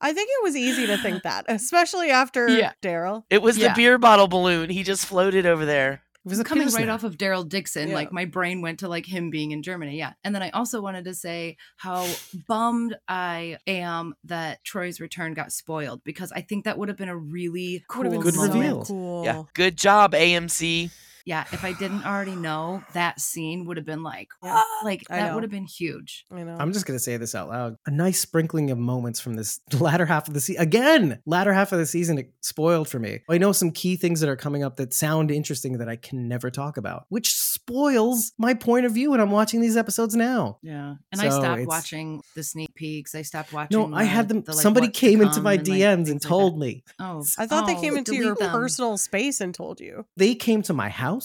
I 0.00 0.12
think 0.12 0.28
it 0.30 0.42
was 0.42 0.56
easy 0.56 0.86
to 0.86 0.96
think 0.98 1.22
that, 1.24 1.44
especially 1.48 2.10
after 2.10 2.48
Yeah. 2.48 2.72
Daryl. 2.82 3.24
It 3.30 3.42
was 3.42 3.58
Yeah. 3.58 3.68
the 3.68 3.74
beer 3.74 3.98
bottle 3.98 4.28
balloon. 4.28 4.70
He 4.70 4.82
just 4.82 5.04
floated 5.06 5.46
over 5.46 5.64
there. 5.64 6.02
It 6.26 6.28
was 6.30 6.40
a 6.40 6.44
coming 6.44 6.62
penis 6.62 6.74
right 6.74 6.88
off 6.88 7.04
of 7.04 7.16
Daryl 7.16 7.48
Dixon, 7.48 7.88
Yeah. 7.90 7.94
like 7.94 8.10
my 8.12 8.24
brain 8.24 8.60
went 8.60 8.80
to 8.80 8.88
like 8.88 9.06
him 9.06 9.30
being 9.30 9.52
in 9.52 9.62
Germany. 9.62 9.96
Yeah. 9.96 10.14
And 10.24 10.34
then 10.34 10.42
I 10.42 10.50
also 10.50 10.82
wanted 10.82 11.04
to 11.04 11.14
say 11.14 11.56
how 11.76 12.04
bummed 12.48 12.96
I 13.06 13.58
am 13.66 14.14
that 14.24 14.64
Troy's 14.64 15.00
return 15.00 15.34
got 15.34 15.52
spoiled 15.52 16.02
because 16.02 16.32
I 16.32 16.40
think 16.40 16.64
that 16.64 16.78
would 16.78 16.88
have 16.88 16.96
been 16.98 17.08
a 17.08 17.16
really 17.16 17.84
cool 17.88 18.02
been 18.02 18.20
Good 18.20 18.34
moment. 18.34 18.54
reveal. 18.54 18.84
cool. 18.84 19.24
Yeah. 19.24 19.42
Good 19.54 19.76
job, 19.76 20.12
AMC. 20.14 20.90
Yeah, 21.26 21.44
if 21.52 21.64
I 21.64 21.72
didn't 21.72 22.06
already 22.06 22.36
know, 22.36 22.84
that 22.92 23.20
scene 23.20 23.66
would 23.66 23.76
have 23.76 23.84
been 23.84 24.04
like, 24.04 24.28
Yeah, 24.44 24.62
like 24.84 25.02
I 25.10 25.16
that 25.16 25.28
know. 25.28 25.34
would 25.34 25.42
have 25.42 25.50
been 25.50 25.66
huge. 25.66 26.24
I 26.30 26.44
know. 26.44 26.56
I'm 26.58 26.72
just 26.72 26.86
gonna 26.86 27.00
say 27.00 27.16
this 27.16 27.34
out 27.34 27.48
loud. 27.48 27.76
A 27.86 27.90
nice 27.90 28.20
sprinkling 28.20 28.70
of 28.70 28.78
moments 28.78 29.18
from 29.18 29.34
this 29.34 29.60
latter 29.80 30.06
half 30.06 30.28
of 30.28 30.34
the 30.34 30.40
season. 30.40 30.62
Again, 30.62 31.20
latter 31.26 31.52
half 31.52 31.72
of 31.72 31.78
the 31.78 31.86
season 31.86 32.18
it 32.18 32.32
spoiled 32.40 32.88
for 32.88 33.00
me. 33.00 33.20
I 33.28 33.38
know 33.38 33.50
some 33.52 33.72
key 33.72 33.96
things 33.96 34.20
that 34.20 34.28
are 34.28 34.36
coming 34.36 34.62
up 34.62 34.76
that 34.76 34.94
sound 34.94 35.30
interesting 35.32 35.78
that 35.78 35.88
I 35.88 35.96
can 35.96 36.28
never 36.28 36.48
talk 36.50 36.76
about, 36.76 37.06
which 37.08 37.34
spoils 37.34 38.32
my 38.38 38.54
point 38.54 38.86
of 38.86 38.92
view 38.92 39.10
when 39.10 39.20
I'm 39.20 39.32
watching 39.32 39.60
these 39.60 39.76
episodes 39.76 40.14
now. 40.14 40.58
Yeah, 40.62 40.94
and 41.10 41.20
I 41.20 41.28
stopped 41.28 41.60
it's- 41.60 41.66
watching 41.66 42.22
the 42.36 42.44
sneak 42.44 42.72
peeks. 42.76 43.16
I 43.16 43.22
stopped 43.22 43.52
watching. 43.52 43.90
No, 43.90 43.96
I 43.96 44.04
had 44.04 44.28
them. 44.28 44.42
the, 44.42 44.52
like, 44.52 44.62
somebody 44.62 44.88
came 44.88 45.20
into 45.20 45.40
my 45.40 45.54
and, 45.54 45.66
like, 45.68 45.78
DMs 45.78 45.92
and 45.94 46.06
things 46.06 46.24
like 46.24 46.28
told 46.28 46.58
me. 46.58 46.84
Oh, 47.00 47.24
I 47.36 47.46
thought 47.48 47.66
they 47.66 47.74
oh, 47.74 47.80
came 47.80 47.96
into 47.96 48.14
your 48.14 48.36
them. 48.36 48.50
personal 48.52 48.96
space 48.96 49.40
and 49.40 49.52
told 49.52 49.80
you. 49.80 50.06
They 50.16 50.36
came 50.36 50.62
to 50.62 50.72
my 50.72 50.88
house 50.88 51.15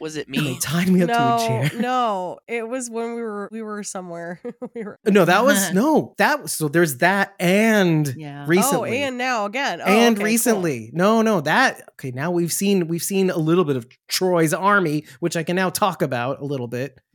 Was 0.00 0.16
it 0.16 0.26
and 0.28 0.36
they 0.36 0.40
me? 0.40 0.58
tied 0.60 0.88
me 0.88 1.02
up 1.02 1.08
to 1.08 1.14
a 1.14 1.18
No, 1.18 1.38
chair. 1.46 1.70
no, 1.80 2.38
it 2.48 2.68
was 2.68 2.88
when 2.90 3.14
we 3.14 3.22
were 3.22 3.48
we 3.52 3.62
were 3.62 3.82
somewhere. 3.82 4.40
we 4.74 4.84
were 4.84 4.98
No, 5.06 5.24
that 5.24 5.44
was 5.44 5.72
no. 5.74 6.14
That 6.18 6.42
was 6.42 6.52
so. 6.52 6.68
There's 6.68 6.98
that 6.98 7.34
and 7.40 8.06
Yeah. 8.16 8.44
Oh, 8.44 8.48
recently. 8.48 9.02
Oh, 9.02 9.06
and 9.08 9.18
now 9.18 9.44
again. 9.46 9.80
Oh, 9.80 9.84
and 9.84 10.14
okay, 10.14 10.20
cool. 10.20 10.24
recently 10.24 10.90
no 10.92 11.22
no 11.22 11.40
that 11.40 11.82
okay 11.92 12.10
now 12.10 12.30
we've 12.30 12.52
seen 12.52 12.88
we've 12.88 13.02
seen 13.02 13.30
a 13.30 13.36
little 13.38 13.64
bit 13.64 13.76
of 13.76 13.86
troy's 14.08 14.54
army 14.54 15.04
which 15.20 15.36
i 15.36 15.42
can 15.42 15.54
now 15.56 15.68
talk 15.70 16.00
about 16.02 16.40
a 16.40 16.44
little 16.44 16.66
bit 16.68 16.98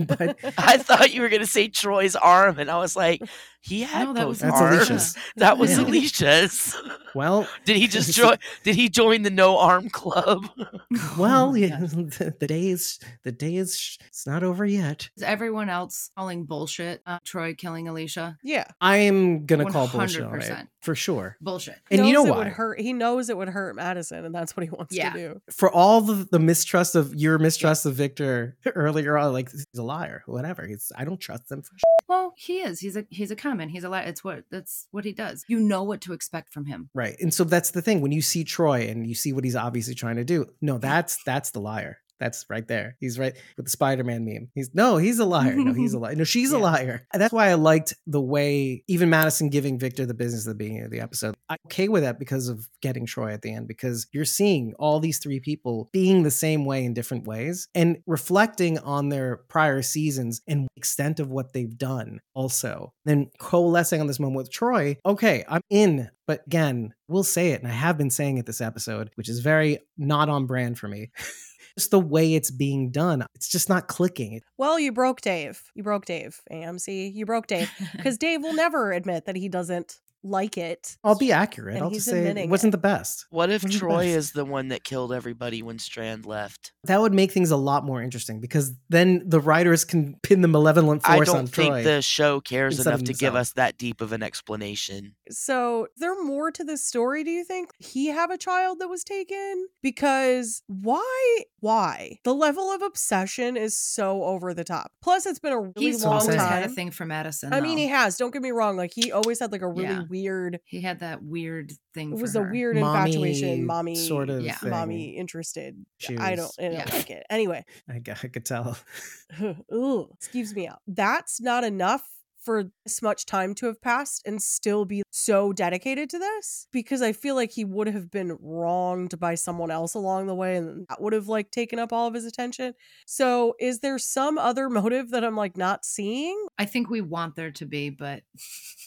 but 0.00 0.36
I 0.56 0.76
thought 0.78 1.12
you 1.12 1.22
were 1.22 1.28
gonna 1.28 1.46
say 1.46 1.68
Troy's 1.68 2.14
arm, 2.16 2.58
and 2.58 2.70
I 2.70 2.78
was 2.78 2.94
like, 2.96 3.20
he 3.60 3.82
had 3.82 4.04
No, 4.04 4.12
that 4.14 4.20
both 4.22 4.28
was 4.28 4.38
That's 4.40 4.60
arms. 4.60 4.76
Alicia's. 4.76 5.16
That 5.36 5.58
was 5.58 5.76
Yeah. 5.76 5.84
Alicia's. 5.84 6.76
well 7.14 7.48
Did 7.64 7.76
he 7.76 7.86
just 7.88 8.14
join? 8.14 8.36
Did 8.62 8.76
he 8.76 8.88
join 8.88 9.22
the 9.22 9.30
no 9.30 9.58
arm 9.58 9.90
club? 9.90 10.46
well 11.18 11.50
Oh, 11.50 11.54
yeah, 11.54 11.66
yeah. 11.66 11.78
the, 11.86 12.34
the 12.38 12.46
day 12.46 12.68
is 12.68 12.98
the 13.24 13.32
day 13.32 13.56
is 13.56 13.98
it's 14.08 14.26
not 14.26 14.42
over 14.42 14.64
yet 14.64 15.08
Is 15.16 15.22
everyone 15.22 15.68
else 15.68 16.10
calling 16.16 16.44
bullshit? 16.44 17.02
Uh, 17.06 17.18
Troy 17.24 17.54
killing 17.54 17.88
Alicia? 17.88 18.36
Yeah. 18.42 18.64
i 18.80 18.96
am 18.98 19.46
gonna 19.46 19.70
call 19.70 19.88
bullshit 19.88 20.22
on 20.24 20.40
it 20.40 20.66
for 20.80 20.94
sure 20.94 21.36
Bullshit. 21.40 21.76
He 21.90 21.96
and 21.98 22.06
you 22.06 22.12
know 22.12 22.26
it 22.26 22.30
why 22.30 22.38
would 22.38 22.46
hurt. 22.48 22.80
He 22.80 22.92
knows 22.92 23.28
it 23.30 23.36
would 23.36 23.48
hurt 23.48 23.76
Madison, 23.76 24.24
and 24.24 24.34
that's 24.34 24.56
what 24.56 24.64
he 24.64 24.70
wants 24.70 24.94
Yeah. 24.94 25.12
to 25.12 25.18
do. 25.18 25.40
for 25.50 25.70
all 25.70 26.00
the, 26.00 26.26
the 26.30 26.38
mistrust 26.38 26.94
of 26.94 27.14
your 27.14 27.38
mistrust 27.38 27.84
of 27.86 27.94
victor 27.94 28.56
earlier 28.74 29.16
on 29.18 29.32
like 29.32 29.50
he's 29.50 29.66
a 29.76 29.82
liar 29.82 30.22
whatever 30.26 30.66
he's 30.66 30.90
i 30.96 31.04
don't 31.04 31.20
trust 31.20 31.48
them 31.48 31.62
for 31.62 31.72
shit. 31.76 31.84
Well, 32.08 32.32
he 32.38 32.60
is. 32.60 32.80
He's 32.80 32.96
a 32.96 33.04
he's 33.10 33.30
a 33.30 33.36
common. 33.36 33.68
He's 33.68 33.84
a 33.84 33.90
li- 33.90 33.98
it's 34.06 34.24
what 34.24 34.44
that's 34.50 34.86
what 34.92 35.04
he 35.04 35.12
does. 35.12 35.44
You 35.46 35.60
know 35.60 35.82
what 35.82 36.00
to 36.02 36.14
expect 36.14 36.54
from 36.54 36.64
him. 36.64 36.88
right 36.94 37.16
and 37.20 37.34
so 37.34 37.44
that's 37.44 37.72
the 37.72 37.82
thing 37.82 38.00
when 38.00 38.12
you 38.12 38.22
see 38.22 38.44
troy 38.44 38.88
and 38.88 39.06
you 39.06 39.14
see 39.14 39.32
what 39.34 39.44
he's 39.44 39.56
obviously 39.56 39.94
trying 39.94 40.16
to 40.16 40.24
do 40.24 40.46
no 40.60 40.78
that's 40.78 41.22
that's 41.24 41.50
the 41.50 41.60
liar 41.60 41.98
that's 42.18 42.46
right 42.48 42.66
there. 42.66 42.96
He's 43.00 43.18
right 43.18 43.34
with 43.56 43.66
the 43.66 43.70
Spider-Man 43.70 44.24
meme. 44.24 44.50
He's 44.54 44.74
no, 44.74 44.96
he's 44.96 45.18
a 45.18 45.24
liar. 45.24 45.54
No, 45.54 45.72
he's 45.72 45.94
a 45.94 45.98
liar. 46.00 46.14
No, 46.14 46.24
she's 46.24 46.52
a 46.52 46.58
liar. 46.58 47.06
And 47.12 47.22
that's 47.22 47.32
why 47.32 47.48
I 47.48 47.54
liked 47.54 47.94
the 48.06 48.20
way 48.20 48.84
even 48.88 49.10
Madison 49.10 49.48
giving 49.48 49.78
Victor 49.78 50.06
the 50.06 50.14
business 50.14 50.46
at 50.46 50.50
the 50.50 50.54
beginning 50.54 50.84
of 50.84 50.90
the 50.90 51.00
episode. 51.00 51.36
I'm 51.48 51.58
okay 51.66 51.88
with 51.88 52.02
that 52.02 52.18
because 52.18 52.48
of 52.48 52.68
getting 52.82 53.06
Troy 53.06 53.32
at 53.32 53.42
the 53.42 53.52
end, 53.52 53.68
because 53.68 54.06
you're 54.12 54.24
seeing 54.24 54.74
all 54.78 55.00
these 55.00 55.18
three 55.18 55.40
people 55.40 55.88
being 55.92 56.22
the 56.22 56.30
same 56.30 56.64
way 56.64 56.84
in 56.84 56.94
different 56.94 57.26
ways 57.26 57.68
and 57.74 57.98
reflecting 58.06 58.78
on 58.78 59.08
their 59.08 59.38
prior 59.48 59.82
seasons 59.82 60.40
and 60.46 60.68
extent 60.76 61.20
of 61.20 61.30
what 61.30 61.52
they've 61.52 61.76
done 61.76 62.20
also. 62.34 62.92
Then 63.04 63.30
coalescing 63.38 64.00
on 64.00 64.06
this 64.06 64.20
moment 64.20 64.36
with 64.36 64.50
Troy, 64.50 64.96
okay, 65.04 65.44
I'm 65.48 65.62
in. 65.70 66.10
But 66.26 66.42
again, 66.46 66.94
we'll 67.08 67.24
say 67.24 67.52
it, 67.52 67.62
and 67.62 67.70
I 67.70 67.74
have 67.74 67.96
been 67.96 68.10
saying 68.10 68.36
it 68.36 68.44
this 68.44 68.60
episode, 68.60 69.10
which 69.14 69.28
is 69.30 69.40
very 69.40 69.78
not 69.96 70.28
on 70.28 70.46
brand 70.46 70.78
for 70.78 70.86
me. 70.88 71.10
just 71.78 71.92
the 71.92 72.00
way 72.00 72.34
it's 72.34 72.50
being 72.50 72.90
done. 72.90 73.24
It's 73.36 73.48
just 73.48 73.68
not 73.68 73.86
clicking. 73.86 74.40
Well, 74.56 74.80
you 74.80 74.90
broke 74.90 75.20
Dave. 75.20 75.62
You 75.74 75.84
broke 75.84 76.06
Dave. 76.06 76.40
AMC. 76.50 77.14
You 77.14 77.24
broke 77.24 77.46
Dave 77.46 77.70
because 77.96 78.18
Dave 78.18 78.42
will 78.42 78.52
never 78.52 78.92
admit 78.92 79.26
that 79.26 79.36
he 79.36 79.48
doesn't 79.48 80.00
like 80.22 80.58
it. 80.58 80.96
I'll 81.04 81.16
be 81.18 81.32
accurate. 81.32 81.76
And 81.76 81.84
I'll 81.84 81.90
just 81.90 82.06
say 82.06 82.26
it 82.26 82.48
wasn't 82.48 82.70
it. 82.70 82.72
the 82.72 82.78
best. 82.78 83.26
What 83.30 83.50
if 83.50 83.62
Wasn't 83.62 83.72
the 83.72 83.78
Troy 83.78 84.04
is 84.06 84.32
the 84.32 84.44
one 84.44 84.68
that 84.68 84.84
killed 84.84 85.12
everybody 85.12 85.62
when 85.62 85.78
Strand 85.78 86.26
left? 86.26 86.72
That 86.84 87.00
would 87.00 87.12
make 87.14 87.32
things 87.32 87.50
a 87.50 87.56
lot 87.56 87.84
more 87.84 88.02
interesting 88.02 88.40
because 88.40 88.72
then 88.88 89.22
the 89.26 89.40
writers 89.40 89.84
can 89.84 90.16
pin 90.22 90.40
the 90.40 90.48
malevolent 90.48 91.02
force. 91.02 91.20
I 91.20 91.24
don't 91.24 91.36
on 91.38 91.46
think 91.46 91.68
Troy. 91.72 91.82
the 91.84 92.02
show 92.02 92.40
cares 92.40 92.84
enough 92.84 93.04
to 93.04 93.12
give 93.14 93.34
us 93.34 93.52
that 93.54 93.78
deep 93.78 94.00
of 94.00 94.12
an 94.12 94.22
explanation. 94.22 95.14
So, 95.30 95.84
is 95.84 95.90
there 96.00 96.22
more 96.24 96.50
to 96.52 96.64
this 96.64 96.82
story, 96.82 97.22
do 97.24 97.30
you 97.30 97.44
think? 97.44 97.70
He 97.78 98.06
have 98.08 98.30
a 98.30 98.38
child 98.38 98.78
that 98.80 98.88
was 98.88 99.04
taken? 99.04 99.68
Because 99.82 100.62
why? 100.66 101.38
Why? 101.60 102.18
The 102.24 102.34
level 102.34 102.70
of 102.72 102.82
obsession 102.82 103.56
is 103.56 103.76
so 103.76 104.22
over 104.24 104.54
the 104.54 104.64
top. 104.64 104.92
Plus, 105.02 105.26
it's 105.26 105.38
been 105.38 105.52
a 105.52 105.60
really 105.60 105.72
He's 105.76 106.04
what 106.04 106.06
I'm 106.06 106.10
long 106.10 106.20
always 106.22 106.36
saying. 106.38 106.48
had 106.50 106.62
a 106.62 106.66
time. 106.66 106.74
thing 106.74 106.90
for 106.90 107.04
Madison. 107.04 107.52
I 107.52 107.60
mean, 107.60 107.78
he 107.78 107.88
has. 107.88 108.16
Don't 108.16 108.32
get 108.32 108.42
me 108.42 108.50
wrong. 108.50 108.76
Like, 108.76 108.92
he 108.94 109.12
always 109.12 109.40
had 109.40 109.52
like 109.52 109.62
a 109.62 109.68
really 109.68 109.82
Yeah. 109.88 110.02
Weird, 110.08 110.60
he 110.64 110.80
had 110.80 111.00
that 111.00 111.22
weird 111.22 111.72
thing. 111.94 112.12
it 112.12 112.16
for 112.16 112.22
was 112.22 112.36
a 112.36 112.42
her. 112.42 112.50
weird 112.50 112.76
Mommy 112.76 112.98
infatuation. 112.98 113.66
Mommy, 113.66 113.94
sort 113.94 114.30
of 114.30 114.42
yeah. 114.42 114.54
thing. 114.54 114.70
mommy 114.70 115.16
interested. 115.16 115.84
She 115.98 116.16
I 116.16 116.34
don't, 116.34 116.52
I 116.58 116.62
don't 116.62 116.72
yeah. 116.72 116.86
like 116.92 117.10
it. 117.10 117.26
Anyway, 117.30 117.64
I, 117.88 118.00
I 118.06 118.28
could 118.28 118.44
tell. 118.44 118.78
Ooh, 119.72 120.10
skeeves 120.22 120.54
me 120.54 120.68
out. 120.68 120.80
That's 120.86 121.40
not 121.40 121.64
enough 121.64 122.02
for 122.48 122.64
this 122.84 123.02
much 123.02 123.26
time 123.26 123.54
to 123.54 123.66
have 123.66 123.78
passed 123.82 124.22
and 124.24 124.40
still 124.40 124.86
be 124.86 125.02
so 125.10 125.52
dedicated 125.52 126.08
to 126.08 126.18
this 126.18 126.66
because 126.72 127.02
I 127.02 127.12
feel 127.12 127.34
like 127.34 127.50
he 127.50 127.62
would 127.62 127.88
have 127.88 128.10
been 128.10 128.38
wronged 128.40 129.20
by 129.20 129.34
someone 129.34 129.70
else 129.70 129.92
along 129.92 130.28
the 130.28 130.34
way 130.34 130.56
and 130.56 130.86
that 130.88 130.98
would 130.98 131.12
have 131.12 131.28
like 131.28 131.50
taken 131.50 131.78
up 131.78 131.92
all 131.92 132.06
of 132.06 132.14
his 132.14 132.24
attention. 132.24 132.72
So, 133.06 133.54
is 133.60 133.80
there 133.80 133.98
some 133.98 134.38
other 134.38 134.70
motive 134.70 135.10
that 135.10 135.24
I'm 135.24 135.36
like 135.36 135.58
not 135.58 135.84
seeing? 135.84 136.42
I 136.58 136.64
think 136.64 136.88
we 136.88 137.02
want 137.02 137.36
there 137.36 137.50
to 137.50 137.66
be, 137.66 137.90
but 137.90 138.22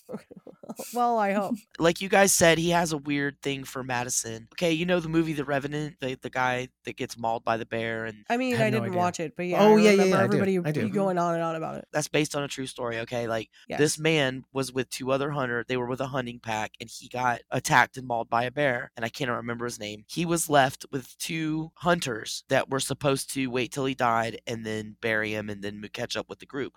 well, 0.93 1.17
I 1.17 1.34
hope. 1.34 1.55
Like 1.80 1.99
you 2.01 2.09
guys 2.09 2.32
said, 2.32 2.57
he 2.59 2.69
has 2.72 2.91
a 2.93 2.97
weird 2.97 3.41
thing 3.41 3.63
for 3.63 3.84
Madison. 3.84 4.47
Okay, 4.53 4.72
you 4.72 4.86
know 4.86 4.99
the 4.99 5.09
movie 5.09 5.34
The 5.34 5.43
Revenant, 5.45 5.95
the, 5.99 6.15
the 6.22 6.30
guy 6.30 6.67
that 6.86 6.95
gets 6.95 7.17
mauled 7.17 7.43
by 7.43 7.57
the 7.57 7.65
bear, 7.65 8.05
and 8.05 8.24
I 8.30 8.38
mean, 8.38 8.55
I 8.55 8.67
I, 8.67 8.69
no 8.69 8.78
didn't 8.78 8.89
idea. 8.91 8.97
watch 8.99 9.19
it, 9.19 9.34
but 9.36 9.47
yeah, 9.47 9.61
Oh, 9.63 9.78
I 9.78 9.82
yeah, 9.82 9.91
yeah, 9.91 10.03
remember 10.03 10.07
yeah, 10.07 10.15
I 10.17 10.28
do. 10.28 10.34
everybody 10.38 10.57
I 10.67 10.72
do. 10.72 10.89
going 10.89 11.17
on 11.17 11.34
and 11.34 11.43
on 11.43 11.55
about 11.55 11.78
it. 11.78 11.88
that's 11.91 12.07
based 12.07 12.36
on 12.36 12.43
a 12.43 12.47
true 12.47 12.67
story. 12.67 12.99
Okay, 12.99 13.28
like 13.28 13.49
Yes. 13.67 13.80
this 13.80 13.97
man 13.99 14.43
was 14.53 14.72
with 14.72 14.89
two 14.89 15.11
other 15.11 15.32
hunters. 15.32 15.65
They 15.67 15.78
were 15.78 15.88
with 15.88 16.01
a 16.01 16.07
hunting 16.07 16.39
pack, 16.39 16.74
and 16.80 16.89
he 16.89 17.07
got 17.09 17.41
attacked 17.49 17.97
and 17.97 18.05
mauled 18.07 18.30
by 18.30 18.43
a 18.43 18.51
bear. 18.51 18.91
And 18.95 19.03
I 19.03 19.09
can't 19.09 19.32
remember 19.32 19.65
his 19.65 19.80
name. 19.80 20.03
He 20.07 20.26
was 20.26 20.49
left 20.49 20.86
with 20.91 21.17
two 21.17 21.72
hunters 21.76 22.43
that 22.49 22.69
were 22.69 22.80
supposed 22.80 23.34
to 23.34 23.47
wait 23.47 23.72
till 23.72 23.86
he 23.86 23.95
died 23.95 24.39
and 24.45 24.63
then 24.65 24.97
bury 25.01 25.32
him 25.34 25.49
and 25.49 25.63
then 25.63 25.82
catch 25.93 26.15
up 26.15 26.30
with 26.30 26.39
the 26.39 26.45
group. 26.45 26.74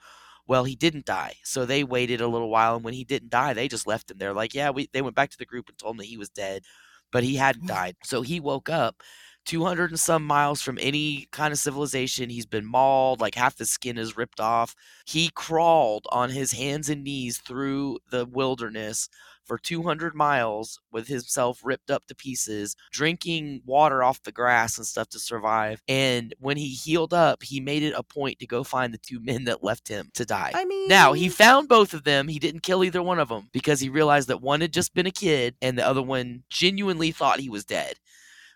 Well, 0.47 0.65
he 0.65 0.77
didn't 0.77 1.07
die, 1.07 1.37
so 1.43 1.65
they 1.65 1.85
waited 1.85 2.21
a 2.21 2.29
little 2.29 2.51
while, 2.51 2.77
and 2.77 2.85
when 2.85 2.95
he 2.95 3.05
didn't 3.05 3.31
die, 3.31 3.55
they 3.55 3.69
just 3.69 3.87
left 3.87 4.11
him 4.11 4.19
there. 4.19 4.35
Like, 4.35 4.53
yeah, 4.55 4.71
we 4.71 4.89
they 4.93 5.01
went 5.03 5.17
back 5.17 5.31
to 5.31 5.39
the 5.39 5.47
group 5.47 5.69
and 5.69 5.79
told 5.79 5.95
him 5.95 5.99
that 5.99 6.07
he 6.07 6.19
was 6.19 6.29
dead, 6.29 6.63
but 7.13 7.25
he 7.25 7.37
hadn't 7.37 7.67
died. 7.67 7.97
So 8.05 8.21
he 8.23 8.41
woke 8.41 8.69
up 8.69 9.03
200 9.47 9.91
and 9.91 10.01
some 10.01 10.25
miles 10.27 10.61
from 10.61 10.79
any 10.81 11.27
kind 11.33 11.53
of 11.53 11.59
civilization. 11.59 12.29
He's 12.31 12.47
been 12.47 12.67
mauled, 12.67 13.21
like 13.21 13.35
half 13.37 13.57
the 13.57 13.65
skin 13.67 13.97
is 13.99 14.17
ripped 14.19 14.41
off. 14.41 14.75
He 15.07 15.31
crawled 15.35 16.07
on 16.13 16.31
his 16.31 16.53
hands 16.53 16.89
and 16.91 17.05
knees 17.05 17.39
through 17.39 17.99
the 18.11 18.27
wilderness 18.27 19.09
for 19.45 19.59
200 19.59 20.15
miles 20.15 20.81
with 20.91 21.09
himself 21.09 21.61
ripped 21.65 21.91
up 21.91 22.07
to 22.07 22.15
pieces, 22.15 22.77
drinking 22.91 23.63
water 23.65 24.03
off 24.03 24.23
the 24.23 24.33
grass 24.33 24.79
and 24.79 24.87
stuff 24.87 25.09
to 25.11 25.19
survive. 25.19 25.81
And 25.89 26.35
when 26.39 26.57
he 26.57 26.69
healed 26.69 27.15
up, 27.15 27.43
he 27.43 27.61
made 27.61 27.83
it 27.83 27.95
a 27.97 28.03
point 28.03 28.39
to 28.39 28.47
go 28.47 28.65
find 28.65 28.93
the 28.93 28.99
two 28.99 29.21
men 29.23 29.45
that 29.45 29.65
left 29.65 29.89
him 29.89 30.11
to 30.15 30.25
die. 30.25 30.53
I 30.55 30.65
mean, 30.65 30.89
Now, 30.89 31.13
he 31.13 31.29
found 31.29 31.69
both 31.69 31.95
of 31.95 32.05
them. 32.05 32.29
He 32.29 32.39
didn't 32.39 32.63
kill 32.63 32.85
either 32.85 33.03
one 33.03 33.19
of 33.19 33.29
them 33.29 33.49
because 33.53 33.81
he 33.81 33.89
realized 33.89 34.29
that 34.29 34.43
one 34.43 34.61
had 34.61 34.73
just 34.73 34.95
been 34.95 35.07
a 35.07 35.11
kid 35.11 35.57
and 35.61 35.79
the 35.79 35.87
other 35.87 36.03
one 36.03 36.45
genuinely 36.51 37.11
thought 37.11 37.41
he 37.41 37.49
was 37.49 37.65
dead. 37.65 37.95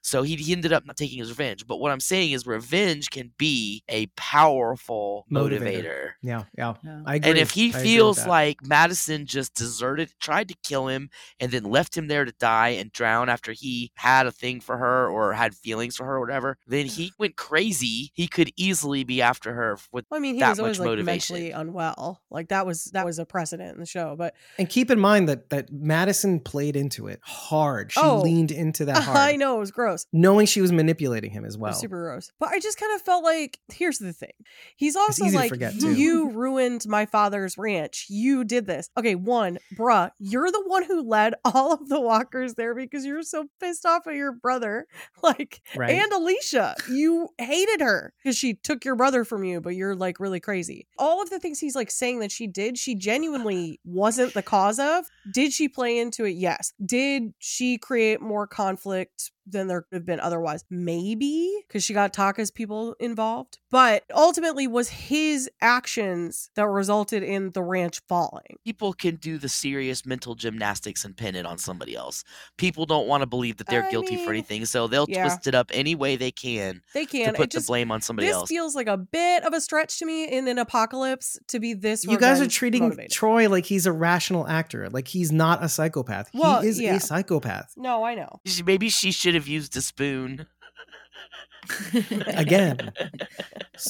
So 0.03 0.23
he, 0.23 0.37
he 0.37 0.53
ended 0.53 0.73
up 0.73 0.87
not 0.87 0.97
taking 0.97 1.19
his 1.19 1.29
revenge. 1.31 1.67
But 1.67 1.79
what 1.79 1.93
I'm 1.93 2.01
saying 2.01 2.33
is, 2.33 2.47
revenge 2.47 3.11
can 3.11 3.33
be 3.39 3.83
a 3.89 4.07
powerful 4.17 5.27
Motivator. 5.31 5.61
motivator. 5.61 6.11
Yeah, 6.23 6.45
yeah. 6.57 6.75
Yeah. 6.85 7.03
I 7.07 7.17
agree. 7.17 7.31
And 7.31 7.39
if 7.39 7.51
he 7.51 7.69
I 7.69 7.83
feels 7.83 8.27
like 8.27 8.59
Madison 8.65 9.27
just 9.27 9.55
deserted, 9.55 10.11
tried 10.21 10.49
to 10.49 10.55
kill 10.63 10.89
him, 10.89 11.11
and 11.41 11.51
then 11.53 11.65
left 11.65 11.97
him 11.97 12.09
there 12.09 12.25
to 12.25 12.33
die 12.33 12.71
and 12.71 12.93
drown 12.93 13.29
after 13.29 13.53
he 13.53 13.91
had 13.95 14.27
a 14.27 14.33
thing 14.33 14.61
for 14.61 14.77
her 14.79 15.09
or 15.09 15.33
had 15.33 15.55
feelings 15.55 15.97
for 15.97 16.05
her 16.05 16.17
or 16.17 16.21
whatever, 16.21 16.57
then 16.67 16.87
he 16.87 17.13
went 17.19 17.37
crazy. 17.37 18.11
He 18.15 18.27
could 18.29 18.51
easily 18.57 19.05
be 19.05 19.21
after 19.23 19.53
her 19.55 19.79
with 19.93 20.07
I 20.13 20.19
mean, 20.19 20.35
he 20.35 20.41
that 20.41 20.51
was 20.51 20.61
always 20.61 20.79
much 20.79 20.87
like 20.87 20.89
motivation. 20.91 21.35
mentally 21.35 21.51
unwell. 21.53 22.23
Like 22.31 22.49
that 22.49 22.67
was 22.67 22.85
that 22.93 23.05
was 23.05 23.19
a 23.19 23.27
precedent 23.27 23.75
in 23.75 23.81
the 23.81 23.87
show. 23.87 24.15
But 24.17 24.35
and 24.59 24.69
keep 24.69 24.91
in 24.91 24.99
mind 24.99 25.29
that 25.29 25.51
that 25.51 25.73
Madison 25.73 26.41
played 26.41 26.77
into 26.77 27.07
it 27.09 27.21
hard. 27.23 27.93
She 27.93 28.01
Oh, 28.01 28.21
leaned 28.21 28.51
into 28.51 28.85
that 28.87 29.03
hard. 29.03 29.17
I 29.19 29.37
know 29.37 29.57
it 29.57 29.61
was 29.61 29.71
gross. 29.71 29.88
Gross. 29.89 30.07
knowing 30.12 30.47
she 30.47 30.61
was 30.61 30.72
manipulating 30.72 31.30
him 31.30 31.45
as 31.45 31.57
well. 31.57 31.72
super 31.72 32.03
gross. 32.03 32.30
But 32.39 32.51
I 32.51 32.61
just 32.61 32.78
kind 32.78 32.95
of 32.95 33.03
felt 33.03 33.24
like 33.24 33.59
here's 33.72 33.99
the 33.99 34.12
thing. 34.12 34.32
He's 34.76 34.97
also 34.97 35.24
like, 35.26 35.53
you 35.80 36.30
ruined 36.32 36.84
my 36.86 37.07
father's 37.07 37.57
ranch. 37.59 38.07
You 38.09 38.45
did 38.45 38.66
this. 38.66 38.91
Okay, 38.97 39.14
one, 39.14 39.59
bruh, 39.76 40.11
you're 40.18 40.51
the 40.51 40.62
one 40.66 40.84
who 40.84 41.03
led 41.03 41.34
all 41.45 41.72
of 41.72 41.89
the 41.89 42.01
walkers 42.01 42.55
there 42.55 42.74
because 42.74 43.05
you're 43.05 43.22
so 43.22 43.47
pissed 43.61 43.84
off 43.86 44.07
at 44.07 44.14
your 44.14 44.32
brother. 44.32 44.86
Like, 45.20 45.61
right? 45.74 45.91
and 45.91 46.12
Alicia, 46.12 46.76
you 46.89 47.28
hated 47.39 47.80
her 47.80 48.12
because 48.22 48.36
she 48.36 48.55
took 48.55 48.84
your 48.84 48.95
brother 48.95 49.24
from 49.24 49.43
you, 49.43 49.61
but 49.61 49.74
you're 49.74 49.97
like 49.97 50.20
really 50.20 50.39
crazy. 50.39 50.86
All 50.97 51.20
of 51.20 51.28
the 51.28 51.41
things 51.41 51.59
he's 51.59 51.74
like 51.74 51.91
saying 51.91 52.20
that 52.20 52.30
she 52.30 52.47
did, 52.47 52.78
she 52.78 52.95
genuinely 52.95 53.80
wasn't 53.84 54.32
the 54.34 54.43
cause 54.43 54.78
of. 54.78 55.07
Did 55.32 55.53
she 55.53 55.68
play 55.68 55.99
into 55.99 56.24
it? 56.24 56.36
Yes. 56.36 56.72
Did 56.84 57.34
she 57.39 57.78
create 57.78 58.20
more 58.20 58.47
conflict 58.47 59.32
than 59.51 59.67
there 59.69 59.83
could 59.83 59.97
have 59.97 60.07
been 60.07 60.21
otherwise? 60.21 60.65
Maybe 60.71 61.53
because 61.67 61.85
she 61.85 61.95
got 61.95 62.13
Taka's 62.13 62.51
people 62.51 62.95
involved. 63.01 63.59
But 63.71 64.05
ultimately, 64.15 64.67
was 64.67 64.89
his 64.89 65.49
actions 65.61 66.51
that 66.57 66.67
resulted 66.67 67.23
in 67.23 67.51
the 67.53 67.63
ranch 67.63 68.01
falling. 68.09 68.57
People 68.65 68.93
can 68.93 69.17
do 69.17 69.39
the 69.39 69.49
serious 69.49 70.07
mental 70.07 70.35
gymnastics 70.35 71.05
and 71.05 71.17
pin 71.17 71.35
it 71.35 71.45
on 71.47 71.59
somebody 71.59 71.95
else. 71.95 72.25
People 72.57 72.87
don't 72.87 73.07
want 73.07 73.23
to 73.23 73.27
believe 73.27 73.59
that 73.59 73.67
they're 73.67 73.85
I 73.85 73.91
guilty 73.91 74.17
for 74.25 74.31
anything, 74.31 74.65
so 74.65 74.87
they'll 74.87 75.07
yeah. 75.09 75.23
twist 75.25 75.47
it 75.47 75.55
up 75.55 75.71
any 75.75 75.95
way 75.95 76.17
they 76.17 76.31
can 76.31 76.83
They 76.95 77.05
to 77.07 77.11
can. 77.11 77.35
put 77.35 77.55
It 77.55 77.59
the 77.59 77.65
blame 77.67 77.91
on 77.91 78.01
somebody 78.01 78.29
this 78.29 78.35
else. 78.37 78.49
feels 78.49 78.75
like 78.75 78.87
a 78.87 78.97
bit 78.97 79.45
of 79.45 79.53
a 79.53 79.61
stretch 79.61 79.99
to 79.99 80.07
me 80.07 80.25
in 80.27 80.49
an 80.49 80.59
apocalypse 80.59 81.39
to 81.49 81.59
be 81.61 81.75
this. 81.75 82.05
you 82.05 82.19
guys 82.19 82.41
are 82.41 82.49
treating 82.49 82.83
motivated. 82.85 83.11
Troy 83.11 83.49
like 83.49 83.67
he's 83.67 83.87
a 83.87 83.93
rational 83.93 84.47
actor, 84.49 84.89
like 84.91 85.09
he's 85.09 85.31
not 85.33 85.63
a 85.63 85.69
psychopath. 85.69 86.31
Well, 86.35 86.63
he 86.63 86.69
is 86.69 86.81
yeah. 86.81 86.95
a 86.97 87.01
psychopath. 87.01 87.75
No, 87.77 88.05
I 88.05 88.15
know. 88.15 88.41
Maybe 88.65 88.89
she 88.89 89.13
should 89.13 89.35
have 89.39 89.47
used 89.47 89.76
a 89.76 89.80
spoon. 89.80 90.47
Again, 92.29 92.93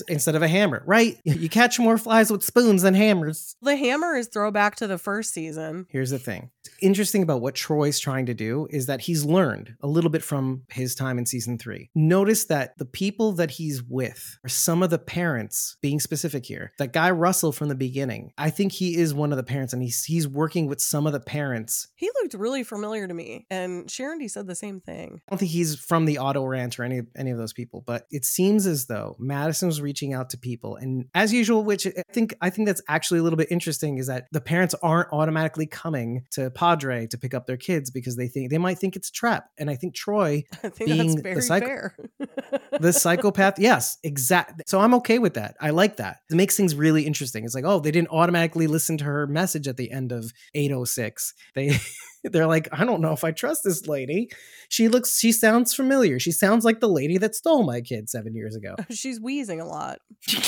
instead 0.08 0.34
of 0.34 0.42
a 0.42 0.48
hammer, 0.48 0.82
right? 0.86 1.18
You 1.24 1.48
catch 1.48 1.78
more 1.78 1.98
flies 1.98 2.30
with 2.30 2.42
spoons 2.42 2.82
than 2.82 2.94
hammers. 2.94 3.56
The 3.62 3.76
hammer 3.76 4.16
is 4.16 4.28
throwback 4.28 4.76
to 4.76 4.86
the 4.86 4.98
first 4.98 5.32
season. 5.32 5.86
Here's 5.88 6.10
the 6.10 6.18
thing. 6.18 6.50
Interesting 6.82 7.22
about 7.22 7.40
what 7.40 7.54
Troy's 7.54 7.98
trying 7.98 8.26
to 8.26 8.34
do 8.34 8.66
is 8.70 8.86
that 8.86 9.02
he's 9.02 9.24
learned 9.24 9.74
a 9.80 9.86
little 9.86 10.10
bit 10.10 10.22
from 10.22 10.62
his 10.70 10.94
time 10.94 11.18
in 11.18 11.26
season 11.26 11.58
three. 11.58 11.90
Notice 11.94 12.46
that 12.46 12.76
the 12.78 12.84
people 12.84 13.32
that 13.32 13.52
he's 13.52 13.82
with 13.82 14.38
are 14.44 14.48
some 14.48 14.82
of 14.82 14.90
the 14.90 14.98
parents, 14.98 15.76
being 15.80 16.00
specific 16.00 16.46
here. 16.46 16.72
That 16.78 16.92
guy 16.92 17.10
Russell 17.10 17.52
from 17.52 17.68
the 17.68 17.74
beginning, 17.74 18.32
I 18.38 18.50
think 18.50 18.72
he 18.72 18.96
is 18.96 19.14
one 19.14 19.32
of 19.32 19.36
the 19.36 19.42
parents, 19.42 19.72
and 19.72 19.82
he's 19.82 20.04
he's 20.04 20.26
working 20.26 20.66
with 20.66 20.80
some 20.80 21.06
of 21.06 21.12
the 21.12 21.20
parents. 21.20 21.88
He 21.94 22.10
looked 22.20 22.34
really 22.34 22.64
familiar 22.64 23.06
to 23.06 23.14
me, 23.14 23.46
and 23.50 23.90
Sharon 23.90 24.18
D 24.18 24.28
said 24.28 24.46
the 24.46 24.54
same 24.54 24.80
thing. 24.80 25.20
I 25.28 25.32
don't 25.32 25.38
think 25.38 25.50
he's 25.50 25.76
from 25.76 26.04
the 26.04 26.18
Otto 26.18 26.44
ranch 26.44 26.78
or 26.78 26.84
any 26.84 27.02
any 27.18 27.30
of 27.30 27.38
those 27.38 27.52
people, 27.52 27.82
but 27.86 28.06
it 28.10 28.24
seems 28.24 28.66
as 28.66 28.86
though 28.86 29.16
Madison 29.18 29.68
was 29.68 29.80
reaching 29.80 30.14
out 30.14 30.30
to 30.30 30.38
people, 30.38 30.76
and 30.76 31.06
as 31.14 31.32
usual, 31.32 31.64
which 31.64 31.86
I 31.86 32.02
think 32.12 32.34
I 32.40 32.50
think 32.50 32.66
that's 32.66 32.82
actually 32.88 33.20
a 33.20 33.22
little 33.22 33.36
bit 33.36 33.48
interesting, 33.50 33.98
is 33.98 34.06
that 34.06 34.28
the 34.32 34.40
parents 34.40 34.74
aren't 34.82 35.12
automatically 35.12 35.66
coming 35.66 36.24
to 36.32 36.50
Padre 36.50 37.06
to 37.08 37.18
pick 37.18 37.34
up 37.34 37.46
their 37.46 37.56
kids 37.56 37.90
because 37.90 38.16
they 38.16 38.28
think 38.28 38.50
they 38.50 38.58
might 38.58 38.78
think 38.78 38.96
it's 38.96 39.08
a 39.08 39.12
trap, 39.12 39.50
and 39.58 39.68
I 39.70 39.76
think 39.76 39.94
Troy, 39.94 40.44
I 40.62 40.68
think 40.68 40.90
Being 40.90 41.16
that's 41.16 41.36
the 41.36 41.42
psycho- 41.42 41.90
the 42.80 42.92
psychopath, 42.92 43.58
yes, 43.58 43.98
exact. 44.02 44.62
So 44.66 44.80
I'm 44.80 44.94
okay 44.94 45.18
with 45.18 45.34
that. 45.34 45.56
I 45.60 45.70
like 45.70 45.96
that. 45.96 46.18
It 46.30 46.36
makes 46.36 46.56
things 46.56 46.74
really 46.74 47.06
interesting. 47.06 47.44
It's 47.44 47.54
like, 47.54 47.64
oh, 47.64 47.80
they 47.80 47.90
didn't 47.90 48.10
automatically 48.10 48.66
listen 48.66 48.98
to 48.98 49.04
her 49.04 49.26
message 49.26 49.68
at 49.68 49.76
the 49.76 49.90
end 49.90 50.12
of 50.12 50.32
806. 50.54 51.34
They 51.54 51.78
they're 52.24 52.46
like, 52.46 52.68
I 52.72 52.84
don't 52.84 53.00
know 53.00 53.12
if 53.12 53.24
I 53.24 53.30
trust 53.30 53.62
this 53.64 53.86
lady. 53.86 54.28
She 54.68 54.88
looks, 54.88 55.18
she 55.18 55.32
sounds 55.32 55.74
familiar. 55.74 56.18
She 56.18 56.32
sounds 56.32 56.64
like 56.64 56.80
the 56.80 56.88
lady 56.88 57.18
that 57.18 57.34
stole 57.34 57.64
my 57.64 57.80
kid 57.80 58.08
seven 58.08 58.34
years 58.34 58.56
ago. 58.56 58.74
Oh, 58.78 58.84
she's 58.90 59.20
wheezing 59.20 59.60
a 59.60 59.66
lot. 59.66 59.98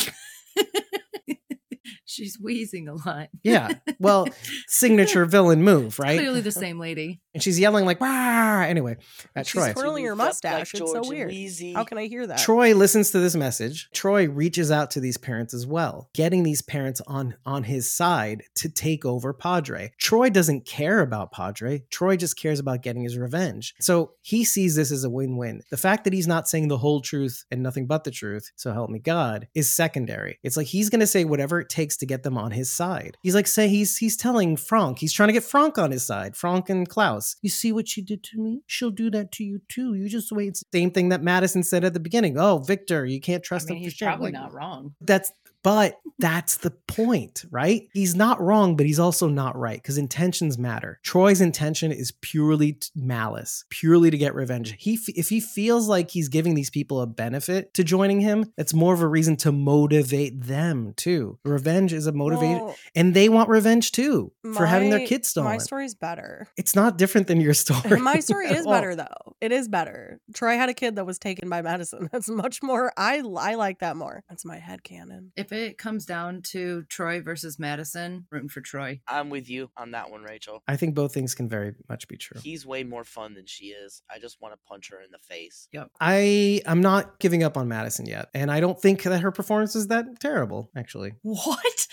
She's 2.11 2.41
wheezing 2.41 2.89
a 2.89 2.95
lot. 2.95 3.29
Yeah. 3.45 3.69
Well, 4.01 4.27
signature 4.67 5.25
villain 5.27 5.63
move, 5.63 6.01
right? 6.01 6.19
Clearly 6.19 6.41
the 6.41 6.51
same 6.51 6.81
lady. 6.81 7.21
And 7.33 7.43
she's 7.43 7.61
yelling 7.61 7.85
like, 7.85 8.01
"Wah!" 8.01 8.63
Anyway, 8.63 8.97
at 9.37 9.47
She's 9.47 9.63
Troy. 9.63 9.73
twirling 9.73 10.05
her 10.05 10.11
Moved 10.11 10.21
up 10.21 10.27
mustache. 10.29 10.75
It's 10.75 10.93
so 10.93 11.03
weird. 11.09 11.29
Wheezy. 11.29 11.73
How 11.75 11.85
can 11.85 11.97
I 11.97 12.07
hear 12.07 12.27
that? 12.27 12.39
Troy 12.39 12.75
listens 12.75 13.11
to 13.13 13.21
this 13.21 13.37
message. 13.37 13.89
Troy 13.95 14.29
reaches 14.29 14.71
out 14.71 14.91
to 14.93 15.01
these 15.01 15.17
parents 15.17 15.55
as 15.55 15.67
well, 15.67 16.11
getting 16.13 16.43
these 16.43 16.63
parents 16.63 17.01
on 17.07 17.37
on 17.47 17.65
his 17.65 17.91
side 17.91 18.43
to 18.57 18.69
take 18.69 19.05
over 19.05 19.33
Padre. 19.33 19.93
Troy 19.99 20.29
doesn't 20.29 20.67
care 20.67 21.01
about 21.01 21.31
Padre. 21.31 21.85
Troy 21.91 22.17
just 22.17 22.37
cares 22.37 22.59
about 22.59 22.83
getting 22.83 23.03
his 23.03 23.17
revenge. 23.17 23.75
So 23.81 24.15
he 24.23 24.45
sees 24.45 24.75
this 24.75 24.91
as 24.91 25.05
a 25.05 25.11
win-win. 25.11 25.63
The 25.71 25.77
fact 25.77 26.05
that 26.05 26.13
he's 26.13 26.27
not 26.27 26.49
saying 26.49 26.69
the 26.69 26.79
whole 26.79 27.01
truth 27.01 27.45
and 27.51 27.63
nothing 27.63 27.87
but 27.87 28.05
the 28.05 28.11
truth, 28.11 28.51
so 28.57 28.73
help 28.73 28.91
me 28.91 28.99
God, 28.99 29.47
is 29.55 29.71
secondary. 29.71 30.39
It's 30.43 30.57
like 30.57 30.67
he's 30.67 30.91
going 30.91 31.01
to 31.01 31.07
say 31.07 31.25
whatever 31.25 31.61
it 31.61 31.69
takes 31.69 31.97
to 31.99 32.07
get 32.07 32.25
them 32.25 32.37
on 32.37 32.51
his 32.51 32.71
side. 32.71 33.17
He's 33.23 33.35
like 33.35 33.47
say 33.47 33.69
he's 33.69 33.99
he's 33.99 34.17
telling 34.17 34.57
Frank, 34.57 34.99
he's 34.99 35.13
trying 35.13 35.29
to 35.29 35.33
get 35.33 35.45
Frank 35.45 35.79
on 35.79 35.93
his 35.93 36.05
side. 36.05 36.37
Frank 36.37 36.69
and 36.69 36.89
Klaus. 36.89 37.20
You 37.43 37.51
see 37.51 37.73
what 37.73 37.89
she 37.89 38.03
did 38.03 38.23
to 38.25 38.39
me? 38.39 38.63
She'll 38.67 38.91
do 38.91 39.11
that 39.11 39.33
to 39.33 39.45
you 39.45 39.61
too. 39.69 39.95
You 39.95 40.09
just 40.09 40.33
wait. 40.33 40.61
Same 40.73 40.91
thing 40.91 41.09
that 41.11 41.23
Madison 41.23 41.63
said 41.63 41.85
at 41.85 41.95
the 41.95 42.01
beginning. 42.01 42.39
Oh, 42.39 42.59
Victor, 42.59 43.05
you 43.07 43.21
can't 43.21 43.43
I 43.43 43.47
trust 43.47 43.69
mean, 43.69 43.79
him. 43.79 43.83
he's 43.85 43.95
probably 43.97 44.33
Like, 44.33 44.43
not 44.43 44.53
wrong. 44.53 44.95
That's 45.01 45.33
but 45.63 45.97
that's 46.19 46.57
the 46.59 46.71
point, 46.71 47.45
right? 47.51 47.83
He's 47.93 48.15
not 48.15 48.41
wrong, 48.41 48.77
but 48.77 48.87
he's 48.87 48.99
also 48.99 49.29
not 49.29 49.57
right 49.57 49.77
because 49.81 49.97
intentions 49.99 50.59
matter. 50.59 51.01
Troy's 51.03 51.41
intention 51.41 51.93
is 51.93 52.13
purely 52.21 52.73
t- 52.75 52.89
malice, 52.95 53.65
purely 53.71 54.11
to 54.11 54.19
get 54.19 54.35
revenge. 54.35 54.75
He, 54.79 54.95
f- 54.95 55.09
if 55.17 55.29
he 55.31 55.41
feels 55.41 55.89
like 55.89 56.11
he's 56.11 56.29
giving 56.29 56.55
these 56.55 56.71
people 56.71 57.01
a 57.01 57.07
benefit 57.07 57.73
to 57.75 57.85
joining 57.85 58.21
him, 58.21 58.53
that's 58.57 58.75
more 58.75 58.93
of 58.95 59.01
a 59.01 59.09
reason 59.09 59.37
to 59.39 59.53
motivate 59.53 60.43
them 60.43 60.93
too. 60.97 61.39
Revenge 61.45 61.93
is 61.93 62.07
a 62.07 62.13
motivator, 62.13 62.61
Well, 62.61 62.77
and 62.95 63.15
they 63.15 63.29
want 63.29 63.49
revenge 63.49 63.93
too 63.93 64.33
for 64.55 64.67
having 64.67 64.91
their 64.91 64.99
my- 65.01 65.07
kids 65.07 65.29
stolen. 65.29 65.51
My 65.53 65.59
story's 65.59 65.95
better. 65.95 66.47
it's 66.57 66.75
not 66.77 66.99
different 66.99 67.27
than 67.29 67.41
your 67.41 67.55
story. 67.55 67.99
my 68.01 68.21
story 68.21 68.47
is 68.49 68.67
all. 68.67 68.71
Oh. 68.71 68.73
better 68.73 68.95
though. 68.95 69.35
It 69.41 69.51
is 69.53 69.67
better. 69.69 70.21
Troy 70.35 70.57
had 70.57 70.69
a 70.69 70.75
kid 70.75 70.95
that 70.97 71.05
was 71.07 71.19
taken 71.19 71.49
by 71.49 71.61
Madison. 71.63 72.09
That's 72.13 72.29
much 72.29 72.63
more. 72.63 72.93
I 72.97 73.23
I 73.37 73.55
like 73.55 73.81
that 73.81 73.97
more. 73.97 74.23
That's 74.29 74.45
my 74.45 74.59
head 74.59 74.85
canon. 74.85 75.33
If 75.37 75.50
it 75.53 75.79
comes 75.79 76.07
down 76.07 76.43
to 76.43 76.85
Troy 76.85 77.21
versus 77.21 77.59
Madison, 77.59 78.27
rooting 78.31 78.49
for 78.49 78.61
Troy. 78.61 79.01
I'm 79.09 79.31
with 79.31 79.49
you 79.49 79.71
on 79.77 79.93
that 79.93 80.11
one, 80.11 80.23
Rachel. 80.23 80.63
I 80.69 80.77
think 80.77 80.95
both 80.95 81.13
things 81.13 81.35
can 81.35 81.49
very 81.49 81.75
much 81.89 82.09
be 82.09 82.17
true. 82.17 82.41
He's 82.43 82.67
way 82.67 82.85
more 82.85 83.05
fun 83.05 83.35
than 83.35 83.47
she 83.47 83.67
is. 83.67 84.03
I 84.11 84.19
just 84.19 84.41
want 84.41 84.55
to 84.55 84.59
punch 84.69 84.91
her 84.91 85.01
in 85.01 85.11
the 85.11 85.19
face. 85.19 85.69
Yep. 85.73 85.91
I 86.01 86.63
I'm 86.67 86.81
not 86.81 87.19
giving 87.19 87.43
up 87.43 87.57
on 87.57 87.69
Madison 87.69 88.07
yet, 88.07 88.29
and 88.35 88.51
I 88.51 88.61
don't 88.61 88.81
think 88.81 89.03
that 89.03 89.21
her 89.21 89.33
performance 89.33 89.75
is 89.77 89.89
that 89.89 90.21
terrible, 90.21 90.71
actually. 90.77 91.15
What? 91.23 91.87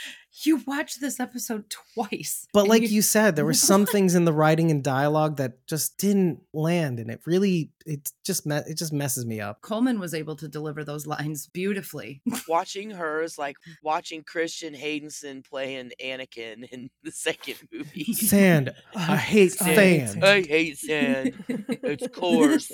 You 0.44 0.62
watched 0.68 1.02
this 1.02 1.20
episode 1.20 1.66
twice. 1.94 2.48
But 2.54 2.68
like 2.68 2.90
you 2.90 3.02
said, 3.02 3.36
there 3.36 3.46
were 3.46 3.54
some 3.72 3.86
things 3.86 4.14
in 4.16 4.26
the 4.26 4.34
writing 4.34 4.70
and 4.72 4.84
dialogue 4.84 5.38
that 5.38 5.66
just 5.68 5.98
didn't 5.98 6.42
land, 6.54 7.00
and 7.00 7.10
it 7.10 7.22
really 7.26 7.72
it 7.86 8.12
just 8.26 8.46
me- 8.46 8.58
it 8.68 8.78
just 8.78 8.92
messes 8.94 9.26
me 9.26 9.40
up. 9.40 9.62
Colman 9.62 10.00
was 10.00 10.14
able 10.14 10.36
to 10.36 10.48
deliver 10.48 10.84
those 10.84 11.08
lines 11.08 11.48
beautifully. 11.48 12.22
Watching 12.48 12.92
her 12.92 13.22
is 13.22 13.38
like 13.38 13.56
watching 13.84 14.24
Christian 14.24 14.74
Haydenson 14.74 15.44
playing 15.48 15.92
Anakin 16.04 16.68
in 16.72 16.90
the 17.04 17.12
second 17.12 17.56
movie. 17.72 18.14
Sand, 18.14 18.74
I 18.96 19.16
hate 19.16 19.54
Sand. 19.54 20.10
sand. 20.10 20.24
I 20.26 20.42
hate 20.42 20.78
sand. 20.78 21.34
It's 21.48 22.08
coarse. 22.10 22.70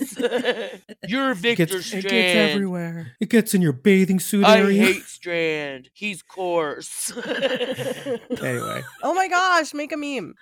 You're 1.08 1.34
Victor 1.36 1.64
it 1.64 1.68
gets- 1.70 1.86
Strand. 1.86 2.50
everywhere. 2.52 3.12
It 3.22 3.30
gets 3.30 3.54
in 3.54 3.62
your 3.62 3.74
bathing 3.74 4.20
suit 4.20 4.46
I 4.46 4.60
area. 4.60 4.84
hate 4.86 5.04
Strand. 5.04 5.90
He's 5.94 6.22
coarse. 6.24 7.12
Anyway, 7.60 8.82
Oh 9.04 9.14
my 9.14 9.28
gosh, 9.28 9.74
make 9.74 9.92
a 9.92 9.98
meme. 9.98 10.36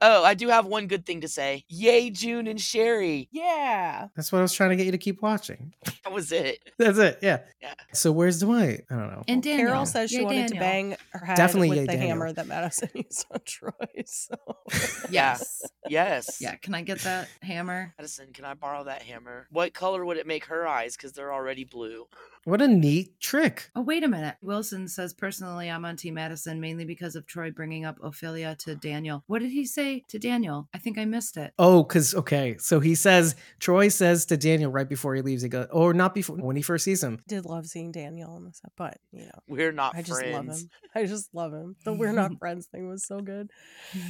oh, 0.00 0.24
I 0.24 0.34
do 0.34 0.48
have 0.48 0.66
one 0.66 0.86
good 0.86 1.06
thing 1.06 1.20
to 1.22 1.28
say. 1.28 1.64
Yay, 1.68 2.10
June 2.10 2.46
and 2.46 2.60
Sherry. 2.60 3.28
Yeah. 3.32 4.08
that's 4.16 4.32
what 4.32 4.38
I 4.38 4.42
was 4.42 4.52
trying 4.52 4.70
to 4.70 4.76
get 4.76 4.86
you 4.86 4.92
to 4.92 4.98
keep 4.98 5.22
watching. 5.22 5.72
That 6.04 6.12
was 6.12 6.32
it. 6.32 6.58
That's 6.78 6.98
it. 6.98 7.18
Yeah. 7.22 7.40
Yeah. 7.60 7.74
So 7.92 8.12
where's 8.12 8.40
Dwight? 8.40 8.84
I 8.90 8.94
don't 8.94 9.08
know. 9.10 9.22
And 9.28 9.42
Daniel. 9.42 9.68
Carol 9.68 9.86
says 9.86 10.10
she 10.10 10.18
Yay, 10.18 10.24
wanted 10.24 10.48
to 10.48 10.54
bang 10.58 10.96
her 11.10 11.24
head 11.24 11.36
Definitely 11.36 11.70
with 11.70 11.78
yay, 11.78 11.86
the 11.86 11.92
Daniel. 11.92 12.08
hammer 12.08 12.32
that 12.32 12.46
Madison 12.46 12.88
used 12.94 13.26
on 13.30 13.40
Troy. 13.44 13.70
So 14.06 14.34
Yes. 15.10 15.62
Yes. 15.88 16.38
Yeah. 16.40 16.56
Can 16.56 16.74
I 16.74 16.82
get 16.82 17.00
that 17.00 17.28
hammer? 17.42 17.94
Madison, 17.98 18.32
can 18.32 18.44
I 18.44 18.54
borrow 18.54 18.84
that 18.84 19.02
hammer? 19.02 19.46
What 19.50 19.72
color 19.74 20.04
would 20.04 20.16
it 20.16 20.26
make 20.26 20.46
her 20.46 20.66
eyes? 20.66 20.96
Because 20.96 21.12
they're 21.12 21.32
already 21.32 21.64
blue. 21.64 22.06
What 22.44 22.60
a 22.60 22.68
neat 22.68 23.18
trick. 23.20 23.70
Oh, 23.74 23.80
wait 23.80 24.04
a 24.04 24.08
minute. 24.08 24.36
Wilson 24.42 24.86
says, 24.88 25.14
personally, 25.14 25.70
I'm 25.70 25.84
on 25.84 25.96
Team 25.96 26.14
Madison 26.14 26.60
mainly 26.60 26.84
because 26.84 27.16
of 27.16 27.26
Troy 27.26 27.50
bringing 27.50 27.84
up 27.84 27.96
Ophelia 28.02 28.54
to 28.60 28.74
Daniel. 28.74 29.24
What 29.26 29.40
did 29.40 29.50
he 29.50 29.64
say 29.64 30.02
to 30.08 30.18
Daniel? 30.18 30.68
I 30.74 30.78
think 30.78 30.98
I 30.98 31.04
missed 31.06 31.36
it. 31.36 31.52
Oh, 31.58 31.82
because 31.82 32.14
okay, 32.14 32.56
so 32.58 32.80
he 32.80 32.94
says 32.94 33.34
Troy 33.60 33.88
says 33.88 34.26
to 34.26 34.36
Daniel 34.36 34.70
right 34.70 34.88
before 34.88 35.14
he 35.14 35.22
leaves, 35.22 35.42
he 35.42 35.48
goes, 35.48 35.66
or 35.72 35.94
not 35.94 36.14
before 36.14 36.36
when 36.36 36.56
he 36.56 36.62
first 36.62 36.84
sees 36.84 37.02
him. 37.02 37.20
Did 37.26 37.44
love 37.46 37.66
seeing 37.66 37.92
Daniel 37.92 38.36
in 38.36 38.44
this, 38.44 38.60
but 38.76 38.98
you 39.12 39.24
know, 39.24 39.30
We're 39.48 39.72
not 39.72 39.94
I 39.96 40.02
just 40.02 40.20
friends. 40.20 40.34
love 40.48 40.58
him. 40.58 40.70
I 40.94 41.06
just 41.06 41.34
love 41.34 41.52
him. 41.52 41.76
The 41.84 41.92
we're 41.94 42.12
not 42.12 42.32
friends 42.38 42.66
thing 42.66 42.88
was 42.88 43.06
so 43.06 43.20
good. 43.20 43.50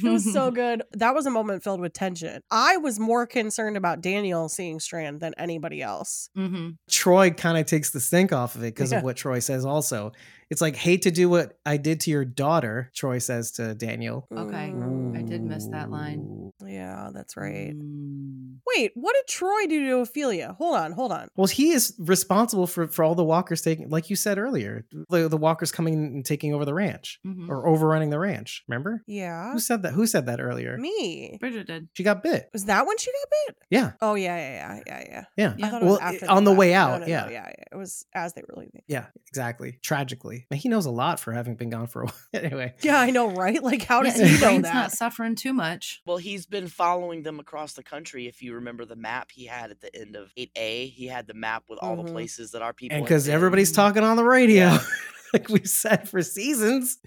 It 0.03 0.09
was 0.09 0.31
so 0.33 0.51
good. 0.51 0.83
That 0.93 1.15
was 1.15 1.25
a 1.25 1.31
moment 1.31 1.63
filled 1.63 1.79
with 1.79 1.93
tension. 1.93 2.41
I 2.51 2.77
was 2.77 2.99
more 2.99 3.25
concerned 3.25 3.77
about 3.77 4.01
Daniel 4.01 4.49
seeing 4.49 4.79
Strand 4.79 5.19
than 5.21 5.33
anybody 5.37 5.81
else. 5.81 6.29
hmm 6.35 6.71
Troy 6.89 7.31
kind 7.31 7.57
of 7.57 7.65
takes 7.65 7.91
the 7.91 7.99
stink 8.27 8.33
off 8.39 8.55
of 8.55 8.63
it 8.63 8.73
because 8.73 8.91
Yeah. 8.91 8.99
of 8.99 9.03
what 9.03 9.15
Troy 9.15 9.39
says. 9.39 9.65
Also, 9.65 10.11
it's 10.49 10.61
like 10.61 10.75
hate 10.75 11.01
to 11.03 11.11
do 11.11 11.29
what 11.29 11.57
I 11.65 11.77
did 11.77 11.99
to 12.01 12.11
your 12.11 12.25
daughter. 12.25 12.91
Troy 12.95 13.17
says 13.19 13.51
to 13.53 13.73
Daniel. 13.75 14.27
Okay. 14.35 14.73
I 15.17 15.21
did 15.21 15.43
miss 15.43 15.67
that 15.67 15.89
line. 15.89 16.51
Yeah, 16.65 17.09
that's 17.13 17.35
right. 17.37 17.73
Mm. 17.75 18.57
Wait, 18.67 18.91
what 18.95 19.13
did 19.15 19.27
Troy 19.27 19.65
do 19.67 19.85
to 19.87 19.97
Ophelia? 19.99 20.55
Hold 20.57 20.75
on, 20.75 20.91
hold 20.91 21.11
on. 21.11 21.27
Well, 21.35 21.47
he 21.47 21.71
is 21.71 21.93
responsible 21.99 22.67
for, 22.67 22.87
for 22.87 23.03
all 23.03 23.15
the 23.15 23.23
walkers 23.23 23.61
taking, 23.61 23.89
like 23.89 24.09
you 24.09 24.15
said 24.15 24.37
earlier, 24.37 24.85
the, 25.09 25.27
the 25.29 25.37
walkers 25.37 25.71
coming 25.71 25.93
and 25.93 26.25
taking 26.25 26.53
over 26.53 26.65
the 26.65 26.73
ranch 26.73 27.19
Mhm. 27.25 27.49
or 27.49 27.67
overrunning 27.67 28.09
the 28.09 28.19
ranch. 28.19 28.63
Remember? 28.67 29.03
Yeah. 29.07 29.51
Who 29.53 29.59
said 29.59 29.83
that? 29.83 29.93
Who 29.93 30.05
said 30.07 30.25
that 30.27 30.39
earlier? 30.41 30.77
Me. 30.77 31.37
Bridget 31.39 31.67
did. 31.67 31.87
She 31.93 32.03
got 32.03 32.23
bit. 32.23 32.49
Was 32.53 32.65
that 32.65 32.85
when 32.85 32.97
she 32.97 33.11
got 33.11 33.29
bit? 33.47 33.55
Yeah. 33.69 33.91
Oh 34.01 34.15
yeah, 34.15 34.35
yeah, 34.37 34.53
yeah, 34.53 34.81
yeah, 34.85 35.03
yeah. 35.09 35.23
Yeah. 35.37 35.53
Yeah. 35.57 35.65
I 35.65 35.69
thought 35.69 35.81
it 35.81 35.85
Well, 35.85 35.93
was 35.93 36.01
after 36.01 36.29
on 36.29 36.43
the 36.43 36.53
way 36.53 36.73
out, 36.73 36.99
No, 37.01 37.05
no, 37.05 37.11
yeah. 37.11 37.25
no, 37.25 37.31
yeah, 37.31 37.47
yeah. 37.57 37.63
It 37.71 37.75
was 37.75 38.05
as 38.13 38.33
they 38.33 38.41
were 38.41 38.55
leaving. 38.61 38.81
Yeah, 38.87 39.05
exactly. 39.27 39.79
Tragically. 39.83 40.34
Man, 40.51 40.59
he 40.59 40.69
knows 40.69 40.85
a 40.85 40.91
lot 40.91 41.19
for 41.19 41.31
having 41.31 41.55
been 41.55 41.69
gone 41.69 41.87
for 41.87 42.03
a 42.03 42.05
while. 42.07 42.13
anyway. 42.33 42.73
Yeah, 42.81 42.99
I 42.99 43.09
know, 43.11 43.29
right? 43.31 43.61
Like, 43.61 43.83
how 43.83 44.01
does 44.03 44.17
Yeah, 44.19 44.25
he 44.25 44.31
his 44.31 44.41
know 44.41 44.47
brain's 44.47 44.63
that? 44.63 44.73
not 44.73 44.91
suffering 44.91 45.35
too 45.35 45.53
much. 45.53 46.01
Well, 46.05 46.17
he's 46.17 46.45
been 46.45 46.67
following 46.67 47.23
them 47.23 47.39
across 47.39 47.73
the 47.73 47.83
country. 47.83 48.27
If 48.27 48.41
you 48.41 48.53
remember 48.55 48.85
the 48.85 48.95
map 48.95 49.31
he 49.31 49.45
had 49.45 49.71
at 49.71 49.81
the 49.81 49.95
end 49.95 50.15
of 50.15 50.31
8A, 50.37 50.89
he 50.91 51.07
had 51.07 51.27
the 51.27 51.33
map 51.33 51.63
with 51.69 51.79
all 51.81 51.95
Mhm. 51.97 52.05
the 52.07 52.11
places 52.11 52.51
that 52.51 52.61
our 52.61 52.73
people. 52.73 52.97
And 52.97 53.05
because 53.05 53.27
everybody's 53.29 53.71
talking 53.71 54.03
on 54.03 54.17
the 54.17 54.23
radio, 54.23 54.55
Yeah. 54.65 54.79
like 55.33 55.49
we've 55.49 55.67
said 55.69 56.07
for 56.09 56.21
seasons. 56.21 56.97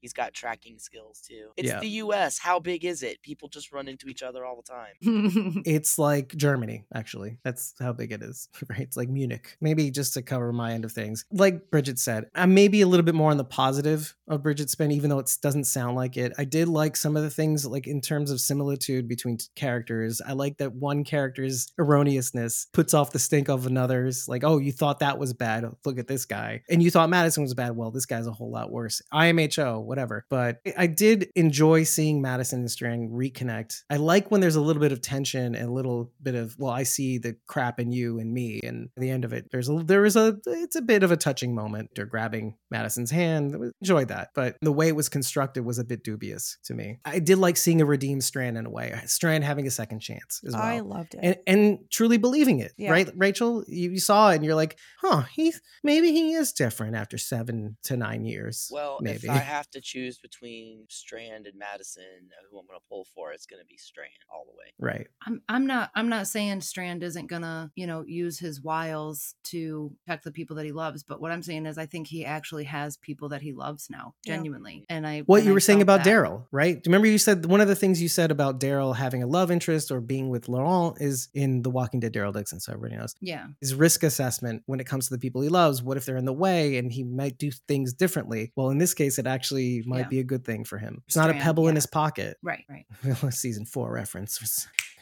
He's 0.00 0.12
got 0.12 0.32
tracking 0.32 0.78
skills 0.78 1.20
too. 1.26 1.48
It's 1.56 1.68
Yeah. 1.68 1.80
the 1.80 1.88
U.S. 1.88 2.38
How 2.38 2.60
big 2.60 2.84
is 2.84 3.02
it? 3.02 3.20
People 3.22 3.48
just 3.48 3.72
run 3.72 3.88
into 3.88 4.08
each 4.08 4.22
other 4.22 4.44
all 4.44 4.56
the 4.56 4.62
time. 4.62 5.62
It's 5.64 5.98
like 5.98 6.34
Germany, 6.36 6.84
actually. 6.94 7.38
That's 7.44 7.74
how 7.80 7.92
big 7.92 8.12
it 8.12 8.22
is, 8.22 8.48
right? 8.70 8.80
It's 8.80 8.96
like 8.96 9.08
Munich. 9.08 9.56
Maybe 9.60 9.90
just 9.90 10.14
to 10.14 10.22
cover 10.22 10.52
my 10.52 10.72
end 10.72 10.84
of 10.84 10.92
things. 10.92 11.24
Like 11.32 11.70
Bridget 11.70 11.98
said, 11.98 12.26
I'm 12.34 12.54
maybe 12.54 12.80
a 12.80 12.86
little 12.86 13.04
bit 13.04 13.14
more 13.14 13.30
on 13.30 13.36
the 13.36 13.44
positive 13.44 14.14
of 14.28 14.42
Bridget 14.42 14.70
Spin, 14.70 14.90
even 14.92 15.10
though 15.10 15.18
it 15.18 15.30
doesn't 15.42 15.64
sound 15.64 15.96
like 15.96 16.16
it. 16.16 16.32
I 16.38 16.44
did 16.44 16.68
like 16.68 16.96
some 16.96 17.16
of 17.16 17.22
the 17.22 17.30
things, 17.30 17.66
like 17.66 17.86
in 17.86 18.00
terms 18.00 18.30
of 18.30 18.40
similitude 18.40 19.08
between 19.08 19.38
t- 19.38 19.46
characters. 19.56 20.20
I 20.26 20.32
like 20.32 20.58
that 20.58 20.74
one 20.74 21.04
character's 21.04 21.72
erroneousness 21.78 22.66
puts 22.72 22.94
off 22.94 23.12
the 23.12 23.18
stink 23.18 23.48
of 23.48 23.66
another's. 23.66 24.28
Like, 24.28 24.44
oh, 24.44 24.58
you 24.58 24.72
thought 24.72 25.00
that 25.00 25.18
was 25.18 25.32
bad. 25.34 25.64
Look 25.84 25.98
at 25.98 26.06
this 26.06 26.24
guy. 26.24 26.62
And 26.68 26.82
you 26.82 26.90
thought 26.90 27.10
Madison 27.10 27.42
was 27.42 27.54
bad. 27.58 27.76
Well, 27.76 27.90
this 27.90 28.06
guy's 28.06 28.26
a 28.26 28.32
whole 28.32 28.50
lot 28.50 28.70
worse. 28.70 29.02
IMHO, 29.12 29.82
whatever. 29.84 30.24
But 30.30 30.60
I 30.76 30.86
did 30.86 31.28
enjoy 31.36 31.82
seeing 31.82 32.22
Madison 32.22 32.60
and 32.60 32.70
Strand 32.70 33.10
reconnect. 33.10 33.82
I 33.90 33.96
like 33.96 34.30
when 34.30 34.40
there's 34.40 34.56
a 34.56 34.60
little 34.60 34.80
bit 34.80 34.92
of 34.92 35.02
tension 35.02 35.54
and 35.54 35.68
a 35.68 35.72
little 35.72 36.12
bit 36.22 36.34
of, 36.34 36.54
well, 36.58 36.72
I 36.72 36.84
see 36.84 37.18
the 37.18 37.36
crap 37.46 37.80
in 37.80 37.92
you 37.92 38.18
and 38.18 38.32
me. 38.32 38.60
And 38.62 38.88
at 38.96 39.00
the 39.00 39.10
end 39.10 39.24
of 39.24 39.32
it, 39.32 39.48
there's 39.50 39.68
a 39.68 39.74
there 39.84 40.04
is 40.04 40.16
a 40.16 40.38
it's 40.46 40.76
a 40.76 40.82
bit 40.82 41.02
of 41.02 41.10
a 41.12 41.16
touching 41.16 41.54
moment. 41.54 41.90
They're 41.94 42.06
grabbing 42.06 42.56
Madison's 42.70 43.10
hand. 43.10 43.54
Enjoyed 43.82 44.08
that. 44.08 44.30
But 44.34 44.56
the 44.62 44.72
way 44.72 44.88
it 44.88 44.96
was 44.96 45.08
constructed 45.08 45.64
was 45.64 45.78
a 45.78 45.84
bit 45.84 46.04
dubious 46.04 46.56
to 46.64 46.74
me. 46.74 46.98
I 47.04 47.18
did 47.18 47.38
like 47.38 47.56
seeing 47.56 47.80
a 47.80 47.84
redeemed 47.84 48.24
Strand 48.24 48.56
in 48.56 48.66
a 48.66 48.70
way. 48.70 48.94
Strand 49.06 49.44
having 49.44 49.66
a 49.66 49.70
second 49.70 50.00
chance 50.00 50.40
as 50.46 50.54
well 50.54 50.62
I 50.62 50.80
loved 50.80 51.14
it. 51.14 51.20
and, 51.22 51.36
and 51.46 51.78
truly 51.90 52.18
believing 52.18 52.60
it, 52.60 52.72
Yeah. 52.76 52.90
right, 52.90 53.10
Rachel? 53.16 53.64
You, 53.66 53.90
you 53.90 54.00
saw 54.00 54.30
it, 54.30 54.36
and 54.36 54.44
you're 54.44 54.54
like, 54.54 54.78
"Huh, 55.00 55.22
he's 55.32 55.60
maybe 55.82 56.12
he 56.12 56.32
is 56.34 56.52
different 56.52 56.94
after 56.96 57.18
seven 57.18 57.47
to 57.84 57.96
nine 57.96 58.24
years." 58.24 58.68
Well, 58.72 58.98
maybe. 59.00 59.28
if 59.28 59.30
I 59.30 59.38
have 59.56 59.68
to 59.70 59.80
choose 59.80 60.18
between 60.18 60.84
Strand 60.88 61.46
and 61.46 61.58
Madison, 61.58 62.02
uh, 62.30 62.46
who 62.50 62.58
I'm 62.58 62.66
going 62.66 62.78
to 62.78 62.84
pull 62.88 63.06
for, 63.14 63.32
it's 63.32 63.46
going 63.46 63.60
to 63.62 63.66
be 63.66 63.76
Strand 63.76 64.10
all 64.32 64.44
the 64.46 64.56
way. 64.56 64.72
right. 64.78 65.06
I'm 65.26 65.42
I'm 65.48 65.66
not 65.66 65.90
I'm 65.94 66.08
not 66.08 66.26
saying 66.26 66.60
Strand 66.62 67.02
isn't 67.02 67.26
gonna, 67.26 67.70
you 67.74 67.86
know, 67.86 68.04
use 68.06 68.38
his 68.38 68.62
wiles 68.62 69.34
to 69.44 69.92
protect 70.06 70.24
the 70.24 70.32
people 70.32 70.56
that 70.56 70.64
he 70.64 70.72
loves, 70.72 71.02
but 71.02 71.20
what 71.20 71.32
I'm 71.32 71.42
saying 71.42 71.66
is 71.66 71.78
I 71.78 71.86
think 71.86 72.06
he 72.06 72.24
actually 72.24 72.64
has 72.64 72.96
people 72.96 73.28
that 73.30 73.42
he 73.42 73.52
loves 73.52 73.88
now, 73.90 74.14
Yeah. 74.24 74.36
genuinely. 74.36 74.84
And 74.88 75.06
I 75.06 75.20
What 75.20 75.38
and 75.38 75.46
you 75.46 75.52
I 75.52 75.54
were 75.54 75.60
saying 75.60 75.82
about. 75.82 76.00
Daryl, 76.00 76.44
right? 76.52 76.74
Do 76.74 76.88
you 76.88 76.92
remember 76.92 77.06
you 77.08 77.18
said 77.18 77.46
one 77.46 77.60
of 77.60 77.68
the 77.68 77.74
things 77.76 78.00
you 78.02 78.08
said 78.08 78.30
about 78.30 78.60
Daryl 78.60 78.94
having 78.96 79.22
a 79.22 79.26
love 79.26 79.50
interest 79.50 79.90
or 79.90 80.00
being 80.00 80.28
with 80.28 80.48
Laurent 80.48 80.96
is 81.00 81.28
in 81.34 81.62
The 81.62 81.70
Walking 81.70 82.00
Dead 82.00 82.12
Daryl 82.12 82.32
Dixon, 82.32 82.60
so 82.60 82.72
everybody 82.72 82.96
knows. 82.96 83.14
Yeah. 83.20 83.46
His 83.60 83.74
risk 83.74 84.02
assessment 84.02 84.62
when 84.66 84.80
it 84.80 84.86
comes 84.86 85.08
to 85.08 85.14
the 85.14 85.18
people 85.18 85.40
he 85.42 85.48
loves. 85.48 85.82
What 85.82 85.96
if 85.96 86.04
they're 86.04 86.16
in 86.16 86.24
the 86.24 86.32
way 86.32 86.76
and 86.76 86.92
he 86.92 87.04
might 87.04 87.37
do 87.38 87.50
things 87.50 87.92
differently? 87.92 88.52
Well, 88.56 88.70
in 88.70 88.78
this 88.78 88.94
case, 88.94 89.18
it 89.18 89.26
actually 89.26 89.82
might 89.86 90.00
Yeah. 90.00 90.08
be 90.08 90.20
a 90.20 90.24
good 90.24 90.44
thing 90.44 90.64
for 90.64 90.78
him. 90.78 91.02
It's 91.06 91.16
not 91.16 91.26
a 91.30 91.32
Strand, 91.32 91.42
pebble 91.44 91.68
in 91.68 91.74
his 91.74 91.86
pocket. 91.86 92.36
Right, 92.42 92.64
right. 92.68 92.86
Season 93.32 93.64
four 93.64 93.92
reference 93.92 94.38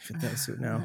for 0.07 0.13
those 0.13 0.45
who 0.45 0.55
know. 0.57 0.81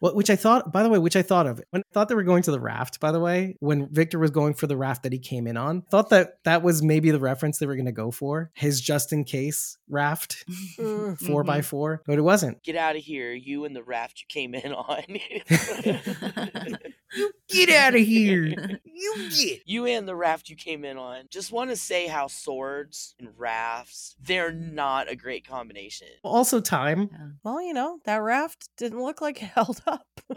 Well, 0.00 0.14
which 0.14 0.30
I 0.30 0.36
thought, 0.36 0.72
by 0.72 0.82
the 0.82 0.88
way, 0.88 0.98
which 0.98 1.16
I 1.16 1.22
thought 1.22 1.46
of 1.46 1.60
when 1.70 1.82
I 1.82 1.92
thought 1.92 2.08
they 2.08 2.14
were 2.14 2.22
going 2.22 2.42
to 2.44 2.50
the 2.50 2.60
raft. 2.60 3.00
By 3.00 3.12
the 3.12 3.20
way, 3.20 3.56
when 3.60 3.88
Victor 3.92 4.18
was 4.18 4.30
going 4.30 4.54
for 4.54 4.66
the 4.66 4.76
raft 4.76 5.02
that 5.02 5.12
he 5.12 5.18
came 5.18 5.46
in 5.46 5.56
on, 5.56 5.82
thought 5.82 6.10
that 6.10 6.38
that 6.44 6.62
was 6.62 6.82
maybe 6.82 7.10
the 7.10 7.18
reference 7.20 7.58
they 7.58 7.66
were 7.66 7.76
going 7.76 7.86
to 7.86 7.92
go 7.92 8.10
for 8.10 8.50
his 8.54 8.80
just 8.80 9.12
in 9.12 9.24
case 9.24 9.76
raft, 9.88 10.44
Mm. 10.78 11.18
4 11.18 11.44
by 11.44 11.62
four, 11.62 12.02
but 12.06 12.18
it 12.18 12.22
wasn't. 12.22 12.62
Get 12.62 12.76
out 12.76 12.96
of 12.96 13.02
here, 13.02 13.32
you 13.32 13.64
and 13.64 13.74
the 13.76 13.82
raft 13.82 14.20
you 14.20 14.26
came 14.28 14.54
in 14.54 14.72
on. 14.72 15.02
You 15.08 15.40
get 17.48 17.68
out 17.70 17.94
of 17.94 18.00
here! 18.00 18.44
You 18.84 19.30
get. 19.30 19.60
you 19.66 19.86
and 19.86 20.06
the 20.08 20.16
raft 20.16 20.48
you 20.48 20.56
came 20.56 20.84
in 20.84 20.96
on. 20.96 21.24
Just 21.30 21.52
want 21.52 21.70
to 21.70 21.76
say 21.76 22.06
how 22.06 22.26
swords 22.26 23.14
and 23.18 23.28
rafts, 23.36 24.16
they're 24.20 24.52
not 24.52 25.10
a 25.10 25.16
great 25.16 25.46
combination. 25.46 26.08
Also, 26.22 26.60
time. 26.60 27.38
well, 27.44 27.62
you 27.62 27.72
know, 27.72 27.98
that 28.04 28.16
raft 28.16 28.68
didn't 28.76 29.02
look 29.02 29.20
like 29.20 29.42
it 29.42 29.46
held 29.54 29.80
up. 29.86 30.06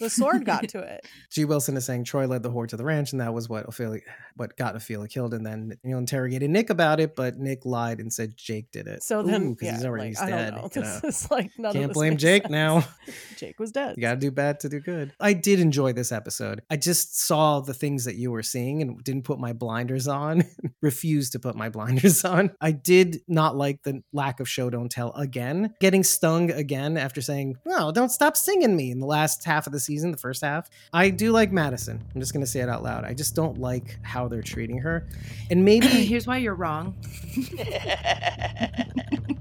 The 0.00 0.08
sword 0.08 0.46
got 0.46 0.66
to 0.70 0.78
it. 0.78 1.06
G. 1.30 1.44
Wilson 1.44 1.76
is 1.76 1.84
saying 1.84 2.04
Troy 2.04 2.26
led 2.26 2.42
the 2.42 2.50
horde 2.50 2.70
to 2.70 2.78
the 2.78 2.84
ranch, 2.84 3.12
and 3.12 3.20
that 3.20 3.34
was 3.34 3.50
what 3.50 3.68
Ophelia, 3.68 4.00
what 4.34 4.56
got 4.56 4.74
Ophelia 4.74 5.06
killed. 5.06 5.34
And 5.34 5.44
then 5.44 5.78
you 5.84 5.90
know 5.90 5.98
interrogated 5.98 6.48
Nick 6.48 6.70
about 6.70 7.00
it, 7.00 7.14
but 7.14 7.36
Nick 7.36 7.66
lied 7.66 8.00
and 8.00 8.10
said 8.10 8.34
Jake 8.34 8.72
did 8.72 8.86
it. 8.86 9.02
So 9.02 9.22
then, 9.22 9.52
because 9.52 9.66
yeah, 9.66 9.76
he's 9.76 9.84
already 9.84 10.14
like, 10.14 10.22
I 10.22 10.30
dead. 10.30 10.54
know. 10.54 10.68
This 10.72 11.04
is 11.04 11.30
like 11.30 11.50
none 11.58 11.74
Can't 11.74 11.92
blame 11.92 12.16
Jake 12.16 12.44
sense. 12.44 12.50
now. 12.50 12.84
Jake 13.36 13.60
was 13.60 13.72
dead. 13.72 13.96
You 13.98 14.00
got 14.00 14.12
to 14.12 14.16
do 14.20 14.30
bad 14.30 14.60
to 14.60 14.70
do 14.70 14.80
good. 14.80 15.12
I 15.20 15.34
did 15.34 15.60
enjoy 15.60 15.92
this 15.92 16.12
episode. 16.12 16.62
I 16.70 16.76
just 16.78 17.20
saw 17.20 17.60
the 17.60 17.74
things 17.74 18.06
that 18.06 18.14
you 18.16 18.30
were 18.30 18.42
seeing 18.42 18.80
and 18.80 19.04
didn't 19.04 19.24
put 19.24 19.38
my 19.38 19.52
blinders 19.52 20.08
on, 20.08 20.44
refused 20.80 21.32
to 21.32 21.38
put 21.38 21.56
my 21.56 21.68
blinders 21.68 22.24
on. 22.24 22.52
I 22.58 22.72
did 22.72 23.20
not 23.28 23.54
like 23.54 23.82
the 23.82 24.02
lack 24.14 24.40
of 24.40 24.48
show 24.48 24.70
don't 24.70 24.90
tell 24.90 25.12
again. 25.12 25.74
Getting 25.78 26.04
stung 26.04 26.50
again 26.60 26.96
after 26.96 27.20
saying, 27.20 27.58
no, 27.64 27.90
don't 27.90 28.10
stop 28.10 28.36
singing 28.36 28.76
me 28.76 28.92
in 28.92 29.00
the 29.00 29.06
last 29.06 29.42
half 29.44 29.66
of 29.66 29.72
the 29.72 29.80
season, 29.80 30.12
the 30.12 30.16
first 30.16 30.42
half. 30.42 30.70
I 30.92 31.10
do 31.10 31.32
like 31.32 31.50
Madison. 31.50 32.00
I'm 32.14 32.20
just 32.20 32.32
going 32.32 32.44
to 32.44 32.50
say 32.50 32.60
it 32.60 32.68
out 32.68 32.84
loud. 32.84 33.04
I 33.04 33.14
just 33.14 33.34
don't 33.34 33.58
like 33.58 33.98
how 34.02 34.28
they're 34.28 34.42
treating 34.42 34.78
her. 34.78 35.08
And 35.50 35.64
maybe 35.64 35.86
Here's 36.10 36.26
why 36.26 36.36
you're 36.38 36.54
wrong. 36.54 36.94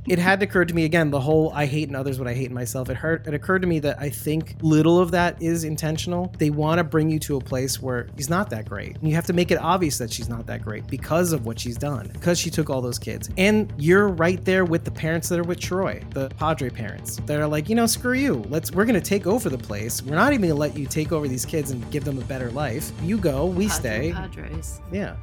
it 0.10 0.18
had 0.18 0.42
occurred 0.42 0.68
to 0.70 0.74
me 0.74 0.86
again 0.86 1.12
the 1.12 1.20
whole 1.20 1.52
I 1.54 1.68
hate 1.68 1.88
in 1.88 1.96
others 1.96 2.18
what 2.18 2.28
I 2.28 2.34
hate 2.34 2.48
in 2.48 2.54
myself. 2.54 2.90
It 2.90 2.98
hurt. 2.98 3.28
It 3.28 3.34
occurred 3.36 3.62
to 3.62 3.68
me 3.68 3.78
that 3.80 4.00
I 4.00 4.10
think 4.10 4.56
little 4.62 5.00
of 5.00 5.12
that 5.12 5.42
is 5.42 5.64
intentional. 5.64 6.34
They 6.40 6.50
want 6.50 6.80
to 6.80 6.84
bring 6.84 7.12
you 7.12 7.20
to 7.20 7.38
a 7.38 7.40
place 7.40 7.80
where 7.80 8.08
he's 8.18 8.30
not 8.30 8.50
that 8.50 8.68
great. 8.68 8.98
And 8.98 9.08
you 9.08 9.14
have 9.14 9.28
to 9.28 9.34
make 9.34 9.52
it 9.52 9.60
obvious 9.60 10.00
that 10.00 10.12
she's 10.12 10.28
not 10.28 10.48
that 10.48 10.64
great 10.64 10.88
because 10.88 11.32
of 11.32 11.46
what 11.46 11.60
she's 11.60 11.78
done, 11.78 12.10
because 12.12 12.40
she 12.40 12.50
took 12.50 12.72
all 12.72 12.82
those 12.82 12.98
kids. 12.98 13.30
And 13.38 13.72
you're 13.78 14.08
right 14.08 14.44
there 14.44 14.66
with 14.66 14.84
the 14.84 14.92
parents 14.92 15.30
that 15.30 15.40
are 15.40 15.44
with 15.44 15.60
Troy, 15.60 16.02
the 16.10 16.30
Padre 16.30 16.70
parents 16.70 17.18
that 17.28 17.40
are 17.40 17.48
like, 17.48 17.70
you 17.70 17.76
know, 17.76 17.86
screw 17.86 18.14
you. 18.14 18.44
Let's 18.50 18.72
we're 18.72 18.86
gonna 18.86 19.00
take 19.00 19.28
over 19.28 19.48
the 19.48 19.58
place. 19.60 20.02
We're 20.02 20.16
not 20.16 20.34
even 20.34 20.50
gonna 20.50 20.60
let 20.60 20.76
you 20.76 20.88
take 20.88 21.12
over 21.12 21.28
these 21.28 21.46
kids 21.46 21.70
and 21.70 21.90
give 21.92 22.04
them 22.04 22.18
a 22.18 22.24
better 22.24 22.50
life. 22.50 22.92
You 23.04 23.18
go, 23.18 23.46
we 23.46 23.68
Padre 23.68 23.80
stay. 23.80 24.12
Padres. 24.14 24.82
Yeah. 24.92 25.16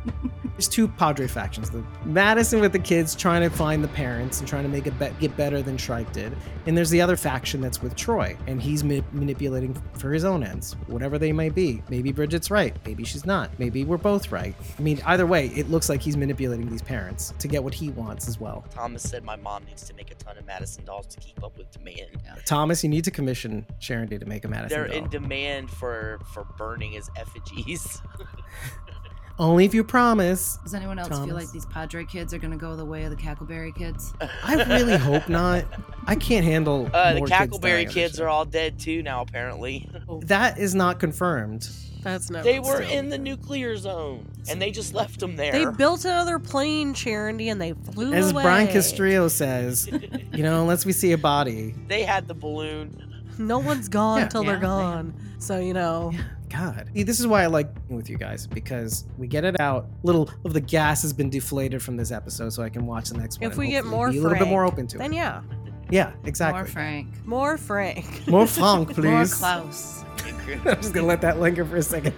There's 0.45 0.69
two 0.69 0.87
Padre 0.87 1.27
factions. 1.27 1.71
The 1.71 1.85
Madison 2.05 2.61
with 2.61 2.73
the 2.73 2.79
kids 2.79 3.15
trying 3.17 3.43
to 3.43 3.55
find 3.55 3.83
the 3.83 3.89
parents 3.89 4.39
and 4.39 4.49
trying 4.49 4.63
to 4.63 4.76
make 4.77 4.87
it 4.87 4.99
be- 4.99 5.11
get 5.21 5.35
better 5.37 5.63
than 5.63 5.79
Shrike 5.79 6.13
did. 6.13 6.37
And 6.67 6.77
there's 6.77 6.91
the 6.91 7.01
other 7.01 7.17
faction 7.17 7.61
that's 7.63 7.81
with 7.81 7.97
Troy, 7.97 8.37
and 8.47 8.61
he's 8.61 8.85
ma- 8.85 9.01
manipulating 9.13 9.75
for 9.95 10.13
his 10.13 10.25
own 10.25 10.43
ends, 10.45 10.75
whatever 10.87 11.19
they 11.19 11.33
may 11.33 11.49
be. 11.49 11.83
Maybe 11.89 12.13
Bridget's 12.13 12.51
right, 12.51 12.77
maybe 12.85 13.03
she's 13.05 13.25
not. 13.25 13.51
Maybe 13.59 13.85
we're 13.85 13.97
both 13.97 14.31
right. 14.31 14.55
I 14.79 14.83
mean, 14.83 15.01
either 15.07 15.27
way, 15.27 15.47
it 15.49 15.71
looks 15.71 15.89
like 15.89 16.03
he's 16.03 16.17
manipulating 16.17 16.69
these 16.69 16.83
parents 16.83 17.33
to 17.39 17.49
get 17.49 17.65
what 17.65 17.73
he 17.73 17.89
wants 17.91 18.29
as 18.29 18.39
well. 18.39 18.65
Thomas 18.71 19.03
said 19.03 19.25
my 19.25 19.37
mom 19.37 19.65
needs 19.65 19.85
to 19.85 19.95
make 19.95 20.11
a 20.11 20.15
ton 20.17 20.37
of 20.37 20.45
Madison 20.45 20.85
dolls 20.85 21.07
to 21.07 21.21
keep 21.21 21.43
up 21.43 21.57
with 21.57 21.71
demand. 21.71 22.11
Thomas, 22.45 22.83
you 22.85 22.91
need 22.91 23.05
to 23.05 23.11
commission 23.11 23.65
Sharon 23.79 24.09
D 24.09 24.19
to 24.19 24.27
make 24.27 24.45
a 24.45 24.49
Madison 24.49 24.79
They're 24.79 24.89
doll. 24.89 25.05
in 25.05 25.09
demand 25.11 25.71
for 25.71 26.19
for 26.35 26.45
burning 26.59 26.97
as 26.97 27.09
effigies. 27.17 28.03
Only 29.39 29.67
if 29.67 29.75
you 29.75 29.85
promise. 29.85 30.59
Does 30.63 30.73
anyone 30.75 30.99
else 30.99 31.09
feel 31.09 31.35
like 31.35 31.51
these 31.51 31.67
Padre 31.67 32.05
kids 32.05 32.33
are 32.33 32.39
going 32.39 32.53
to 32.53 32.57
go 32.57 32.75
the 32.75 32.85
way 32.85 33.05
of 33.05 33.11
the 33.11 33.17
Cackleberry 33.17 33.75
kids? 33.75 34.15
I 34.43 34.55
really 34.65 34.97
hope 34.97 35.29
not. 35.29 35.67
I 36.07 36.15
can't 36.17 36.45
handle. 36.45 36.89
Uh, 36.93 37.13
the 37.13 37.19
more 37.19 37.27
kids 37.27 37.39
dying 37.39 37.51
Cackleberry 37.51 37.87
on 37.87 37.93
kids 37.93 38.21
are 38.21 38.29
all 38.29 38.45
dead 38.47 38.79
too 38.79 39.03
now, 39.03 39.21
apparently. 39.21 39.91
That 40.23 40.59
is 40.59 40.75
not 40.75 40.99
confirmed. 40.99 41.69
That's 42.03 42.31
never. 42.31 42.45
they 42.45 42.61
were 42.61 42.85
still. 42.85 42.99
in 42.99 43.09
the 43.09 43.19
nuclear 43.19 43.77
zone, 43.77 44.31
and 44.49 44.63
they 44.63 44.71
just 44.71 44.95
left 44.95 45.19
them 45.19 45.35
there. 45.35 45.51
They 45.51 45.67
built 45.67 46.05
another 46.05 46.39
plane, 46.39 46.95
Charity, 46.95 47.49
and 47.49 47.61
they 47.61 47.73
flew 47.73 48.13
As 48.13 48.31
away. 48.31 48.45
Brian 48.45 48.69
Castrillo 48.69 49.29
says, 49.29 49.89
you 50.33 50.45
know, 50.45 50.61
unless 50.61 50.87
we 50.87 50.93
see 50.93 51.11
a 51.13 51.19
body, 51.19 51.75
They 51.89 52.05
had 52.05 52.29
the 52.29 52.35
balloon. 52.35 53.03
No 53.39 53.59
one's 53.59 53.89
gone 53.89 54.21
Yeah. 54.21 54.29
till 54.29 54.45
Yeah, 54.45 54.53
they're 54.53 54.61
gone. 54.61 55.15
So 55.39 55.59
you 55.59 55.75
know, 55.75 56.13
God. 56.49 56.89
See, 56.95 57.03
this 57.03 57.21
is 57.21 57.27
why 57.27 57.43
I 57.43 57.47
like 57.47 57.73
being 57.89 57.97
with 57.97 58.09
you 58.11 58.17
guys 58.19 58.47
because 58.47 59.05
we 59.19 59.27
get 59.27 59.45
it 59.45 59.61
out. 59.61 59.87
Little 60.03 60.31
of 60.45 60.53
the 60.53 60.61
gas 60.61 61.03
has 61.03 61.13
been 61.13 61.31
deflated 61.31 61.83
from 61.83 61.97
this 61.97 62.11
episode, 62.11 62.51
so 62.51 62.63
I 62.63 62.69
can 62.69 62.87
watch 62.87 63.09
the 63.11 63.19
next 63.19 63.41
one. 63.41 63.51
if 63.51 63.57
we 63.57 63.69
get 63.69 63.85
more, 63.85 64.11
be 64.11 64.19
a 64.19 64.23
little 64.23 64.39
bit 64.39 64.49
more 64.49 64.65
open 64.65 64.87
to 64.89 64.99
then 64.99 65.13
it. 65.13 65.17
yeah, 65.17 65.43
Yeah, 65.91 66.13
exactly. 66.25 66.61
More 66.63 66.67
Frank. 66.67 67.27
more 67.27 67.59
Frank. 67.59 68.27
More 68.29 68.47
funk, 68.47 68.89
More 68.89 68.95
please. 69.23 69.35
Klaus. 69.35 70.05
I'm 70.49 70.63
just 70.77 70.93
gonna 70.95 71.07
let 71.07 71.21
that 71.23 71.39
linger 71.41 71.65
for 71.65 71.77
a 71.77 71.83
second. 71.83 72.15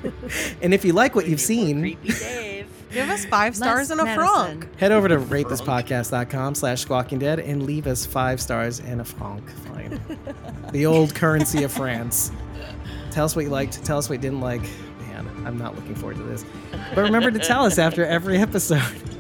and 0.63 0.73
if 0.75 0.85
you 0.85 0.93
like 0.93 1.15
what 1.15 1.27
you've 1.27 1.41
seen, 1.41 1.81
Creepy 1.81 2.09
Dave. 2.13 2.67
Give 2.93 3.09
us 3.11 3.27
five 3.27 3.55
stars 3.55 3.91
Less 3.91 3.91
and 3.91 4.01
a 4.01 4.05
medicine. 4.05 4.63
frunk. 4.63 4.79
head 4.79 4.93
over 4.93 5.09
to 5.09 5.19
ratethispodcast.com 5.19 6.55
slash 6.55 6.81
squawking 6.81 7.19
dead 7.19 7.39
and 7.39 7.65
leave 7.65 7.87
us 7.87 8.07
five 8.07 8.41
stars 8.41 8.81
and 8.81 9.01
a 9.03 9.05
franc. 9.05 9.47
Fine. 9.67 10.01
the 10.73 10.87
old 10.87 11.15
currency 11.15 11.65
of 11.65 11.73
France. 11.73 12.33
Tell 13.19 13.25
us 13.25 13.35
what 13.35 13.47
you 13.47 13.51
liked. 13.51 13.85
Tell 13.85 13.99
us 13.99 14.09
what 14.09 14.15
you 14.15 14.21
didn't 14.21 14.43
like. 14.43 14.63
Man, 15.01 15.29
I'm 15.45 15.59
not 15.59 15.75
looking 15.75 15.97
forward 15.97 16.19
to 16.19 16.23
this. 16.23 16.45
But 16.95 17.03
remember 17.03 17.33
to 17.33 17.41
tell 17.41 17.65
us 17.65 17.77
after 17.77 18.07
every 18.07 18.39
episode. 18.39 18.81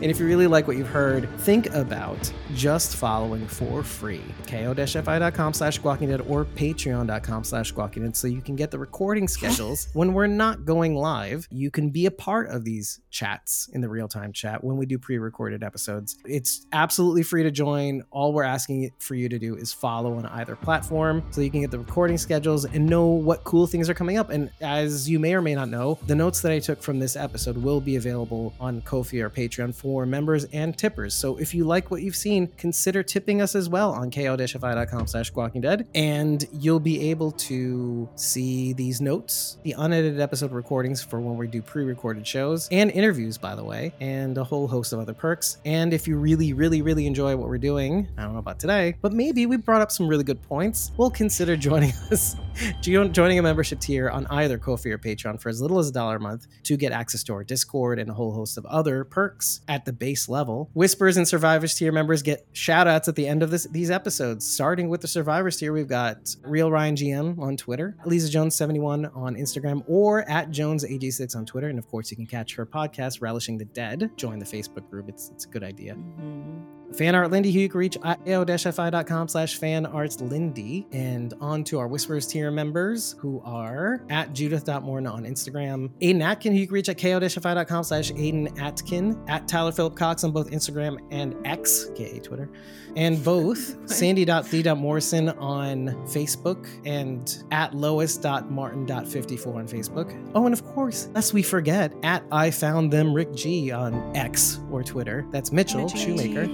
And 0.00 0.10
if 0.10 0.20
you 0.20 0.26
really 0.26 0.46
like 0.46 0.68
what 0.68 0.76
you've 0.76 0.88
heard, 0.88 1.28
think 1.40 1.74
about 1.74 2.32
just 2.54 2.96
following 2.96 3.46
for 3.46 3.82
free. 3.82 4.22
ko-fi.com 4.46 5.52
slash 5.52 5.74
squawking 5.76 6.08
dead 6.08 6.20
or 6.22 6.44
patreon.com 6.44 7.44
slash 7.44 7.68
squawking 7.68 8.04
dead 8.04 8.16
so 8.16 8.28
you 8.28 8.40
can 8.40 8.54
get 8.54 8.70
the 8.70 8.78
recording 8.78 9.26
schedules 9.26 9.88
when 9.94 10.12
we're 10.12 10.26
not 10.26 10.64
going 10.64 10.94
live. 10.94 11.48
You 11.50 11.70
can 11.70 11.90
be 11.90 12.06
a 12.06 12.10
part 12.10 12.48
of 12.48 12.64
these 12.64 13.00
chats 13.10 13.68
in 13.72 13.80
the 13.80 13.88
real-time 13.88 14.32
chat 14.32 14.62
when 14.62 14.76
we 14.76 14.86
do 14.86 14.98
pre-recorded 14.98 15.64
episodes. 15.64 16.16
It's 16.24 16.66
absolutely 16.72 17.24
free 17.24 17.42
to 17.42 17.50
join. 17.50 18.04
All 18.10 18.32
we're 18.32 18.44
asking 18.44 18.92
for 18.98 19.14
you 19.14 19.28
to 19.28 19.38
do 19.38 19.56
is 19.56 19.72
follow 19.72 20.14
on 20.14 20.26
either 20.26 20.54
platform 20.56 21.24
so 21.30 21.40
you 21.40 21.50
can 21.50 21.62
get 21.62 21.70
the 21.70 21.78
recording 21.78 22.18
schedules 22.18 22.64
and 22.64 22.86
know 22.86 23.06
what 23.06 23.42
cool 23.44 23.66
things 23.66 23.90
are 23.90 23.94
coming 23.94 24.16
up. 24.16 24.30
And 24.30 24.50
as 24.60 25.10
you 25.10 25.18
may 25.18 25.34
or 25.34 25.42
may 25.42 25.54
not 25.54 25.68
know, 25.68 25.98
the 26.06 26.14
notes 26.14 26.40
that 26.42 26.52
I 26.52 26.60
took 26.60 26.82
from 26.82 26.98
this 26.98 27.16
episode 27.16 27.56
will 27.56 27.80
be 27.80 27.96
available 27.96 28.54
on 28.60 28.80
Ko-fi 28.82 29.20
or 29.20 29.30
Patreon 29.30 29.74
for 29.74 29.87
members 30.06 30.44
and 30.52 30.76
tippers. 30.76 31.14
So 31.14 31.36
if 31.36 31.54
you 31.54 31.64
like 31.64 31.90
what 31.90 32.02
you've 32.02 32.16
seen, 32.16 32.48
consider 32.56 33.02
tipping 33.02 33.40
us 33.40 33.54
as 33.54 33.68
well 33.68 33.92
on 33.92 34.10
ko-fi.com 34.10 35.06
slash 35.06 35.32
dead. 35.60 35.86
And 35.94 36.44
you'll 36.52 36.80
be 36.80 37.10
able 37.10 37.32
to 37.32 38.08
see 38.14 38.72
these 38.72 39.00
notes, 39.00 39.58
the 39.62 39.74
unedited 39.78 40.20
episode 40.20 40.52
recordings 40.52 41.02
for 41.02 41.20
when 41.20 41.36
we 41.36 41.46
do 41.46 41.62
pre-recorded 41.62 42.26
shows 42.26 42.68
and 42.70 42.90
interviews, 42.90 43.38
by 43.38 43.54
the 43.54 43.64
way, 43.64 43.92
and 44.00 44.36
a 44.36 44.44
whole 44.44 44.68
host 44.68 44.92
of 44.92 44.98
other 44.98 45.14
perks. 45.14 45.58
And 45.64 45.92
if 45.92 46.06
you 46.06 46.16
really, 46.16 46.52
really, 46.52 46.82
really 46.82 47.06
enjoy 47.06 47.36
what 47.36 47.48
we're 47.48 47.58
doing, 47.58 48.08
I 48.16 48.22
don't 48.22 48.32
know 48.32 48.38
about 48.38 48.58
today, 48.58 48.94
but 49.00 49.12
maybe 49.12 49.46
we 49.46 49.56
brought 49.56 49.80
up 49.80 49.90
some 49.90 50.08
really 50.08 50.24
good 50.24 50.42
points, 50.42 50.92
we'll 50.96 51.10
consider 51.10 51.56
joining 51.68 51.92
us, 52.10 52.36
jo- 52.80 53.08
joining 53.08 53.38
a 53.38 53.42
membership 53.42 53.80
tier 53.80 54.10
on 54.10 54.26
either 54.26 54.58
Ko-fi 54.58 54.90
or 54.90 54.98
Patreon 54.98 55.40
for 55.40 55.48
as 55.48 55.60
little 55.60 55.78
as 55.78 55.88
a 55.88 55.92
dollar 55.92 56.16
a 56.16 56.20
month 56.20 56.46
to 56.64 56.76
get 56.76 56.92
access 56.92 57.22
to 57.24 57.32
our 57.34 57.44
Discord 57.44 57.98
and 57.98 58.10
a 58.10 58.14
whole 58.14 58.32
host 58.32 58.58
of 58.58 58.66
other 58.66 59.04
perks 59.04 59.60
at 59.68 59.77
the 59.84 59.92
base 59.92 60.28
level. 60.28 60.70
Whispers 60.74 61.16
and 61.16 61.26
Survivors 61.26 61.74
tier 61.74 61.92
members 61.92 62.22
get 62.22 62.46
shout 62.52 62.86
outs 62.86 63.08
at 63.08 63.16
the 63.16 63.26
end 63.26 63.42
of 63.42 63.50
this, 63.50 63.66
these 63.66 63.90
episodes. 63.90 64.46
Starting 64.48 64.88
with 64.88 65.00
the 65.00 65.08
Survivors 65.08 65.56
tier, 65.56 65.72
we've 65.72 65.88
got 65.88 66.34
Real 66.42 66.70
Ryan 66.70 66.96
GM 66.96 67.38
on 67.38 67.56
Twitter, 67.56 67.96
Lisa 68.04 68.30
Jones71 68.36 69.14
on 69.16 69.34
Instagram, 69.36 69.82
or 69.86 70.28
at 70.30 70.50
JonesAG6 70.50 71.36
on 71.36 71.46
Twitter. 71.46 71.68
And 71.68 71.78
of 71.78 71.86
course, 71.88 72.10
you 72.10 72.16
can 72.16 72.26
catch 72.26 72.54
her 72.54 72.66
podcast, 72.66 73.20
Relishing 73.20 73.58
the 73.58 73.64
Dead. 73.66 74.10
Join 74.16 74.38
the 74.38 74.46
Facebook 74.46 74.88
group, 74.90 75.08
it's, 75.08 75.30
it's 75.30 75.44
a 75.44 75.48
good 75.48 75.64
idea. 75.64 75.94
Mhm. 75.94 76.77
Fan 76.94 77.14
art 77.14 77.30
Lindy, 77.30 77.52
who 77.52 77.60
you 77.60 77.68
can 77.68 77.78
reach 77.78 77.96
at 78.02 78.24
ko-fi.com 78.24 79.28
slash 79.28 79.56
fan 79.56 79.86
arts 79.86 80.20
Lindy. 80.20 80.86
And 80.92 81.34
on 81.40 81.64
to 81.64 81.78
our 81.78 81.86
Whispers 81.86 82.26
tier 82.26 82.50
members, 82.50 83.14
who 83.18 83.42
are 83.44 84.02
at 84.08 84.32
judith.morna 84.32 85.12
on 85.12 85.24
Instagram, 85.24 85.90
Aiden 86.00 86.22
Atkin, 86.22 86.52
who 86.52 86.58
you 86.58 86.66
can 86.66 86.74
reach 86.74 86.88
at 86.88 86.98
ko-fi.com 86.98 87.84
slash 87.84 88.10
Aiden 88.12 88.58
Atkin, 88.58 89.22
at 89.28 89.46
Tyler 89.46 89.72
Phillip 89.72 89.96
Cox 89.96 90.24
on 90.24 90.32
both 90.32 90.50
Instagram 90.50 90.98
and 91.10 91.34
X, 91.46 91.90
aka 91.90 92.18
Twitter, 92.20 92.50
and 92.96 93.22
both 93.28 93.76
sandy.d.morrison 93.88 95.30
on 95.30 95.88
Facebook 96.06 96.68
and 96.84 97.44
at 97.50 97.74
lois.martin.54 97.74 99.54
on 99.54 99.68
Facebook. 99.68 100.30
Oh, 100.34 100.46
and 100.46 100.54
of 100.54 100.64
course, 100.64 101.08
lest 101.14 101.32
we 101.32 101.42
forget, 101.42 101.92
at 102.02 102.24
I 102.32 102.50
Found 102.50 102.92
Them 102.92 103.12
Rick 103.12 103.34
G 103.34 103.70
on 103.70 104.16
X 104.16 104.60
or 104.70 104.82
Twitter. 104.82 105.26
That's 105.30 105.52
Mitchell. 105.52 105.88
Shoemaker. 105.88 106.48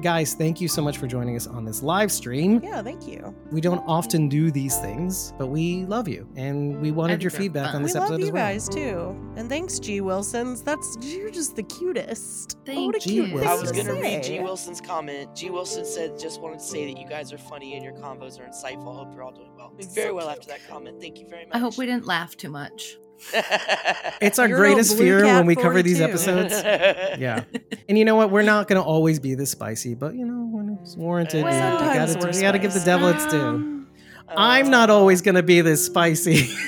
Guys, 0.00 0.34
thank 0.34 0.60
you 0.60 0.68
so 0.68 0.80
much 0.80 0.96
for 0.96 1.08
joining 1.08 1.34
us 1.34 1.48
on 1.48 1.64
this 1.64 1.82
live 1.82 2.12
stream. 2.12 2.60
Yeah, 2.62 2.82
thank 2.82 3.08
you. 3.08 3.34
We 3.50 3.60
don't 3.60 3.82
often 3.86 4.28
do 4.28 4.52
these 4.52 4.76
things, 4.78 5.32
but 5.38 5.48
we 5.48 5.86
love 5.86 6.06
you 6.06 6.28
and 6.36 6.80
we 6.80 6.92
wanted 6.92 7.14
think 7.14 7.22
your 7.24 7.30
they're 7.32 7.40
feedback 7.40 7.66
fun. 7.66 7.76
on 7.76 7.82
We 7.82 7.86
this 7.88 7.94
love 7.96 8.04
episode 8.04 8.20
you 8.20 8.26
as 8.26 8.32
well. 8.32 8.42
guys 8.46 8.68
too, 8.68 9.32
and 9.36 9.48
thanks, 9.48 9.80
G 9.80 10.00
Wilsons. 10.00 10.62
That's 10.62 10.96
you're 11.00 11.30
just 11.30 11.56
the 11.56 11.64
cutest. 11.64 12.58
Thank 12.64 12.78
oh, 12.78 12.86
what 12.86 12.96
a 12.96 13.00
G 13.00 13.10
cute 13.10 13.32
Wilson. 13.32 13.48
I 13.50 13.54
was 13.60 13.72
gonna 13.72 13.94
read. 13.94 14.22
G 14.22 14.38
Wilson's 14.38 14.80
comment. 14.80 15.34
G 15.34 15.50
Wilson 15.50 15.84
said, 15.84 16.16
"Just 16.16 16.40
wanted 16.40 16.60
to 16.60 16.64
say 16.64 16.92
that 16.92 17.00
you 17.00 17.08
guys 17.08 17.32
are 17.32 17.38
funny 17.38 17.74
and 17.74 17.82
your 17.84 17.94
convos 17.94 18.38
are 18.38 18.44
insightful. 18.44 18.94
Hope 18.94 19.12
you're 19.12 19.24
all 19.24 19.32
doing 19.32 19.50
well. 19.56 19.72
It's 19.78 19.92
Very 19.92 20.10
so 20.10 20.14
well 20.14 20.26
cute. 20.28 20.38
after 20.38 20.48
that 20.50 20.68
comment. 20.68 21.00
Thank 21.00 21.18
you 21.18 21.26
very 21.28 21.46
much. 21.46 21.56
I 21.56 21.58
hope 21.58 21.76
we 21.76 21.86
didn't 21.86 22.06
laugh 22.06 22.36
too 22.36 22.50
much. 22.50 22.98
It's 24.20 24.38
our 24.38 24.48
You're 24.48 24.58
greatest 24.58 24.98
fear 24.98 25.24
when 25.24 25.46
we 25.46 25.54
cover 25.54 25.80
these 25.82 26.00
episodes. 26.00 26.52
yeah. 26.64 27.44
And 27.88 27.96
you 27.96 28.04
know 28.04 28.16
what? 28.16 28.30
We're 28.30 28.42
not 28.42 28.66
going 28.66 28.80
to 28.80 28.86
always 28.86 29.20
be 29.20 29.34
this 29.34 29.50
spicy, 29.50 29.94
but 29.94 30.14
you 30.14 30.26
know, 30.26 30.48
when 30.50 30.78
it's 30.82 30.96
warranted, 30.96 31.44
we, 31.44 31.50
Well, 31.50 31.78
we 31.78 31.94
gotta, 31.94 32.26
we 32.26 32.40
gotta 32.40 32.58
give 32.58 32.74
the 32.74 32.80
devil 32.80 33.08
its 33.08 33.24
due. 33.26 33.38
Um, 33.38 33.88
I'm 34.28 34.70
not 34.70 34.90
always 34.90 35.22
going 35.22 35.36
to 35.36 35.42
be 35.42 35.60
this 35.60 35.86
spicy. 35.86 36.48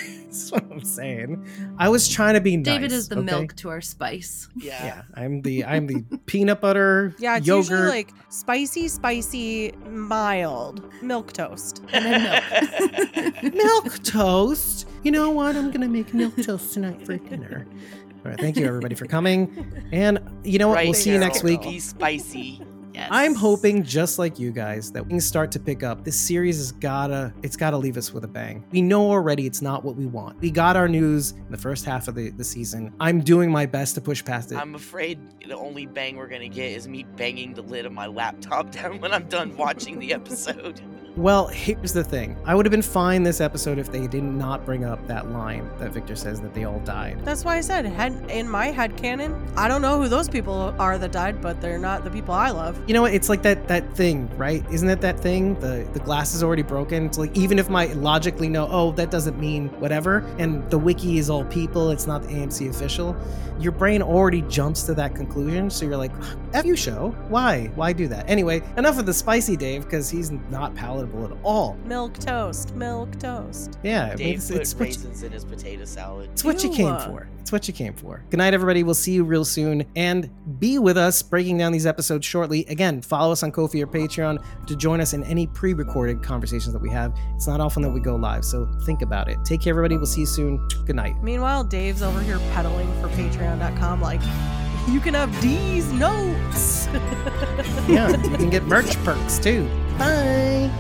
What 0.51 0.60
I'm 0.81 0.87
saying. 0.87 1.47
I 1.79 1.89
was 1.89 2.09
trying 2.09 2.35
to 2.35 2.41
be 2.41 2.57
nice. 2.57 2.65
David 2.65 2.93
is 2.93 3.09
the 3.09 3.17
okay? 3.19 3.25
milk 3.27 3.57
to 3.57 3.69
our 3.69 3.81
spice. 3.81 4.49
Yeah. 4.57 4.85
Yeah, 4.85 5.03
I'm 5.15 5.43
the 5.43 5.65
I'm 5.65 5.87
the 5.87 6.03
peanut 6.27 6.61
butter 6.61 7.15
Yeah, 7.19 7.37
it's 7.37 7.47
yogurt. 7.47 7.71
usually 7.71 7.89
like 7.89 8.13
spicy, 8.29 8.89
spicy, 8.89 9.73
mild 9.89 10.83
milk 11.03 11.33
toast. 11.33 11.83
And 11.93 12.05
then 12.05 13.35
milk. 13.43 13.55
milk 13.55 14.03
toast. 14.03 14.89
You 15.03 15.11
know 15.13 15.31
what? 15.31 15.57
I'm 15.57 15.71
gonna 15.71 15.89
make 15.89 16.13
milk 16.15 16.37
toast 16.43 16.73
tonight 16.75 17.05
for 17.05 17.17
dinner. 17.17 17.67
All 18.25 18.31
right, 18.31 18.39
thank 18.41 18.57
you 18.57 18.67
everybody 18.67 18.95
for 18.95 19.07
coming, 19.07 19.89
and 19.93 20.19
you 20.45 20.59
know 20.59 20.69
what? 20.69 20.75
Right 20.77 20.87
we'll 20.87 20.95
see 20.95 21.11
you 21.11 21.19
next 21.19 21.43
week. 21.43 21.63
Be 21.63 21.79
spicy. 21.79 22.63
Yes. 22.95 23.09
I'm 23.11 23.35
hoping, 23.35 23.83
just 23.83 24.19
like 24.19 24.39
you 24.39 24.51
guys, 24.51 24.91
that 24.93 25.07
things 25.07 25.25
start 25.25 25.51
to 25.53 25.61
pick 25.61 25.83
up. 25.83 26.05
This 26.05 26.19
series 26.19 26.57
has 26.57 26.73
gotta, 26.73 27.33
it's 27.43 27.57
gotta 27.57 27.77
leave 27.77 27.97
us 27.97 28.13
with 28.13 28.25
a 28.25 28.29
bang. 28.29 28.65
We 28.71 28.83
know 28.83 29.11
already 29.11 29.47
it's 29.47 29.63
not 29.63 29.85
what 29.85 29.97
we 29.97 30.07
want. 30.07 30.41
We 30.41 30.51
got 30.51 30.77
our 30.77 30.89
news 30.89 31.33
in 31.33 31.51
the 31.51 31.59
first 31.59 31.85
half 31.85 32.09
of 32.09 32.15
the, 32.15 32.31
the 32.31 32.45
season. 32.45 32.93
I'm 33.01 33.21
doing 33.21 33.51
my 33.51 33.67
best 33.67 33.95
to 33.97 34.01
push 34.01 34.25
past 34.25 34.53
it. 34.53 34.57
I'm 34.57 34.75
afraid 34.75 35.19
the 35.47 35.57
only 35.57 35.87
bang 35.87 36.17
we're 36.17 36.29
gonna 36.29 36.49
get 36.49 36.73
is 36.73 36.87
me 36.89 37.05
banging 37.17 37.55
the 37.55 37.63
lid 37.63 37.87
of 37.87 37.93
my 37.93 38.07
laptop 38.07 38.71
down 38.73 39.01
when 39.01 39.13
I'm 39.13 39.27
done 39.29 39.57
watching 39.57 39.99
the 39.99 40.13
episode. 40.15 40.81
Well, 41.17 41.49
here's 41.49 41.93
the 41.93 42.05
thing. 42.05 42.37
I 42.45 42.55
would 42.55 42.65
have 42.65 42.71
been 42.71 42.83
fine 42.83 43.25
this 43.25 43.41
episode 43.41 43.79
if 43.79 43.91
they 43.91 44.07
did 44.07 44.23
not 44.23 44.65
bring 44.65 44.85
up 44.85 45.05
that 45.09 45.31
line 45.31 45.69
that 45.79 45.91
Victor 45.91 46.15
says 46.15 46.41
that 46.41 46.55
they 46.55 46.65
all 46.65 46.79
died. 46.81 47.21
That's 47.25 47.45
why 47.45 47.57
I 47.57 47.63
said, 47.63 47.85
head, 47.85 48.31
in 48.31 48.49
my 48.49 48.67
head 48.67 48.97
canon, 48.97 49.35
I 49.57 49.67
don't 49.67 49.83
know 49.83 50.01
who 50.01 50.09
those 50.09 50.29
people 50.29 50.73
are 50.79 50.99
that 50.99 51.11
died, 51.11 51.43
but 51.43 51.61
they're 51.61 51.79
not 51.79 52.05
the 52.05 52.11
people 52.11 52.33
I 52.33 52.51
love. 52.51 52.81
You 52.87 52.95
know 52.95 53.03
what? 53.03 53.13
It's 53.13 53.29
like 53.29 53.43
that 53.43 53.67
that 53.67 53.93
thing, 53.95 54.31
right? 54.39 54.65
Isn't 54.71 54.89
it 54.89 55.01
that 55.01 55.19
thing? 55.19 55.59
The 55.59 55.89
the 55.93 55.99
glass 55.99 56.33
is 56.33 56.45
already 56.45 56.63
broken. 56.63 57.07
It's 57.07 57.19
like 57.19 57.37
even 57.37 57.59
if 57.59 57.69
my 57.69 57.87
logically 57.87 58.49
know, 58.49 58.69
oh, 58.71 58.93
that 58.93 59.11
doesn't 59.11 59.39
mean 59.39 59.69
whatever, 59.81 60.19
and 60.39 60.69
the 60.71 60.79
wiki 60.79 61.19
is 61.19 61.29
all 61.29 61.45
people, 61.47 61.91
it's 61.91 62.07
not 62.07 62.23
the 62.23 62.29
AMC 62.29 62.71
official. 62.71 63.17
Your 63.59 63.73
brain 63.73 64.01
already 64.01 64.43
jumps 64.43 64.85
to 64.85 64.95
that 64.95 65.15
conclusion, 65.15 65.69
so 65.69 65.85
you're 65.85 65.97
like, 65.97 66.13
F 66.55 66.65
you 66.65 66.77
show. 66.77 67.11
Why? 67.29 67.67
Why 67.75 67.93
do 67.93 68.09
that? 68.09 68.31
Anyway, 68.31 68.63
enough 68.79 68.99
of 68.99 69.05
the 69.05 69.13
spicy 69.13 69.57
Dave 69.57 69.85
because 69.85 70.09
he's 70.09 70.31
not 70.31 70.75
palatable 70.75 71.00
at 71.05 71.39
all. 71.43 71.77
Milk 71.85 72.15
toast, 72.19 72.75
milk 72.75 73.19
toast. 73.19 73.79
Yeah, 73.83 74.05
I 74.05 74.09
mean, 74.09 74.17
Dave 74.17 74.37
it's, 74.37 74.51
put 74.51 74.61
it's 74.61 74.75
what, 74.75 74.81
raisins 74.81 75.23
in 75.23 75.33
his 75.33 75.45
potato 75.45 75.85
salad. 75.85 76.31
it's 76.33 76.45
what 76.45 76.63
you 76.63 76.71
came 76.71 76.99
for. 77.01 77.29
It's 77.41 77.53
what 77.53 77.67
you 77.67 77.75
came 77.75 77.95
for. 77.95 78.23
Good 78.31 78.37
night, 78.37 78.55
everybody. 78.55 78.83
We'll 78.83 78.95
see 78.95 79.13
you 79.13 79.25
real 79.25 79.45
soon. 79.45 79.85
And 79.97 80.31
be 80.61 80.79
with 80.79 80.97
us 80.97 81.23
breaking 81.23 81.59
down 81.59 81.73
these 81.73 81.87
episodes 81.87 82.25
shortly. 82.27 82.65
Again, 82.67 83.01
follow 83.01 83.33
us 83.33 83.43
on 83.43 83.51
Ko-fi 83.51 83.83
or 83.83 83.87
Patreon 83.87 84.45
to 84.67 84.77
join 84.77 85.01
us 85.01 85.15
in 85.15 85.25
any 85.25 85.47
pre 85.47 85.73
recorded 85.73 86.23
conversations 86.23 86.73
that 86.73 86.83
we 86.83 86.91
have. 86.91 87.17
It's 87.35 87.47
not 87.47 87.61
often 87.61 87.83
that 87.83 87.91
we 87.91 88.01
go 88.01 88.17
live, 88.17 88.45
so 88.45 88.71
think 88.85 89.03
about 89.03 89.29
it. 89.29 89.39
Take 89.45 89.63
care, 89.63 89.71
everybody. 89.71 89.97
We'll 89.97 90.07
see 90.07 90.21
you 90.21 90.27
soon. 90.27 90.67
Good 90.85 90.97
night. 90.97 91.23
Meanwhile, 91.23 91.65
Dave's 91.65 92.03
over 92.03 92.21
here 92.21 92.39
peddling 92.53 92.93
for 93.01 93.09
patreon.com 93.09 94.01
like, 94.01 94.21
you 94.89 95.01
can 95.01 95.15
have 95.15 95.39
D's 95.41 95.91
notes. 95.93 96.89
Yeah, 97.89 98.11
you 98.11 98.37
can 98.37 98.51
get 98.51 98.63
merch 98.65 98.97
perks 99.05 99.39
too. 99.39 99.69
Bye. 99.99 100.71